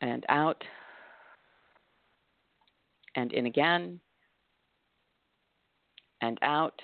and 0.00 0.24
out 0.28 0.64
and 3.14 3.32
in 3.32 3.46
again 3.46 4.00
and 6.22 6.38
out. 6.42 6.80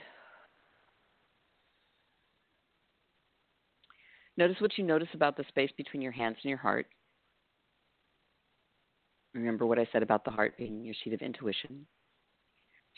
Notice 4.36 4.56
what 4.60 4.76
you 4.76 4.84
notice 4.84 5.08
about 5.14 5.36
the 5.36 5.44
space 5.48 5.70
between 5.76 6.02
your 6.02 6.12
hands 6.12 6.36
and 6.42 6.48
your 6.48 6.58
heart. 6.58 6.86
Remember 9.34 9.66
what 9.66 9.78
I 9.78 9.88
said 9.92 10.02
about 10.02 10.24
the 10.24 10.30
heart 10.30 10.56
being 10.56 10.84
your 10.84 10.94
seat 11.02 11.12
of 11.12 11.22
intuition. 11.22 11.86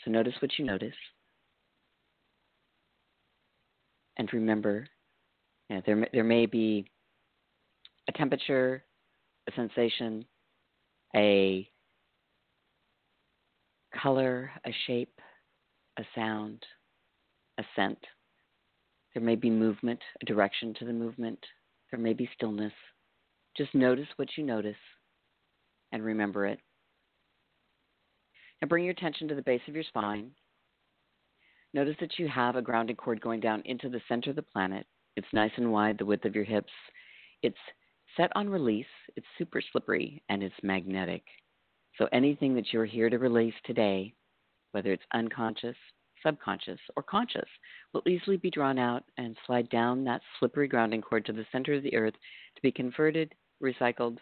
So 0.03 0.11
notice 0.11 0.33
what 0.39 0.51
you 0.57 0.65
notice. 0.65 0.93
And 4.17 4.31
remember, 4.33 4.87
you 5.71 5.77
know, 5.77 5.83
there, 5.85 6.07
there 6.11 6.23
may 6.25 6.45
be 6.45 6.85
a 8.09 8.11
temperature, 8.11 8.83
a 9.47 9.53
sensation, 9.55 10.25
a 11.15 11.65
color, 14.01 14.51
a 14.65 14.71
shape, 14.85 15.17
a 15.97 16.03
sound, 16.13 16.61
a 17.57 17.63
scent. 17.73 17.97
There 19.13 19.23
may 19.23 19.35
be 19.35 19.49
movement, 19.49 20.01
a 20.21 20.25
direction 20.25 20.73
to 20.77 20.85
the 20.85 20.91
movement. 20.91 21.39
There 21.89 21.99
may 22.01 22.13
be 22.13 22.29
stillness. 22.35 22.73
Just 23.55 23.73
notice 23.73 24.07
what 24.17 24.27
you 24.35 24.43
notice 24.43 24.75
and 25.93 26.03
remember 26.03 26.47
it. 26.47 26.59
Now 28.61 28.67
bring 28.67 28.83
your 28.83 28.91
attention 28.91 29.29
to 29.29 29.35
the 29.35 29.41
base 29.41 29.61
of 29.69 29.75
your 29.75 29.85
spine. 29.85 30.31
Notice 31.73 31.95
that 32.01 32.19
you 32.19 32.27
have 32.27 32.57
a 32.57 32.61
grounding 32.61 32.97
cord 32.97 33.21
going 33.21 33.39
down 33.39 33.61
into 33.63 33.87
the 33.87 34.01
center 34.09 34.31
of 34.31 34.35
the 34.35 34.41
planet. 34.41 34.85
It's 35.21 35.33
nice 35.33 35.51
and 35.57 35.71
wide, 35.71 35.99
the 35.99 36.05
width 36.05 36.25
of 36.25 36.33
your 36.33 36.43
hips. 36.43 36.71
It's 37.43 37.55
set 38.17 38.31
on 38.35 38.49
release. 38.49 38.87
It's 39.15 39.25
super 39.37 39.61
slippery 39.71 40.23
and 40.29 40.41
it's 40.41 40.55
magnetic. 40.63 41.21
So 41.99 42.07
anything 42.11 42.55
that 42.55 42.73
you're 42.73 42.85
here 42.85 43.07
to 43.07 43.19
release 43.19 43.53
today, 43.63 44.15
whether 44.71 44.91
it's 44.91 45.03
unconscious, 45.13 45.75
subconscious, 46.25 46.79
or 46.97 47.03
conscious, 47.03 47.47
will 47.93 48.01
easily 48.07 48.37
be 48.37 48.49
drawn 48.49 48.79
out 48.79 49.03
and 49.19 49.37
slide 49.45 49.69
down 49.69 50.03
that 50.05 50.21
slippery 50.39 50.67
grounding 50.67 51.03
cord 51.03 51.23
to 51.25 51.33
the 51.33 51.45
center 51.51 51.75
of 51.75 51.83
the 51.83 51.95
earth 51.95 52.15
to 52.55 52.61
be 52.63 52.71
converted, 52.71 53.31
recycled, 53.61 54.17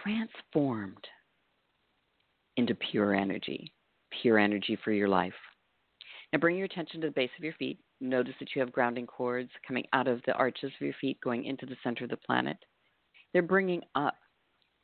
transformed 0.00 1.08
into 2.56 2.76
pure 2.76 3.16
energy, 3.16 3.72
pure 4.22 4.38
energy 4.38 4.78
for 4.84 4.92
your 4.92 5.08
life. 5.08 5.34
Now 6.32 6.38
bring 6.38 6.56
your 6.56 6.66
attention 6.66 7.00
to 7.00 7.08
the 7.08 7.12
base 7.12 7.30
of 7.36 7.42
your 7.42 7.54
feet. 7.54 7.80
Notice 8.00 8.34
that 8.40 8.54
you 8.54 8.60
have 8.60 8.72
grounding 8.72 9.06
cords 9.06 9.50
coming 9.66 9.84
out 9.92 10.06
of 10.06 10.20
the 10.26 10.32
arches 10.34 10.72
of 10.78 10.84
your 10.84 10.94
feet 11.00 11.18
going 11.22 11.44
into 11.44 11.66
the 11.66 11.76
center 11.82 12.04
of 12.04 12.10
the 12.10 12.16
planet. 12.16 12.58
They're 13.32 13.42
bringing 13.42 13.82
up 13.94 14.16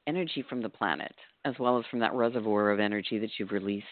energy 0.06 0.44
from 0.48 0.62
the 0.62 0.68
planet 0.68 1.14
as 1.44 1.54
well 1.58 1.78
as 1.78 1.84
from 1.90 2.00
that 2.00 2.14
reservoir 2.14 2.70
of 2.70 2.80
energy 2.80 3.18
that 3.18 3.30
you've 3.38 3.52
released, 3.52 3.86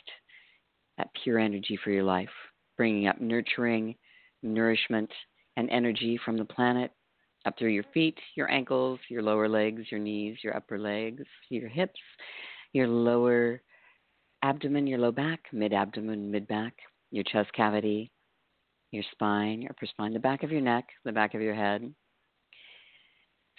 that 0.97 1.11
pure 1.23 1.39
energy 1.39 1.79
for 1.83 1.91
your 1.91 2.05
life, 2.05 2.29
bringing 2.77 3.09
up 3.09 3.21
nurturing, 3.21 3.95
nourishment, 4.43 5.11
and 5.57 5.69
energy 5.71 6.19
from 6.25 6.37
the 6.37 6.45
planet 6.45 6.93
up 7.47 7.59
through 7.59 7.71
your 7.71 7.85
feet, 7.95 8.19
your 8.37 8.51
ankles, 8.51 8.99
your 9.09 9.23
lower 9.23 9.49
legs, 9.49 9.83
your 9.91 10.01
knees, 10.01 10.39
your 10.43 10.57
upper 10.57 10.79
legs, 10.79 11.25
your 11.49 11.69
hips, 11.69 12.01
your 12.73 12.87
lower 12.87 13.61
abdomen, 14.43 14.87
your 14.87 14.99
low 14.99 15.13
back, 15.13 15.41
mid 15.53 15.73
abdomen, 15.73 16.31
mid 16.31 16.47
back, 16.49 16.75
your 17.11 17.25
chest 17.25 17.53
cavity, 17.53 18.11
your 18.91 19.05
spine, 19.13 19.63
your 19.63 19.71
upper 19.71 19.87
spine, 19.87 20.13
the 20.13 20.19
back 20.19 20.43
of 20.43 20.51
your 20.51 20.61
neck, 20.61 20.87
the 21.05 21.13
back 21.13 21.35
of 21.35 21.41
your 21.41 21.55
head. 21.55 21.95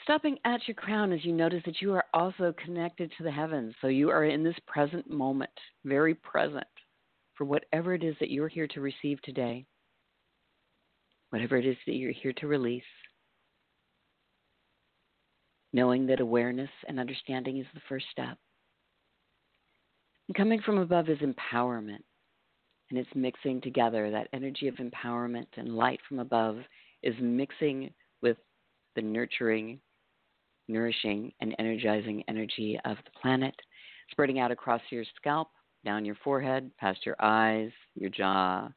Stopping 0.04 0.38
at 0.46 0.68
your 0.68 0.76
crown 0.76 1.12
as 1.12 1.24
you 1.24 1.32
notice 1.32 1.62
that 1.66 1.82
you 1.82 1.94
are 1.94 2.06
also 2.14 2.54
connected 2.64 3.12
to 3.18 3.24
the 3.24 3.32
heavens. 3.32 3.74
So 3.82 3.88
you 3.88 4.10
are 4.10 4.26
in 4.26 4.44
this 4.44 4.56
present 4.68 5.10
moment, 5.10 5.52
very 5.86 6.16
present 6.16 6.66
for 7.36 7.46
whatever 7.46 7.94
it 7.94 8.04
is 8.04 8.16
that 8.20 8.32
you're 8.32 8.48
here 8.48 8.68
to 8.68 8.82
receive 8.82 9.22
today, 9.22 9.66
whatever 11.30 11.56
it 11.58 11.66
is 11.66 11.78
that 11.86 11.96
you're 11.96 12.12
here 12.12 12.34
to 12.34 12.48
release. 12.48 12.84
Knowing 15.72 16.08
that 16.08 16.20
awareness 16.20 16.70
and 16.88 17.00
understanding 17.00 17.60
is 17.60 17.68
the 17.74 17.82
first 17.88 18.06
step. 18.12 18.38
And 20.28 20.36
coming 20.36 20.62
from 20.62 20.80
above 20.80 21.10
is 21.10 21.20
empowerment. 21.20 22.04
And 22.92 23.00
it's 23.00 23.16
mixing 23.16 23.62
together 23.62 24.12
that 24.12 24.28
energy 24.34 24.68
of 24.68 24.76
empowerment 24.76 25.48
and 25.56 25.78
light 25.78 26.02
from 26.10 26.20
above 26.20 26.58
is 27.02 27.16
mixing 27.22 27.90
with 28.22 28.36
the 28.98 29.02
nurturing, 29.02 29.80
nourishing, 30.68 31.32
and 31.40 31.56
energizing 31.58 32.22
energy 32.28 32.78
of 32.84 32.98
the 32.98 33.20
planet, 33.22 33.56
spreading 34.12 34.40
out 34.40 34.52
across 34.52 34.82
your 34.90 35.06
scalp, 35.16 35.48
down 35.86 36.04
your 36.04 36.18
forehead, 36.22 36.70
past 36.78 37.06
your 37.06 37.16
eyes, 37.22 37.72
your 37.96 38.10
jaw, 38.10 38.68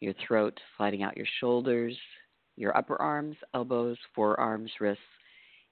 your 0.00 0.14
throat, 0.24 0.56
sliding 0.76 1.02
out 1.02 1.16
your 1.16 1.26
shoulders, 1.40 1.98
your 2.56 2.76
upper 2.76 2.94
arms, 3.02 3.36
elbows, 3.54 3.98
forearms, 4.14 4.70
wrists, 4.80 5.02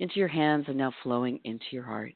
into 0.01 0.19
your 0.19 0.29
hands 0.29 0.65
and 0.67 0.77
now 0.77 0.93
flowing 1.05 1.39
into 1.45 1.67
your 1.71 1.85
heart. 1.85 2.15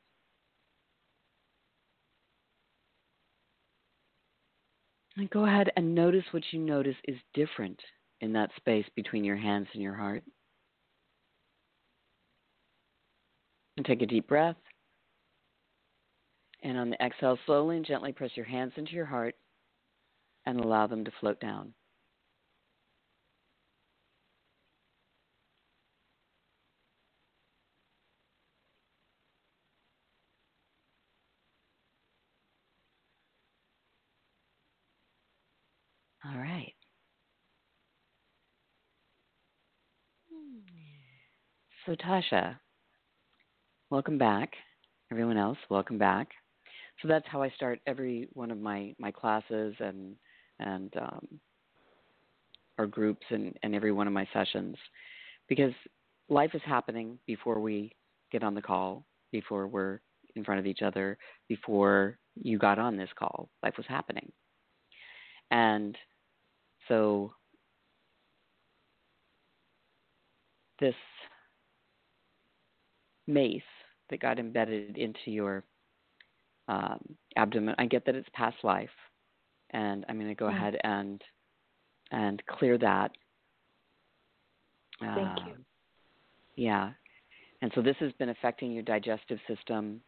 And 5.17 5.31
go 5.31 5.47
ahead 5.47 5.71
and 5.77 5.95
notice 5.95 6.25
what 6.33 6.43
you 6.51 6.59
notice 6.59 6.97
is 7.07 7.17
different 7.35 7.81
in 8.21 8.33
that 8.33 8.51
space 8.57 8.87
between 8.97 9.25
your 9.25 9.37
hands 9.37 9.69
and 9.73 9.83
your 9.83 9.95
heart. 9.95 10.25
And 13.77 13.87
take 13.87 14.03
a 14.03 14.07
deep 14.07 14.27
breath. 14.27 14.57
And 16.63 16.79
on 16.79 16.91
the 16.91 17.05
exhale, 17.05 17.39
slowly 17.47 17.77
and 17.77 17.87
gently 17.87 18.13
press 18.13 18.31
your 18.35 18.47
hands 18.47 18.73
into 18.77 18.93
your 18.93 19.05
heart 19.05 19.35
and 20.47 20.61
allow 20.61 20.87
them 20.87 21.05
to 21.05 21.13
float 21.21 21.39
down. 21.41 21.75
All 36.35 36.41
right. 36.41 36.75
So, 41.85 41.95
Tasha, 41.95 42.59
welcome 43.91 44.19
back. 44.19 44.53
Everyone 45.11 45.37
else, 45.37 45.59
welcome 45.71 45.99
back. 45.99 46.29
So 47.03 47.09
that's 47.09 47.27
how 47.29 47.43
I 47.43 47.51
start 47.51 47.81
every 47.87 48.29
one 48.33 48.51
of 48.51 48.59
my, 48.59 48.95
my 48.99 49.11
classes 49.11 49.75
and 49.81 50.17
and 50.61 50.95
um, 51.01 51.41
our 52.79 52.87
groups 52.87 53.27
and, 53.31 53.57
and 53.63 53.75
every 53.75 53.93
one 53.93 54.07
of 54.07 54.13
my 54.13 54.27
sessions, 54.33 54.77
because 55.49 55.73
life 56.29 56.51
is 56.55 56.63
happening 56.65 57.19
before 57.27 57.61
we 57.61 57.93
get 58.33 58.43
on 58.43 58.55
the 58.55 58.63
call, 58.63 59.05
before 59.33 59.67
we're 59.67 60.01
in 60.37 60.45
front 60.45 60.61
of 60.61 60.67
each 60.67 60.83
other, 60.83 61.19
before 61.49 62.19
you 62.37 62.59
got 62.59 62.79
on 62.79 62.97
this 62.97 63.11
call. 63.19 63.49
Life 63.63 63.75
was 63.77 63.87
happening, 63.89 64.31
and 65.51 65.97
so 66.89 67.33
this 70.81 70.95
mace 73.27 73.63
that 74.11 74.21
got 74.21 74.39
embedded 74.39 74.97
into 74.99 75.31
your 75.31 75.65
um, 76.69 76.99
abdomen, 77.37 77.75
I 77.79 77.87
get 77.87 78.05
that 78.07 78.15
it's 78.15 78.29
past 78.33 78.57
life, 78.63 78.91
and 79.71 80.05
I'm 80.09 80.17
going 80.17 80.29
to 80.29 80.35
go 80.35 80.47
Mm. 80.47 80.57
ahead 80.57 80.77
and 80.85 81.23
and 82.11 82.43
clear 82.47 82.79
that. 82.79 83.11
Thank 85.01 85.47
you. 85.47 85.53
Um, 85.53 85.65
Yeah, 86.57 86.93
and 87.63 87.73
so 87.75 87.83
this 87.83 87.97
has 87.99 88.13
been 88.13 88.29
affecting 88.29 88.73
your 88.73 88.83
digestive 88.83 89.39
system, 89.49 90.01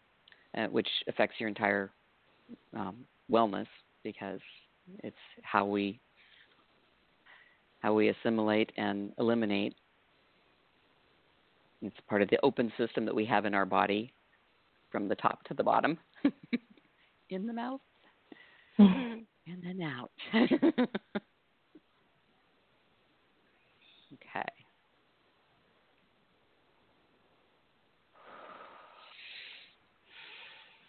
uh, 0.56 0.66
which 0.66 0.88
affects 1.08 1.40
your 1.40 1.48
entire 1.48 1.90
um, 2.76 3.04
wellness 3.30 3.66
because 4.04 4.40
it's 5.02 5.16
how 5.42 5.64
we 5.66 5.98
how 7.86 7.94
we 7.94 8.08
assimilate 8.08 8.72
and 8.76 9.12
eliminate. 9.16 9.76
It's 11.82 11.94
part 12.08 12.20
of 12.20 12.28
the 12.30 12.38
open 12.42 12.72
system 12.76 13.04
that 13.04 13.14
we 13.14 13.24
have 13.26 13.44
in 13.44 13.54
our 13.54 13.64
body 13.64 14.12
from 14.90 15.06
the 15.06 15.14
top 15.14 15.44
to 15.44 15.54
the 15.54 15.62
bottom. 15.62 15.96
in 17.30 17.46
the 17.46 17.52
mouth 17.52 17.80
and 18.78 19.24
then 19.46 19.80
out. 19.82 20.10
okay. 20.34 20.88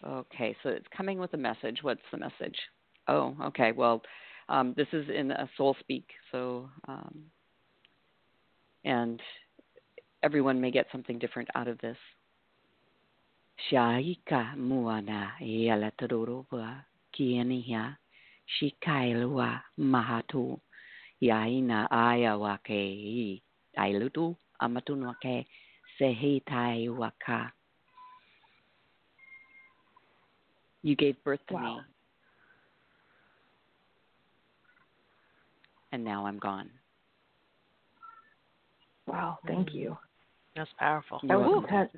Okay, 0.04 0.56
so 0.64 0.70
it's 0.70 0.86
coming 0.96 1.20
with 1.20 1.32
a 1.34 1.36
message. 1.36 1.78
What's 1.82 2.00
the 2.10 2.18
message? 2.18 2.56
Oh, 3.06 3.36
okay. 3.44 3.70
Well, 3.70 4.02
um, 4.48 4.74
this 4.76 4.88
is 4.92 5.08
in 5.08 5.30
a 5.30 5.48
soul 5.56 5.76
speak, 5.80 6.06
so 6.32 6.68
um, 6.86 7.24
and 8.84 9.20
everyone 10.22 10.60
may 10.60 10.70
get 10.70 10.86
something 10.90 11.18
different 11.18 11.48
out 11.54 11.68
of 11.68 11.78
this. 11.78 11.96
Shaika 13.70 14.56
muana 14.56 15.32
yala 15.40 15.90
tadoroba 15.98 16.84
kienia 17.12 17.96
shikailwa 18.46 19.60
mahatu 19.78 20.60
yaina 21.20 21.90
aya 21.90 22.36
wake 22.36 23.42
ailutu 23.76 24.36
amatunwake 24.60 25.46
sehitai 25.98 26.88
waka. 26.88 27.52
You 30.82 30.94
gave 30.96 31.16
birth 31.24 31.40
to 31.48 31.58
me, 31.58 31.80
and 35.92 36.04
now 36.04 36.26
I'm 36.26 36.38
gone. 36.38 36.70
Wow, 39.06 39.38
thank 39.46 39.72
you. 39.72 39.96
That's 40.54 40.70
powerful. 40.78 41.20
That 41.24 41.38
was 41.38 41.48
You're 41.50 41.62
intense. 41.62 41.90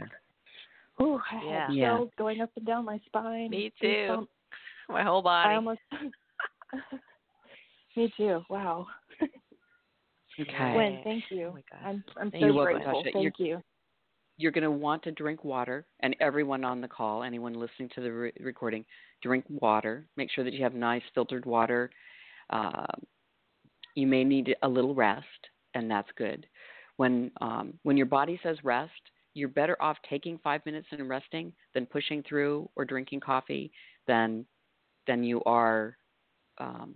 Ooh, 1.01 1.21
I 1.31 1.45
Yeah. 1.45 1.67
had 1.67 1.75
Yeah. 1.75 1.97
chills 1.97 2.11
going 2.17 2.41
up 2.41 2.51
and 2.57 2.67
down 2.67 2.85
my 2.85 2.99
spine. 3.07 3.51
Me 3.51 3.73
Goosebumps. 3.81 4.19
too. 4.19 4.29
My 4.89 5.03
whole 5.05 5.23
body. 5.23 5.51
I 5.51 5.55
almost. 5.57 5.81
Me 7.97 8.13
too. 8.17 8.45
Wow. 8.49 8.87
Okay. 10.39 10.73
Gwen, 10.73 11.01
thank 11.05 11.25
you. 11.31 11.49
Oh 11.49 11.53
my 11.53 11.63
gosh. 11.71 11.81
I'm 11.85 12.05
I'm 12.19 12.31
so 12.31 12.39
You're 12.39 12.65
grateful. 12.65 13.03
Tasha. 13.05 13.13
Thank 13.13 13.39
you. 13.39 13.63
you're 14.39 14.53
going 14.53 14.65
to 14.65 14.71
want 14.71 15.03
to 15.03 15.13
drink 15.13 15.45
water, 15.45 15.85
and 16.01 16.17
everyone 16.19 16.65
on 16.65 16.81
the 16.81 16.89
call, 16.89 17.25
anyone 17.25 17.53
listening 17.53 17.91
to 17.95 18.01
the 18.01 18.11
re- 18.11 18.33
recording, 18.41 18.87
drink 19.23 19.45
water. 19.51 20.07
Make 20.17 20.31
sure 20.31 20.43
that 20.45 20.55
you 20.55 20.63
have 20.63 20.73
nice 20.73 21.03
filtered 21.15 21.45
water. 21.45 21.91
Um, 22.51 22.87
you 23.95 24.07
may 24.07 24.25
need 24.25 24.55
a 24.63 24.69
little 24.69 24.95
rest, 24.95 25.27
and 25.75 25.91
that's 25.91 26.11
good. 26.17 26.47
When 26.97 27.31
um, 27.41 27.75
when 27.83 27.97
your 27.97 28.07
body 28.07 28.39
says 28.43 28.57
rest, 28.63 28.93
you're 29.35 29.49
better 29.49 29.77
off 29.81 29.97
taking 30.09 30.39
five 30.39 30.65
minutes 30.67 30.89
and 30.91 31.09
resting 31.09 31.53
than 31.75 31.87
pushing 31.87 32.23
through 32.23 32.69
or 32.77 32.85
drinking 32.85 33.21
coffee 33.21 33.73
than 34.07 34.45
than 35.07 35.25
you 35.25 35.43
are 35.45 35.97
um, 36.59 36.95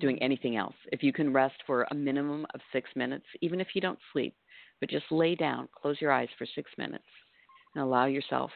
doing 0.00 0.20
anything 0.22 0.56
else. 0.56 0.74
If 0.92 1.02
you 1.02 1.12
can 1.12 1.32
rest 1.32 1.56
for 1.66 1.86
a 1.90 1.94
minimum 1.94 2.46
of 2.54 2.60
six 2.72 2.90
minutes, 2.96 3.26
even 3.42 3.60
if 3.60 3.68
you 3.74 3.80
don't 3.80 3.98
sleep, 4.12 4.34
but 4.80 4.90
just 4.90 5.04
lay 5.10 5.34
down, 5.34 5.68
close 5.80 6.00
your 6.00 6.12
eyes 6.12 6.28
for 6.36 6.46
six 6.54 6.70
minutes, 6.76 7.04
and 7.74 7.84
allow 7.84 8.06
yourself 8.06 8.50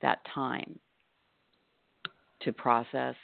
that 0.00 0.20
time 0.34 0.78
to 2.42 2.52
process 2.52 3.16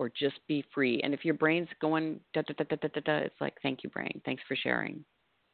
or 0.00 0.08
just 0.08 0.40
be 0.48 0.64
free. 0.72 0.98
And 1.04 1.12
if 1.12 1.26
your 1.26 1.34
brain's 1.34 1.68
going 1.78 2.20
da 2.32 2.40
da 2.40 2.54
da 2.56 2.64
da 2.64 2.76
da 2.76 2.88
da, 2.88 3.00
da 3.04 3.16
it's 3.18 3.38
like, 3.38 3.58
thank 3.62 3.84
you, 3.84 3.90
brain, 3.90 4.22
thanks 4.24 4.42
for 4.48 4.56
sharing, 4.56 5.04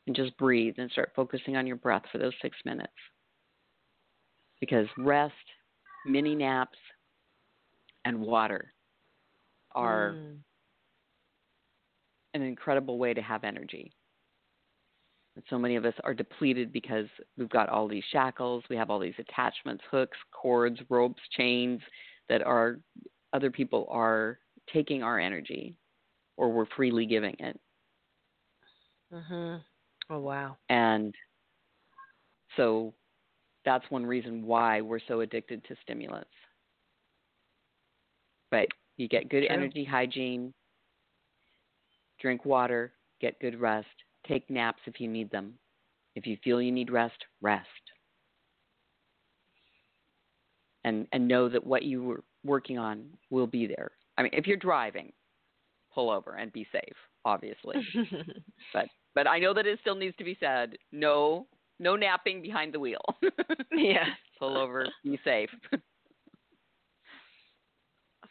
and 0.07 0.15
just 0.15 0.39
breathe 0.39 0.77
and 0.79 0.89
start 0.93 1.11
focusing 1.17 1.57
on 1.57 1.67
your 1.67 1.75
breath 1.75 2.05
for 2.13 2.19
those 2.19 2.33
six 2.41 2.57
minutes. 2.65 2.93
Because 4.61 4.87
rest, 4.99 5.35
mini 6.07 6.37
naps, 6.37 6.79
and 8.05 8.21
water 8.21 8.73
are 9.73 10.13
Mm. 10.13 10.39
an 12.35 12.43
incredible 12.43 12.99
way 12.99 13.15
to 13.15 13.23
have 13.23 13.43
energy. 13.43 13.93
And 15.35 15.45
so 15.51 15.59
many 15.59 15.75
of 15.75 15.85
us 15.85 15.95
are 16.05 16.15
depleted 16.15 16.73
because 16.73 17.09
we've 17.37 17.49
got 17.49 17.69
all 17.69 17.89
these 17.89 18.05
shackles, 18.13 18.63
we 18.71 18.77
have 18.77 18.91
all 18.91 19.01
these 19.01 19.19
attachments, 19.19 19.83
hooks, 19.91 20.17
cords, 20.31 20.81
ropes, 20.89 21.21
chains 21.33 21.83
that 22.29 22.43
are 22.43 22.79
other 23.33 23.51
people 23.51 23.87
are 23.91 24.39
taking 24.73 25.03
our 25.03 25.19
energy 25.19 25.77
or 26.37 26.51
we're 26.53 26.67
freely 26.77 27.07
giving 27.07 27.37
it. 27.39 27.59
Mhm. 29.11 29.65
Oh 30.11 30.19
wow. 30.21 30.59
And 30.69 31.15
so 32.57 32.95
that's 33.65 33.89
one 33.91 34.05
reason 34.07 34.45
why 34.47 34.81
we're 34.81 35.01
so 35.09 35.21
addicted 35.21 35.65
to 35.65 35.77
stimulants. 35.83 36.31
But 38.51 38.69
you 38.97 39.09
get 39.09 39.29
good 39.29 39.45
True. 39.47 39.49
energy 39.53 39.85
hygiene, 39.85 40.53
drink 42.21 42.45
water, 42.45 42.93
get 43.21 43.39
good 43.41 43.59
rest, 43.61 43.89
take 44.27 44.49
naps 44.51 44.83
if 44.87 45.01
you 45.01 45.09
need 45.09 45.31
them. 45.31 45.59
If 46.15 46.27
you 46.27 46.37
feel 46.43 46.61
you 46.61 46.73
need 46.73 46.91
rest, 46.91 47.25
rest. 47.41 47.69
And 50.85 51.07
and 51.13 51.27
know 51.29 51.49
that 51.49 51.65
what 51.65 51.83
you 51.83 52.03
were 52.03 52.25
working 52.47 52.79
on 52.79 53.07
will 53.31 53.47
be 53.47 53.67
there. 53.67 53.91
I 54.17 54.23
mean, 54.23 54.33
if 54.33 54.47
you're 54.47 54.57
driving, 54.57 55.13
pull 55.95 56.11
over 56.11 56.35
and 56.35 56.53
be 56.53 56.67
safe, 56.73 56.97
obviously. 57.25 57.77
but 58.73 58.87
but 59.15 59.27
I 59.27 59.39
know 59.39 59.55
that 59.55 59.67
it 59.67 59.79
still 59.81 59.95
needs 59.95 60.17
to 60.17 60.25
be 60.25 60.37
said. 60.41 60.77
No 60.93 61.47
no 61.79 61.97
napping 61.97 62.43
behind 62.43 62.73
the 62.73 62.81
wheel. 62.81 63.05
yeah. 63.73 64.07
Pull 64.39 64.57
over, 64.59 64.87
be 65.03 65.19
safe. 65.25 65.51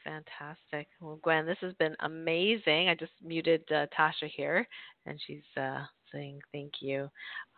Fantastic. 0.03 0.87
Well, 1.01 1.19
Gwen, 1.23 1.47
this 1.47 1.57
has 1.61 1.73
been 1.73 1.95
amazing. 2.01 2.89
I 2.89 2.95
just 2.95 3.13
muted 3.23 3.63
uh, 3.71 3.87
Tasha 3.97 4.29
here, 4.29 4.67
and 5.07 5.19
she's 5.25 5.41
uh, 5.57 5.83
amazing. 6.15 6.41
Thank 6.51 6.73
you. 6.79 7.09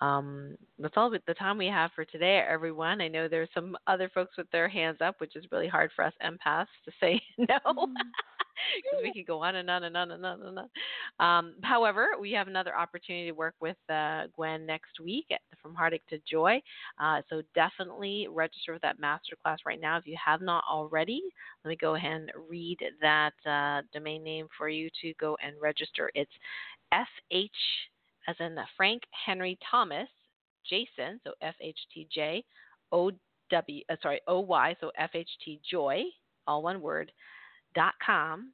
Um, 0.02 0.58
that's 0.80 0.96
all 0.98 1.10
the 1.10 1.34
time 1.34 1.58
we 1.58 1.68
have 1.68 1.92
for 1.96 2.06
today, 2.06 2.44
everyone. 2.48 3.02
I 3.02 3.08
know 3.08 3.28
there's 3.28 3.50
some 3.54 3.78
other 3.88 4.10
folks 4.14 4.38
with 4.38 4.50
their 4.52 4.68
hands 4.68 4.98
up, 5.02 5.20
which 5.20 5.36
is 5.36 5.46
really 5.52 5.68
hard 5.68 5.92
for 5.96 6.04
us 6.04 6.14
empaths 6.24 6.68
to 6.86 6.92
say 7.00 7.22
no. 7.38 7.46
Mm-hmm. 7.66 7.94
because 8.76 9.04
we 9.04 9.14
could 9.14 9.28
go 9.28 9.44
on 9.44 9.56
and 9.56 9.70
on 9.70 9.84
and 9.84 9.96
on 9.96 10.12
and 10.12 10.26
on 10.26 10.42
and 10.42 10.60
on. 10.60 10.70
Um, 11.26 11.54
however, 11.62 12.10
we 12.20 12.32
have 12.32 12.48
another 12.48 12.76
opportunity 12.76 13.28
to 13.28 13.32
work 13.32 13.54
with 13.62 13.78
uh, 13.88 14.24
Gwen 14.36 14.66
next 14.66 15.00
week 15.00 15.28
at, 15.32 15.42
from 15.62 15.76
Heartache 15.76 16.06
to 16.10 16.20
Joy. 16.30 16.60
Uh, 17.00 17.22
so 17.30 17.44
definitely 17.54 18.28
register 18.30 18.74
for 18.74 18.80
that 18.80 19.00
masterclass 19.00 19.58
right 19.66 19.80
now 19.80 19.98
if 19.98 20.08
you 20.08 20.18
have 20.24 20.42
not 20.42 20.64
already. 20.70 21.22
Let 21.64 21.70
me 21.70 21.78
go 21.80 21.96
ahead 21.96 22.14
and 22.14 22.32
read 22.50 22.80
that 23.00 23.34
uh, 23.46 23.84
domain 23.94 24.24
name 24.24 24.48
for 24.58 24.70
you 24.70 24.90
to 25.02 25.14
go 25.20 25.38
and 25.44 25.56
register. 25.62 26.10
It's 26.16 26.32
FH 26.94 27.50
as 28.28 28.36
in 28.40 28.58
Frank 28.76 29.04
Henry 29.26 29.58
Thomas 29.70 30.10
Jason, 30.70 31.20
so 31.24 31.34
FHTJ 31.44 32.44
O 32.92 33.12
W, 33.50 33.84
uh, 33.90 33.96
sorry 34.02 34.20
O 34.28 34.42
Y, 34.42 34.76
so 34.82 34.92
FHT 35.00 35.62
Joy, 35.70 36.04
all 36.46 36.62
one 36.62 36.82
word 36.82 37.12
dot 37.76 37.94
com 38.06 38.52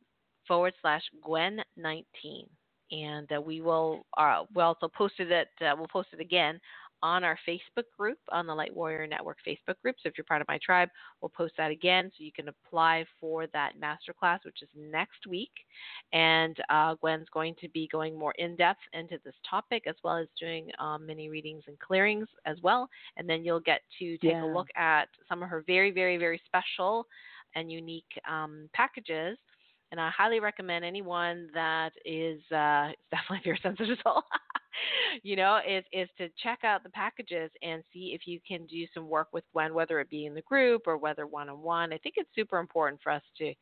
forward 0.47 0.73
slash 0.81 1.01
Gwen 1.23 1.61
nineteen, 1.75 2.47
and 2.91 3.31
uh, 3.35 3.41
we 3.41 3.61
will 3.61 4.05
uh, 4.17 4.43
we 4.55 4.61
also 4.61 4.87
posted 4.87 5.31
it. 5.31 5.47
Uh, 5.61 5.73
we'll 5.77 5.87
post 5.87 6.09
it 6.13 6.19
again 6.19 6.59
on 7.03 7.23
our 7.23 7.37
Facebook 7.47 7.83
group, 7.95 8.17
on 8.31 8.47
the 8.47 8.55
Light 8.55 8.73
Warrior 8.75 9.05
Network 9.05 9.37
Facebook 9.45 9.79
group. 9.83 9.97
So 10.01 10.07
if 10.09 10.17
you're 10.17 10.25
part 10.25 10.41
of 10.41 10.47
my 10.47 10.57
tribe, 10.65 10.89
we'll 11.21 11.29
post 11.29 11.53
that 11.57 11.69
again 11.69 12.09
so 12.17 12.23
you 12.23 12.31
can 12.31 12.47
apply 12.47 13.05
for 13.19 13.45
that 13.47 13.73
masterclass, 13.79 14.39
which 14.45 14.63
is 14.63 14.69
next 14.75 15.27
week. 15.27 15.51
And 16.13 16.57
uh, 16.69 16.95
Gwen's 16.95 17.27
going 17.33 17.55
to 17.61 17.67
be 17.69 17.87
going 17.91 18.17
more 18.17 18.33
in 18.39 18.55
depth 18.55 18.79
into 18.93 19.19
this 19.25 19.35
topic 19.47 19.83
as 19.87 19.95
well 20.03 20.17
as 20.17 20.27
doing 20.39 20.69
um, 20.79 21.05
mini 21.05 21.29
readings 21.29 21.63
and 21.67 21.77
clearings 21.79 22.27
as 22.45 22.57
well. 22.63 22.89
And 23.17 23.29
then 23.29 23.43
you'll 23.43 23.59
get 23.59 23.81
to 23.99 24.17
take 24.17 24.31
Yeah. 24.31 24.45
a 24.45 24.47
look 24.53 24.69
at 24.75 25.09
some 25.27 25.43
of 25.43 25.49
her 25.49 25.63
very, 25.67 25.91
very, 25.91 26.17
very 26.17 26.41
special 26.45 27.05
and 27.55 27.71
unique 27.71 28.19
um, 28.29 28.69
packages. 28.73 29.37
And 29.91 30.01
I 30.01 30.09
highly 30.09 30.39
recommend 30.39 30.83
anyone 30.83 31.49
that 31.53 31.91
is 32.05 32.39
uh, 32.51 32.89
definitely 33.11 33.39
if 33.39 33.45
you're 33.45 33.55
a 33.55 33.61
sensitive 33.61 33.97
soul, 34.03 34.23
you 35.23 35.35
know, 35.35 35.59
is 35.67 35.83
is 35.91 36.09
to 36.17 36.29
check 36.41 36.59
out 36.63 36.83
the 36.83 36.89
packages 36.89 37.51
and 37.61 37.83
see 37.91 38.13
if 38.13 38.27
you 38.27 38.39
can 38.47 38.65
do 38.67 38.85
some 38.93 39.07
work 39.07 39.29
with 39.31 39.43
Gwen, 39.53 39.73
whether 39.73 39.99
it 39.99 40.09
be 40.09 40.25
in 40.25 40.33
the 40.33 40.41
group 40.41 40.83
or 40.87 40.97
whether 40.97 41.27
one 41.27 41.49
on 41.49 41.61
one. 41.61 41.93
I 41.93 41.97
think 41.97 42.15
it's 42.17 42.29
super 42.35 42.59
important 42.59 43.01
for 43.01 43.11
us 43.11 43.23
to 43.39 43.53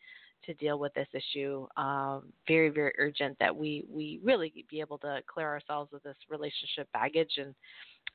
to 0.46 0.54
deal 0.56 0.80
with 0.80 0.94
this 0.96 1.08
issue. 1.14 1.68
Um, 1.78 2.34
very 2.48 2.70
very 2.70 2.94
urgent 2.98 3.38
that 3.40 3.56
we 3.56 3.86
we 3.90 4.20
really 4.24 4.66
be 4.70 4.80
able 4.80 4.98
to 5.00 5.22
clear 5.32 5.48
ourselves 5.48 5.94
of 5.94 6.02
this 6.04 6.18
relationship 6.30 6.88
baggage 6.94 7.34
and 7.38 7.54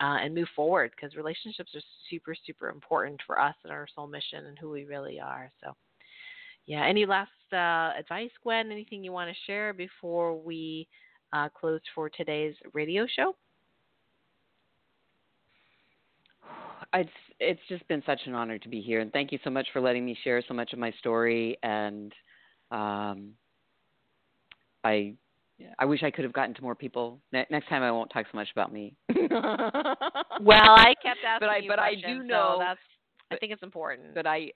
uh, 0.01 0.19
and 0.23 0.35
move 0.35 0.49
forward 0.55 0.91
because 0.95 1.17
relationships 1.17 1.73
are 1.75 1.81
super 2.11 2.35
super 2.47 2.69
important 2.69 3.21
for 3.27 3.41
us 3.41 3.55
and 3.65 3.73
our 3.73 3.87
soul 3.95 4.07
mission 4.07 4.47
and 4.47 4.59
who 4.59 4.71
we 4.71 4.85
really 4.85 5.21
are. 5.21 5.51
So. 5.63 5.73
Yeah. 6.67 6.85
Any 6.85 7.07
last 7.07 7.31
uh, 7.53 7.97
advice, 7.97 8.33
Gwen? 8.43 8.73
Anything 8.73 9.05
you 9.05 9.13
want 9.13 9.31
to 9.31 9.37
share 9.47 9.73
before 9.73 10.37
we 10.37 10.89
uh, 11.37 11.49
close 11.49 11.81
for 11.95 12.09
today's 12.09 12.55
radio 12.73 13.07
show? 13.15 13.35
It's 16.95 17.11
it's 17.41 17.61
just 17.69 17.87
been 17.89 18.03
such 18.07 18.21
an 18.27 18.35
honor 18.35 18.59
to 18.59 18.69
be 18.69 18.81
here, 18.81 19.01
and 19.01 19.13
thank 19.13 19.33
you 19.33 19.39
so 19.45 19.51
much 19.51 19.67
for 19.73 19.81
letting 19.81 20.05
me 20.05 20.17
share 20.25 20.43
so 20.47 20.55
much 20.55 20.73
of 20.73 20.79
my 20.79 20.93
story. 20.93 21.59
And 21.63 22.13
um, 22.71 23.33
I 24.85 25.15
I 25.79 25.85
wish 25.85 26.03
I 26.03 26.11
could 26.11 26.25
have 26.25 26.33
gotten 26.33 26.55
to 26.55 26.63
more 26.63 26.75
people. 26.75 27.21
Ne- 27.33 27.47
next 27.51 27.69
time, 27.69 27.83
I 27.83 27.91
won't 27.91 28.11
talk 28.11 28.25
so 28.33 28.37
much 28.39 28.49
about 28.53 28.73
me. 28.73 28.95
Well, 30.41 30.71
I 30.77 30.95
kept 31.03 31.19
asking 31.27 31.41
but 31.41 31.49
I 31.49 31.57
you 31.59 31.69
but 31.69 31.79
I 31.79 31.95
do 31.95 32.19
so 32.21 32.23
know 32.23 32.57
that's. 32.61 32.81
I 33.31 33.37
think 33.37 33.53
it's 33.53 33.63
important. 33.63 34.15
but 34.15 34.27
I 34.27 34.53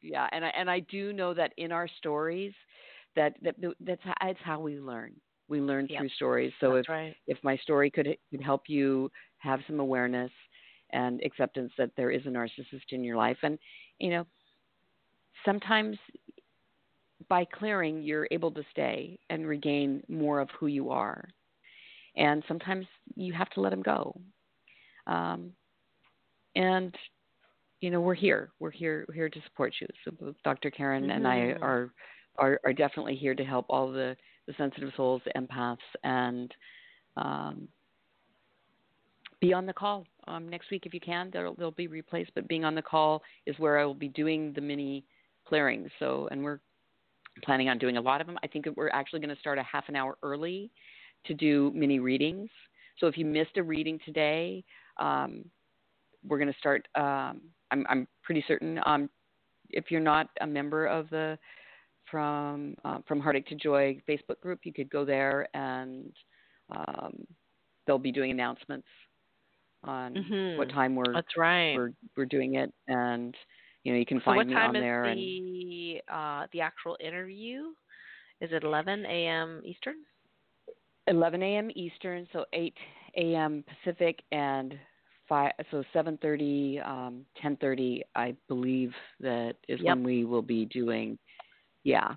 yeah, 0.00 0.28
and 0.32 0.44
I 0.44 0.48
and 0.56 0.70
I 0.70 0.80
do 0.80 1.12
know 1.12 1.34
that 1.34 1.52
in 1.56 1.72
our 1.72 1.88
stories, 1.98 2.52
that 3.16 3.34
that 3.42 3.56
that's 3.80 4.02
how, 4.04 4.14
that's 4.22 4.38
how 4.42 4.60
we 4.60 4.78
learn. 4.78 5.12
We 5.48 5.60
learn 5.60 5.88
Yep. 5.88 5.98
through 5.98 6.08
stories. 6.10 6.52
So 6.60 6.74
that's 6.74 6.80
if 6.80 6.86
right. 6.88 7.16
if 7.26 7.38
my 7.42 7.56
story 7.58 7.90
could 7.90 8.16
could 8.30 8.42
help 8.42 8.62
you 8.68 9.10
have 9.38 9.60
some 9.66 9.80
awareness 9.80 10.30
and 10.90 11.20
acceptance 11.24 11.72
that 11.78 11.90
there 11.96 12.10
is 12.10 12.24
a 12.26 12.30
narcissist 12.30 12.90
in 12.90 13.04
your 13.04 13.16
life 13.16 13.38
and 13.42 13.58
you 13.98 14.10
know 14.10 14.26
sometimes 15.44 15.98
by 17.28 17.44
clearing 17.44 18.02
you're 18.02 18.28
able 18.30 18.50
to 18.50 18.62
stay 18.70 19.18
and 19.30 19.46
regain 19.46 20.02
more 20.08 20.40
of 20.40 20.48
who 20.58 20.66
you 20.66 20.90
are 20.90 21.28
and 22.16 22.42
sometimes 22.48 22.86
you 23.14 23.32
have 23.32 23.50
to 23.50 23.60
let 23.60 23.70
them 23.70 23.82
go 23.82 24.14
um, 25.06 25.52
and 26.56 26.94
you 27.80 27.90
know 27.90 28.00
we're 28.00 28.14
here 28.14 28.50
we're 28.60 28.70
here 28.70 29.04
we're 29.08 29.14
here 29.14 29.28
to 29.28 29.40
support 29.42 29.74
you 29.80 29.86
so 30.04 30.34
dr 30.44 30.70
karen 30.70 31.10
and 31.10 31.26
i 31.26 31.38
Mhm. 31.38 31.58
are, 31.62 31.90
are 32.38 32.60
are 32.64 32.72
definitely 32.72 33.14
here 33.16 33.34
to 33.34 33.44
help 33.44 33.66
all 33.68 33.90
the 33.90 34.16
the 34.46 34.54
sensitive 34.56 34.90
souls 34.96 35.22
empaths 35.36 35.76
and 36.02 36.52
um, 37.16 37.68
be 39.40 39.52
on 39.52 39.66
the 39.66 39.72
call 39.72 40.06
um, 40.26 40.48
next 40.48 40.70
week 40.70 40.86
if 40.86 40.94
you 40.94 41.00
can. 41.00 41.30
There'll, 41.32 41.54
there'll 41.54 41.72
be 41.72 41.88
replays, 41.88 42.26
but 42.34 42.48
being 42.48 42.64
on 42.64 42.74
the 42.74 42.82
call 42.82 43.22
is 43.46 43.58
where 43.58 43.78
I 43.78 43.84
will 43.84 43.94
be 43.94 44.08
doing 44.08 44.52
the 44.54 44.60
mini 44.60 45.04
clearings. 45.46 45.90
So, 45.98 46.28
and 46.30 46.42
we're 46.42 46.60
planning 47.42 47.68
on 47.68 47.78
doing 47.78 47.96
a 47.96 48.00
lot 48.00 48.20
of 48.20 48.26
them. 48.26 48.38
I 48.42 48.46
think 48.46 48.66
we're 48.76 48.90
actually 48.90 49.20
going 49.20 49.34
to 49.34 49.40
start 49.40 49.58
a 49.58 49.62
half 49.62 49.88
an 49.88 49.96
hour 49.96 50.16
early 50.22 50.70
to 51.26 51.34
do 51.34 51.72
mini 51.74 51.98
readings. 51.98 52.48
So 52.98 53.06
if 53.06 53.18
you 53.18 53.24
missed 53.24 53.56
a 53.56 53.62
reading 53.62 53.98
today, 54.04 54.64
um, 54.98 55.44
we're 56.26 56.38
going 56.38 56.52
to 56.52 56.58
start. 56.58 56.86
Um, 56.94 57.42
I'm, 57.70 57.84
I'm 57.88 58.08
pretty 58.22 58.44
certain. 58.46 58.80
Um, 58.86 59.10
if 59.70 59.90
you're 59.90 60.00
not 60.00 60.28
a 60.40 60.46
member 60.46 60.86
of 60.86 61.10
the 61.10 61.38
from 62.10 62.74
uh, 62.84 62.98
from 63.06 63.20
Heartache 63.20 63.46
to 63.48 63.54
Joy 63.54 64.00
Facebook 64.08 64.40
group, 64.40 64.60
you 64.64 64.72
could 64.72 64.90
go 64.90 65.04
there 65.04 65.48
and 65.54 66.12
um, 66.74 67.26
they'll 67.86 67.98
be 67.98 68.12
doing 68.12 68.30
announcements 68.30 68.86
on 69.84 70.32
Mhm. 70.32 70.54
what 70.54 70.68
time 70.70 70.94
we're 70.96 71.18
That's 71.18 71.36
right. 71.36 71.80
we're 71.80 71.90
we're 72.16 72.26
doing 72.26 72.54
it, 72.56 72.72
and 72.88 73.34
you 73.84 73.92
know 73.92 73.98
you 73.98 74.06
can 74.06 74.20
so 74.24 74.32
find 74.32 74.32
what 74.32 74.48
me 74.48 74.58
time 74.58 74.60
on 74.60 74.76
is 74.76 74.86
there. 74.86 75.08
and 75.08 75.32
the 75.52 76.00
uh, 76.08 76.46
the 76.52 76.60
actual 76.60 76.96
interview? 77.00 77.72
Is 78.40 78.50
it 78.52 78.64
11 78.64 79.26
a.m. 79.26 79.62
Eastern? 79.64 79.96
11 81.08 81.56
a.m. 81.56 81.70
Eastern, 81.74 82.26
so 82.32 82.44
8 82.52 82.76
a.m. 83.16 83.64
Pacific, 83.84 84.20
and 84.32 84.78
five 85.28 85.52
so 85.70 85.82
7:30, 85.92 86.78
um, 86.86 87.24
10:30. 87.40 88.02
I 88.14 88.34
believe 88.48 88.92
that 89.20 89.54
is 89.68 89.80
Yep. 89.80 89.84
when 89.84 90.02
we 90.04 90.24
will 90.24 90.42
be 90.42 90.66
doing, 90.66 91.18
yeah, 91.84 92.14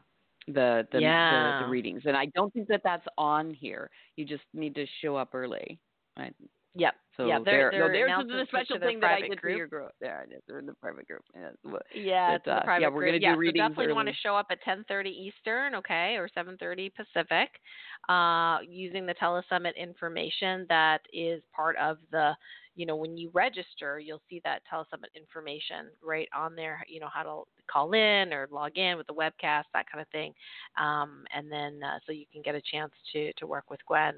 the 0.48 0.88
the, 0.92 1.00
the 1.00 1.00
Yeah. 1.02 1.60
the 1.60 1.68
readings. 1.70 2.04
And 2.06 2.16
I 2.18 2.28
don't 2.36 2.52
think 2.54 2.68
that 2.70 2.82
that's 2.84 3.06
on 3.18 3.54
here. 3.54 3.90
You 4.16 4.26
just 4.26 4.44
need 4.54 4.76
to 4.76 4.86
show 5.02 5.16
up 5.16 5.36
early, 5.36 5.80
right? 6.18 6.34
Yep. 6.76 6.94
So 7.16 7.26
yeah, 7.26 7.40
they're, 7.44 7.72
they're 7.72 7.92
there's 7.92 8.28
the 8.28 8.46
special 8.50 8.80
thing 8.80 9.00
that 9.00 9.12
I 9.12 9.22
did 9.22 9.30
group. 9.30 9.42
for 9.42 9.50
your 9.50 9.68
group. 9.68 9.92
There 10.00 10.24
it 10.30 10.34
is. 10.36 10.42
They're 10.48 10.60
in 10.60 10.68
the 10.68 10.76
private 10.76 11.08
group. 11.08 11.24
Yeah. 11.36 11.50
Well, 11.64 11.82
Yeah, 11.96 12.28
But, 12.30 12.36
it's 12.36 12.46
the 12.46 12.52
uh, 12.52 12.64
private 12.64 12.82
yeah, 12.84 12.88
we're 12.90 13.00
group. 13.02 13.08
gonna 13.10 13.20
do 13.20 13.24
yeah, 13.24 13.34
so 13.34 13.38
readings 13.40 13.70
definitely 13.70 13.94
want 13.94 14.08
to 14.10 14.14
show 14.22 14.36
up 14.36 14.48
at 14.52 14.60
10:30 14.62 15.10
Eastern, 15.10 15.74
okay, 15.76 16.18
or 16.18 16.30
7:30 16.30 16.92
Pacific, 16.94 17.50
uh, 18.08 18.60
using 18.68 19.08
the 19.08 19.16
telesummit 19.16 19.76
information 19.76 20.66
that 20.70 21.02
is 21.12 21.42
part 21.56 21.76
of 21.78 21.98
the. 22.12 22.36
You 22.78 22.86
know, 22.86 22.96
when 22.96 23.18
you 23.18 23.30
register, 23.34 24.00
you'll 24.00 24.22
see 24.30 24.40
that 24.46 24.62
telesummit 24.72 25.14
information 25.16 25.88
right 26.02 26.30
on 26.36 26.56
there. 26.56 26.86
You 26.88 27.00
know 27.02 27.10
how 27.14 27.24
to 27.24 27.44
call 27.70 27.92
in 27.94 28.32
or 28.32 28.48
log 28.52 28.78
in 28.78 28.98
with 28.98 29.08
the 29.08 29.14
webcast, 29.14 29.64
that 29.74 29.90
kind 29.92 30.02
of 30.02 30.08
thing, 30.10 30.34
um, 30.80 31.26
and 31.36 31.52
then 31.52 31.82
uh, 31.84 32.00
so 32.06 32.12
you 32.14 32.26
can 32.32 32.42
get 32.42 32.56
a 32.56 32.62
chance 32.72 32.92
to 33.14 33.34
to 33.34 33.48
work 33.48 33.70
with 33.70 33.80
Gwen. 33.88 34.16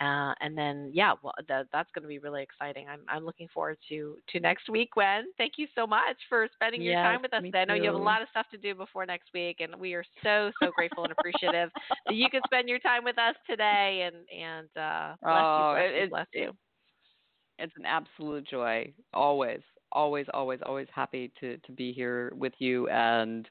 Uh, 0.00 0.34
and 0.40 0.58
then, 0.58 0.90
yeah, 0.92 1.12
well, 1.22 1.32
that, 1.46 1.66
that's 1.72 1.88
going 1.94 2.02
to 2.02 2.08
be 2.08 2.18
really 2.18 2.42
exciting. 2.42 2.88
I'm, 2.88 3.02
I'm 3.08 3.24
looking 3.24 3.46
forward 3.54 3.78
to 3.90 4.16
to 4.32 4.40
next 4.40 4.68
week, 4.68 4.90
Gwen. 4.92 5.26
Thank 5.38 5.52
you 5.56 5.68
so 5.72 5.86
much 5.86 6.16
for 6.28 6.48
spending 6.52 6.82
your 6.82 6.94
time 7.04 7.22
with 7.22 7.32
us 7.32 7.42
today. 7.52 7.60
I 7.60 7.64
know 7.64 7.74
you 7.74 7.84
have 7.84 7.94
a 7.94 7.98
lot 8.04 8.20
of 8.20 8.26
stuff 8.30 8.46
to 8.50 8.58
do 8.58 8.74
before 8.74 9.06
next 9.06 9.28
week, 9.32 9.60
and 9.60 9.72
we 9.76 9.94
are 9.94 10.02
so 10.24 10.50
so 10.60 10.72
grateful 10.74 11.04
and 11.04 11.12
appreciative 11.12 11.70
that 12.08 12.14
you 12.16 12.28
could 12.28 12.42
spend 12.46 12.68
your 12.68 12.80
time 12.80 13.04
with 13.04 13.16
us 13.18 13.36
today. 13.48 14.10
And 14.12 14.16
and 14.36 14.68
uh, 14.76 15.14
bless 15.22 15.44
Oh, 15.44 15.70
you, 15.70 15.74
bless 15.76 15.84
it- 15.84 15.94
you, 15.96 16.02
it- 16.02 16.10
bless 16.10 16.26
you. 16.34 16.52
It's 17.58 17.72
an 17.76 17.86
absolute 17.86 18.46
joy. 18.48 18.92
Always, 19.12 19.60
always, 19.92 20.26
always, 20.34 20.60
always 20.64 20.88
happy 20.94 21.32
to, 21.40 21.56
to 21.58 21.72
be 21.72 21.92
here 21.92 22.32
with 22.36 22.52
you. 22.58 22.88
And 22.88 23.48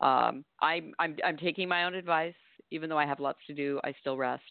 um, 0.00 0.44
I'm, 0.60 0.92
I'm, 0.98 1.16
I'm 1.24 1.36
taking 1.36 1.68
my 1.68 1.84
own 1.84 1.94
advice. 1.94 2.34
Even 2.70 2.88
though 2.88 2.98
I 2.98 3.06
have 3.06 3.20
lots 3.20 3.40
to 3.48 3.54
do, 3.54 3.80
I 3.84 3.92
still 4.00 4.16
rest. 4.16 4.42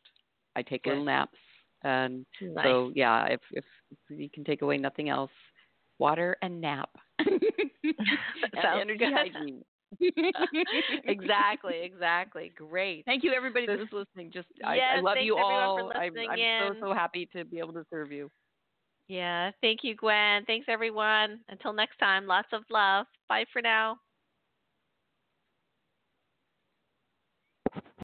I 0.55 0.61
take 0.61 0.85
little 0.85 1.03
naps. 1.03 1.37
And 1.83 2.25
nice. 2.39 2.65
so, 2.65 2.91
yeah, 2.93 3.25
if, 3.25 3.39
if 3.51 3.63
you 4.09 4.29
can 4.29 4.43
take 4.43 4.61
away 4.61 4.77
nothing 4.77 5.09
else, 5.09 5.31
water 5.97 6.37
and 6.41 6.61
nap. 6.61 6.89
and 7.19 7.35
energy 8.79 9.05
hygiene. 9.11 9.63
exactly, 11.05 11.81
exactly. 11.83 12.51
Great. 12.55 13.05
Thank 13.05 13.23
you, 13.23 13.33
everybody 13.33 13.65
that's 13.65 13.91
listening. 13.91 14.31
Just 14.31 14.47
yes, 14.57 14.67
I, 14.67 14.97
I 14.97 15.01
love 15.01 15.17
you 15.21 15.37
all. 15.37 15.91
I, 15.95 16.05
I'm, 16.05 16.75
so 16.79 16.87
so 16.87 16.93
happy 16.93 17.27
to 17.35 17.43
be 17.43 17.59
able 17.59 17.73
to 17.73 17.83
serve 17.89 18.11
you. 18.11 18.29
Yeah. 19.07 19.51
Thank 19.61 19.81
you, 19.83 19.95
Gwen. 19.95 20.45
Thanks, 20.45 20.67
everyone. 20.69 21.41
Until 21.49 21.73
next 21.73 21.97
time, 21.97 22.25
lots 22.27 22.49
of 22.53 22.63
love. 22.69 23.05
Bye 23.27 23.45
for 23.51 23.61
now. 23.61 23.97